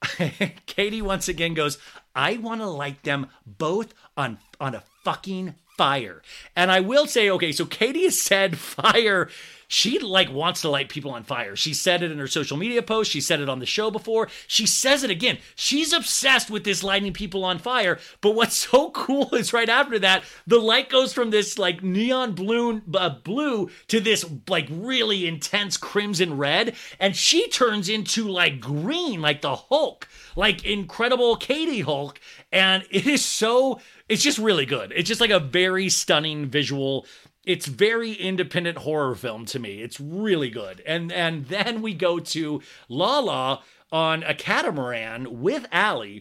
Katie 0.65 1.01
once 1.01 1.27
again 1.27 1.53
goes, 1.53 1.77
I 2.15 2.37
want 2.37 2.61
to 2.61 2.67
light 2.67 3.03
them 3.03 3.27
both 3.45 3.93
on 4.17 4.39
on 4.59 4.75
a 4.75 4.83
fucking 5.03 5.55
fire. 5.77 6.21
And 6.55 6.71
I 6.71 6.79
will 6.79 7.07
say, 7.07 7.29
okay, 7.29 7.51
so 7.51 7.65
Katie 7.65 8.03
has 8.03 8.21
said 8.21 8.57
fire. 8.57 9.29
She 9.71 9.99
like 9.99 10.29
wants 10.29 10.59
to 10.61 10.69
light 10.69 10.89
people 10.89 11.11
on 11.11 11.23
fire. 11.23 11.55
She 11.55 11.73
said 11.73 12.03
it 12.03 12.11
in 12.11 12.19
her 12.19 12.27
social 12.27 12.57
media 12.57 12.81
post. 12.81 13.09
She 13.09 13.21
said 13.21 13.39
it 13.39 13.47
on 13.47 13.59
the 13.59 13.65
show 13.65 13.89
before. 13.89 14.27
She 14.45 14.65
says 14.65 15.01
it 15.01 15.09
again. 15.09 15.37
She's 15.55 15.93
obsessed 15.93 16.51
with 16.51 16.65
this 16.65 16.83
lighting 16.83 17.13
people 17.13 17.45
on 17.45 17.57
fire. 17.57 17.97
But 18.19 18.35
what's 18.35 18.57
so 18.57 18.89
cool 18.93 19.33
is 19.33 19.53
right 19.53 19.69
after 19.69 19.97
that, 19.99 20.25
the 20.45 20.59
light 20.59 20.89
goes 20.89 21.13
from 21.13 21.29
this 21.29 21.57
like 21.57 21.81
neon 21.81 22.33
blue, 22.33 22.81
uh, 22.93 23.11
blue 23.23 23.69
to 23.87 24.01
this 24.01 24.25
like 24.49 24.67
really 24.69 25.25
intense 25.25 25.77
crimson 25.77 26.35
red, 26.35 26.75
and 26.99 27.15
she 27.15 27.47
turns 27.47 27.87
into 27.87 28.27
like 28.27 28.59
green, 28.59 29.21
like 29.21 29.39
the 29.39 29.55
Hulk, 29.55 30.05
like 30.35 30.65
Incredible 30.65 31.37
Katie 31.37 31.79
Hulk, 31.79 32.19
and 32.51 32.83
it 32.91 33.07
is 33.07 33.23
so 33.23 33.79
it's 34.11 34.21
just 34.21 34.37
really 34.37 34.65
good. 34.65 34.91
It's 34.93 35.07
just 35.07 35.21
like 35.21 35.29
a 35.29 35.39
very 35.39 35.87
stunning 35.87 36.47
visual. 36.47 37.05
It's 37.45 37.65
very 37.65 38.11
independent 38.11 38.79
horror 38.79 39.15
film 39.15 39.45
to 39.45 39.57
me. 39.57 39.81
It's 39.81 40.01
really 40.01 40.49
good. 40.49 40.81
And 40.85 41.13
and 41.13 41.47
then 41.47 41.81
we 41.81 41.93
go 41.93 42.19
to 42.19 42.61
Lala 42.89 43.61
on 43.89 44.23
a 44.23 44.33
catamaran 44.33 45.41
with 45.41 45.65
Ally. 45.71 46.19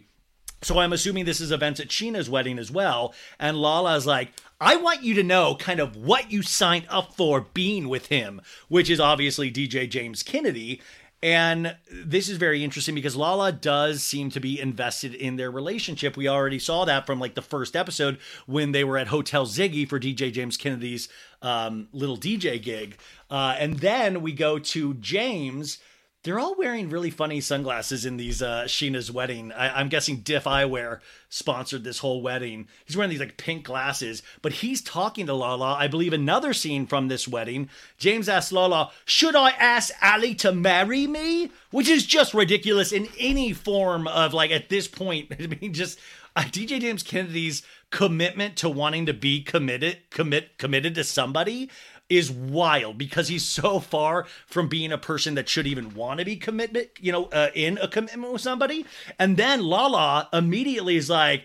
So 0.62 0.78
I'm 0.78 0.92
assuming 0.92 1.24
this 1.24 1.40
is 1.40 1.50
events 1.50 1.80
at 1.80 1.88
Scheana's 1.88 2.30
wedding 2.30 2.60
as 2.60 2.70
well. 2.70 3.12
And 3.40 3.56
Lala's 3.56 4.06
like, 4.06 4.32
I 4.60 4.76
want 4.76 5.02
you 5.02 5.14
to 5.14 5.22
know 5.24 5.56
kind 5.56 5.80
of 5.80 5.96
what 5.96 6.30
you 6.30 6.42
signed 6.42 6.86
up 6.90 7.16
for 7.16 7.40
being 7.54 7.88
with 7.88 8.06
him, 8.06 8.40
which 8.68 8.88
is 8.88 9.00
obviously 9.00 9.50
DJ 9.50 9.88
James 9.90 10.22
Kennedy. 10.22 10.80
And 11.22 11.76
this 11.92 12.30
is 12.30 12.38
very 12.38 12.64
interesting 12.64 12.94
because 12.94 13.14
Lala 13.14 13.52
does 13.52 14.02
seem 14.02 14.30
to 14.30 14.40
be 14.40 14.58
invested 14.58 15.14
in 15.14 15.36
their 15.36 15.50
relationship. 15.50 16.16
We 16.16 16.28
already 16.28 16.58
saw 16.58 16.86
that 16.86 17.04
from 17.04 17.20
like 17.20 17.34
the 17.34 17.42
first 17.42 17.76
episode 17.76 18.18
when 18.46 18.72
they 18.72 18.84
were 18.84 18.96
at 18.96 19.08
Hotel 19.08 19.44
Ziggy 19.44 19.86
for 19.86 20.00
DJ 20.00 20.32
James 20.32 20.56
Kennedy's 20.56 21.10
um, 21.42 21.88
little 21.92 22.16
DJ 22.16 22.62
gig. 22.62 22.96
Uh, 23.30 23.54
and 23.58 23.80
then 23.80 24.22
we 24.22 24.32
go 24.32 24.58
to 24.58 24.94
James. 24.94 25.78
They're 26.22 26.38
all 26.38 26.54
wearing 26.54 26.90
really 26.90 27.10
funny 27.10 27.40
sunglasses 27.40 28.04
in 28.04 28.18
these 28.18 28.42
uh, 28.42 28.64
Scheana's 28.66 29.10
wedding. 29.10 29.52
I- 29.52 29.80
I'm 29.80 29.88
guessing 29.88 30.18
Diff 30.18 30.44
Eyewear 30.44 31.00
sponsored 31.30 31.82
this 31.82 32.00
whole 32.00 32.20
wedding. 32.20 32.68
He's 32.84 32.94
wearing 32.94 33.08
these 33.08 33.20
like 33.20 33.38
pink 33.38 33.64
glasses, 33.64 34.22
but 34.42 34.52
he's 34.54 34.82
talking 34.82 35.24
to 35.26 35.32
Lala. 35.34 35.74
I 35.74 35.88
believe 35.88 36.12
another 36.12 36.52
scene 36.52 36.86
from 36.86 37.08
this 37.08 37.26
wedding. 37.26 37.70
James 37.96 38.28
asks 38.28 38.52
Lala, 38.52 38.90
"Should 39.06 39.34
I 39.34 39.50
ask 39.52 39.94
Ally 40.02 40.34
to 40.34 40.52
marry 40.52 41.06
me?" 41.06 41.52
Which 41.70 41.88
is 41.88 42.04
just 42.04 42.34
ridiculous 42.34 42.92
in 42.92 43.08
any 43.18 43.54
form 43.54 44.06
of 44.06 44.34
like 44.34 44.50
at 44.50 44.68
this 44.68 44.88
point. 44.88 45.32
I 45.40 45.46
mean, 45.46 45.72
just 45.72 45.98
uh, 46.36 46.42
DJ 46.42 46.80
James 46.82 47.02
Kennedy's 47.02 47.62
commitment 47.90 48.56
to 48.56 48.68
wanting 48.68 49.06
to 49.06 49.14
be 49.14 49.42
committed, 49.42 49.98
commit, 50.10 50.58
committed 50.58 50.94
to 50.96 51.02
somebody 51.04 51.70
is 52.10 52.30
wild 52.30 52.98
because 52.98 53.28
he's 53.28 53.44
so 53.46 53.78
far 53.78 54.26
from 54.46 54.68
being 54.68 54.92
a 54.92 54.98
person 54.98 55.36
that 55.36 55.48
should 55.48 55.66
even 55.66 55.94
want 55.94 56.18
to 56.18 56.26
be 56.26 56.36
commitment, 56.36 56.88
you 56.98 57.12
know, 57.12 57.26
uh, 57.26 57.48
in 57.54 57.78
a 57.78 57.88
commitment 57.88 58.32
with 58.32 58.42
somebody. 58.42 58.84
And 59.18 59.36
then 59.36 59.62
Lala 59.62 60.28
immediately 60.32 60.96
is 60.96 61.08
like, 61.08 61.44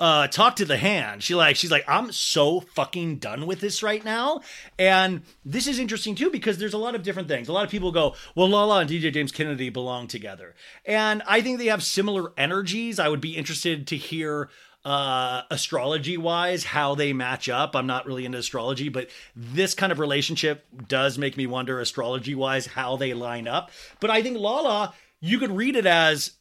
uh, 0.00 0.26
talk 0.26 0.56
to 0.56 0.64
the 0.64 0.76
hand. 0.76 1.22
She 1.22 1.34
like, 1.34 1.56
she's 1.56 1.70
like, 1.70 1.84
I'm 1.88 2.10
so 2.12 2.60
fucking 2.60 3.18
done 3.18 3.46
with 3.46 3.60
this 3.60 3.82
right 3.82 4.04
now. 4.04 4.40
And 4.78 5.22
this 5.44 5.66
is 5.66 5.78
interesting 5.78 6.14
too 6.14 6.30
because 6.30 6.58
there's 6.58 6.74
a 6.74 6.78
lot 6.78 6.94
of 6.94 7.02
different 7.02 7.28
things. 7.28 7.48
A 7.48 7.52
lot 7.52 7.64
of 7.64 7.70
people 7.70 7.92
go, 7.92 8.14
well, 8.34 8.48
Lala 8.48 8.80
and 8.80 8.90
DJ 8.90 9.12
James 9.12 9.32
Kennedy 9.32 9.70
belong 9.70 10.08
together, 10.08 10.54
and 10.84 11.22
I 11.26 11.40
think 11.40 11.58
they 11.58 11.66
have 11.66 11.82
similar 11.82 12.32
energies. 12.36 12.98
I 12.98 13.08
would 13.08 13.20
be 13.20 13.36
interested 13.36 13.86
to 13.88 13.96
hear 13.96 14.50
uh 14.84 15.42
astrology 15.50 16.16
wise 16.16 16.64
how 16.64 16.94
they 16.94 17.12
match 17.12 17.48
up. 17.48 17.74
I'm 17.74 17.86
not 17.86 18.06
really 18.06 18.24
into 18.24 18.38
astrology 18.38 18.88
but 18.88 19.08
this 19.34 19.74
kind 19.74 19.92
of 19.92 19.98
relationship 19.98 20.66
does 20.88 21.18
make 21.18 21.36
me 21.36 21.46
wonder 21.46 21.80
astrology 21.80 22.34
wise 22.34 22.66
how 22.66 22.96
they 22.96 23.14
line 23.14 23.48
up. 23.48 23.70
But 24.00 24.10
i 24.10 24.22
think 24.22 24.38
lala 24.38 24.94
you 25.20 25.38
could 25.38 25.52
read 25.52 25.76
it 25.76 25.86
as 25.86 26.32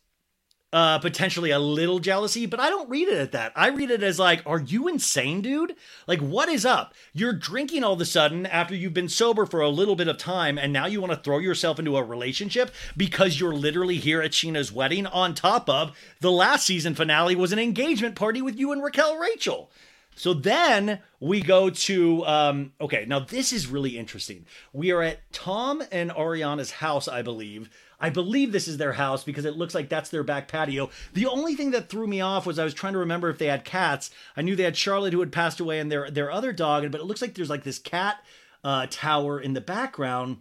uh 0.74 1.00
potentially 1.00 1.52
a 1.52 1.60
little 1.60 2.00
jealousy 2.00 2.46
but 2.46 2.60
i 2.60 2.70
don't 2.70 2.90
read 2.90 3.08
it 3.08 3.18
at 3.18 3.32
that 3.32 3.54
i 3.56 3.68
read 3.70 3.90
it 3.92 4.04
as 4.04 4.20
like 4.20 4.42
are 4.46 4.60
you 4.60 4.88
insane 4.88 5.42
dude 5.42 5.76
like 6.08 6.20
what 6.20 6.50
is 6.50 6.66
up 6.66 6.94
you're 7.14 7.32
drinking 7.32 7.84
all 7.84 7.94
of 7.94 8.02
a 8.02 8.06
sudden 8.06 8.46
after 8.48 8.76
you've 8.76 8.94
been 8.94 9.08
sober 9.08 9.46
for 9.46 9.62
a 9.62 9.70
little 9.70 9.96
bit 9.96 10.08
of 10.08 10.18
time 10.18 10.58
and 10.58 10.74
now 10.74 10.86
you 10.86 11.00
want 11.00 11.14
to 11.14 11.20
throw 11.20 11.38
yourself 11.38 11.80
into 11.80 11.96
a 11.96 12.04
relationship 12.04 12.72
because 12.98 13.40
you're 13.40 13.54
literally 13.54 13.98
here 13.98 14.22
at 14.22 14.32
scheana's 14.32 14.72
wedding 14.72 15.06
on 15.08 15.34
top 15.34 15.70
of 15.70 15.96
the 16.20 16.32
last 16.32 16.66
season 16.66 16.96
finale 16.96 17.36
was 17.36 17.54
an 17.54 17.60
engagement 17.60 18.16
party 18.16 18.42
with 18.42 18.58
you 18.60 18.72
and 18.72 18.84
raquel 18.84 19.16
rachel 19.18 19.70
So 20.16 20.34
then 20.34 21.00
we 21.20 21.42
go 21.42 21.70
to 21.70 22.26
um, 22.26 22.74
okay. 22.80 23.06
Now 23.08 23.20
this 23.20 23.52
is 23.52 23.68
really 23.68 23.98
interesting. 23.98 24.46
We 24.72 24.92
are 24.92 25.02
at 25.02 25.20
Tom 25.32 25.82
and 25.92 26.12
Ariana's 26.12 26.72
house, 26.72 27.08
I 27.08 27.22
believe. 27.24 27.70
I 28.04 28.10
believe 28.10 28.52
this 28.52 28.68
is 28.68 28.76
their 28.76 28.92
house 28.92 29.24
because 29.24 29.46
it 29.46 29.56
looks 29.56 29.74
like 29.74 29.88
that's 29.88 30.10
their 30.10 30.24
back 30.24 30.50
patio. 30.50 30.90
The 31.14 31.26
only 31.26 31.56
thing 31.56 31.72
that 31.72 31.88
threw 31.88 32.06
me 32.06 32.20
off 32.20 32.46
was 32.46 32.60
I 32.60 32.66
was 32.66 32.74
trying 32.74 32.92
to 32.94 33.00
remember 33.00 33.30
if 33.30 33.38
they 33.38 33.48
had 33.48 33.64
cats. 33.64 34.12
I 34.36 34.42
knew 34.42 34.58
they 34.58 34.64
had 34.64 34.76
Charlotte 34.76 35.14
who 35.14 35.22
had 35.22 35.32
passed 35.32 35.62
away 35.62 35.80
and 35.80 35.90
their 35.90 36.12
their 36.12 36.30
other 36.30 36.52
dog, 36.52 36.92
but 36.92 37.00
it 37.00 37.06
looks 37.06 37.22
like 37.22 37.34
there's 37.34 37.50
like 37.50 37.64
this 37.64 37.80
cat 37.80 38.18
uh, 38.62 38.88
tower 38.90 39.40
in 39.40 39.54
the 39.54 39.62
background. 39.62 40.40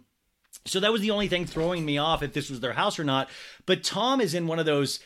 So 0.65 0.81
that 0.81 0.91
was 0.91 0.99
the 0.99 1.11
only 1.11 1.29
thing 1.29 1.45
throwing 1.45 1.85
me 1.85 1.97
off 1.97 2.21
if 2.21 2.33
this 2.33 2.49
was 2.49 2.59
their 2.59 2.73
house 2.73 2.99
or 2.99 3.05
not. 3.05 3.29
But 3.65 3.81
Tom 3.81 4.19
is 4.19 4.33
in 4.33 4.45
one 4.45 4.59
of 4.59 4.65
those 4.65 4.99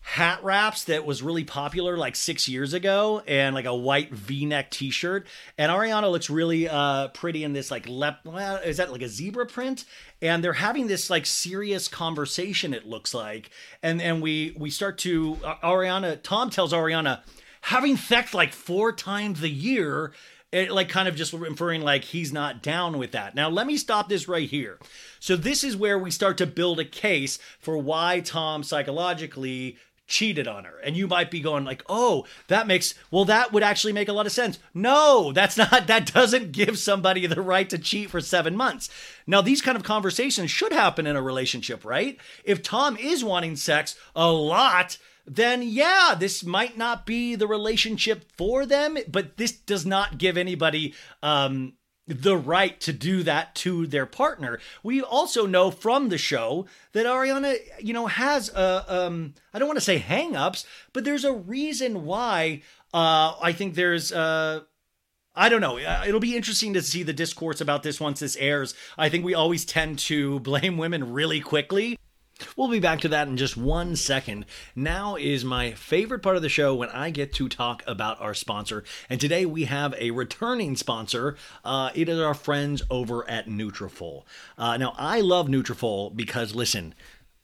hat 0.00 0.42
wraps 0.42 0.84
that 0.84 1.04
was 1.04 1.22
really 1.22 1.44
popular 1.44 1.96
like 1.96 2.16
six 2.16 2.48
years 2.48 2.72
ago 2.72 3.22
and 3.26 3.54
like 3.54 3.66
a 3.66 3.74
white 3.74 4.10
v-neck 4.10 4.70
t-shirt 4.70 5.26
and 5.58 5.70
ariana 5.70 6.10
looks 6.10 6.30
really 6.30 6.66
uh 6.66 7.08
pretty 7.08 7.44
in 7.44 7.52
this 7.52 7.70
like 7.70 7.86
lep 7.86 8.20
is 8.64 8.78
that 8.78 8.90
like 8.90 9.02
a 9.02 9.08
zebra 9.08 9.44
print 9.44 9.84
and 10.22 10.42
they're 10.42 10.54
having 10.54 10.86
this 10.86 11.10
like 11.10 11.26
serious 11.26 11.88
conversation 11.88 12.72
it 12.72 12.86
looks 12.86 13.12
like 13.12 13.50
and 13.82 14.00
and 14.00 14.22
we 14.22 14.56
we 14.58 14.70
start 14.70 14.96
to 14.96 15.36
uh, 15.44 15.56
ariana 15.56 16.20
tom 16.22 16.48
tells 16.48 16.72
ariana 16.72 17.20
having 17.60 17.96
sex 17.96 18.32
like 18.32 18.54
four 18.54 18.92
times 18.92 19.42
a 19.42 19.48
year 19.48 20.12
it 20.50 20.70
like 20.70 20.88
kind 20.88 21.08
of 21.08 21.14
just 21.14 21.34
inferring 21.34 21.82
like 21.82 22.04
he's 22.04 22.32
not 22.32 22.62
down 22.62 22.96
with 22.96 23.12
that. 23.12 23.34
Now 23.34 23.50
let 23.50 23.66
me 23.66 23.76
stop 23.76 24.08
this 24.08 24.28
right 24.28 24.48
here. 24.48 24.78
So 25.20 25.36
this 25.36 25.62
is 25.62 25.76
where 25.76 25.98
we 25.98 26.10
start 26.10 26.38
to 26.38 26.46
build 26.46 26.80
a 26.80 26.84
case 26.84 27.38
for 27.58 27.76
why 27.76 28.20
Tom 28.20 28.62
psychologically 28.62 29.76
cheated 30.08 30.48
on 30.48 30.64
her. 30.64 30.78
And 30.78 30.96
you 30.96 31.06
might 31.06 31.30
be 31.30 31.40
going 31.40 31.64
like, 31.64 31.84
"Oh, 31.88 32.26
that 32.48 32.66
makes 32.66 32.94
well 33.10 33.24
that 33.26 33.52
would 33.52 33.62
actually 33.62 33.92
make 33.92 34.08
a 34.08 34.12
lot 34.12 34.26
of 34.26 34.32
sense." 34.32 34.58
No, 34.74 35.32
that's 35.32 35.56
not 35.58 35.86
that 35.86 36.12
doesn't 36.12 36.52
give 36.52 36.78
somebody 36.78 37.26
the 37.26 37.40
right 37.40 37.68
to 37.70 37.78
cheat 37.78 38.10
for 38.10 38.20
7 38.20 38.56
months. 38.56 38.88
Now, 39.26 39.40
these 39.40 39.62
kind 39.62 39.76
of 39.76 39.84
conversations 39.84 40.50
should 40.50 40.72
happen 40.72 41.06
in 41.06 41.14
a 41.14 41.22
relationship, 41.22 41.84
right? 41.84 42.18
If 42.44 42.62
Tom 42.62 42.96
is 42.96 43.22
wanting 43.22 43.56
sex 43.56 43.94
a 44.16 44.32
lot, 44.32 44.96
then 45.26 45.62
yeah, 45.62 46.14
this 46.18 46.42
might 46.42 46.76
not 46.78 47.06
be 47.06 47.34
the 47.34 47.46
relationship 47.46 48.24
for 48.36 48.64
them, 48.66 48.96
but 49.06 49.36
this 49.36 49.52
does 49.52 49.84
not 49.84 50.18
give 50.18 50.36
anybody 50.36 50.94
um 51.22 51.74
the 52.08 52.36
right 52.36 52.80
to 52.80 52.92
do 52.92 53.22
that 53.22 53.54
to 53.54 53.86
their 53.86 54.06
partner. 54.06 54.58
We 54.82 55.02
also 55.02 55.46
know 55.46 55.70
from 55.70 56.08
the 56.08 56.18
show 56.18 56.66
that 56.92 57.06
Ariana, 57.06 57.58
you 57.80 57.92
know, 57.92 58.06
has 58.06 58.48
a 58.48 58.84
um 58.88 59.34
I 59.52 59.58
don't 59.58 59.68
want 59.68 59.78
to 59.78 59.84
say 59.84 59.98
hang-ups, 59.98 60.66
but 60.92 61.04
there's 61.04 61.24
a 61.24 61.32
reason 61.32 62.04
why 62.04 62.62
uh 62.94 63.34
I 63.40 63.52
think 63.52 63.74
there's 63.74 64.10
uh 64.10 64.60
I 65.36 65.48
don't 65.48 65.60
know. 65.60 65.78
Uh, 65.78 66.04
It'll 66.06 66.18
be 66.18 66.34
interesting 66.34 66.74
to 66.74 66.82
see 66.82 67.04
the 67.04 67.12
discourse 67.12 67.60
about 67.60 67.84
this 67.84 68.00
once 68.00 68.18
this 68.20 68.36
airs. 68.36 68.74
I 68.96 69.08
think 69.08 69.24
we 69.24 69.34
always 69.34 69.64
tend 69.64 70.00
to 70.00 70.40
blame 70.50 70.78
women 70.78 71.12
really 71.12 71.40
quickly. 71.40 71.98
We'll 72.56 72.68
be 72.68 72.80
back 72.80 73.00
to 73.00 73.08
that 73.08 73.28
in 73.28 73.36
just 73.36 73.56
one 73.56 73.96
second. 73.96 74.46
Now 74.76 75.16
is 75.16 75.44
my 75.44 75.72
favorite 75.72 76.20
part 76.20 76.36
of 76.36 76.42
the 76.42 76.48
show 76.48 76.74
when 76.74 76.88
I 76.90 77.10
get 77.10 77.32
to 77.34 77.48
talk 77.48 77.82
about 77.86 78.20
our 78.20 78.34
sponsor. 78.34 78.84
And 79.10 79.20
today 79.20 79.44
we 79.44 79.64
have 79.64 79.94
a 79.98 80.12
returning 80.12 80.76
sponsor. 80.76 81.36
Uh, 81.64 81.90
it 81.94 82.08
is 82.08 82.20
our 82.20 82.34
friends 82.34 82.82
over 82.90 83.28
at 83.28 83.46
Nutrafol. 83.48 84.22
Uh, 84.56 84.76
now 84.76 84.94
I 84.96 85.20
love 85.20 85.48
Nutrafol 85.48 86.14
because 86.14 86.54
listen, 86.54 86.94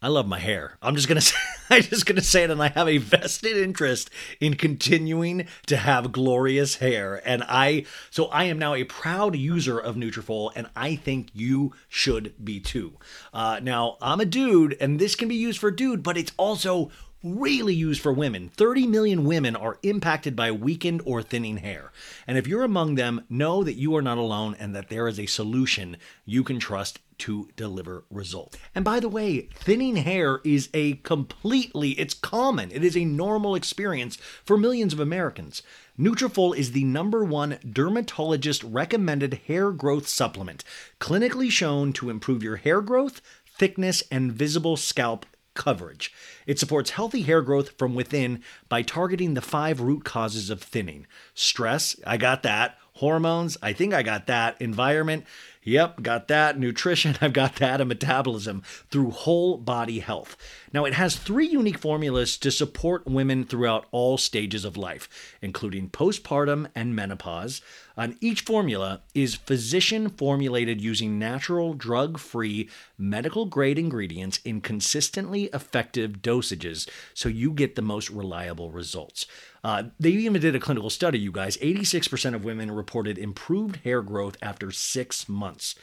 I 0.05 0.09
love 0.09 0.29
my 0.29 0.39
hair. 0.39 0.77
I'm 0.83 0.97
just 0.97 1.09
gonna 1.09 1.21
say, 1.23 1.35
I'm 1.71 1.81
just 1.81 2.05
gonna 2.05 2.21
say 2.21 2.45
it, 2.45 2.51
and 2.51 2.63
I 2.63 2.69
have 2.69 2.89
a 2.89 2.99
vested 2.99 3.57
interest 3.57 4.11
in 4.39 4.55
continuing 4.55 5.47
to 5.65 5.79
have 5.79 6.13
glorious 6.13 6.77
hair. 6.77 7.23
And 7.25 7.43
I, 7.49 7.87
so 8.11 8.27
I 8.27 8.45
am 8.45 8.59
now 8.59 8.75
a 8.75 8.85
proud 8.85 9.35
user 9.35 9.79
of 9.79 9.97
Nutrafol, 9.97 10.53
and 10.55 10.69
I 10.77 10.97
think 10.97 11.31
you 11.33 11.73
should 11.89 12.35
be 12.45 12.61
too. 12.61 12.99
Uh, 13.33 13.61
now 13.63 13.97
I'm 14.03 14.21
a 14.21 14.27
dude, 14.27 14.77
and 14.79 14.99
this 14.99 15.15
can 15.15 15.27
be 15.27 15.37
used 15.37 15.59
for 15.59 15.71
dude, 15.71 16.03
but 16.03 16.19
it's 16.19 16.33
also 16.37 16.91
really 17.25 17.75
used 17.75 18.03
for 18.03 18.13
women. 18.13 18.51
30 18.51 18.87
million 18.87 19.25
women 19.25 19.57
are 19.57 19.79
impacted 19.83 20.37
by 20.37 20.53
weakened 20.53 21.01
or 21.07 21.23
thinning 21.23 21.57
hair. 21.57 21.91
And 22.27 22.37
if 22.37 22.47
you're 22.47 22.63
among 22.63 22.97
them, 22.97 23.25
know 23.31 23.65
that 23.65 23.75
you 23.75 23.97
are 23.97 24.03
not 24.03 24.19
alone 24.19 24.55
and 24.61 24.77
that 24.77 24.91
there 24.91 25.09
is 25.09 25.19
a 25.19 25.25
solution 25.25 25.97
you 26.27 26.45
can 26.45 26.61
trust 26.61 26.99
to 27.19 27.49
deliver 27.57 28.05
results. 28.11 28.59
And 28.75 28.85
by 28.85 29.01
the 29.01 29.09
way, 29.09 29.49
thinning 29.55 29.97
hair 29.97 30.41
is 30.45 30.69
a 30.75 30.95
completely 30.97 31.93
it's 31.93 32.15
common. 32.15 32.71
It 32.71 32.85
is 32.85 32.97
a 32.97 33.05
normal 33.05 33.55
experience 33.55 34.17
for 34.45 34.57
millions 34.57 34.93
of 34.93 35.01
Americans. 35.01 35.63
Nutrafol 35.99 36.57
is 36.57 36.73
the 36.73 36.85
number 36.85 37.25
one 37.25 37.59
dermatologist 37.69 38.65
recommended 38.65 39.41
hair 39.47 39.71
growth 39.71 40.09
supplement, 40.09 40.65
clinically 41.01 41.51
shown 41.51 41.93
to 41.95 42.11
improve 42.11 42.43
your 42.43 42.57
hair 42.57 42.81
growth, 42.81 43.21
thickness, 43.47 44.03
and 44.11 44.33
visible 44.33 44.77
scalp 44.77 45.25
coverage. 45.55 46.13
It 46.47 46.59
supports 46.59 46.91
healthy 46.91 47.23
hair 47.23 47.41
growth 47.43 47.79
from 47.79 47.95
within 47.95 48.43
by 48.69 48.83
targeting 48.83 49.35
the 49.35 49.41
five 49.41 49.81
root 49.81 50.05
causes 50.05 50.51
of 50.51 50.61
thinning 50.61 51.07
stress, 51.33 51.97
I 52.07 52.17
got 52.17 52.43
that. 52.43 52.77
Hormones, 52.95 53.57
I 53.61 53.73
think 53.73 53.93
I 53.93 54.03
got 54.03 54.27
that. 54.29 54.61
Environment, 54.61 55.25
Yep, 55.65 56.03
got 56.03 56.29
that. 56.29 56.59
Nutrition, 56.59 57.17
I've 57.21 57.33
got 57.33 57.57
that. 57.57 57.81
And 57.81 57.89
metabolism 57.89 58.63
through 58.91 59.11
whole 59.11 59.57
body 59.57 60.01
health. 60.01 60.37
Now, 60.73 60.85
it 60.85 60.95
has 60.95 61.17
three 61.17 61.47
unique 61.47 61.79
formulas 61.79 62.37
to 62.39 62.51
support 62.51 63.07
women 63.07 63.45
throughout 63.45 63.87
all 63.91 64.19
stages 64.19 64.65
of 64.65 64.77
life, 64.77 65.09
including 65.41 65.89
postpartum 65.89 66.69
and 66.75 66.95
menopause. 66.95 67.63
On 67.97 68.17
each 68.21 68.43
formula 68.43 69.03
is 69.15 69.37
physician 69.37 70.11
formulated 70.11 70.81
using 70.81 71.19
natural, 71.19 71.75
drug 71.75 72.19
free, 72.19 72.69
medical 72.99 73.47
grade 73.47 73.79
ingredients 73.79 74.41
in 74.45 74.61
consistently 74.61 75.45
effective 75.55 76.21
dosages 76.21 76.89
so 77.15 77.29
you 77.29 77.53
get 77.53 77.77
the 77.77 77.83
most 77.83 78.11
reliable 78.11 78.71
results. 78.71 79.27
Uh, 79.65 79.85
they 79.99 80.11
even 80.11 80.41
did 80.41 80.55
a 80.55 80.61
clinical 80.61 80.91
study, 80.91 81.19
you 81.19 81.33
guys. 81.33 81.57
86% 81.57 82.35
of 82.35 82.45
women 82.45 82.71
reported 82.71 83.17
improved 83.17 83.77
hair 83.77 84.03
growth 84.03 84.37
after 84.43 84.71
six 84.71 85.27
months. 85.27 85.75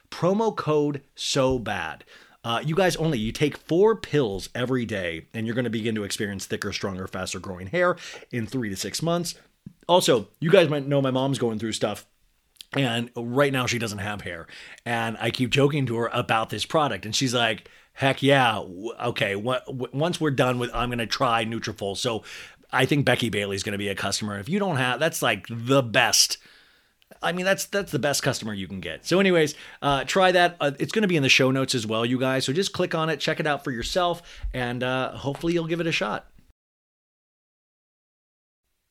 Promo 0.09 0.55
code 0.55 1.01
so 1.13 1.59
bad. 1.59 2.05
Uh, 2.43 2.61
you 2.65 2.73
guys 2.73 2.95
only 2.95 3.19
you 3.19 3.32
take 3.34 3.57
four 3.57 3.95
pills 3.95 4.49
every 4.55 4.86
day, 4.86 5.25
and 5.34 5.45
you're 5.45 5.55
going 5.55 5.65
to 5.65 5.69
begin 5.69 5.95
to 5.95 6.03
experience 6.03 6.45
thicker, 6.45 6.71
stronger, 6.71 7.05
faster 7.07 7.39
growing 7.39 7.67
hair 7.67 7.97
in 8.32 8.47
three 8.47 8.69
to 8.69 8.77
six 8.77 9.01
months. 9.01 9.36
Also, 9.89 10.29
you 10.39 10.49
guys 10.49 10.69
might 10.69 10.88
know 10.88 11.01
my 11.01 11.11
mom's 11.11 11.38
going 11.38 11.59
through 11.59 11.73
stuff 11.73 12.05
And 12.74 13.09
right 13.15 13.51
now 13.51 13.65
she 13.65 13.80
doesn't 13.80 13.99
have 13.99 14.22
hair. 14.22 14.47
And 14.86 15.17
I 15.19 15.30
keep 15.32 15.49
joking 15.49 15.86
to 15.88 15.97
her 15.97 16.09
about 16.13 16.49
this 16.49 16.65
product. 16.65 17.05
And 17.05 17.15
she's 17.15 17.34
like, 17.34 17.69
heck 17.93 18.24
yeah. 18.24 18.59
Okay. 18.59 19.36
Once 19.36 20.22
we're 20.22 20.32
done 20.32 20.57
with, 20.57 20.74
I'm 20.74 20.89
going 20.89 20.99
to 20.99 21.07
try 21.07 21.43
Nutrafol. 21.43 21.97
So 21.97 22.24
I 22.72 22.86
think 22.86 23.05
Becky 23.05 23.30
Bailey's 23.30 23.63
going 23.63 23.74
to 23.74 23.78
be 23.78 23.89
a 23.89 23.95
customer. 23.95 24.39
If 24.39 24.47
you 24.47 24.59
don't 24.59 24.78
have, 24.78 24.99
that's 24.99 25.22
like 25.22 25.45
the 25.49 25.84
best. 25.84 26.38
I 27.22 27.34
mean, 27.34 27.45
that's 27.45 27.65
that's 27.65 27.91
the 27.91 27.99
best 27.99 28.24
customer 28.24 28.53
you 28.53 28.67
can 28.67 28.80
get. 28.80 29.05
So, 29.05 29.19
anyways, 29.19 29.53
uh, 29.82 30.05
try 30.05 30.32
that. 30.32 30.55
Uh, 30.59 30.72
it's 30.80 30.91
going 30.91 31.03
to 31.03 31.07
be 31.07 31.17
in 31.17 31.24
the 31.24 31.30
show 31.30 31.51
notes 31.51 31.76
as 31.76 31.86
well, 31.86 32.03
you 32.03 32.17
guys. 32.17 32.45
So 32.45 32.53
just 32.53 32.74
click 32.74 32.95
on 32.95 33.09
it, 33.09 33.19
check 33.19 33.39
it 33.39 33.45
out 33.45 33.63
for 33.63 33.72
yourself, 33.72 34.24
and 34.53 34.82
uh, 34.82 35.11
hopefully 35.11 35.53
you'll 35.53 35.67
give 35.67 35.82
it 35.82 35.88
a 35.88 35.91
shot. 35.91 36.30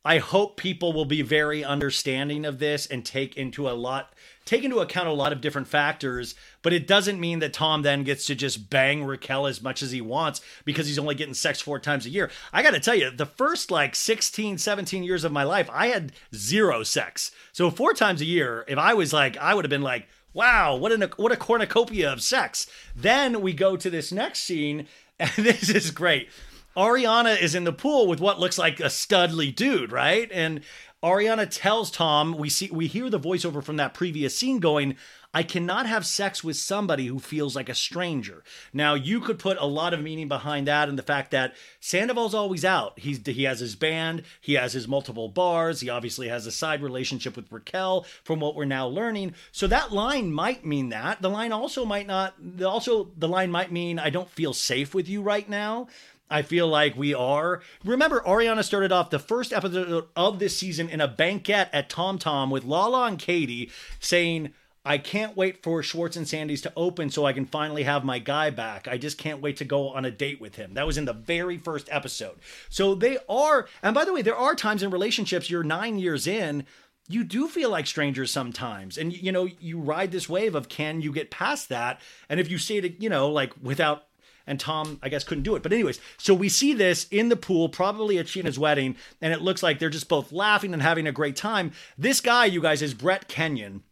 I 0.04 0.18
hope 0.18 0.56
people 0.56 0.92
will 0.92 1.04
be 1.04 1.22
very 1.22 1.62
understanding 1.62 2.44
of 2.46 2.58
this 2.58 2.86
and 2.86 3.04
take 3.04 3.36
into 3.36 3.68
a 3.68 3.72
lot 3.72 4.14
take 4.50 4.64
into 4.64 4.80
account 4.80 5.06
a 5.06 5.12
lot 5.12 5.32
of 5.32 5.40
different 5.40 5.68
factors, 5.68 6.34
but 6.62 6.72
it 6.72 6.86
doesn't 6.86 7.20
mean 7.20 7.38
that 7.38 7.52
Tom 7.52 7.82
then 7.82 8.02
gets 8.02 8.26
to 8.26 8.34
just 8.34 8.68
bang 8.68 9.04
Raquel 9.04 9.46
as 9.46 9.62
much 9.62 9.80
as 9.80 9.92
he 9.92 10.00
wants 10.00 10.40
because 10.64 10.88
he's 10.88 10.98
only 10.98 11.14
getting 11.14 11.34
sex 11.34 11.60
four 11.60 11.78
times 11.78 12.04
a 12.04 12.10
year. 12.10 12.30
I 12.52 12.62
got 12.62 12.72
to 12.72 12.80
tell 12.80 12.96
you, 12.96 13.12
the 13.12 13.26
first 13.26 13.70
like 13.70 13.94
16, 13.94 14.58
17 14.58 15.04
years 15.04 15.22
of 15.22 15.30
my 15.30 15.44
life, 15.44 15.70
I 15.72 15.88
had 15.88 16.10
zero 16.34 16.82
sex. 16.82 17.30
So 17.52 17.70
four 17.70 17.94
times 17.94 18.20
a 18.20 18.24
year, 18.24 18.64
if 18.66 18.76
I 18.76 18.92
was 18.94 19.12
like 19.12 19.36
I 19.36 19.54
would 19.54 19.64
have 19.64 19.70
been 19.70 19.82
like, 19.82 20.08
"Wow, 20.32 20.74
what 20.74 20.90
an 20.90 21.02
what 21.16 21.30
a 21.30 21.36
cornucopia 21.36 22.12
of 22.12 22.20
sex." 22.20 22.66
Then 22.96 23.42
we 23.42 23.52
go 23.52 23.76
to 23.76 23.88
this 23.88 24.10
next 24.10 24.40
scene 24.40 24.88
and 25.20 25.30
this 25.36 25.68
is 25.68 25.90
great. 25.90 26.28
Ariana 26.76 27.40
is 27.40 27.54
in 27.54 27.64
the 27.64 27.72
pool 27.72 28.06
with 28.06 28.20
what 28.20 28.38
looks 28.38 28.58
like 28.58 28.80
a 28.80 28.84
studly 28.84 29.54
dude, 29.54 29.92
right? 29.92 30.30
And 30.32 30.60
Ariana 31.02 31.48
tells 31.50 31.90
Tom, 31.90 32.36
we 32.36 32.48
see 32.48 32.70
we 32.70 32.86
hear 32.86 33.08
the 33.08 33.18
voiceover 33.18 33.62
from 33.62 33.76
that 33.76 33.94
previous 33.94 34.36
scene 34.36 34.60
going, 34.60 34.96
I 35.32 35.42
cannot 35.44 35.86
have 35.86 36.04
sex 36.04 36.42
with 36.42 36.56
somebody 36.56 37.06
who 37.06 37.20
feels 37.20 37.54
like 37.54 37.68
a 37.68 37.74
stranger. 37.74 38.42
Now, 38.72 38.94
you 38.94 39.20
could 39.20 39.38
put 39.38 39.58
a 39.58 39.64
lot 39.64 39.94
of 39.94 40.02
meaning 40.02 40.26
behind 40.26 40.66
that 40.66 40.88
and 40.88 40.98
the 40.98 41.04
fact 41.04 41.30
that 41.30 41.54
Sandoval's 41.78 42.34
always 42.34 42.64
out. 42.64 42.98
He's 42.98 43.24
he 43.24 43.44
has 43.44 43.60
his 43.60 43.76
band, 43.76 44.24
he 44.40 44.54
has 44.54 44.72
his 44.72 44.88
multiple 44.88 45.28
bars, 45.28 45.80
he 45.80 45.88
obviously 45.88 46.28
has 46.28 46.46
a 46.46 46.52
side 46.52 46.82
relationship 46.82 47.36
with 47.36 47.50
Raquel 47.50 48.04
from 48.24 48.40
what 48.40 48.56
we're 48.56 48.64
now 48.64 48.86
learning. 48.86 49.34
So 49.52 49.66
that 49.68 49.92
line 49.92 50.32
might 50.32 50.66
mean 50.66 50.88
that. 50.88 51.22
The 51.22 51.30
line 51.30 51.52
also 51.52 51.84
might 51.84 52.08
not 52.08 52.34
also 52.64 53.10
the 53.16 53.28
line 53.28 53.50
might 53.50 53.72
mean 53.72 53.98
I 53.98 54.10
don't 54.10 54.28
feel 54.28 54.52
safe 54.52 54.94
with 54.94 55.08
you 55.08 55.22
right 55.22 55.48
now. 55.48 55.86
I 56.30 56.42
feel 56.42 56.68
like 56.68 56.96
we 56.96 57.12
are. 57.12 57.60
Remember, 57.84 58.20
Ariana 58.20 58.62
started 58.62 58.92
off 58.92 59.10
the 59.10 59.18
first 59.18 59.52
episode 59.52 60.06
of 60.14 60.38
this 60.38 60.56
season 60.56 60.88
in 60.88 61.00
a 61.00 61.08
banquet 61.08 61.68
at 61.72 61.90
Tom 61.90 62.18
Tom 62.18 62.50
with 62.50 62.64
Lala 62.64 63.06
and 63.06 63.18
Katie 63.18 63.70
saying, 63.98 64.52
I 64.84 64.96
can't 64.96 65.36
wait 65.36 65.62
for 65.62 65.82
Schwartz 65.82 66.16
and 66.16 66.26
Sandy's 66.26 66.62
to 66.62 66.72
open 66.74 67.10
so 67.10 67.26
I 67.26 67.34
can 67.34 67.44
finally 67.44 67.82
have 67.82 68.02
my 68.02 68.18
guy 68.18 68.48
back. 68.48 68.88
I 68.88 68.96
just 68.96 69.18
can't 69.18 69.42
wait 69.42 69.58
to 69.58 69.64
go 69.64 69.90
on 69.90 70.06
a 70.06 70.10
date 70.10 70.40
with 70.40 70.54
him. 70.54 70.74
That 70.74 70.86
was 70.86 70.96
in 70.96 71.04
the 71.04 71.12
very 71.12 71.58
first 71.58 71.88
episode. 71.90 72.38
So 72.70 72.94
they 72.94 73.18
are, 73.28 73.68
and 73.82 73.94
by 73.94 74.06
the 74.06 74.12
way, 74.12 74.22
there 74.22 74.36
are 74.36 74.54
times 74.54 74.82
in 74.82 74.90
relationships 74.90 75.50
you're 75.50 75.62
nine 75.62 75.98
years 75.98 76.26
in, 76.26 76.64
you 77.08 77.24
do 77.24 77.48
feel 77.48 77.70
like 77.70 77.86
strangers 77.86 78.30
sometimes. 78.30 78.96
And, 78.96 79.12
you 79.12 79.32
know, 79.32 79.48
you 79.60 79.78
ride 79.80 80.12
this 80.12 80.28
wave 80.28 80.54
of 80.54 80.68
can 80.68 81.02
you 81.02 81.12
get 81.12 81.30
past 81.30 81.68
that? 81.68 82.00
And 82.28 82.40
if 82.40 82.50
you 82.50 82.56
say 82.56 82.76
it, 82.76 83.02
you 83.02 83.10
know, 83.10 83.28
like 83.28 83.52
without 83.60 84.04
and 84.46 84.58
Tom, 84.60 84.98
I 85.02 85.08
guess, 85.08 85.24
couldn't 85.24 85.44
do 85.44 85.56
it. 85.56 85.62
But 85.62 85.72
anyways, 85.72 86.00
so 86.18 86.34
we 86.34 86.48
see 86.48 86.72
this 86.74 87.06
in 87.10 87.28
the 87.28 87.36
pool, 87.36 87.68
probably 87.68 88.18
at 88.18 88.26
Scheana's 88.26 88.58
wedding, 88.58 88.96
and 89.20 89.32
it 89.32 89.42
looks 89.42 89.62
like 89.62 89.78
they're 89.78 89.90
just 89.90 90.08
both 90.08 90.32
laughing 90.32 90.72
and 90.72 90.82
having 90.82 91.06
a 91.06 91.12
great 91.12 91.36
time. 91.36 91.72
This 91.96 92.20
guy, 92.20 92.46
you 92.46 92.60
guys, 92.60 92.82
is 92.82 92.94
Brett 92.94 93.28
Kenyon. 93.28 93.82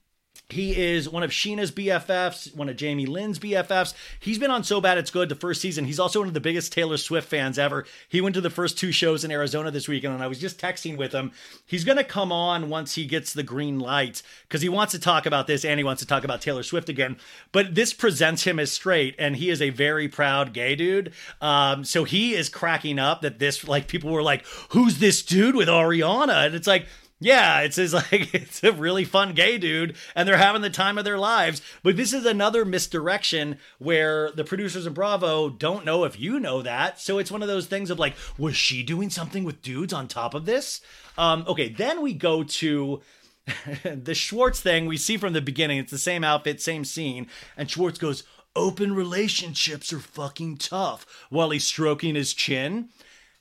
He 0.51 0.75
is 0.75 1.11
one 1.11 1.23
of 1.23 1.31
Scheana's 1.31 1.71
BFFs, 1.71 2.57
one 2.57 2.71
of 2.71 2.77
Jamie 2.77 3.05
Lynn's 3.05 3.39
BFFs. 3.39 3.93
He's 4.19 4.39
been 4.39 4.51
on 4.51 4.65
So 4.65 4.81
Bad 4.81 4.97
It's 4.97 5.11
Good 5.11 5.29
the 5.29 5.35
first 5.35 5.61
season. 5.61 5.85
He's 5.85 6.01
also 6.01 6.21
one 6.21 6.29
of 6.29 6.33
the 6.33 6.41
biggest 6.41 6.73
Taylor 6.73 6.97
Swift 6.97 7.29
fans 7.29 7.59
ever. 7.59 7.85
He 8.09 8.23
went 8.23 8.35
to 8.35 8.41
the 8.41 8.49
first 8.49 8.79
two 8.79 8.91
shows 8.91 9.25
in 9.25 9.31
Arizona 9.31 9.71
this 9.71 9.89
weekend, 9.89 10.15
and 10.15 10.23
I 10.23 10.27
was 10.27 10.39
just 10.39 10.59
texting 10.59 10.97
with 10.97 11.13
him. 11.13 11.33
He's 11.67 11.85
going 11.85 11.99
to 11.99 12.05
come 12.05 12.33
on 12.33 12.71
once 12.71 12.95
he 12.95 13.05
gets 13.05 13.35
the 13.35 13.43
green 13.43 13.79
light 13.79 14.23
because 14.49 14.63
he 14.63 14.71
wants 14.71 14.93
to 14.93 14.99
talk 14.99 15.27
about 15.27 15.49
this 15.49 15.67
and 15.67 15.79
he 15.79 15.85
wants 15.85 16.01
to 16.01 16.09
talk 16.09 16.25
about 16.25 16.41
Taylor 16.41 16.63
Swift 16.63 16.89
again. 16.89 17.19
But 17.53 17.75
this 17.75 17.93
presents 17.93 18.45
him 18.45 18.59
as 18.59 18.73
straight, 18.73 19.17
and 19.19 19.37
he 19.37 19.51
is 19.51 19.61
a 19.61 19.69
very 19.69 20.09
proud 20.09 20.55
gay 20.55 20.75
dude. 20.77 21.13
Um, 21.43 21.85
so 21.85 22.05
he 22.05 22.33
is 22.35 22.49
cracking 22.49 22.99
up 22.99 23.21
that 23.21 23.39
this, 23.39 23.69
like, 23.69 23.87
people 23.87 24.11
were 24.11 24.23
like, 24.23 24.47
who's 24.71 24.99
this 24.99 25.23
dude 25.23 25.57
with 25.57 25.69
Ariana? 25.69 26.47
And 26.47 26.55
it's 26.55 26.67
like, 26.67 26.87
yeah, 27.21 27.61
it's 27.61 27.77
his 27.77 27.95
like 27.95 28.35
it's 28.35 28.63
a 28.63 28.73
really 28.73 29.05
fun 29.05 29.35
gay 29.35 29.59
dude, 29.59 29.97
and 30.15 30.29
they're 30.29 30.37
having 30.37 30.63
the 30.63 30.71
time 30.71 30.99
of 30.99 31.05
their 31.05 31.19
lives. 31.19 31.61
But 31.83 31.97
this 31.97 32.13
is 32.13 32.25
another 32.25 32.65
misdirection 32.65 33.59
where 33.79 34.31
the 34.33 34.45
producers 34.45 34.87
of 34.87 34.95
Bravo 34.95 35.49
don't 35.51 35.85
know 35.85 36.05
if 36.05 36.19
you 36.19 36.39
know 36.39 36.63
that. 36.63 37.01
So 37.01 37.19
it's 37.19 37.31
one 37.31 37.43
of 37.43 37.49
those 37.49 37.67
things 37.67 37.91
of 37.91 37.99
like, 37.99 38.15
was 38.37 38.57
she 38.57 38.83
doing 38.83 39.11
something 39.11 39.45
with 39.45 39.63
dudes 39.63 39.93
on 39.93 40.09
top 40.09 40.35
of 40.35 40.47
this? 40.47 40.81
Um, 41.17 41.45
okay, 41.49 41.69
then 41.69 42.03
we 42.03 42.15
go 42.15 42.45
to 42.45 43.03
the 43.83 44.15
Schwartz 44.15 44.61
thing. 44.61 44.87
We 44.87 44.97
see 44.97 45.17
from 45.17 45.33
the 45.33 45.41
beginning, 45.41 45.79
it's 45.79 45.91
the 45.91 45.99
same 45.99 46.23
outfit, 46.23 46.61
same 46.61 46.85
scene, 46.85 47.27
and 47.57 47.71
Schwartz 47.71 47.99
goes, 47.99 48.23
"Open 48.55 48.95
relationships 48.95 49.93
are 49.93 50.01
fucking 50.01 50.59
tough," 50.59 51.07
while 51.31 51.51
he's 51.51 51.67
stroking 51.67 52.15
his 52.15 52.33
chin. 52.33 52.91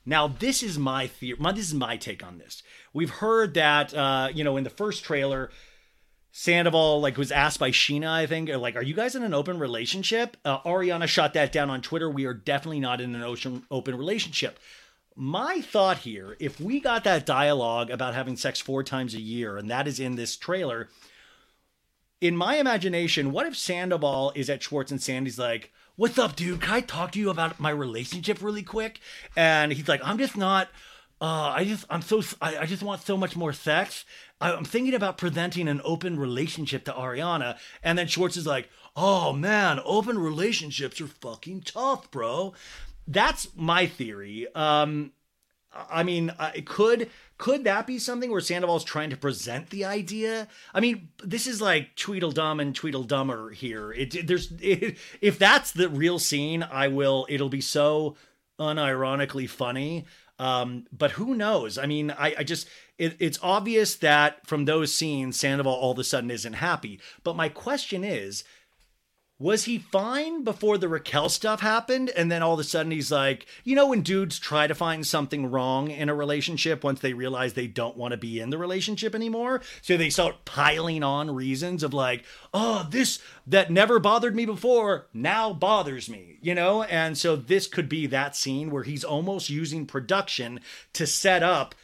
Now, 0.08 0.30
this 0.30 0.64
is 0.64 0.80
my 0.80 1.08
theory. 1.08 1.38
This 1.54 1.68
is 1.68 1.74
my 1.74 1.98
take 1.98 2.26
on 2.26 2.38
this. 2.38 2.64
We've 2.98 3.12
heard 3.12 3.54
that, 3.54 3.94
uh, 3.94 4.30
you 4.34 4.44
know, 4.44 4.58
in 4.58 4.64
the 4.64 4.72
first 4.72 5.04
trailer, 5.04 5.52
Sandoval 6.32 7.00
like 7.00 7.16
was 7.16 7.32
asked 7.32 7.60
by 7.60 7.70
Scheana, 7.70 8.10
I 8.10 8.26
think, 8.26 8.50
like, 8.50 8.76
"Are 8.76 8.82
you 8.82 8.96
guys 8.96 9.16
in 9.16 9.22
an 9.22 9.36
open 9.36 9.60
relationship?" 9.60 10.36
Uh, 10.44 10.62
Ariana 10.62 11.08
shot 11.08 11.34
that 11.34 11.52
down 11.52 11.70
on 11.70 11.82
Twitter. 11.84 12.10
We 12.10 12.26
are 12.26 12.34
definitely 12.34 12.80
not 12.80 13.00
in 13.00 13.14
an 13.14 13.22
ocean, 13.22 13.68
open 13.70 13.96
relationship. 13.96 14.60
My 15.16 15.62
thought 15.62 16.00
here, 16.00 16.38
if 16.40 16.60
we 16.60 16.80
got 16.80 17.04
that 17.04 17.28
dialogue 17.28 17.92
about 17.92 18.16
having 18.16 18.36
sex 18.36 18.60
four 18.60 18.84
times 18.84 19.14
a 19.14 19.22
year, 19.22 19.58
and 19.58 19.70
that 19.70 19.88
is 19.88 20.00
in 20.00 20.16
this 20.16 20.36
trailer, 20.36 20.90
in 22.20 22.36
my 22.36 22.56
imagination, 22.56 23.32
what 23.32 23.46
if 23.46 23.56
Sandoval 23.56 24.32
is 24.34 24.50
at 24.50 24.64
Schwartz 24.64 24.92
and 24.92 25.02
Sandy's 25.02 25.38
like, 25.38 25.72
What's 25.98 26.18
up, 26.18 26.36
dude? 26.36 26.62
Can 26.62 26.74
I 26.74 26.82
talk 26.82 27.12
to 27.12 27.20
you 27.20 27.30
about 27.30 27.60
my 27.60 27.70
relationship 27.70 28.42
really 28.42 28.64
quick? 28.64 29.00
And 29.36 29.72
he's 29.72 29.88
like, 29.88 30.02
I'm 30.04 30.18
just 30.18 30.36
not. 30.36 30.70
Uh, 31.20 31.54
I 31.56 31.64
just, 31.64 31.86
I'm 31.90 32.02
so, 32.04 32.22
I, 32.42 32.58
I 32.60 32.66
just 32.66 32.84
want 32.84 33.02
so 33.02 33.18
much 33.18 33.36
more 33.36 33.52
sex. 33.54 34.06
I, 34.40 34.54
I'm 34.54 34.66
thinking 34.66 34.94
about 34.94 35.18
presenting 35.18 35.68
an 35.68 35.82
open 35.84 36.20
relationship 36.20 36.86
to 36.86 36.92
Ariana. 36.94 37.58
And 37.82 37.98
then 37.98 38.08
Schwartz 38.08 38.38
is 38.38 38.46
like, 38.46 38.70
oh 38.96 39.34
man, 39.34 39.80
open 39.84 40.20
relationships 40.20 41.02
are 41.02 41.08
fucking 41.08 41.62
tough, 41.62 42.12
bro. 42.12 42.54
That's 43.08 43.48
my 43.56 43.88
theory. 43.88 44.48
Um, 44.54 45.12
I 45.90 46.04
mean, 46.04 46.34
could 46.66 47.10
could 47.38 47.66
that 47.66 47.86
be 47.86 48.00
something 48.00 48.32
where 48.32 48.42
Sandoval's 48.42 48.84
trying 48.84 49.12
to 49.12 49.18
present 49.18 49.70
the 49.70 49.86
idea? 49.86 50.48
I 50.74 50.80
mean, 50.80 51.10
this 51.24 51.46
is 51.46 51.62
like 51.62 51.96
Tweedledum 51.96 52.60
and 52.60 52.74
Tweedledummer 52.74 53.54
here. 53.54 53.92
It, 53.92 54.16
it- 54.16 54.28
there's 54.28 54.52
it, 54.60 54.98
if 55.22 55.38
that's 55.40 55.72
the 55.72 55.90
real 55.90 56.20
scene, 56.20 56.64
I 56.64 56.88
will. 56.88 57.26
It'll 57.30 57.50
be 57.50 57.62
so 57.62 58.16
unironically 58.60 59.48
funny. 59.50 60.06
Um, 60.40 60.86
but 60.96 61.12
who 61.12 61.34
knows? 61.34 61.78
I 61.78 61.86
mean, 61.86 62.12
I, 62.12 62.36
I 62.40 62.44
just 62.44 62.68
it, 62.98 63.16
it's 63.20 63.40
obvious 63.42 63.96
that 63.96 64.46
from 64.46 64.66
those 64.66 64.94
scenes, 64.94 65.40
Sandoval 65.40 65.74
all 65.74 65.92
of 65.92 66.00
a 66.00 66.04
sudden 66.04 66.32
isn't 66.32 66.54
happy. 66.54 67.00
But 67.24 67.36
my 67.36 67.50
question 67.50 68.04
is, 68.04 68.44
was 69.40 69.66
he 69.66 69.78
fine 69.78 70.44
before 70.44 70.80
the 70.80 70.88
Raquel 70.88 71.30
stuff 71.30 71.62
happened? 71.62 72.10
And 72.10 72.32
then 72.32 72.42
all 72.42 72.56
of 72.56 72.60
a 72.60 72.64
sudden 72.64 72.92
he's 72.92 73.12
like, 73.12 73.46
you 73.64 73.76
know, 73.76 73.88
when 73.88 74.02
dudes 74.02 74.40
try 74.40 74.66
to 74.66 74.74
find 74.74 75.06
something 75.06 75.52
wrong 75.52 75.92
in 75.92 76.10
a 76.10 76.16
relationship 76.16 76.84
once 76.84 77.02
they 77.02 77.14
realize 77.14 77.54
they 77.54 77.68
don't 77.68 77.98
want 77.98 78.14
to 78.14 78.18
be 78.18 78.40
in 78.40 78.50
the 78.50 78.58
relationship 78.58 79.14
anymore. 79.14 79.62
So 79.84 79.96
they 79.96 80.10
start 80.10 80.46
piling 80.46 81.04
on 81.04 81.36
reasons 81.36 81.84
of 81.84 81.94
like, 81.94 82.26
oh, 82.52 82.88
this 82.90 83.20
that 83.46 83.70
never 83.70 84.00
bothered 84.00 84.36
me 84.36 84.46
before 84.46 85.06
now 85.14 85.54
bothers 85.54 86.10
me, 86.10 86.40
you 86.42 86.56
know? 86.56 86.82
And 86.84 87.16
so 87.16 87.36
this 87.36 87.68
could 87.68 87.88
be 87.88 88.08
that 88.08 88.36
scene 88.36 88.72
where 88.72 88.84
he's 88.84 89.04
almost 89.04 89.52
using 89.52 89.86
production 89.86 90.62
to 90.94 91.06
set 91.06 91.44
up 91.44 91.76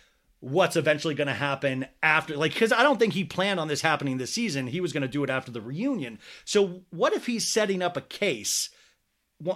what's 0.44 0.76
eventually 0.76 1.16
going 1.16 1.28
to 1.30 1.34
happen 1.34 1.86
after 2.02 2.36
like 2.36 2.54
because 2.54 2.74
i 2.74 2.84
don't 2.84 3.00
think 3.00 3.14
he 3.14 3.24
planned 3.24 3.62
on 3.62 3.70
this 3.70 3.82
happening 3.82 4.18
this 4.18 4.34
season. 4.34 4.68
He 4.68 4.82
was 4.82 4.92
going 4.92 5.02
to 5.02 5.08
do 5.08 5.24
it 5.24 5.30
after 5.30 5.52
the 5.52 5.62
reunion. 5.62 6.20
So 6.44 6.82
what 6.90 7.14
if 7.14 7.28
he's 7.28 7.48
setting 7.48 7.82
up 7.82 7.96
a 7.96 8.02
case 8.02 8.70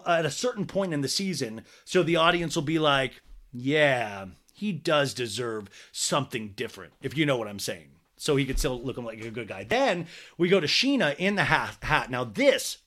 at 0.05 0.25
a 0.25 0.31
certain 0.31 0.65
point 0.65 0.93
in 0.93 1.01
the 1.01 1.09
season 1.09 1.63
so 1.83 2.03
the 2.03 2.15
audience 2.15 2.55
will 2.55 2.63
be 2.63 2.79
like 2.79 3.21
yeah 3.51 4.27
he 4.53 4.71
does 4.71 5.13
deserve 5.13 5.69
something 5.91 6.53
different 6.55 6.93
if 7.01 7.17
you 7.17 7.25
know 7.25 7.35
what 7.38 7.49
i'm 7.49 7.59
saying. 7.59 7.89
So 8.15 8.38
he 8.38 8.45
could 8.45 8.57
still 8.57 8.81
look 8.81 8.97
like 8.97 9.23
a 9.23 9.29
good 9.29 9.47
guy. 9.47 9.65
Then 9.65 10.07
we 10.38 10.47
go 10.47 10.59
to 10.59 10.67
scheana 10.67 11.15
in 11.17 11.35
the 11.35 11.43
hat, 11.43 11.77
hat. 11.81 12.09
now 12.09 12.23
this 12.23 12.77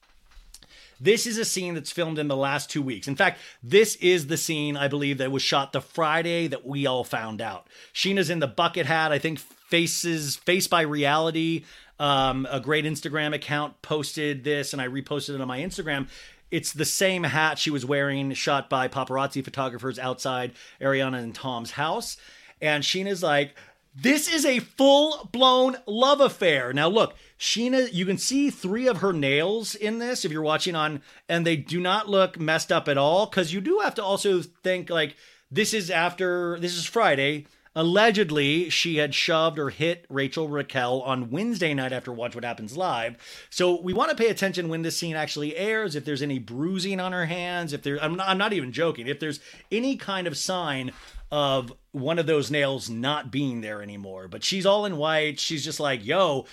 This 1.00 1.26
is 1.26 1.38
a 1.38 1.44
scene 1.44 1.74
that's 1.74 1.90
filmed 1.90 2.18
in 2.18 2.28
the 2.28 2.36
last 2.36 2.70
two 2.70 2.82
weeks. 2.82 3.08
In 3.08 3.16
fact, 3.16 3.40
this 3.62 3.96
is 3.96 4.26
the 4.26 4.36
scene 4.36 4.76
I 4.76 4.88
believe 4.88 5.18
that 5.18 5.32
was 5.32 5.42
shot 5.42 5.72
the 5.72 5.80
Friday 5.80 6.46
that 6.48 6.66
we 6.66 6.86
all 6.86 7.04
found 7.04 7.40
out. 7.40 7.66
Scheana's 7.94 8.30
in 8.30 8.40
the 8.40 8.46
bucket 8.46 8.86
hat. 8.86 9.12
I 9.12 9.18
think 9.18 9.38
faces 9.38 10.36
face 10.36 10.66
by 10.66 10.82
reality. 10.82 11.64
Um, 11.98 12.46
a 12.50 12.60
great 12.60 12.84
Instagram 12.84 13.34
account 13.34 13.80
posted 13.82 14.44
this, 14.44 14.72
and 14.72 14.80
I 14.80 14.88
reposted 14.88 15.34
it 15.34 15.40
on 15.40 15.48
my 15.48 15.60
Instagram. 15.60 16.08
It's 16.50 16.72
the 16.72 16.84
same 16.84 17.22
hat 17.22 17.58
she 17.58 17.70
was 17.70 17.84
wearing, 17.86 18.32
shot 18.32 18.68
by 18.68 18.88
paparazzi 18.88 19.44
photographers 19.44 19.98
outside 19.98 20.52
Ariana 20.80 21.22
and 21.22 21.34
Tom's 21.34 21.72
house. 21.72 22.16
And 22.60 22.82
Scheana's 22.84 23.22
like, 23.22 23.54
this 23.94 24.32
is 24.32 24.44
a 24.44 24.60
full 24.60 25.28
blown 25.32 25.76
love 25.86 26.20
affair. 26.20 26.72
Now, 26.72 26.88
look, 26.88 27.14
Scheana, 27.38 27.92
you 27.92 28.06
can 28.06 28.18
see 28.18 28.50
three 28.50 28.86
of 28.86 28.98
her 28.98 29.12
nails 29.12 29.74
in 29.74 29.98
this 29.98 30.24
if 30.24 30.32
you're 30.32 30.42
watching 30.42 30.76
on, 30.76 31.02
and 31.28 31.46
they 31.46 31.56
do 31.56 31.80
not 31.80 32.08
look 32.08 32.38
messed 32.38 32.70
up 32.70 32.88
at 32.88 32.98
all 32.98 33.26
because 33.26 33.52
you 33.52 33.60
do 33.60 33.80
have 33.80 33.94
to 33.96 34.04
also 34.04 34.42
think 34.42 34.90
like 34.90 35.16
this 35.50 35.74
is 35.74 35.90
after, 35.90 36.58
this 36.60 36.76
is 36.76 36.84
Friday. 36.86 37.46
Allegedly, 37.76 38.68
she 38.68 38.96
had 38.96 39.14
shoved 39.14 39.56
or 39.56 39.70
hit 39.70 40.04
Rachel 40.08 40.48
Raquel 40.48 41.02
on 41.02 41.30
Wednesday 41.30 41.72
night 41.72 41.92
after 41.92 42.12
Watch 42.12 42.34
What 42.34 42.44
Happens 42.44 42.76
Live. 42.76 43.16
So 43.48 43.80
we 43.80 43.92
want 43.92 44.10
to 44.10 44.16
pay 44.16 44.28
attention 44.28 44.68
when 44.68 44.82
this 44.82 44.98
scene 44.98 45.14
actually 45.14 45.56
airs, 45.56 45.94
if 45.94 46.04
there's 46.04 46.22
any 46.22 46.40
bruising 46.40 46.98
on 46.98 47.12
her 47.12 47.26
hands, 47.26 47.72
if 47.72 47.82
there, 47.82 48.02
I'm 48.02 48.16
not, 48.16 48.28
I'm 48.28 48.38
not 48.38 48.52
even 48.52 48.72
joking, 48.72 49.06
if 49.06 49.20
there's 49.20 49.38
any 49.70 49.96
kind 49.96 50.26
of 50.26 50.36
sign 50.36 50.90
of 51.30 51.72
one 51.92 52.18
of 52.18 52.26
those 52.26 52.50
nails 52.50 52.88
not 52.88 53.30
being 53.30 53.60
there 53.60 53.82
anymore. 53.82 54.28
But 54.28 54.44
she's 54.44 54.66
all 54.66 54.84
in 54.84 54.96
white. 54.96 55.40
She's 55.40 55.64
just 55.64 55.80
like, 55.80 56.04
yo, 56.04 56.46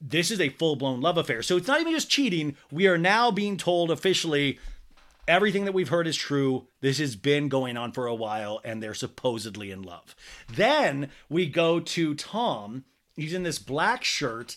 this 0.00 0.30
is 0.30 0.40
a 0.40 0.48
full 0.48 0.76
blown 0.76 1.00
love 1.00 1.18
affair. 1.18 1.42
So 1.42 1.56
it's 1.56 1.68
not 1.68 1.80
even 1.80 1.92
just 1.92 2.10
cheating. 2.10 2.56
We 2.70 2.86
are 2.86 2.98
now 2.98 3.30
being 3.30 3.56
told 3.56 3.90
officially 3.90 4.58
everything 5.26 5.66
that 5.66 5.74
we've 5.74 5.90
heard 5.90 6.06
is 6.06 6.16
true. 6.16 6.66
This 6.80 6.98
has 6.98 7.16
been 7.16 7.48
going 7.48 7.76
on 7.76 7.92
for 7.92 8.06
a 8.06 8.14
while, 8.14 8.60
and 8.64 8.82
they're 8.82 8.94
supposedly 8.94 9.70
in 9.70 9.82
love. 9.82 10.16
Then 10.48 11.10
we 11.28 11.46
go 11.46 11.80
to 11.80 12.14
Tom. 12.14 12.84
He's 13.14 13.34
in 13.34 13.42
this 13.42 13.58
black 13.58 14.04
shirt, 14.04 14.56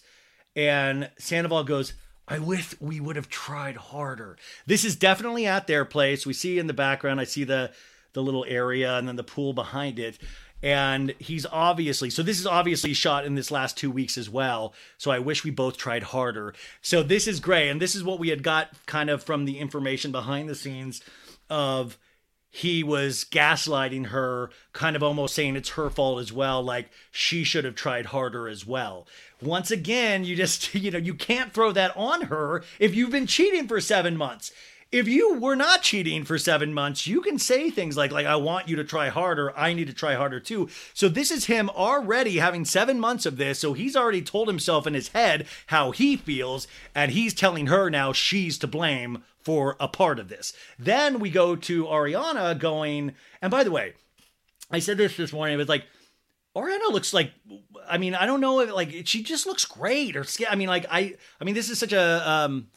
and 0.55 1.09
Sandoval 1.17 1.63
goes, 1.65 1.93
I 2.27 2.39
wish 2.39 2.79
we 2.79 3.01
would 3.01 3.17
have 3.17 3.27
tried 3.27 3.75
harder. 3.75 4.38
This 4.65 4.86
is 4.86 4.95
definitely 4.95 5.45
at 5.45 5.67
their 5.67 5.84
place. 5.84 6.25
We 6.25 6.34
see 6.34 6.59
in 6.59 6.67
the 6.67 6.73
background, 6.73 7.19
I 7.19 7.25
see 7.25 7.43
the 7.43 7.71
the 8.14 8.24
little 8.24 8.45
area 8.47 8.97
and 8.97 9.07
then 9.07 9.16
the 9.16 9.24
pool 9.24 9.53
behind 9.53 9.99
it. 9.99 10.18
And 10.64 11.16
he's 11.18 11.45
obviously, 11.45 12.09
so 12.09 12.22
this 12.22 12.39
is 12.39 12.45
obviously 12.45 12.93
shot 12.93 13.26
in 13.26 13.36
this 13.36 13.49
last 13.49 13.78
two 13.78 13.89
weeks 13.89 14.18
as 14.18 14.30
well. 14.30 14.74
So 14.97 15.09
I 15.09 15.20
wish 15.20 15.43
we 15.43 15.49
both 15.51 15.78
tried 15.78 16.03
harder. 16.03 16.53
So 16.82 17.01
this 17.01 17.28
is 17.28 17.39
gray 17.39 17.70
And 17.70 17.82
this 17.82 17.95
is 17.95 18.03
what 18.03 18.20
we 18.20 18.30
had 18.30 18.43
got 18.43 18.70
kind 18.86 19.09
of 19.09 19.24
from 19.24 19.45
the 19.45 19.57
information 19.57 20.12
behind 20.12 20.49
the 20.49 20.55
scenes 20.55 21.01
of 21.49 21.97
he 22.53 22.84
was 22.84 23.26
gaslighting 23.32 24.07
her, 24.07 24.51
kind 24.74 24.97
of 24.97 25.01
almost 25.01 25.34
saying 25.34 25.55
it's 25.55 25.70
her 25.70 25.89
fault 25.89 26.20
as 26.20 26.34
well, 26.34 26.62
like 26.62 26.89
she 27.09 27.45
should 27.45 27.64
have 27.64 27.76
tried 27.76 28.07
harder 28.07 28.47
as 28.49 28.68
well. 28.68 29.07
Once 29.41 29.72
again, 29.72 30.26
you 30.26 30.36
just, 30.36 30.76
you 30.76 30.91
know, 30.91 30.99
you 30.99 31.16
can't 31.16 31.53
throw 31.53 31.72
that 31.72 31.95
on 31.95 32.24
her 32.24 32.62
if 32.78 32.93
you've 32.93 33.09
been 33.09 33.26
cheating 33.26 33.68
for 33.68 33.80
seven 33.80 34.18
months 34.18 34.51
if 34.91 35.07
you 35.07 35.35
were 35.35 35.55
not 35.55 35.83
cheating 35.83 36.25
for 36.25 36.37
seven 36.37 36.73
months, 36.73 37.07
you 37.07 37.21
can 37.21 37.39
say 37.39 37.69
things 37.69 37.95
like, 37.95 38.11
like, 38.11 38.25
I 38.25 38.35
want 38.35 38.67
you 38.67 38.75
to 38.75 38.83
try 38.83 39.07
harder. 39.07 39.57
I 39.57 39.73
need 39.73 39.87
to 39.87 39.93
try 39.93 40.15
harder 40.15 40.39
too. 40.39 40.69
So 40.93 41.07
this 41.07 41.31
is 41.31 41.45
him 41.45 41.69
already 41.69 42.37
having 42.37 42.65
seven 42.65 42.99
months 42.99 43.25
of 43.25 43.37
this. 43.37 43.59
So 43.59 43.71
he's 43.73 43.95
already 43.95 44.21
told 44.21 44.49
himself 44.49 44.85
in 44.85 44.93
his 44.93 45.09
head 45.09 45.47
how 45.67 45.91
he 45.91 46.17
feels. 46.17 46.67
And 46.93 47.11
he's 47.11 47.33
telling 47.33 47.67
her 47.67 47.89
now 47.89 48.11
she's 48.11 48.57
to 48.59 48.67
blame 48.67 49.23
for 49.39 49.77
a 49.79 49.87
part 49.87 50.19
of 50.19 50.27
this. 50.27 50.53
Then 50.77 51.19
we 51.19 51.29
go 51.29 51.55
to 51.55 51.85
Ariana 51.85 52.59
going, 52.59 53.13
and 53.41 53.49
by 53.49 53.63
the 53.63 53.71
way, 53.71 53.93
I 54.69 54.79
said 54.79 54.97
this 54.97 55.15
this 55.15 55.33
morning, 55.33 55.55
it 55.55 55.57
was 55.57 55.69
like, 55.69 55.85
Ariana 56.55 56.91
looks 56.91 57.13
like 57.13 57.31
I 57.87 57.97
mean 57.97 58.13
I 58.13 58.25
don't 58.25 58.41
know 58.41 58.59
if 58.59 58.73
like 58.73 59.07
she 59.07 59.23
just 59.23 59.45
looks 59.45 59.63
great 59.63 60.17
or 60.17 60.25
I 60.49 60.55
mean 60.55 60.67
like 60.67 60.85
I 60.91 61.15
I 61.39 61.45
mean 61.45 61.55
this 61.55 61.69
is 61.69 61.79
such 61.79 61.93
a 61.93 62.29
um 62.29 62.67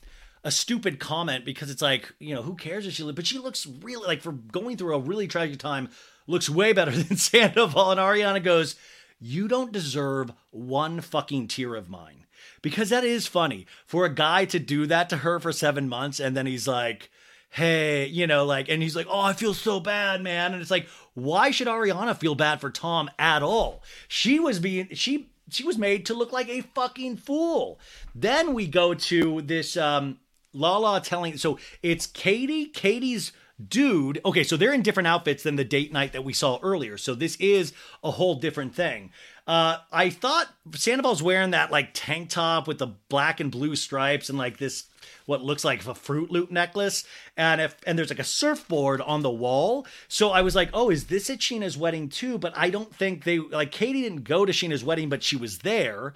a 0.44 0.50
stupid 0.50 1.00
comment 1.00 1.44
because 1.44 1.70
it's 1.70 1.82
like 1.82 2.14
you 2.18 2.34
know 2.34 2.42
who 2.42 2.54
cares 2.54 2.86
if 2.86 2.92
she 2.92 3.02
live, 3.02 3.16
but 3.16 3.26
she 3.26 3.38
looks 3.38 3.66
really 3.66 4.06
like 4.06 4.22
for 4.22 4.32
going 4.32 4.76
through 4.76 4.94
a 4.94 5.00
really 5.00 5.26
tragic 5.26 5.58
time 5.58 5.88
looks 6.26 6.48
way 6.48 6.72
better 6.72 6.90
than 6.92 7.16
Sandoval. 7.16 7.90
And 7.90 8.00
Ariana 8.00 8.42
goes 8.42 8.76
you 9.20 9.48
don't 9.48 9.72
deserve 9.72 10.32
one 10.50 11.00
fucking 11.00 11.48
tear 11.48 11.74
of 11.74 11.88
mine. 11.88 12.26
Because 12.60 12.90
that 12.90 13.04
is 13.04 13.26
funny 13.26 13.66
for 13.86 14.04
a 14.04 14.14
guy 14.14 14.44
to 14.46 14.58
do 14.58 14.86
that 14.86 15.08
to 15.10 15.18
her 15.18 15.40
for 15.40 15.52
7 15.52 15.88
months 15.88 16.20
and 16.20 16.36
then 16.36 16.46
he's 16.46 16.68
like 16.68 17.10
hey 17.50 18.06
you 18.06 18.26
know 18.26 18.44
like 18.44 18.68
and 18.68 18.82
he's 18.82 18.96
like 18.96 19.06
oh 19.08 19.20
I 19.20 19.32
feel 19.32 19.54
so 19.54 19.80
bad 19.80 20.22
man. 20.22 20.52
And 20.52 20.60
it's 20.60 20.70
like 20.70 20.88
why 21.14 21.50
should 21.52 21.68
Ariana 21.68 22.16
feel 22.16 22.34
bad 22.34 22.60
for 22.60 22.70
Tom 22.70 23.10
at 23.18 23.42
all? 23.42 23.82
She 24.08 24.38
was 24.38 24.58
being 24.58 24.88
she 24.92 25.30
she 25.50 25.64
was 25.64 25.78
made 25.78 26.06
to 26.06 26.14
look 26.14 26.32
like 26.32 26.48
a 26.48 26.62
fucking 26.74 27.16
fool. 27.16 27.78
Then 28.14 28.52
we 28.54 28.66
go 28.66 28.92
to 28.94 29.40
this 29.42 29.76
um 29.76 30.18
Lala 30.54 31.00
telling 31.00 31.36
so 31.36 31.58
it's 31.82 32.06
Katie, 32.06 32.66
Katie's 32.66 33.32
dude. 33.68 34.20
Okay, 34.24 34.42
so 34.42 34.56
they're 34.56 34.72
in 34.72 34.82
different 34.82 35.06
outfits 35.06 35.42
than 35.42 35.56
the 35.56 35.64
date 35.64 35.92
night 35.92 36.12
that 36.12 36.24
we 36.24 36.32
saw 36.32 36.58
earlier. 36.62 36.96
So 36.96 37.14
this 37.14 37.36
is 37.36 37.72
a 38.02 38.12
whole 38.12 38.36
different 38.36 38.74
thing. 38.74 39.10
Uh, 39.46 39.78
I 39.92 40.10
thought 40.10 40.48
Sandoval's 40.72 41.22
wearing 41.22 41.50
that 41.50 41.70
like 41.70 41.90
tank 41.92 42.30
top 42.30 42.66
with 42.66 42.78
the 42.78 42.88
black 43.08 43.40
and 43.40 43.50
blue 43.50 43.76
stripes 43.76 44.28
and 44.28 44.38
like 44.38 44.56
this 44.58 44.84
what 45.26 45.42
looks 45.42 45.64
like 45.64 45.86
a 45.86 45.94
Fruit 45.94 46.30
Loop 46.30 46.50
necklace, 46.50 47.04
and 47.36 47.60
if 47.60 47.76
and 47.86 47.98
there's 47.98 48.10
like 48.10 48.18
a 48.18 48.24
surfboard 48.24 49.00
on 49.00 49.22
the 49.22 49.30
wall. 49.30 49.86
So 50.08 50.30
I 50.30 50.42
was 50.42 50.54
like, 50.54 50.70
oh, 50.72 50.90
is 50.90 51.06
this 51.06 51.30
at 51.30 51.38
Scheana's 51.38 51.76
wedding 51.76 52.08
too? 52.08 52.38
But 52.38 52.54
I 52.56 52.70
don't 52.70 52.94
think 52.94 53.24
they 53.24 53.38
like 53.38 53.70
Katie 53.70 54.02
didn't 54.02 54.24
go 54.24 54.44
to 54.44 54.52
Scheana's 54.52 54.84
wedding, 54.84 55.08
but 55.08 55.22
she 55.22 55.36
was 55.36 55.58
there. 55.58 56.14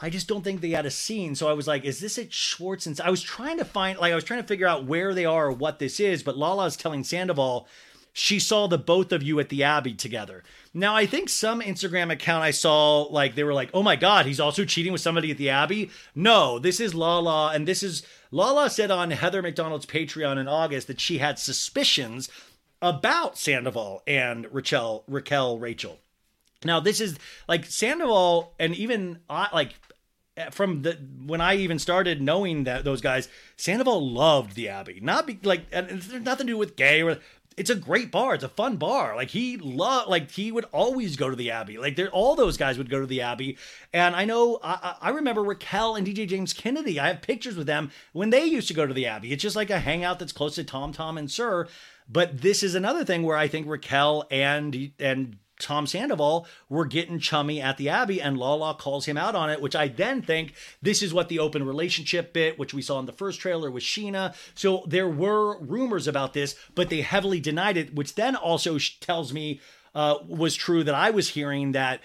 I 0.00 0.10
just 0.10 0.28
don't 0.28 0.42
think 0.42 0.60
they 0.60 0.70
had 0.70 0.86
a 0.86 0.90
scene. 0.90 1.34
So 1.34 1.48
I 1.48 1.54
was 1.54 1.66
like, 1.66 1.84
is 1.84 1.98
this 1.98 2.18
at 2.18 2.32
Schwartz? 2.32 2.86
And 2.86 3.00
I 3.00 3.10
was 3.10 3.22
trying 3.22 3.58
to 3.58 3.64
find, 3.64 3.98
like, 3.98 4.12
I 4.12 4.14
was 4.14 4.24
trying 4.24 4.42
to 4.42 4.46
figure 4.46 4.66
out 4.66 4.84
where 4.84 5.14
they 5.14 5.24
are 5.24 5.46
or 5.46 5.52
what 5.52 5.78
this 5.78 5.98
is. 5.98 6.22
But 6.22 6.36
Lala 6.36 6.58
Lala's 6.58 6.76
telling 6.76 7.04
Sandoval 7.04 7.68
she 8.12 8.40
saw 8.40 8.66
the 8.66 8.78
both 8.78 9.12
of 9.12 9.22
you 9.22 9.38
at 9.38 9.48
the 9.48 9.62
Abbey 9.62 9.94
together. 9.94 10.42
Now, 10.74 10.96
I 10.96 11.06
think 11.06 11.28
some 11.28 11.60
Instagram 11.60 12.10
account 12.10 12.42
I 12.42 12.50
saw, 12.50 13.02
like, 13.02 13.36
they 13.36 13.44
were 13.44 13.54
like, 13.54 13.70
oh 13.72 13.82
my 13.82 13.94
God, 13.94 14.26
he's 14.26 14.40
also 14.40 14.64
cheating 14.64 14.90
with 14.90 15.00
somebody 15.00 15.30
at 15.30 15.36
the 15.36 15.50
Abbey. 15.50 15.90
No, 16.16 16.58
this 16.58 16.80
is 16.80 16.96
Lala. 16.96 17.52
And 17.54 17.68
this 17.68 17.80
is, 17.80 18.02
Lala 18.32 18.70
said 18.70 18.90
on 18.90 19.12
Heather 19.12 19.40
McDonald's 19.40 19.86
Patreon 19.86 20.36
in 20.36 20.48
August 20.48 20.88
that 20.88 21.00
she 21.00 21.18
had 21.18 21.38
suspicions 21.38 22.28
about 22.82 23.38
Sandoval 23.38 24.02
and 24.04 24.52
Raquel, 24.52 25.04
Raquel 25.06 25.58
Rachel. 25.60 26.00
Now 26.64 26.80
this 26.80 27.00
is 27.00 27.16
like 27.46 27.64
Sandoval 27.66 28.52
and 28.58 28.74
even 28.74 29.20
uh, 29.30 29.46
like 29.52 29.74
Uh, 30.38 30.50
from 30.50 30.82
the 30.82 30.98
when 31.26 31.40
I 31.40 31.56
even 31.56 31.78
started 31.78 32.22
knowing 32.22 32.64
that 32.64 32.84
those 32.84 33.00
guys, 33.00 33.28
Sandoval 33.56 34.10
loved 34.10 34.54
the 34.54 34.68
Abbey. 34.68 35.00
Not 35.02 35.26
be 35.26 35.38
like 35.42 35.62
and 35.72 35.88
there's 35.88 36.22
nothing 36.22 36.46
to 36.46 36.52
do 36.52 36.58
with 36.58 36.76
gay 36.76 37.02
or 37.02 37.18
it's 37.58 37.70
a 37.70 37.74
great 37.74 38.12
bar. 38.12 38.34
It's 38.34 38.44
a 38.44 38.48
fun 38.48 38.76
bar. 38.76 39.16
Like 39.16 39.30
he 39.30 39.56
loved, 39.56 40.08
like 40.08 40.30
he 40.30 40.52
would 40.52 40.66
always 40.66 41.16
go 41.16 41.28
to 41.28 41.36
the 41.36 41.50
Abbey. 41.50 41.76
Like 41.76 41.96
there, 41.96 42.08
all 42.10 42.36
those 42.36 42.56
guys 42.56 42.78
would 42.78 42.88
go 42.88 43.00
to 43.00 43.06
the 43.06 43.20
Abbey. 43.20 43.58
And 43.92 44.14
I 44.14 44.24
know, 44.24 44.60
I, 44.62 44.94
I 45.00 45.10
remember 45.10 45.42
Raquel 45.42 45.96
and 45.96 46.06
DJ 46.06 46.28
James 46.28 46.52
Kennedy. 46.52 47.00
I 47.00 47.08
have 47.08 47.20
pictures 47.20 47.56
with 47.56 47.66
them 47.66 47.90
when 48.12 48.30
they 48.30 48.44
used 48.44 48.68
to 48.68 48.74
go 48.74 48.86
to 48.86 48.94
the 48.94 49.06
Abbey. 49.06 49.32
It's 49.32 49.42
just 49.42 49.56
like 49.56 49.70
a 49.70 49.80
hangout 49.80 50.20
that's 50.20 50.32
close 50.32 50.54
to 50.54 50.64
Tom, 50.64 50.92
Tom, 50.92 51.18
and 51.18 51.30
SUR. 51.30 51.66
But 52.08 52.40
this 52.40 52.62
is 52.62 52.74
another 52.74 53.04
thing 53.04 53.24
where 53.24 53.36
I 53.36 53.48
think 53.48 53.66
Raquel 53.66 54.26
and 54.30 54.92
and 54.98 55.36
Tom 55.58 55.86
Sandoval 55.86 56.46
were 56.68 56.86
getting 56.86 57.18
chummy 57.18 57.60
at 57.60 57.76
the 57.76 57.88
Abbey, 57.88 58.20
and 58.20 58.38
Lala 58.38 58.74
calls 58.74 59.06
him 59.06 59.16
out 59.16 59.34
on 59.34 59.50
it, 59.50 59.60
which 59.60 59.76
I 59.76 59.88
then 59.88 60.22
think 60.22 60.54
this 60.80 61.02
is 61.02 61.12
what 61.14 61.28
the 61.28 61.38
open 61.38 61.64
relationship 61.64 62.32
bit, 62.32 62.58
which 62.58 62.74
we 62.74 62.82
saw 62.82 62.98
in 62.98 63.06
the 63.06 63.12
first 63.12 63.40
trailer 63.40 63.70
with 63.70 63.82
Scheana. 63.82 64.34
So 64.54 64.84
there 64.86 65.08
were 65.08 65.58
rumors 65.58 66.06
about 66.06 66.32
this, 66.32 66.54
but 66.74 66.90
they 66.90 67.00
heavily 67.00 67.40
denied 67.40 67.76
it, 67.76 67.94
which 67.94 68.14
then 68.14 68.36
also 68.36 68.78
tells 69.00 69.32
me 69.32 69.60
uh, 69.94 70.16
was 70.26 70.54
true 70.54 70.84
that 70.84 70.94
I 70.94 71.10
was 71.10 71.30
hearing 71.30 71.72
that 71.72 72.00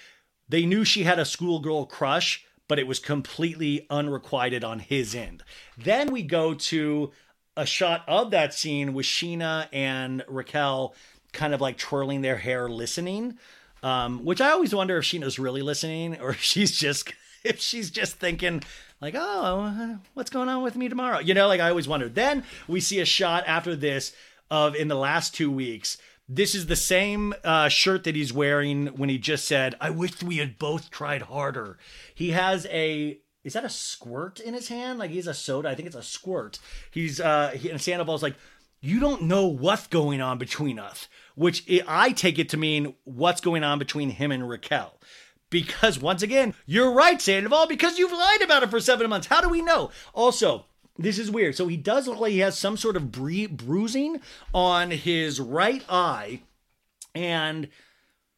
they 0.50 0.66
knew 0.66 0.84
she 0.84 1.04
had 1.04 1.20
a 1.20 1.26
schoolgirl 1.26 1.86
crush, 1.86 2.46
but 2.68 2.80
it 2.80 2.88
was 2.88 3.00
completely 3.00 3.86
unrequited 3.90 4.64
on 4.64 4.80
his 4.80 5.14
end. 5.14 5.44
Then 5.78 6.12
we 6.12 6.24
go 6.24 6.54
to 6.54 7.12
a 7.56 7.66
shot 7.66 8.04
of 8.08 8.32
that 8.32 8.54
scene 8.54 8.94
with 8.94 9.06
Scheana 9.06 9.68
and 9.72 10.24
Raquel 10.28 10.96
kind 11.34 11.54
of 11.54 11.62
like 11.62 11.78
twirling 11.78 12.22
their 12.22 12.38
hair 12.38 12.70
listening 12.70 13.38
um, 13.82 14.24
which 14.24 14.42
i 14.42 14.52
always 14.52 14.74
wonder 14.74 14.98
if 14.98 15.06
scheana's 15.06 15.40
really 15.40 15.62
listening 15.62 16.18
or 16.22 16.32
if 16.32 16.42
she's 16.42 16.72
just 16.72 17.14
if 17.44 17.60
she's 17.60 17.92
just 17.92 18.16
thinking 18.16 18.62
like 19.02 19.16
oh 19.18 19.98
what's 20.14 20.30
going 20.30 20.50
on 20.50 20.64
with 20.64 20.76
me 20.76 20.88
tomorrow 20.88 21.20
you 21.20 21.34
know 21.34 21.48
like 21.48 21.60
i 21.60 21.70
always 21.70 21.88
wondered 21.88 22.16
then 22.16 22.44
we 22.68 22.80
see 22.80 23.00
a 23.00 23.06
shot 23.06 23.44
after 23.48 23.76
this 23.76 24.14
of 24.50 24.76
in 24.76 24.88
the 24.88 24.96
last 24.96 25.34
two 25.34 25.52
weeks 25.52 25.98
this 26.30 26.56
is 26.56 26.68
the 26.68 26.76
same 26.76 27.34
uh, 27.44 27.68
shirt 27.68 28.06
that 28.06 28.16
he's 28.16 28.32
wearing 28.32 28.88
when 28.88 29.10
he 29.10 29.18
just 29.18 29.46
said 29.46 29.76
i 29.82 29.90
wish 29.90 30.24
we 30.24 30.38
had 30.38 30.58
both 30.58 30.90
tried 30.90 31.24
harder 31.24 31.78
he 32.16 32.32
has 32.32 32.66
a 32.68 33.20
is 33.44 33.54
that 33.54 33.66
a 33.66 33.70
squirt 33.70 34.40
in 34.40 34.54
his 34.54 34.70
hand? 34.70 35.00
Like 35.00 35.12
he's 35.12 35.28
a 35.28 35.34
soda. 35.34 35.70
I 35.70 35.76
think 35.76 35.88
it's 35.88 35.96
a 35.96 36.04
squirt. 36.04 36.60
He's 36.92 37.20
uh, 37.20 37.50
he, 37.50 37.70
and 37.70 37.82
Sandoval's 37.82 38.24
like, 38.24 38.36
you 38.82 39.00
don't 39.00 39.24
know 39.24 39.48
what's 39.48 39.88
going 39.88 40.22
on 40.22 40.38
between 40.38 40.80
us, 40.80 41.08
which 41.36 41.66
i 41.88 42.12
take 42.12 42.40
it 42.40 42.50
to 42.50 42.58
mean 42.58 42.94
what's 43.04 43.42
going 43.42 43.64
on 43.64 43.80
between 43.80 44.10
him 44.10 44.32
and 44.32 44.48
Raquel. 44.48 45.00
Because 45.50 46.00
once 46.00 46.24
again, 46.24 46.56
you're 46.66 46.92
right, 46.92 47.22
Sandoval, 47.22 47.68
because 47.68 48.00
you've 48.00 48.12
lied 48.12 48.42
about 48.42 48.64
it 48.64 48.72
for 48.72 48.80
seven 48.80 49.08
months. 49.08 49.28
How 49.28 49.40
do 49.40 49.50
we 49.50 49.62
know? 49.62 49.92
Also, 50.14 50.66
this 50.98 51.20
is 51.20 51.30
weird. 51.30 51.56
So 51.56 51.68
he 51.68 51.78
does 51.78 52.08
look 52.08 52.20
like 52.20 52.32
he 52.32 52.40
has 52.40 52.58
some 52.58 52.76
sort 52.76 52.96
of 52.96 53.12
bru- 53.12 53.50
bruising 53.50 54.20
on 54.52 54.90
his 54.90 55.40
right 55.40 55.84
eye. 55.88 56.42
And 57.14 57.70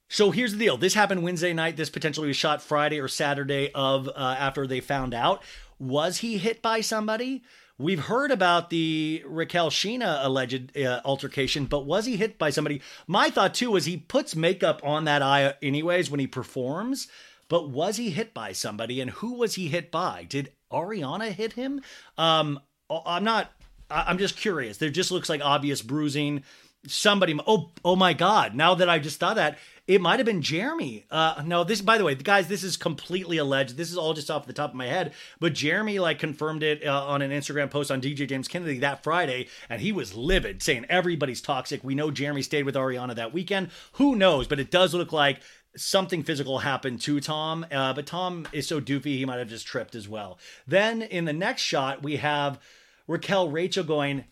so 0.09 0.31
here's 0.31 0.51
the 0.51 0.59
deal. 0.59 0.77
This 0.77 0.93
happened 0.93 1.23
Wednesday 1.23 1.53
night. 1.53 1.77
This 1.77 1.89
potentially 1.89 2.27
was 2.27 2.37
shot 2.37 2.61
Friday 2.61 2.99
or 2.99 3.07
Saturday 3.07 3.71
of 3.73 4.07
uh, 4.09 4.35
after 4.37 4.67
they 4.67 4.81
found 4.81 5.13
out. 5.13 5.41
Was 5.79 6.17
he 6.17 6.37
hit 6.37 6.61
by 6.61 6.81
somebody? 6.81 7.43
We've 7.77 7.99
heard 7.99 8.31
about 8.31 8.69
the 8.69 9.21
Raquel 9.25 9.69
Scheana 9.69 10.23
alleged 10.23 10.77
uh, 10.77 11.01
altercation, 11.03 11.65
but 11.65 11.85
was 11.85 12.05
he 12.05 12.15
hit 12.15 12.37
by 12.37 12.49
somebody? 12.49 12.81
My 13.05 13.29
thought 13.29 13.53
too 13.53 13.71
was 13.71 13.83
he 13.83 13.97
puts 13.97 14.33
makeup 14.33 14.79
on 14.83 15.03
that 15.05 15.21
eye 15.21 15.55
anyways 15.61 16.09
when 16.09 16.21
he 16.21 16.27
performs. 16.27 17.07
But 17.47 17.69
was 17.69 17.97
he 17.97 18.09
hit 18.09 18.33
by 18.33 18.53
somebody, 18.53 19.01
and 19.01 19.11
who 19.11 19.33
was 19.33 19.55
he 19.55 19.67
hit 19.67 19.91
by? 19.91 20.25
Did 20.27 20.51
Ariana 20.71 21.31
hit 21.31 21.53
him? 21.53 21.81
Um, 22.17 22.59
I'm 22.89 23.23
not. 23.23 23.51
I'm 23.89 24.17
just 24.17 24.35
curious. 24.35 24.77
There 24.77 24.89
just 24.89 25.11
looks 25.11 25.29
like 25.29 25.41
obvious 25.43 25.81
bruising. 25.81 26.43
Somebody. 26.87 27.37
Oh, 27.45 27.71
oh 27.83 27.95
my 27.95 28.13
God! 28.13 28.55
Now 28.55 28.75
that 28.75 28.89
I 28.89 28.99
just 28.99 29.19
thought 29.19 29.35
that, 29.35 29.59
it 29.87 30.01
might 30.01 30.17
have 30.17 30.25
been 30.25 30.41
Jeremy. 30.41 31.05
Uh, 31.11 31.43
no, 31.45 31.63
this. 31.63 31.81
By 31.81 31.97
the 31.97 32.03
way, 32.03 32.15
guys, 32.15 32.47
this 32.47 32.63
is 32.63 32.75
completely 32.75 33.37
alleged. 33.37 33.77
This 33.77 33.91
is 33.91 33.97
all 33.97 34.13
just 34.13 34.31
off 34.31 34.47
the 34.47 34.53
top 34.53 34.71
of 34.71 34.75
my 34.75 34.87
head. 34.87 35.13
But 35.39 35.53
Jeremy 35.53 35.99
like 35.99 36.17
confirmed 36.17 36.63
it 36.63 36.85
uh, 36.85 37.05
on 37.05 37.21
an 37.21 37.31
Instagram 37.31 37.69
post 37.69 37.91
on 37.91 38.01
DJ 38.01 38.27
James 38.27 38.47
Kennedy 38.47 38.79
that 38.79 39.03
Friday, 39.03 39.47
and 39.69 39.81
he 39.81 39.91
was 39.91 40.15
livid, 40.15 40.63
saying 40.63 40.85
everybody's 40.89 41.41
toxic. 41.41 41.83
We 41.83 41.93
know 41.93 42.09
Jeremy 42.09 42.41
stayed 42.41 42.63
with 42.63 42.75
Ariana 42.75 43.15
that 43.15 43.33
weekend. 43.33 43.69
Who 43.93 44.15
knows? 44.15 44.47
But 44.47 44.59
it 44.59 44.71
does 44.71 44.95
look 44.95 45.13
like 45.13 45.39
something 45.75 46.23
physical 46.23 46.59
happened 46.59 47.01
to 47.01 47.19
Tom, 47.19 47.65
uh, 47.71 47.93
but 47.93 48.07
Tom 48.07 48.47
is 48.51 48.67
so 48.67 48.81
doofy 48.81 49.17
he 49.17 49.25
might 49.25 49.37
have 49.37 49.49
just 49.49 49.67
tripped 49.67 49.93
as 49.93 50.07
well. 50.07 50.39
Then 50.65 51.01
in 51.03 51.25
the 51.25 51.33
next 51.33 51.61
shot, 51.61 52.01
we 52.01 52.15
have 52.15 52.59
Raquel 53.07 53.49
Rachel 53.49 53.83
going, 53.83 54.23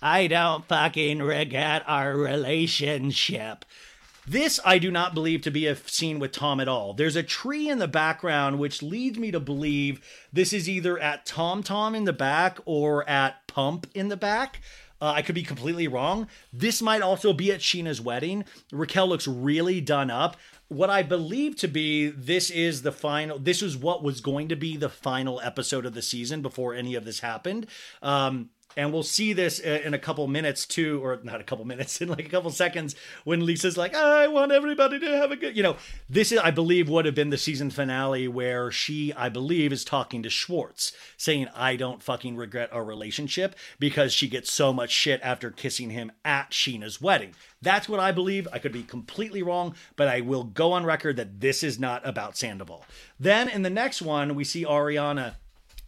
I 0.00 0.26
don't 0.28 0.64
fucking 0.66 1.20
regret 1.20 1.82
our 1.86 2.16
relationship. 2.16 3.64
This 4.28 4.60
I 4.62 4.78
do 4.78 4.90
not 4.90 5.14
believe 5.14 5.40
to 5.42 5.50
be 5.50 5.66
a 5.66 5.74
scene 5.74 6.18
with 6.18 6.32
Tom 6.32 6.60
at 6.60 6.68
all. 6.68 6.92
There's 6.92 7.16
a 7.16 7.22
tree 7.22 7.70
in 7.70 7.78
the 7.78 7.88
background 7.88 8.58
which 8.58 8.82
leads 8.82 9.18
me 9.18 9.30
to 9.30 9.40
believe 9.40 10.02
this 10.30 10.52
is 10.52 10.68
either 10.68 10.98
at 10.98 11.24
Tom 11.24 11.62
Tom 11.62 11.94
in 11.94 12.04
the 12.04 12.12
back 12.12 12.58
or 12.66 13.08
at 13.08 13.46
Pump 13.46 13.86
in 13.94 14.08
the 14.08 14.18
back. 14.18 14.60
Uh, 15.00 15.12
I 15.16 15.22
could 15.22 15.34
be 15.34 15.44
completely 15.44 15.88
wrong. 15.88 16.26
This 16.52 16.82
might 16.82 17.00
also 17.00 17.32
be 17.32 17.50
at 17.52 17.60
Scheana's 17.60 18.02
wedding. 18.02 18.44
Raquel 18.70 19.08
looks 19.08 19.26
really 19.26 19.80
done 19.80 20.10
up. 20.10 20.36
What 20.68 20.90
I 20.90 21.02
believe 21.02 21.56
to 21.56 21.68
be 21.68 22.08
this 22.08 22.50
is 22.50 22.82
the 22.82 22.92
final. 22.92 23.38
This 23.38 23.62
is 23.62 23.78
what 23.78 24.02
was 24.02 24.20
going 24.20 24.48
to 24.48 24.56
be 24.56 24.76
the 24.76 24.90
final 24.90 25.40
episode 25.40 25.86
of 25.86 25.94
the 25.94 26.02
season 26.02 26.42
before 26.42 26.74
any 26.74 26.94
of 26.94 27.06
this 27.06 27.20
happened. 27.20 27.66
Um, 28.02 28.50
and 28.76 28.92
we'll 28.92 29.02
see 29.02 29.32
this 29.32 29.60
uh, 29.64 29.80
in 29.84 29.94
a 29.94 29.98
couple 29.98 30.26
minutes 30.28 30.66
too, 30.66 31.04
or 31.04 31.18
not 31.22 31.40
a 31.40 31.44
couple 31.44 31.64
minutes, 31.64 32.00
in 32.00 32.08
like 32.08 32.26
a 32.26 32.28
couple 32.28 32.50
seconds 32.50 32.94
when 33.24 33.44
Lisa's 33.44 33.76
like, 33.76 33.94
I 33.94 34.28
want 34.28 34.52
everybody 34.52 35.00
to 35.00 35.16
have 35.16 35.32
a 35.32 35.36
good, 35.36 35.56
you 35.56 35.62
know, 35.62 35.76
this 36.08 36.32
is, 36.32 36.38
I 36.38 36.50
believe, 36.50 36.88
would 36.88 37.04
have 37.04 37.14
been 37.14 37.30
the 37.30 37.38
season 37.38 37.70
finale 37.70 38.28
where 38.28 38.70
she, 38.70 39.12
I 39.14 39.28
believe, 39.28 39.72
is 39.72 39.84
talking 39.84 40.22
to 40.22 40.30
Schwartz 40.30 40.92
saying, 41.16 41.48
I 41.54 41.76
don't 41.76 42.02
fucking 42.02 42.36
regret 42.36 42.72
our 42.72 42.84
relationship 42.84 43.56
because 43.78 44.12
she 44.12 44.28
gets 44.28 44.52
so 44.52 44.72
much 44.72 44.90
shit 44.90 45.20
after 45.22 45.50
kissing 45.50 45.90
him 45.90 46.12
at 46.24 46.50
Scheana's 46.50 47.00
wedding. 47.00 47.34
That's 47.60 47.88
what 47.88 48.00
I 48.00 48.12
believe. 48.12 48.46
I 48.52 48.58
could 48.58 48.72
be 48.72 48.84
completely 48.84 49.42
wrong, 49.42 49.74
but 49.96 50.08
I 50.08 50.20
will 50.20 50.44
go 50.44 50.72
on 50.72 50.84
record 50.84 51.16
that 51.16 51.40
this 51.40 51.62
is 51.62 51.78
not 51.78 52.06
about 52.06 52.36
Sandoval. 52.36 52.84
Then 53.18 53.48
in 53.48 53.62
the 53.62 53.70
next 53.70 54.02
one, 54.02 54.34
we 54.34 54.44
see 54.44 54.64
Ariana. 54.64 55.34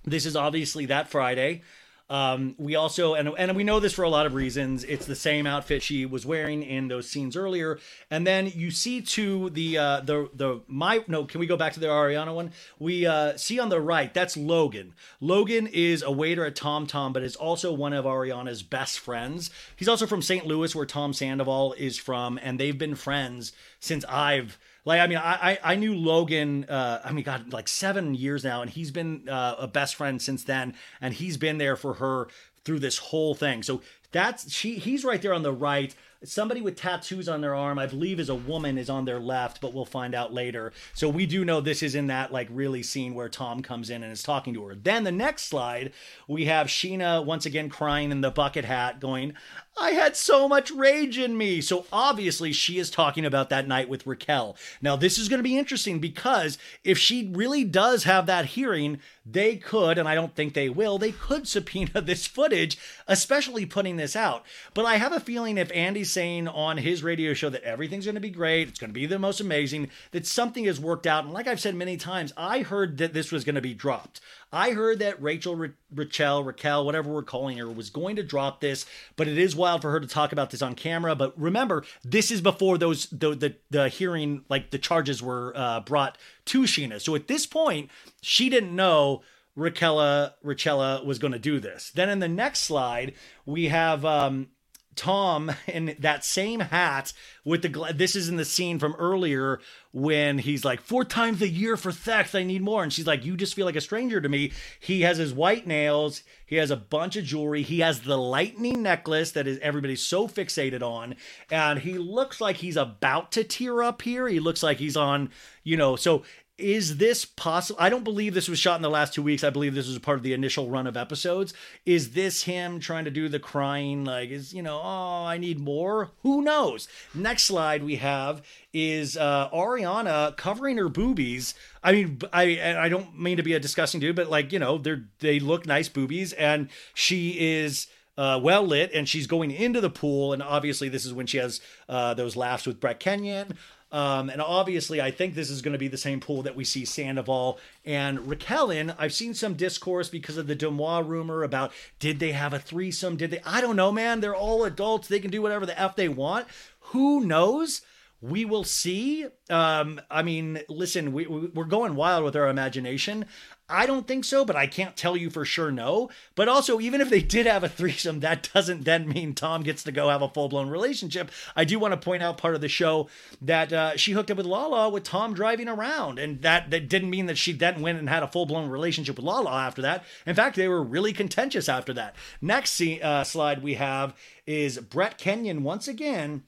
This 0.05 0.27
is 0.27 0.35
obviously 0.35 0.87
that 0.87 1.09
Friday. 1.09 1.63
Um, 2.11 2.57
we 2.59 2.75
also 2.75 3.15
and 3.15 3.31
and 3.39 3.57
we 3.57 3.63
know 3.63 3.79
this 3.79 3.93
for 3.93 4.03
a 4.03 4.09
lot 4.09 4.27
of 4.27 4.35
reasons. 4.35 4.83
It's 4.83 5.07
the 5.07 5.15
same 5.15 5.47
outfit 5.47 5.81
she 5.81 6.05
was 6.05 6.27
wearing 6.27 6.65
in 6.65 6.89
those 6.89 7.09
scenes 7.09 7.37
earlier, 7.37 7.79
and 8.11 8.27
then 8.27 8.51
you 8.53 8.73
see 8.73 9.01
to 9.01 9.49
the 9.51 9.79
uh, 9.79 10.01
the 10.01 10.29
the 10.35 10.61
my 10.67 11.05
no. 11.07 11.25
Can 11.25 11.39
we 11.39 11.47
go 11.47 11.57
back 11.57 11.73
to 11.75 11.81
the 11.81 11.87
Ariana 11.87 12.35
one? 12.35 12.51
We 12.81 13.07
uh, 13.07 13.37
see 13.37 13.61
on 13.61 13.69
the 13.69 13.81
right 13.81 14.13
that's 14.13 14.37
Logan. 14.37 14.93
Logan 15.21 15.69
is 15.69 16.03
a 16.03 16.11
waiter 16.11 16.45
at 16.45 16.57
Tom 16.57 16.89
Tom, 16.89 17.13
but 17.13 17.23
is 17.23 17.37
also 17.37 17.73
one 17.73 17.93
of 17.93 18.05
Ariana's 18.05 18.65
best 18.65 18.99
friends. 18.99 19.51
He's 19.77 19.89
also 19.89 20.09
from 20.09 20.21
St. 20.21 20.45
Louis, 20.45 20.75
where 20.75 20.87
Tom 20.87 21.13
Sandoval 21.13 21.75
is 21.75 21.97
from, 21.97 22.41
and 22.43 22.59
they've 22.59 22.77
been 22.77 22.97
friends 22.97 23.53
since 23.79 24.05
I've 24.07 24.59
like 24.85 25.01
I 25.01 25.07
mean 25.07 25.19
I 25.19 25.59
I, 25.63 25.75
knew 25.75 25.95
Logan 25.95 26.65
uh, 26.69 27.01
I 27.05 27.13
mean 27.13 27.25
God 27.25 27.53
like 27.53 27.69
seven 27.69 28.15
years 28.15 28.45
now 28.45 28.63
and 28.63 28.71
he's 28.71 28.91
been 28.91 29.29
uh, 29.29 29.57
a 29.59 29.69
best 29.69 29.95
friend 29.95 30.21
since 30.21 30.45
then 30.45 30.75
and 31.01 31.15
he's 31.15 31.37
been 31.37 31.59
there 31.59 31.77
for 31.77 31.95
her 31.95 32.29
through 32.65 32.81
this 32.81 32.99
whole 32.99 33.35
thing. 33.35 33.63
So 33.63 33.83
that's 34.13 34.53
she 34.53 34.79
he's 34.79 35.05
right 35.05 35.21
there 35.21 35.35
on 35.35 35.43
the 35.43 35.53
right 35.53 35.95
somebody 36.23 36.61
with 36.61 36.77
tattoos 36.77 37.29
on 37.29 37.41
their 37.41 37.55
arm 37.55 37.79
i 37.79 37.87
believe 37.87 38.21
is 38.21 38.29
a 38.29 38.35
woman 38.35 38.77
is 38.77 38.91
on 38.91 39.05
their 39.05 39.21
left 39.21 39.61
but 39.61 39.73
we'll 39.73 39.85
find 39.85 40.15
out 40.15 40.33
later 40.35 40.73
so 40.93 41.09
we 41.09 41.25
do 41.25 41.45
know 41.45 41.61
this 41.61 41.83
is 41.83 41.95
in 41.95 42.09
that 42.09 42.33
like 42.33 42.49
really 42.51 42.83
scene 42.83 43.15
where 43.15 43.29
tom 43.29 43.63
comes 43.63 43.89
in 43.89 44.03
and 44.03 44.13
is 44.13 44.23
talking 44.23 44.53
to 44.53 44.65
her 44.65 44.75
then 44.75 45.05
the 45.05 45.13
next 45.13 45.45
slide 45.45 45.93
we 46.29 46.45
have 46.45 46.67
scheana 46.67 47.25
once 47.25 47.47
again 47.47 47.69
crying 47.69 48.11
in 48.11 48.21
the 48.21 48.31
bucket 48.31 48.65
hat 48.65 49.01
going 49.01 49.35
I 49.79 49.93
had 49.93 50.17
so 50.17 50.49
much 50.49 50.71
rage 50.71 51.17
in 51.17 51.39
me. 51.39 51.61
So 51.61 51.87
obviously, 51.93 52.53
she 52.53 52.79
is 52.79 52.91
talking 52.91 53.25
about 53.25 53.49
that 53.49 53.67
night 53.67 53.89
with 53.89 54.07
Raquel. 54.07 54.57
Now, 54.83 54.97
this 54.97 55.17
is 55.17 55.29
going 55.29 55.39
to 55.39 55.49
be 55.49 55.57
interesting 55.57 56.01
because 56.01 56.59
if 56.85 56.99
she 56.99 57.31
really 57.33 57.65
does 57.65 58.05
have 58.05 58.27
that 58.27 58.47
hearing, 58.47 59.01
they 59.25 59.57
could, 59.57 59.97
and 59.97 60.09
I 60.09 60.15
don't 60.15 60.35
think 60.35 60.53
they 60.53 60.69
will, 60.69 60.99
they 60.99 61.13
could 61.13 61.49
subpoena 61.49 62.01
this 62.01 62.27
footage, 62.27 62.79
especially 63.07 63.65
putting 63.65 63.97
this 63.97 64.15
out. 64.15 64.45
But 64.75 64.85
I 64.85 64.97
have 64.97 65.13
a 65.13 65.21
feeling 65.21 65.57
if 65.57 65.73
Andy's 65.73 66.10
saying 66.11 66.49
on 66.49 66.79
his 66.79 67.03
radio 67.03 67.35
show 67.35 67.51
that 67.51 67.63
everything's 67.63 68.05
going 68.05 68.15
to 68.15 68.21
be 68.21 68.31
great, 68.31 68.69
it's 68.69 68.79
going 68.79 68.91
to 68.91 68.95
be 68.95 69.07
the 69.07 69.19
most 69.19 69.41
amazing, 69.41 69.89
that 70.13 70.27
something 70.27 70.65
has 70.65 70.81
worked 70.81 71.07
out. 71.07 71.25
And 71.25 71.33
like 71.33 71.47
I've 71.47 71.61
said 71.61 71.75
many 71.75 71.97
times, 71.97 72.33
I 72.37 72.61
heard 72.61 72.99
that 72.99 73.13
this 73.13 73.33
was 73.33 73.45
going 73.45 73.55
to 73.55 73.61
be 73.61 73.75
dropped. 73.75 74.21
I 74.53 74.73
heard 74.73 74.99
that 74.99 75.23
Rachel, 75.23 75.55
Ra- 75.55 75.69
Rachel, 75.95 76.43
Raquel, 76.43 76.85
whatever 76.85 77.11
we're 77.11 77.23
calling 77.23 77.59
her, 77.59 77.71
was 77.71 77.91
going 77.91 78.17
to 78.17 78.23
drop 78.23 78.61
this, 78.61 78.85
but 79.17 79.29
it 79.29 79.39
is 79.39 79.55
wild 79.55 79.83
for 79.83 79.91
her 79.93 80.01
to 80.01 80.07
talk 80.07 80.33
about 80.33 80.51
this 80.51 80.63
on 80.63 80.75
camera. 80.75 81.15
But 81.15 81.39
remember, 81.41 81.85
this 82.05 82.31
is 82.31 82.41
before 82.41 82.77
those 82.77 83.07
the 83.07 83.35
the, 83.35 83.57
the 83.71 83.89
hearing, 83.89 84.45
like 84.49 84.71
the 84.71 84.79
charges 84.79 85.23
were 85.23 85.53
uh, 85.55 85.81
brought 85.81 86.19
to 86.47 86.63
Scheana. 86.63 87.01
So 87.01 87.15
at 87.15 87.29
this 87.29 87.47
point, 87.47 87.91
she 88.23 88.49
didn't 88.49 88.75
know 88.75 89.23
Raquella 89.57 90.35
Rachella 90.45 91.05
was 91.05 91.19
going 91.19 91.33
to 91.33 91.39
do 91.39 91.61
this. 91.61 91.91
Then 91.91 92.09
in 92.09 92.19
the 92.19 92.29
next 92.29 92.61
slide, 92.61 93.15
we 93.47 93.69
have 93.69 94.05
um, 94.05 94.49
Tom 94.97 95.53
in 95.67 95.97
that 96.01 96.25
same 96.25 96.61
hat 96.61 97.13
with 97.45 97.63
the 97.63 97.69
gla- 97.69 97.93
this 97.93 98.17
is 98.17 98.29
in 98.29 98.37
the 98.37 98.45
scene 98.45 98.79
from 98.79 98.95
earlier 98.97 99.61
when 99.93 100.39
he's 100.39 100.65
like 100.65 100.81
four 100.81 101.05
times 101.05 101.41
a 101.43 101.49
year 101.49 101.77
for 101.77 101.93
theft 101.93 102.35
I 102.35 102.43
need 102.43 102.63
more. 102.63 102.83
And 102.83 102.93
she's 102.93 103.07
like 103.07 103.25
you 103.25 103.37
just 103.37 103.55
feel 103.55 103.67
like 103.67 103.77
a 103.77 103.81
stranger 103.81 104.21
to 104.21 104.29
me. 104.29 104.53
He 104.79 105.03
has 105.03 105.19
his 105.19 105.33
white 105.33 105.67
nails 105.67 106.23
he 106.45 106.57
has 106.57 106.71
a 106.71 106.77
bunch 106.77 107.17
of 107.17 107.25
jewelry 107.25 107.63
he 107.63 107.81
has 107.81 108.01
the 108.01 108.19
lightning 108.19 108.83
necklace 108.83 109.31
that 109.33 109.47
is 109.47 109.59
everybody's 109.61 110.03
so 110.03 110.27
fixated 110.27 110.83
on 110.83 111.15
and 111.51 111.79
he 111.79 111.95
looks 111.95 112.41
like 112.41 112.57
he's 112.57 112.77
about 112.77 113.33
to 113.33 113.45
tear 113.45 113.83
up 113.83 114.03
here. 114.03 114.27
He 114.29 114.41
looks 114.41 114.63
like 114.63 114.79
he's 114.79 114.97
on 114.97 115.31
you 115.63 115.77
know 115.77 115.97
so 115.97 116.25
is 116.61 116.99
this 116.99 117.25
possible? 117.25 117.81
I 117.81 117.89
don't 117.89 118.05
believe 118.05 118.35
this 118.35 118.49
was 118.49 118.59
shot 118.59 118.77
in 118.77 118.83
the 118.83 118.91
last 118.91 119.15
two 119.15 119.23
weeks. 119.23 119.43
I 119.43 119.51
believe 119.51 119.75
this 119.75 119.89
was 119.89 119.99
part 119.99 120.19
of 120.19 120.23
the 120.23 120.33
initial 120.33 120.69
run 120.69 120.87
of 120.87 120.97
episodes. 120.97 121.55
Is 121.85 122.13
this 122.13 122.43
him 122.43 122.81
trying 122.81 123.05
to 123.05 123.11
do 123.11 123.29
the 123.29 123.39
crying? 123.39 124.05
Like, 124.05 124.31
is, 124.31 124.53
you 124.53 124.63
know, 124.63 124.81
oh, 124.83 125.25
I 125.25 125.39
need 125.39 125.59
more? 125.59 126.13
Who 126.23 126.43
knows? 126.43 126.89
Next 127.15 127.45
slide 127.45 127.83
we 127.83 127.97
have 127.97 128.43
is 128.73 129.17
uh, 129.17 129.51
Ariana 129.51 130.37
covering 130.37 130.77
her 130.77 130.89
boobies. 130.89 131.55
I 131.83 131.93
mean, 131.93 132.21
I 132.33 132.77
I 132.79 132.89
don't 132.89 133.19
mean 133.19 133.39
to 133.39 133.43
be 133.43 133.55
a 133.55 133.61
disgusting 133.61 134.01
dude, 134.01 134.17
but 134.17 134.31
like, 134.31 134.53
you 134.53 134.59
know, 134.59 134.79
they're, 134.79 135.05
they 135.19 135.41
look 135.41 135.67
nice 135.67 135.89
boobies 135.89 136.33
and 136.35 136.69
she 136.95 137.37
is 137.39 137.89
uh, 138.19 138.39
well 138.43 138.67
lit 138.67 138.91
and 138.93 139.09
she's 139.09 139.27
going 139.27 139.51
into 139.51 139.81
the 139.81 139.91
pool. 139.91 140.33
And 140.33 140.43
obviously, 140.43 140.89
this 140.89 141.07
is 141.07 141.13
when 141.13 141.27
she 141.27 141.39
has 141.39 141.61
uh, 141.89 142.15
those 142.15 142.37
laughs 142.37 142.67
with 142.67 142.79
Brett 142.79 143.01
Kenyon. 143.01 143.57
Um, 143.93 144.31
and 144.31 144.41
obviously, 144.41 145.01
I 145.01 145.11
think 145.11 145.35
this 145.35 145.51
is 145.51 145.63
going 145.63 145.73
to 145.73 145.79
be 145.79 145.89
the 145.89 145.97
same 145.97 146.21
pool 146.21 146.43
that 146.43 146.55
we 146.57 146.65
see 146.65 146.85
Sandoval 146.85 147.59
and 147.85 148.29
Raquel 148.29 148.71
in. 148.71 148.95
I've 148.99 149.13
seen 149.13 149.35
some 149.35 149.55
discourse 149.55 150.09
because 150.09 150.37
of 150.37 150.47
the 150.47 150.55
Deuxmoi 150.57 151.07
rumor 151.07 151.43
about 151.43 151.73
did 151.99 152.21
they 152.21 152.33
have 152.33 152.53
a 152.53 152.59
threesome? 152.61 153.17
Did 153.17 153.31
they? 153.33 153.41
I 153.45 153.61
don't 153.61 153.77
know, 153.77 153.91
man. 153.91 154.21
They're 154.21 154.37
all 154.37 154.65
adults. 154.65 155.09
They 155.09 155.21
can 155.21 155.31
do 155.31 155.43
whatever 155.43 155.67
the 155.67 155.79
F 155.81 155.97
they 155.97 156.09
want. 156.09 156.47
Who 156.81 157.25
knows? 157.25 157.83
we 158.23 158.45
will 158.45 158.65
see. 158.65 159.25
Um, 159.49 159.99
I 160.11 160.23
mean, 160.23 160.61
listen, 160.69 161.13
we, 161.15 161.27
we- 161.27 161.47
we're 161.47 161.65
going 161.65 161.95
wild 161.97 162.23
with 162.23 162.37
our 162.37 162.49
imagination. 162.49 163.25
I 163.71 163.87
don't 163.87 164.07
think 164.07 164.25
so, 164.25 164.45
but 164.45 164.57
I 164.57 164.67
can't 164.67 164.97
tell 164.97 165.17
you 165.17 165.31
for 165.31 165.45
sure 165.45 165.71
no. 165.71 166.11
But 166.35 166.49
also, 166.49 166.81
even 166.81 167.01
if 167.01 167.11
they 167.11 167.21
did 167.21 167.47
have 167.47 167.65
a 167.65 167.69
threesome, 167.69 168.21
that 168.21 168.51
doesn't 168.53 168.85
then 168.85 169.09
mean 169.09 169.35
Tom 169.35 169.63
gets 169.63 169.83
to 169.85 169.93
go 169.93 170.09
have 170.09 170.23
a 170.23 170.29
full 170.29 170.49
blown 170.49 170.69
relationship. 170.69 171.31
I 171.55 171.65
do 171.65 171.79
want 171.79 171.93
to 171.93 171.97
point 171.97 172.23
out 172.23 172.39
part 172.39 172.55
of 172.55 172.61
the 172.61 172.69
show 172.69 173.09
that 173.41 173.73
uh, 173.73 173.97
she 173.97 174.13
hooked 174.13 174.31
up 174.31 174.37
with 174.37 174.47
Lala 174.47 174.89
with 174.89 175.05
Tom 175.05 175.35
driving 175.35 175.69
around, 175.69 176.19
and 176.19 176.43
that 176.43 176.71
that 176.71 176.89
didn't 176.89 177.11
mean 177.11 177.27
that 177.27 177.39
she 177.39 177.53
then 177.53 177.81
went 177.81 177.99
and 177.99 178.09
had 178.09 178.23
a 178.23 178.29
full 178.29 178.47
blown 178.47 178.69
relationship 178.69 179.17
with 179.17 179.25
Lala 179.25 179.53
after 179.53 179.83
that. 179.83 180.05
In 180.27 180.35
fact, 180.35 180.57
they 180.57 180.69
were 180.69 180.83
really 180.83 181.13
contentious 181.13 181.69
after 181.69 181.93
that. 181.95 182.17
Next 182.41 182.81
uh, 182.81 183.25
slide 183.25 183.63
we 183.63 183.75
have 183.75 184.15
is 184.47 184.79
Brett 184.79 185.19
Kenyon 185.19 185.63
once 185.63 185.89
again 185.89 186.43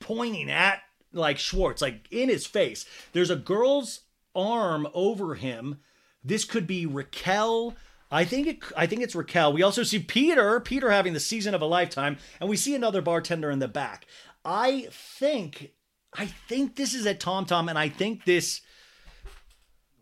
pointing 0.00 0.50
at 0.50 0.82
like 1.12 1.38
Schwartz, 1.38 1.82
like 1.82 2.06
in 2.10 2.28
his 2.28 2.46
face. 2.46 2.84
There's 3.12 3.30
a 3.30 3.36
girl's 3.36 4.00
arm 4.34 4.86
over 4.94 5.34
him. 5.34 5.80
This 6.22 6.44
could 6.44 6.66
be 6.66 6.86
Raquel. 6.86 7.76
I 8.10 8.24
think 8.24 8.46
it. 8.46 8.58
I 8.76 8.86
think 8.86 9.02
it's 9.02 9.14
Raquel. 9.14 9.52
We 9.52 9.62
also 9.62 9.82
see 9.82 9.98
Peter. 9.98 10.60
Peter 10.60 10.90
having 10.90 11.12
the 11.12 11.20
season 11.20 11.54
of 11.54 11.62
a 11.62 11.66
lifetime, 11.66 12.18
and 12.40 12.48
we 12.48 12.56
see 12.56 12.74
another 12.74 13.02
bartender 13.02 13.50
in 13.50 13.58
the 13.58 13.68
back. 13.68 14.06
I 14.44 14.88
think. 14.90 15.72
I 16.14 16.26
think 16.26 16.76
this 16.76 16.94
is 16.94 17.06
at 17.06 17.20
Tom 17.20 17.44
Tom, 17.44 17.68
and 17.68 17.78
I 17.78 17.88
think 17.88 18.24
this. 18.24 18.62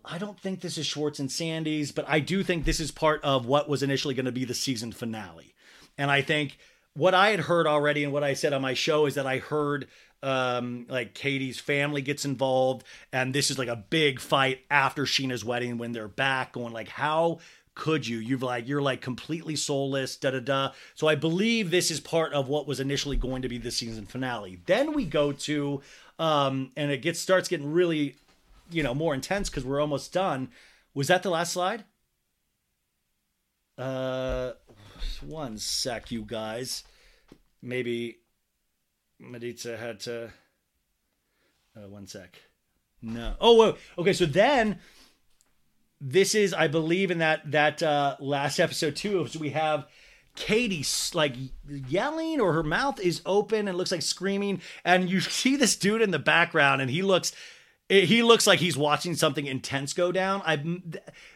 I 0.05 0.18
don't 0.18 0.38
think 0.38 0.60
this 0.60 0.78
is 0.78 0.86
Schwartz 0.86 1.18
and 1.18 1.30
Sandy's, 1.32 1.90
but 1.90 2.05
I 2.09 2.20
do 2.20 2.44
think 2.44 2.64
this 2.64 2.78
is 2.78 2.93
part 2.93 3.22
of 3.24 3.44
what 3.44 3.68
was 3.68 3.82
initially 3.82 4.14
going 4.14 4.26
to 4.26 4.32
be 4.32 4.44
the 4.44 4.55
season 4.55 4.93
finale. 4.93 5.55
And 5.98 6.12
I 6.12 6.22
think 6.22 6.59
what 6.94 7.12
I 7.12 7.30
had 7.30 7.40
heard 7.40 7.66
already 7.66 8.05
and 8.05 8.12
what 8.12 8.22
I 8.22 8.34
said 8.34 8.52
on 8.52 8.62
my 8.62 8.74
show 8.74 9.06
is 9.06 9.16
that 9.16 9.26
I 9.26 9.38
heard 9.38 9.88
um 10.22 10.86
like 10.88 11.14
Katie's 11.14 11.60
family 11.60 12.02
gets 12.02 12.24
involved 12.24 12.84
and 13.12 13.34
this 13.34 13.51
is 13.51 13.59
like 13.59 13.68
a 13.68 13.76
big 13.76 14.18
fight 14.18 14.60
after 14.70 15.05
Scheana's 15.05 15.44
wedding 15.44 15.78
when 15.78 15.93
they're 15.93 16.09
back 16.09 16.52
going 16.52 16.72
like 16.72 16.88
how 16.88 17.38
could 17.76 18.09
you? 18.09 18.18
You've 18.18 18.43
like 18.43 18.66
you're 18.66 18.82
like 18.82 19.01
completely 19.01 19.55
soulless 19.55 20.16
da 20.16 20.30
da 20.32 20.40
da. 20.40 20.72
So 20.94 21.06
I 21.06 21.14
believe 21.14 21.70
this 21.70 21.90
is 21.90 22.01
part 22.01 22.32
of 22.32 22.48
what 22.48 22.66
was 22.66 22.80
initially 22.80 23.16
going 23.16 23.43
to 23.43 23.48
be 23.48 23.59
the 23.59 23.70
season 23.70 24.06
finale. 24.06 24.59
Then 24.66 24.94
we 24.94 25.05
go 25.05 25.30
to 25.30 25.82
um 26.18 26.72
and 26.76 26.90
it 26.90 27.02
gets 27.02 27.20
starts 27.20 27.48
getting 27.48 27.70
really 27.70 28.16
you 28.70 28.82
know 28.82 28.94
more 28.94 29.14
intense 29.14 29.48
because 29.48 29.64
we're 29.64 29.80
almost 29.80 30.12
done. 30.12 30.48
Was 30.94 31.09
that 31.09 31.22
the 31.22 31.30
last 31.30 31.52
slide? 31.52 31.84
Uh 33.78 34.52
one 35.24 35.59
sec 35.59 36.10
you 36.10 36.22
guys. 36.22 36.82
Maybe 37.62 38.18
Maritza 39.18 39.76
had 39.76 40.01
to. 40.01 40.30
Uh, 41.76 41.88
one 41.88 42.06
sec. 42.06 42.40
No. 43.02 43.34
Oh, 43.40 43.55
whoa. 43.55 43.76
okay. 43.98 44.12
So 44.12 44.26
then, 44.26 44.78
this 46.01 46.34
is, 46.34 46.55
I 46.55 46.68
believe, 46.68 47.10
in 47.10 47.18
that 47.18 47.51
that 47.51 47.82
uh, 47.82 48.16
last 48.20 48.59
episode 48.59 48.97
too. 48.97 49.26
So 49.28 49.38
we 49.38 49.51
have 49.51 49.86
Katie 50.34 50.84
like 51.14 51.34
yelling, 51.68 52.40
or 52.40 52.52
her 52.52 52.62
mouth 52.62 53.01
is 53.01 53.22
open 53.26 53.68
and 53.68 53.76
looks 53.76 53.93
like 53.93 54.02
screaming, 54.02 54.60
and 54.84 55.10
you 55.10 55.20
see 55.22 55.56
this 55.56 55.76
dude 55.76 56.02
in 56.02 56.10
the 56.10 56.18
background, 56.18 56.80
and 56.80 56.90
he 56.90 57.02
looks. 57.02 57.32
He 57.88 58.24
looks 58.24 58.48
like 58.48 58.59
he's 58.59 58.76
watching 58.76 59.14
something 59.14 59.47
intense 59.47 59.93
go 59.93 60.10
down. 60.10 60.43
I 60.44 60.80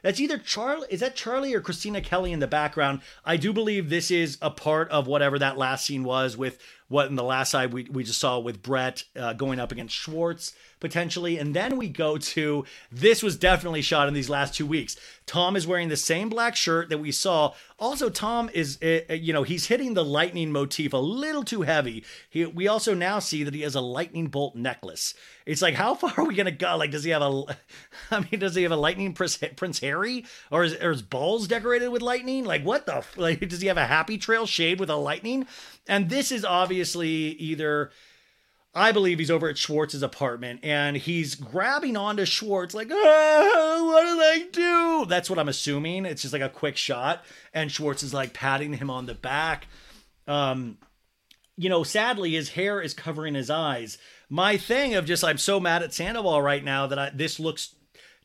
that's 0.02 0.18
either 0.18 0.36
Charlie 0.36 0.88
is 0.90 0.98
that 0.98 1.14
Charlie 1.14 1.54
or 1.54 1.60
Kristina 1.60 2.02
Kelly 2.02 2.32
in 2.32 2.40
the 2.40 2.48
background. 2.48 3.02
I 3.24 3.36
do 3.36 3.52
believe 3.52 3.88
this 3.88 4.10
is 4.10 4.36
a 4.42 4.50
part 4.50 4.90
of 4.90 5.06
whatever 5.06 5.38
that 5.38 5.58
last 5.58 5.86
scene 5.86 6.02
was 6.02 6.36
with 6.36 6.58
what 6.90 7.06
in 7.06 7.14
the 7.14 7.22
last 7.22 7.50
side 7.50 7.72
we, 7.72 7.84
we 7.84 8.02
just 8.04 8.20
saw 8.20 8.38
with 8.38 8.62
Brett 8.62 9.04
uh, 9.16 9.32
going 9.32 9.60
up 9.60 9.72
against 9.72 9.94
Schwartz 9.94 10.52
potentially. 10.80 11.38
And 11.38 11.54
then 11.54 11.76
we 11.76 11.88
go 11.88 12.18
to 12.18 12.64
this 12.90 13.22
was 13.22 13.36
definitely 13.36 13.82
shot 13.82 14.08
in 14.08 14.14
these 14.14 14.30
last 14.30 14.54
two 14.54 14.66
weeks. 14.66 14.96
Tom 15.26 15.54
is 15.54 15.66
wearing 15.66 15.88
the 15.88 15.96
same 15.96 16.28
black 16.28 16.56
shirt 16.56 16.88
that 16.88 16.98
we 16.98 17.12
saw. 17.12 17.52
Also, 17.78 18.10
Tom 18.10 18.50
is, 18.52 18.78
uh, 18.82 19.12
you 19.12 19.32
know, 19.32 19.44
he's 19.44 19.66
hitting 19.66 19.94
the 19.94 20.04
lightning 20.04 20.50
motif 20.50 20.92
a 20.92 20.96
little 20.96 21.44
too 21.44 21.62
heavy. 21.62 22.04
He, 22.28 22.44
we 22.46 22.66
also 22.66 22.94
now 22.94 23.20
see 23.20 23.44
that 23.44 23.54
he 23.54 23.60
has 23.60 23.76
a 23.76 23.80
lightning 23.80 24.26
bolt 24.26 24.56
necklace. 24.56 25.14
It's 25.46 25.62
like, 25.62 25.74
how 25.74 25.94
far 25.96 26.12
are 26.16 26.24
we 26.24 26.34
gonna 26.34 26.50
go? 26.50 26.76
Like, 26.76 26.90
does 26.90 27.04
he 27.04 27.10
have 27.10 27.22
a? 27.22 27.44
I 28.10 28.20
mean, 28.20 28.40
does 28.40 28.54
he 28.54 28.64
have 28.64 28.72
a 28.72 28.76
lightning 28.76 29.12
Prince, 29.12 29.38
Prince 29.56 29.78
Harry, 29.80 30.24
or 30.50 30.64
is, 30.64 30.74
or 30.74 30.90
his 30.90 31.02
balls 31.02 31.46
decorated 31.46 31.88
with 31.88 32.02
lightning? 32.02 32.44
Like, 32.44 32.64
what 32.64 32.86
the? 32.86 33.04
Like, 33.16 33.46
does 33.48 33.60
he 33.60 33.68
have 33.68 33.76
a 33.76 33.86
happy 33.86 34.18
trail 34.18 34.46
shade 34.46 34.80
with 34.80 34.88
a 34.88 34.96
lightning? 34.96 35.46
And 35.86 36.08
this 36.08 36.32
is 36.32 36.44
obviously 36.44 37.08
either. 37.08 37.90
I 38.72 38.92
believe 38.92 39.18
he's 39.18 39.32
over 39.32 39.48
at 39.48 39.58
Schwartz's 39.58 40.02
apartment 40.02 40.60
and 40.62 40.96
he's 40.96 41.34
grabbing 41.34 41.96
onto 41.96 42.24
Schwartz 42.24 42.72
like, 42.72 42.88
ah, 42.92 43.82
what 43.84 44.04
did 44.04 44.20
I 44.20 44.48
do? 44.52 45.06
That's 45.08 45.28
what 45.28 45.40
I'm 45.40 45.48
assuming. 45.48 46.04
It's 46.06 46.22
just 46.22 46.32
like 46.32 46.42
a 46.42 46.48
quick 46.48 46.76
shot, 46.76 47.24
and 47.52 47.72
Schwartz 47.72 48.02
is 48.02 48.14
like 48.14 48.32
patting 48.32 48.74
him 48.74 48.88
on 48.88 49.06
the 49.06 49.14
back. 49.14 49.66
Um, 50.28 50.78
you 51.56 51.68
know, 51.68 51.82
sadly, 51.82 52.32
his 52.32 52.50
hair 52.50 52.80
is 52.80 52.94
covering 52.94 53.34
his 53.34 53.50
eyes. 53.50 53.98
My 54.28 54.56
thing 54.56 54.94
of 54.94 55.04
just 55.04 55.24
I'm 55.24 55.38
so 55.38 55.58
mad 55.58 55.82
at 55.82 55.92
Sandoval 55.92 56.40
right 56.40 56.62
now 56.62 56.86
that 56.86 56.98
I, 56.98 57.10
this 57.12 57.40
looks 57.40 57.74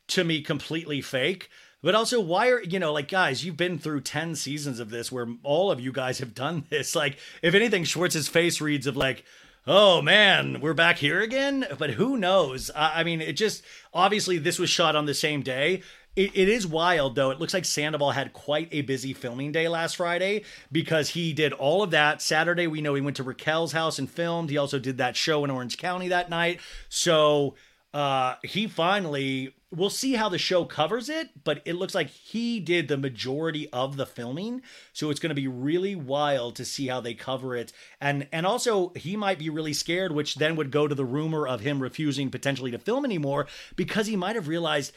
to 0.10 0.24
me 0.24 0.42
completely 0.42 1.02
fake. 1.02 1.50
But 1.82 1.96
also, 1.96 2.20
why 2.20 2.50
are 2.50 2.64
you 2.64 2.80
know, 2.80 2.94
like 2.94 3.08
guys, 3.08 3.44
you've 3.44 3.58
been 3.58 3.80
through 3.80 4.02
ten 4.02 4.36
seasons 4.36 4.80
of 4.80 4.92
this 4.92 5.12
where 5.12 5.28
all 5.44 5.72
of 5.72 5.80
you 5.80 5.92
guys 5.92 6.20
have 6.20 6.36
done 6.36 6.66
this. 6.70 6.96
Like, 6.96 7.18
if 7.42 7.56
anything, 7.56 7.84
Schwartz's 7.84 8.28
face 8.28 8.62
reads 8.62 8.86
of 8.88 8.96
like, 8.96 9.26
oh 9.68 10.02
man, 10.02 10.62
we're 10.62 10.74
back 10.74 10.98
here 10.98 11.22
again. 11.22 11.66
But 11.78 11.92
who 11.92 12.18
knows? 12.18 12.72
I, 12.76 13.02
I 13.02 13.04
mean, 13.04 13.22
it 13.22 13.34
just 13.34 13.64
obviously 13.94 14.38
this 14.38 14.60
was 14.60 14.70
shot 14.70 14.96
on 14.96 15.06
the 15.06 15.14
same 15.14 15.42
day. 15.42 15.82
It, 16.16 16.32
it 16.34 16.48
is 16.48 16.66
wild 16.66 17.16
though. 17.16 17.32
It 17.32 17.40
looks 17.40 17.54
like 17.54 17.66
Sandoval 17.66 18.12
had 18.12 18.34
quite 18.34 18.70
a 18.72 18.82
busy 18.82 19.14
filming 19.14 19.52
day 19.52 19.68
last 19.68 19.98
Friday 19.98 20.44
because 20.72 21.10
he 21.10 21.34
did 21.34 21.54
all 21.54 21.84
of 21.84 21.92
that. 21.92 22.22
Saturday, 22.22 22.68
we 22.68 22.82
know 22.82 22.94
he 22.94 23.02
went 23.02 23.18
to 23.18 23.24
Raquel's 23.24 23.74
house 23.74 24.00
and 24.00 24.10
filmed. 24.10 24.50
He 24.50 24.58
also 24.58 24.80
did 24.80 24.98
that 24.98 25.16
show 25.16 25.44
in 25.44 25.52
Orange 25.52 25.78
County 25.78 26.08
that 26.10 26.30
night. 26.30 26.62
So 26.88 27.56
uh, 27.94 28.36
he 28.44 28.68
finally, 28.68 29.55
we'll 29.72 29.90
see 29.90 30.14
how 30.14 30.30
the 30.30 30.38
show 30.38 30.64
covers 30.66 31.10
it, 31.10 31.30
but 31.44 31.62
it 31.66 31.76
looks 31.76 31.96
like 31.96 32.08
he 32.08 32.60
did 32.60 32.88
the 32.88 32.98
majority 32.98 33.70
of 33.72 33.98
the 33.98 34.06
filming. 34.06 34.62
So 34.94 35.10
it's 35.10 35.20
going 35.20 35.30
to 35.30 35.36
be 35.36 35.48
really 35.48 35.96
wild 35.96 36.56
to 36.56 36.66
see 36.66 36.88
how 36.88 37.02
they 37.02 37.14
cover 37.14 37.56
it. 37.56 37.74
And, 38.00 38.28
and 38.32 38.46
also 38.46 38.94
he 38.96 39.16
might 39.16 39.40
be 39.40 39.50
really 39.50 39.74
scared, 39.74 40.12
which 40.12 40.36
then 40.36 40.56
would 40.56 40.72
go 40.72 40.88
to 40.88 40.96
the 40.96 41.06
rumor 41.06 41.48
of 41.48 41.62
him 41.62 41.82
refusing 41.82 42.30
potentially 42.30 42.72
to 42.72 42.80
film 42.80 43.06
anymore 43.06 43.48
because 43.76 44.08
he 44.08 44.16
might 44.16 44.36
have 44.36 44.48
realized 44.48 44.94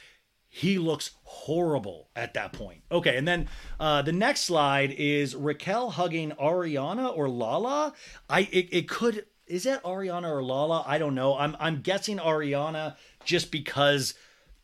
he 0.48 0.78
looks 0.78 1.10
horrible 1.24 2.08
at 2.16 2.34
that 2.34 2.52
point. 2.52 2.82
Okay, 2.90 3.16
and 3.16 3.28
then 3.28 3.48
uh, 3.78 4.02
the 4.02 4.12
next 4.12 4.44
slide 4.44 4.92
is 4.96 5.36
Raquel 5.36 5.90
hugging 5.90 6.32
Ariana 6.32 7.14
or 7.14 7.28
Lala. 7.28 7.92
I 8.30 8.48
it, 8.50 8.68
it 8.72 8.88
could 8.88 9.26
is 9.46 9.64
that 9.64 9.82
Ariana 9.82 10.30
or 10.30 10.42
Lala? 10.42 10.84
I 10.86 10.96
don't 10.96 11.14
know. 11.14 11.36
I'm 11.36 11.54
I'm 11.60 11.82
guessing 11.82 12.16
Ariana 12.16 12.96
just 13.24 13.50
because 13.50 14.14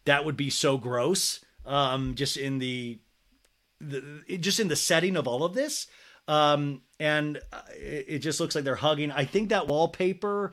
that 0.04 0.24
would 0.24 0.36
be 0.36 0.50
so 0.50 0.78
gross. 0.78 1.44
Um, 1.66 2.14
just 2.14 2.36
in 2.36 2.58
the 2.58 2.98
the 3.80 4.38
just 4.38 4.60
in 4.60 4.68
the 4.68 4.76
setting 4.76 5.16
of 5.16 5.26
all 5.26 5.44
of 5.44 5.54
this. 5.54 5.86
Um, 6.26 6.82
and 6.98 7.38
uh, 7.52 7.60
it, 7.74 8.06
it 8.08 8.18
just 8.20 8.40
looks 8.40 8.54
like 8.54 8.64
they're 8.64 8.76
hugging. 8.76 9.12
I 9.12 9.24
think 9.24 9.50
that 9.50 9.66
wallpaper 9.66 10.52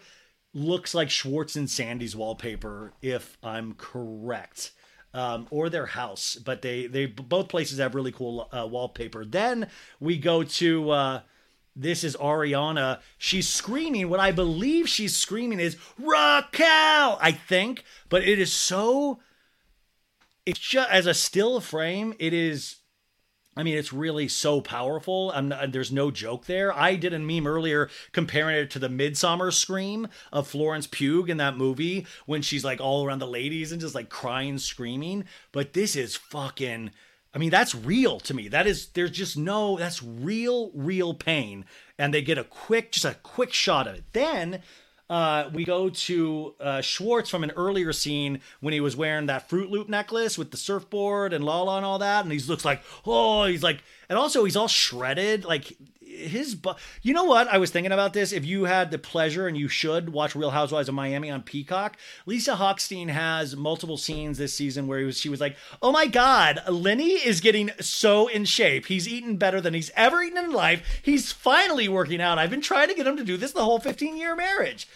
looks 0.53 0.93
like 0.93 1.09
Schwartz 1.09 1.55
and 1.55 1.69
Sandy's 1.69 2.15
wallpaper, 2.15 2.91
if 3.01 3.37
I'm 3.41 3.73
correct 3.75 4.71
um, 5.13 5.47
or 5.49 5.69
their 5.69 5.85
house. 5.85 6.35
But 6.35 6.61
they 6.61 6.87
they 6.87 7.05
both 7.05 7.49
places 7.49 7.79
have 7.79 7.95
really 7.95 8.11
cool 8.11 8.49
uh, 8.51 8.67
wallpaper. 8.67 9.25
Then 9.25 9.67
we 9.99 10.17
go 10.17 10.43
to 10.43 10.89
uh, 10.91 11.21
this 11.75 12.03
is 12.03 12.15
Ariana. 12.17 12.99
She's 13.17 13.47
screaming. 13.47 14.09
What 14.09 14.19
I 14.19 14.31
believe 14.31 14.89
she's 14.89 15.15
screaming 15.15 15.59
is 15.59 15.77
Raquel. 15.97 17.17
I 17.21 17.31
think, 17.31 17.83
but 18.09 18.23
it 18.23 18.39
is 18.39 18.51
so. 18.51 19.19
It's 20.45 20.59
just 20.59 20.89
as 20.89 21.05
a 21.05 21.13
still 21.13 21.59
frame. 21.59 22.13
It 22.19 22.33
is. 22.33 22.77
I 23.55 23.63
mean, 23.63 23.77
it's 23.77 23.91
really 23.91 24.29
so 24.29 24.61
powerful. 24.61 25.33
Not, 25.41 25.73
there's 25.73 25.91
no 25.91 26.09
joke 26.09 26.45
there. 26.45 26.73
I 26.73 26.95
did 26.95 27.13
a 27.13 27.19
meme 27.19 27.45
earlier 27.45 27.89
comparing 28.13 28.55
it 28.55 28.71
to 28.71 28.79
the 28.79 28.87
Midsummer 28.87 29.51
scream 29.51 30.07
of 30.31 30.47
Florence 30.47 30.87
Pugh 30.87 31.25
in 31.25 31.35
that 31.37 31.57
movie 31.57 32.07
when 32.25 32.41
she's 32.41 32.63
like 32.63 32.79
all 32.79 33.05
around 33.05 33.19
the 33.19 33.27
ladies 33.27 33.73
and 33.73 33.81
just 33.81 33.93
like 33.93 34.09
crying, 34.09 34.57
screaming. 34.57 35.25
But 35.51 35.73
this 35.73 35.97
is 35.97 36.15
fucking. 36.15 36.91
I 37.33 37.37
mean, 37.37 37.49
that's 37.49 37.75
real 37.75 38.19
to 38.21 38.33
me. 38.33 38.47
That 38.47 38.67
is, 38.67 38.87
there's 38.87 39.11
just 39.11 39.37
no, 39.37 39.77
that's 39.77 40.03
real, 40.03 40.71
real 40.73 41.13
pain. 41.13 41.65
And 41.97 42.13
they 42.13 42.21
get 42.21 42.37
a 42.37 42.43
quick, 42.43 42.91
just 42.91 43.05
a 43.05 43.15
quick 43.23 43.53
shot 43.53 43.87
of 43.87 43.95
it. 43.95 44.03
Then 44.11 44.61
uh, 45.11 45.49
we 45.51 45.65
go 45.65 45.89
to 45.89 46.55
uh, 46.61 46.79
Schwartz 46.79 47.29
from 47.29 47.43
an 47.43 47.51
earlier 47.57 47.91
scene 47.91 48.39
when 48.61 48.73
he 48.73 48.79
was 48.79 48.95
wearing 48.95 49.25
that 49.25 49.49
Fruit 49.49 49.69
Loop 49.69 49.89
necklace 49.89 50.37
with 50.37 50.51
the 50.51 50.57
surfboard 50.57 51.33
and 51.33 51.43
Lala 51.43 51.75
and 51.75 51.85
all 51.85 51.99
that, 51.99 52.23
and 52.23 52.31
he 52.31 52.39
looks 52.39 52.63
like, 52.63 52.81
oh, 53.05 53.43
he's 53.43 53.61
like, 53.61 53.83
and 54.07 54.17
also 54.17 54.45
he's 54.45 54.55
all 54.55 54.69
shredded, 54.69 55.43
like 55.43 55.75
his 56.11 56.55
bu- 56.55 56.73
you 57.01 57.13
know 57.13 57.23
what? 57.23 57.47
I 57.47 57.57
was 57.57 57.71
thinking 57.71 57.91
about 57.91 58.13
this. 58.13 58.31
If 58.31 58.45
you 58.45 58.65
had 58.65 58.91
the 58.91 58.97
pleasure 58.97 59.47
and 59.47 59.57
you 59.57 59.67
should 59.67 60.09
watch 60.09 60.35
real 60.35 60.51
housewives 60.51 60.89
of 60.89 60.95
miami 60.95 61.29
on 61.29 61.41
peacock 61.41 61.97
lisa 62.25 62.55
hochstein 62.55 63.09
has 63.09 63.55
multiple 63.55 63.97
scenes 63.97 64.37
this 64.37 64.53
season 64.53 64.87
where 64.87 64.99
he 64.99 65.05
was, 65.05 65.19
she 65.19 65.29
was 65.29 65.41
like 65.41 65.55
oh 65.81 65.91
my 65.91 66.07
god 66.07 66.59
lenny 66.69 67.11
is 67.11 67.41
getting 67.41 67.71
so 67.79 68.27
in 68.27 68.45
shape. 68.45 68.85
He's 68.85 69.07
eaten 69.07 69.37
better 69.37 69.61
than 69.61 69.73
he's 69.73 69.91
ever 69.95 70.21
eaten 70.21 70.37
in 70.43 70.51
life. 70.51 71.01
He's 71.01 71.31
finally 71.31 71.87
working 71.87 72.21
out. 72.21 72.37
I've 72.37 72.49
been 72.49 72.61
trying 72.61 72.89
to 72.89 72.95
get 72.95 73.07
him 73.07 73.17
to 73.17 73.23
do 73.23 73.37
this 73.37 73.51
the 73.51 73.63
whole 73.63 73.79
15 73.79 74.17
year 74.17 74.35
marriage 74.35 74.87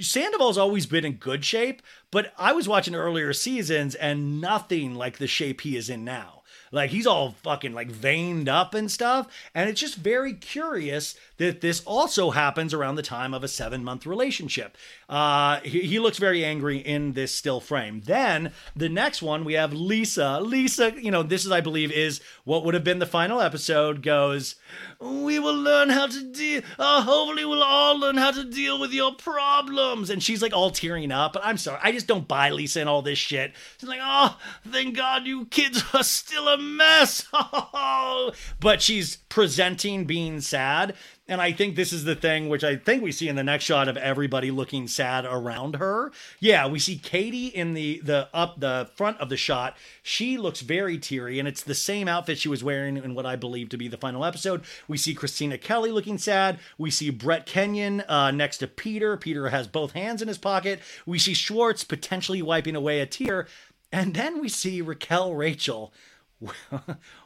Sandoval's 0.00 0.58
always 0.58 0.86
been 0.86 1.04
in 1.04 1.14
good 1.14 1.44
shape, 1.44 1.82
but 2.10 2.32
I 2.38 2.52
was 2.52 2.68
watching 2.68 2.94
earlier 2.94 3.32
seasons 3.32 3.94
and 3.96 4.40
nothing 4.40 4.94
like 4.94 5.18
the 5.18 5.26
shape 5.26 5.62
he 5.62 5.76
is 5.76 5.90
in 5.90 6.04
now. 6.04 6.39
Like 6.72 6.90
he's 6.90 7.06
all 7.06 7.32
fucking 7.42 7.72
like 7.72 7.90
veined 7.90 8.48
up 8.48 8.74
and 8.74 8.90
stuff. 8.90 9.26
And 9.54 9.68
it's 9.68 9.80
just 9.80 9.96
very 9.96 10.34
curious 10.34 11.16
that 11.40 11.62
this 11.62 11.82
also 11.86 12.32
happens 12.32 12.74
around 12.74 12.96
the 12.96 13.02
time 13.02 13.32
of 13.32 13.42
a 13.42 13.48
seven 13.48 13.82
month 13.82 14.04
relationship. 14.04 14.76
Uh, 15.08 15.58
he, 15.60 15.80
he 15.80 15.98
looks 15.98 16.18
very 16.18 16.44
angry 16.44 16.76
in 16.76 17.14
this 17.14 17.34
still 17.34 17.60
frame. 17.60 18.02
Then 18.04 18.52
the 18.76 18.90
next 18.90 19.22
one, 19.22 19.46
we 19.46 19.54
have 19.54 19.72
Lisa. 19.72 20.38
Lisa, 20.42 20.92
you 21.00 21.10
know, 21.10 21.22
this 21.22 21.46
is, 21.46 21.50
I 21.50 21.62
believe, 21.62 21.90
is 21.92 22.20
what 22.44 22.62
would 22.66 22.74
have 22.74 22.84
been 22.84 22.98
the 22.98 23.06
final 23.06 23.40
episode 23.40 24.02
goes, 24.02 24.56
We 25.00 25.38
will 25.38 25.56
learn 25.56 25.88
how 25.88 26.08
to 26.08 26.22
deal. 26.30 26.60
Uh, 26.78 27.00
hopefully, 27.00 27.46
we'll 27.46 27.62
all 27.62 27.98
learn 27.98 28.18
how 28.18 28.32
to 28.32 28.44
deal 28.44 28.78
with 28.78 28.92
your 28.92 29.14
problems. 29.14 30.10
And 30.10 30.22
she's 30.22 30.42
like 30.42 30.52
all 30.52 30.70
tearing 30.70 31.10
up. 31.10 31.32
But 31.32 31.46
I'm 31.46 31.56
sorry, 31.56 31.80
I 31.82 31.90
just 31.90 32.06
don't 32.06 32.28
buy 32.28 32.50
Lisa 32.50 32.80
and 32.80 32.88
all 32.88 33.00
this 33.00 33.18
shit. 33.18 33.54
She's 33.78 33.88
like, 33.88 34.00
Oh, 34.02 34.38
thank 34.68 34.94
God 34.94 35.26
you 35.26 35.46
kids 35.46 35.82
are 35.94 36.04
still 36.04 36.48
a 36.48 36.58
mess. 36.58 37.26
but 38.60 38.82
she's 38.82 39.16
presenting 39.30 40.04
being 40.04 40.40
sad. 40.40 40.94
And 41.26 41.40
I 41.40 41.52
think 41.52 41.76
this 41.76 41.92
is 41.92 42.02
the 42.02 42.16
thing 42.16 42.48
which 42.48 42.64
I 42.64 42.74
think 42.74 43.04
we 43.04 43.12
see 43.12 43.28
in 43.28 43.36
the 43.36 43.44
next 43.44 43.64
shot 43.64 43.88
of 43.88 43.96
everybody 43.96 44.50
looking 44.50 44.88
sad 44.88 45.24
around 45.24 45.76
her. 45.76 46.10
Yeah, 46.40 46.66
we 46.66 46.80
see 46.80 46.98
Katie 46.98 47.46
in 47.46 47.72
the 47.72 48.00
the 48.04 48.28
up 48.34 48.58
the 48.58 48.90
front 48.96 49.18
of 49.20 49.28
the 49.28 49.36
shot. 49.36 49.76
She 50.02 50.36
looks 50.36 50.60
very 50.60 50.98
teary, 50.98 51.38
and 51.38 51.46
it's 51.46 51.62
the 51.62 51.74
same 51.74 52.08
outfit 52.08 52.38
she 52.38 52.48
was 52.48 52.64
wearing 52.64 52.96
in 52.96 53.14
what 53.14 53.26
I 53.26 53.36
believe 53.36 53.68
to 53.70 53.78
be 53.78 53.86
the 53.86 53.96
final 53.96 54.24
episode. 54.24 54.64
We 54.88 54.98
see 54.98 55.14
Kristina 55.14 55.58
Kelly 55.58 55.92
looking 55.92 56.18
sad. 56.18 56.58
We 56.76 56.90
see 56.90 57.10
Brett 57.10 57.46
Kenyon 57.46 58.00
uh, 58.08 58.32
next 58.32 58.58
to 58.58 58.66
Peter. 58.66 59.16
Peter 59.16 59.50
has 59.50 59.68
both 59.68 59.92
hands 59.92 60.20
in 60.20 60.26
his 60.28 60.38
pocket. 60.38 60.80
We 61.06 61.20
see 61.20 61.34
Schwartz 61.34 61.84
potentially 61.84 62.42
wiping 62.42 62.74
away 62.74 62.98
a 62.98 63.06
tear, 63.06 63.46
and 63.92 64.14
then 64.14 64.40
we 64.40 64.48
see 64.48 64.82
Raquel 64.82 65.34
Rachel 65.34 65.92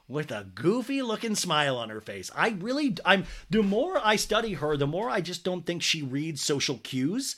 with 0.08 0.30
a 0.30 0.46
goofy 0.54 1.02
looking 1.02 1.34
smile 1.34 1.76
on 1.76 1.88
her 1.90 2.00
face. 2.00 2.30
I 2.34 2.50
really 2.50 2.96
I'm 3.04 3.24
the 3.50 3.62
more 3.62 4.00
I 4.04 4.16
study 4.16 4.54
her, 4.54 4.76
the 4.76 4.86
more 4.86 5.08
I 5.08 5.20
just 5.20 5.44
don't 5.44 5.64
think 5.64 5.82
she 5.82 6.02
reads 6.02 6.42
social 6.42 6.78
cues. 6.78 7.36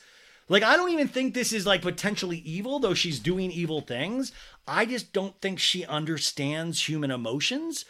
Like 0.49 0.63
I 0.63 0.77
don't 0.77 0.93
even 0.93 1.09
think 1.09 1.35
this 1.35 1.53
is 1.53 1.67
like 1.67 1.83
potentially 1.83 2.39
evil 2.39 2.79
though 2.79 2.95
she's 2.95 3.21
doing 3.21 3.51
evil 3.51 3.81
things. 3.81 4.33
I 4.67 4.87
just 4.87 5.13
don't 5.13 5.41
think 5.41 5.59
she 5.59 5.85
understands 5.85 6.89
human 6.89 7.11
emotions. 7.11 7.85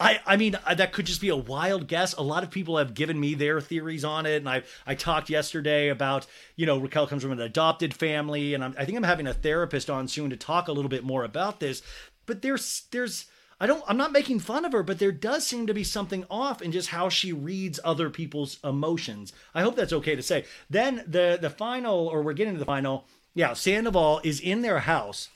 I, 0.00 0.20
I 0.26 0.36
mean 0.36 0.56
that 0.72 0.92
could 0.92 1.06
just 1.06 1.20
be 1.20 1.28
a 1.28 1.36
wild 1.36 1.88
guess. 1.88 2.14
A 2.14 2.22
lot 2.22 2.44
of 2.44 2.50
people 2.50 2.78
have 2.78 2.94
given 2.94 3.18
me 3.18 3.34
their 3.34 3.60
theories 3.60 4.04
on 4.04 4.26
it, 4.26 4.36
and 4.36 4.48
I 4.48 4.62
I 4.86 4.94
talked 4.94 5.28
yesterday 5.28 5.88
about 5.88 6.26
you 6.54 6.66
know 6.66 6.78
Raquel 6.78 7.08
comes 7.08 7.22
from 7.22 7.32
an 7.32 7.40
adopted 7.40 7.94
family, 7.94 8.54
and 8.54 8.62
I'm, 8.62 8.74
I 8.78 8.84
think 8.84 8.96
I'm 8.96 9.02
having 9.02 9.26
a 9.26 9.34
therapist 9.34 9.90
on 9.90 10.06
soon 10.06 10.30
to 10.30 10.36
talk 10.36 10.68
a 10.68 10.72
little 10.72 10.88
bit 10.88 11.02
more 11.02 11.24
about 11.24 11.58
this. 11.58 11.82
But 12.28 12.42
there's 12.42 12.84
there's 12.92 13.24
I 13.58 13.66
don't 13.66 13.82
I'm 13.88 13.96
not 13.96 14.12
making 14.12 14.38
fun 14.38 14.64
of 14.64 14.72
her, 14.72 14.84
but 14.84 15.00
there 15.00 15.10
does 15.10 15.44
seem 15.44 15.66
to 15.66 15.74
be 15.74 15.82
something 15.82 16.24
off 16.30 16.62
in 16.62 16.70
just 16.70 16.90
how 16.90 17.08
she 17.08 17.32
reads 17.32 17.80
other 17.82 18.10
people's 18.10 18.58
emotions. 18.62 19.32
I 19.54 19.62
hope 19.62 19.74
that's 19.74 19.92
okay 19.94 20.14
to 20.14 20.22
say. 20.22 20.44
Then 20.70 21.02
the 21.06 21.38
the 21.40 21.50
final 21.50 22.06
or 22.06 22.22
we're 22.22 22.34
getting 22.34 22.52
to 22.52 22.60
the 22.60 22.64
final. 22.64 23.06
Yeah, 23.34 23.54
Sandoval 23.54 24.20
is 24.22 24.40
in 24.40 24.62
their 24.62 24.80
house. 24.80 25.30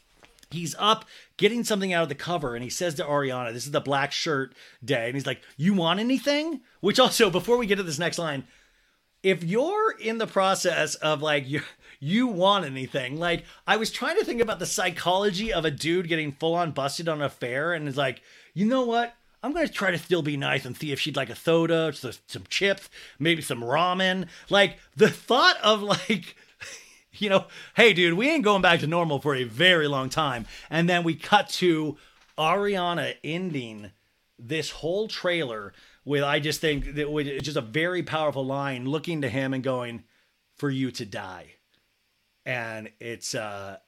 He's 0.51 0.74
up 0.78 1.06
getting 1.39 1.64
something 1.64 1.93
out 1.94 2.02
of 2.02 2.09
the 2.10 2.14
cover 2.14 2.55
and 2.55 2.62
he 2.62 2.70
says 2.70 2.94
to 2.97 3.05
Ariana, 3.05 3.52
This 3.52 3.64
is 3.64 3.70
the 3.70 3.81
black 3.81 4.12
shirt 4.12 4.55
day. 4.85 5.06
And 5.06 5.14
he's 5.14 5.27
like, 5.27 5.40
You 5.56 5.73
want 5.73 5.98
anything? 5.98 6.60
Which 6.81 7.01
also, 7.01 7.31
before 7.31 7.56
we 7.56 7.66
get 7.66 7.77
to 7.77 7.82
this 7.82 7.98
next 7.98 8.19
line, 8.19 8.44
if 9.23 9.43
you're 9.43 9.93
in 9.98 10.19
the 10.19 10.27
process 10.27 10.94
of 10.97 11.23
like 11.23 11.48
you 11.48 11.62
you 12.02 12.26
want 12.26 12.64
anything. 12.64 13.16
Like 13.16 13.44
i 13.64 13.76
was 13.76 13.92
trying 13.92 14.18
to 14.18 14.24
think 14.24 14.40
about 14.40 14.58
the 14.58 14.66
psychology 14.66 15.52
of 15.52 15.64
a 15.64 15.70
dude 15.70 16.08
getting 16.08 16.32
full 16.32 16.54
on 16.54 16.72
busted 16.72 17.08
on 17.08 17.22
a 17.22 17.26
affair 17.26 17.72
and 17.72 17.86
is 17.88 17.96
like 17.96 18.22
you 18.54 18.66
know 18.66 18.84
what? 18.84 19.14
I'm 19.40 19.52
gonna 19.52 19.68
try 19.68 19.92
to 19.92 19.98
still 19.98 20.20
be 20.20 20.36
nice 20.36 20.64
and 20.64 20.76
see 20.76 20.90
if 20.90 20.98
she'd 20.98 21.16
like 21.16 21.30
a 21.30 21.36
soda 21.36 21.92
some, 21.92 22.44
chips 22.48 22.90
maybe 23.20 23.40
some 23.40 23.60
ramen. 23.60 24.26
Like 24.50 24.78
the 24.96 25.08
thought 25.08 25.56
of 25.62 25.80
like 25.80 26.34
you 27.12 27.30
know 27.30 27.46
hey 27.76 27.92
dude 27.92 28.14
we 28.14 28.28
ain't 28.28 28.44
going 28.44 28.62
back 28.62 28.80
to 28.80 28.88
normal 28.88 29.20
for 29.20 29.36
a 29.36 29.44
very 29.44 29.86
long 29.86 30.08
time. 30.08 30.46
And 30.70 30.88
then 30.88 31.04
we 31.04 31.14
cut 31.14 31.50
to 31.50 31.96
ariana 32.36 33.14
ending 33.22 33.92
this 34.40 34.70
whole 34.70 35.06
trailer 35.06 35.72
with 36.04 36.24
I 36.24 36.40
just 36.40 36.60
think 36.60 36.96
that 36.96 37.08
it's 37.16 37.44
just 37.44 37.56
a 37.56 37.60
very 37.60 38.02
powerful 38.02 38.44
line 38.44 38.86
looking 38.86 39.22
to 39.22 39.28
him 39.28 39.54
and 39.54 39.62
going 39.62 40.02
for 40.56 40.68
you 40.68 40.90
to 40.90 41.06
die. 41.06 41.54
And 42.44 42.90
it's 43.01 43.35
uh 43.35 43.78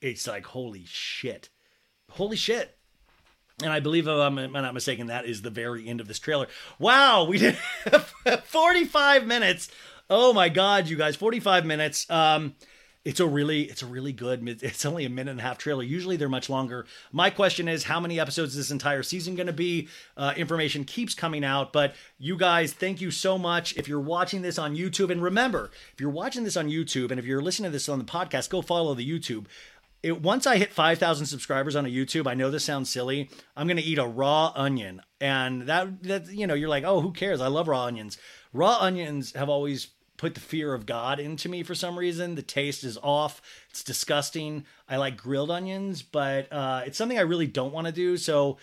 it's 0.00 0.26
like 0.26 0.46
holy 0.46 0.84
shit. 0.86 1.50
Holy 2.10 2.36
shit. 2.36 2.76
And 3.62 3.72
I 3.72 3.80
believe 3.80 4.06
if 4.06 4.12
I'm 4.12 4.52
not 4.52 4.74
mistaken, 4.74 5.08
that 5.08 5.24
is 5.24 5.42
the 5.42 5.50
very 5.50 5.88
end 5.88 6.00
of 6.00 6.06
this 6.06 6.20
trailer. 6.20 6.46
Wow, 6.78 7.24
we 7.24 7.38
did 7.38 7.56
45 7.56 9.26
minutes. 9.26 9.68
Oh 10.08 10.32
my 10.32 10.48
god, 10.48 10.88
you 10.88 10.96
guys, 10.96 11.16
45 11.16 11.66
minutes. 11.66 12.08
Um 12.08 12.54
it's 13.08 13.20
a 13.20 13.26
really 13.26 13.62
it's 13.62 13.82
a 13.82 13.86
really 13.86 14.12
good 14.12 14.46
it's 14.62 14.84
only 14.84 15.06
a 15.06 15.08
minute 15.08 15.30
and 15.30 15.40
a 15.40 15.42
half 15.42 15.56
trailer 15.56 15.82
usually 15.82 16.18
they're 16.18 16.28
much 16.28 16.50
longer 16.50 16.84
my 17.10 17.30
question 17.30 17.66
is 17.66 17.84
how 17.84 17.98
many 17.98 18.20
episodes 18.20 18.50
is 18.50 18.58
this 18.58 18.70
entire 18.70 19.02
season 19.02 19.34
going 19.34 19.46
to 19.46 19.52
be 19.52 19.88
uh, 20.18 20.34
information 20.36 20.84
keeps 20.84 21.14
coming 21.14 21.42
out 21.42 21.72
but 21.72 21.94
you 22.18 22.36
guys 22.36 22.74
thank 22.74 23.00
you 23.00 23.10
so 23.10 23.38
much 23.38 23.74
if 23.78 23.88
you're 23.88 23.98
watching 23.98 24.42
this 24.42 24.58
on 24.58 24.76
youtube 24.76 25.10
and 25.10 25.22
remember 25.22 25.70
if 25.94 26.00
you're 26.02 26.10
watching 26.10 26.44
this 26.44 26.56
on 26.56 26.68
youtube 26.68 27.10
and 27.10 27.18
if 27.18 27.24
you're 27.24 27.40
listening 27.40 27.70
to 27.70 27.72
this 27.72 27.88
on 27.88 27.98
the 27.98 28.04
podcast 28.04 28.50
go 28.50 28.60
follow 28.60 28.94
the 28.94 29.10
youtube 29.10 29.46
it, 30.00 30.22
once 30.22 30.46
I 30.46 30.58
hit 30.58 30.72
5,000 30.72 31.26
subscribers 31.26 31.74
on 31.74 31.84
a 31.84 31.88
YouTube, 31.88 32.28
I 32.28 32.34
know 32.34 32.52
this 32.52 32.62
sounds 32.62 32.88
silly. 32.88 33.30
I'm 33.56 33.66
going 33.66 33.78
to 33.78 33.82
eat 33.82 33.98
a 33.98 34.06
raw 34.06 34.52
onion. 34.54 35.02
And 35.20 35.62
that, 35.62 36.04
that, 36.04 36.28
you 36.28 36.46
know, 36.46 36.54
you're 36.54 36.68
like, 36.68 36.84
oh, 36.84 37.00
who 37.00 37.10
cares? 37.10 37.40
I 37.40 37.48
love 37.48 37.66
raw 37.66 37.82
onions. 37.82 38.16
Raw 38.52 38.78
onions 38.80 39.32
have 39.34 39.48
always 39.48 39.88
put 40.18 40.34
the 40.34 40.40
fear 40.40 40.74
of 40.74 40.84
God 40.84 41.18
into 41.18 41.48
me 41.48 41.62
for 41.62 41.74
some 41.74 41.98
reason. 41.98 42.34
The 42.34 42.42
taste 42.42 42.84
is 42.84 42.98
off. 43.02 43.40
It's 43.70 43.82
disgusting. 43.82 44.66
I 44.88 44.98
like 44.98 45.16
grilled 45.16 45.50
onions, 45.50 46.02
but 46.02 46.52
uh, 46.52 46.82
it's 46.84 46.98
something 46.98 47.18
I 47.18 47.22
really 47.22 47.46
don't 47.46 47.72
want 47.72 47.86
to 47.86 47.92
do. 47.92 48.18
So 48.18 48.58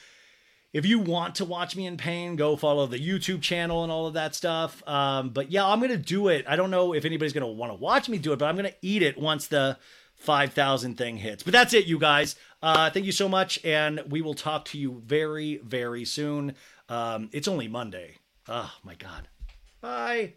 if 0.74 0.86
you 0.86 1.00
want 1.00 1.36
to 1.36 1.46
watch 1.46 1.76
me 1.76 1.88
in 1.88 1.96
pain, 1.96 2.36
go 2.36 2.58
follow 2.58 2.86
the 2.86 3.00
YouTube 3.00 3.42
channel 3.42 3.84
and 3.84 3.92
all 3.92 4.06
of 4.06 4.14
that 4.16 4.36
stuff. 4.36 4.88
Um, 4.88 5.30
but 5.30 5.50
yeah, 5.50 5.66
I'm 5.66 5.80
going 5.80 5.92
to 5.92 5.98
do 5.98 6.28
it. 6.28 6.46
I 6.48 6.58
don't 6.58 6.70
know 6.70 6.94
if 6.94 7.06
anybody's 7.06 7.34
going 7.34 7.48
to 7.48 7.48
want 7.48 7.72
to 7.72 7.78
watch 7.78 8.10
me 8.10 8.18
do 8.18 8.34
it, 8.34 8.40
but 8.40 8.46
I'm 8.46 8.58
going 8.58 8.70
to 8.70 8.76
eat 8.82 9.02
it 9.02 9.18
once 9.18 9.48
the 9.48 9.78
5,000 10.16 10.98
thing 10.98 11.18
hits. 11.18 11.44
But 11.44 11.54
that's 11.54 11.74
it, 11.74 11.86
you 11.86 11.98
guys. 11.98 12.36
Uh, 12.62 12.90
thank 12.90 13.06
you 13.06 13.14
so 13.14 13.30
much. 13.30 13.64
And 13.64 14.02
we 14.10 14.22
will 14.22 14.34
talk 14.34 14.66
to 14.66 14.78
you 14.78 15.02
very, 15.06 15.62
very 15.64 16.04
soon. 16.04 16.56
Um, 16.90 17.30
it's 17.32 17.48
only 17.48 17.70
Monday. 17.70 18.18
Oh, 18.50 18.74
my 18.84 18.96
God. 18.96 19.30
Bye. 19.80 20.34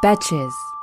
Betches. 0.00 0.74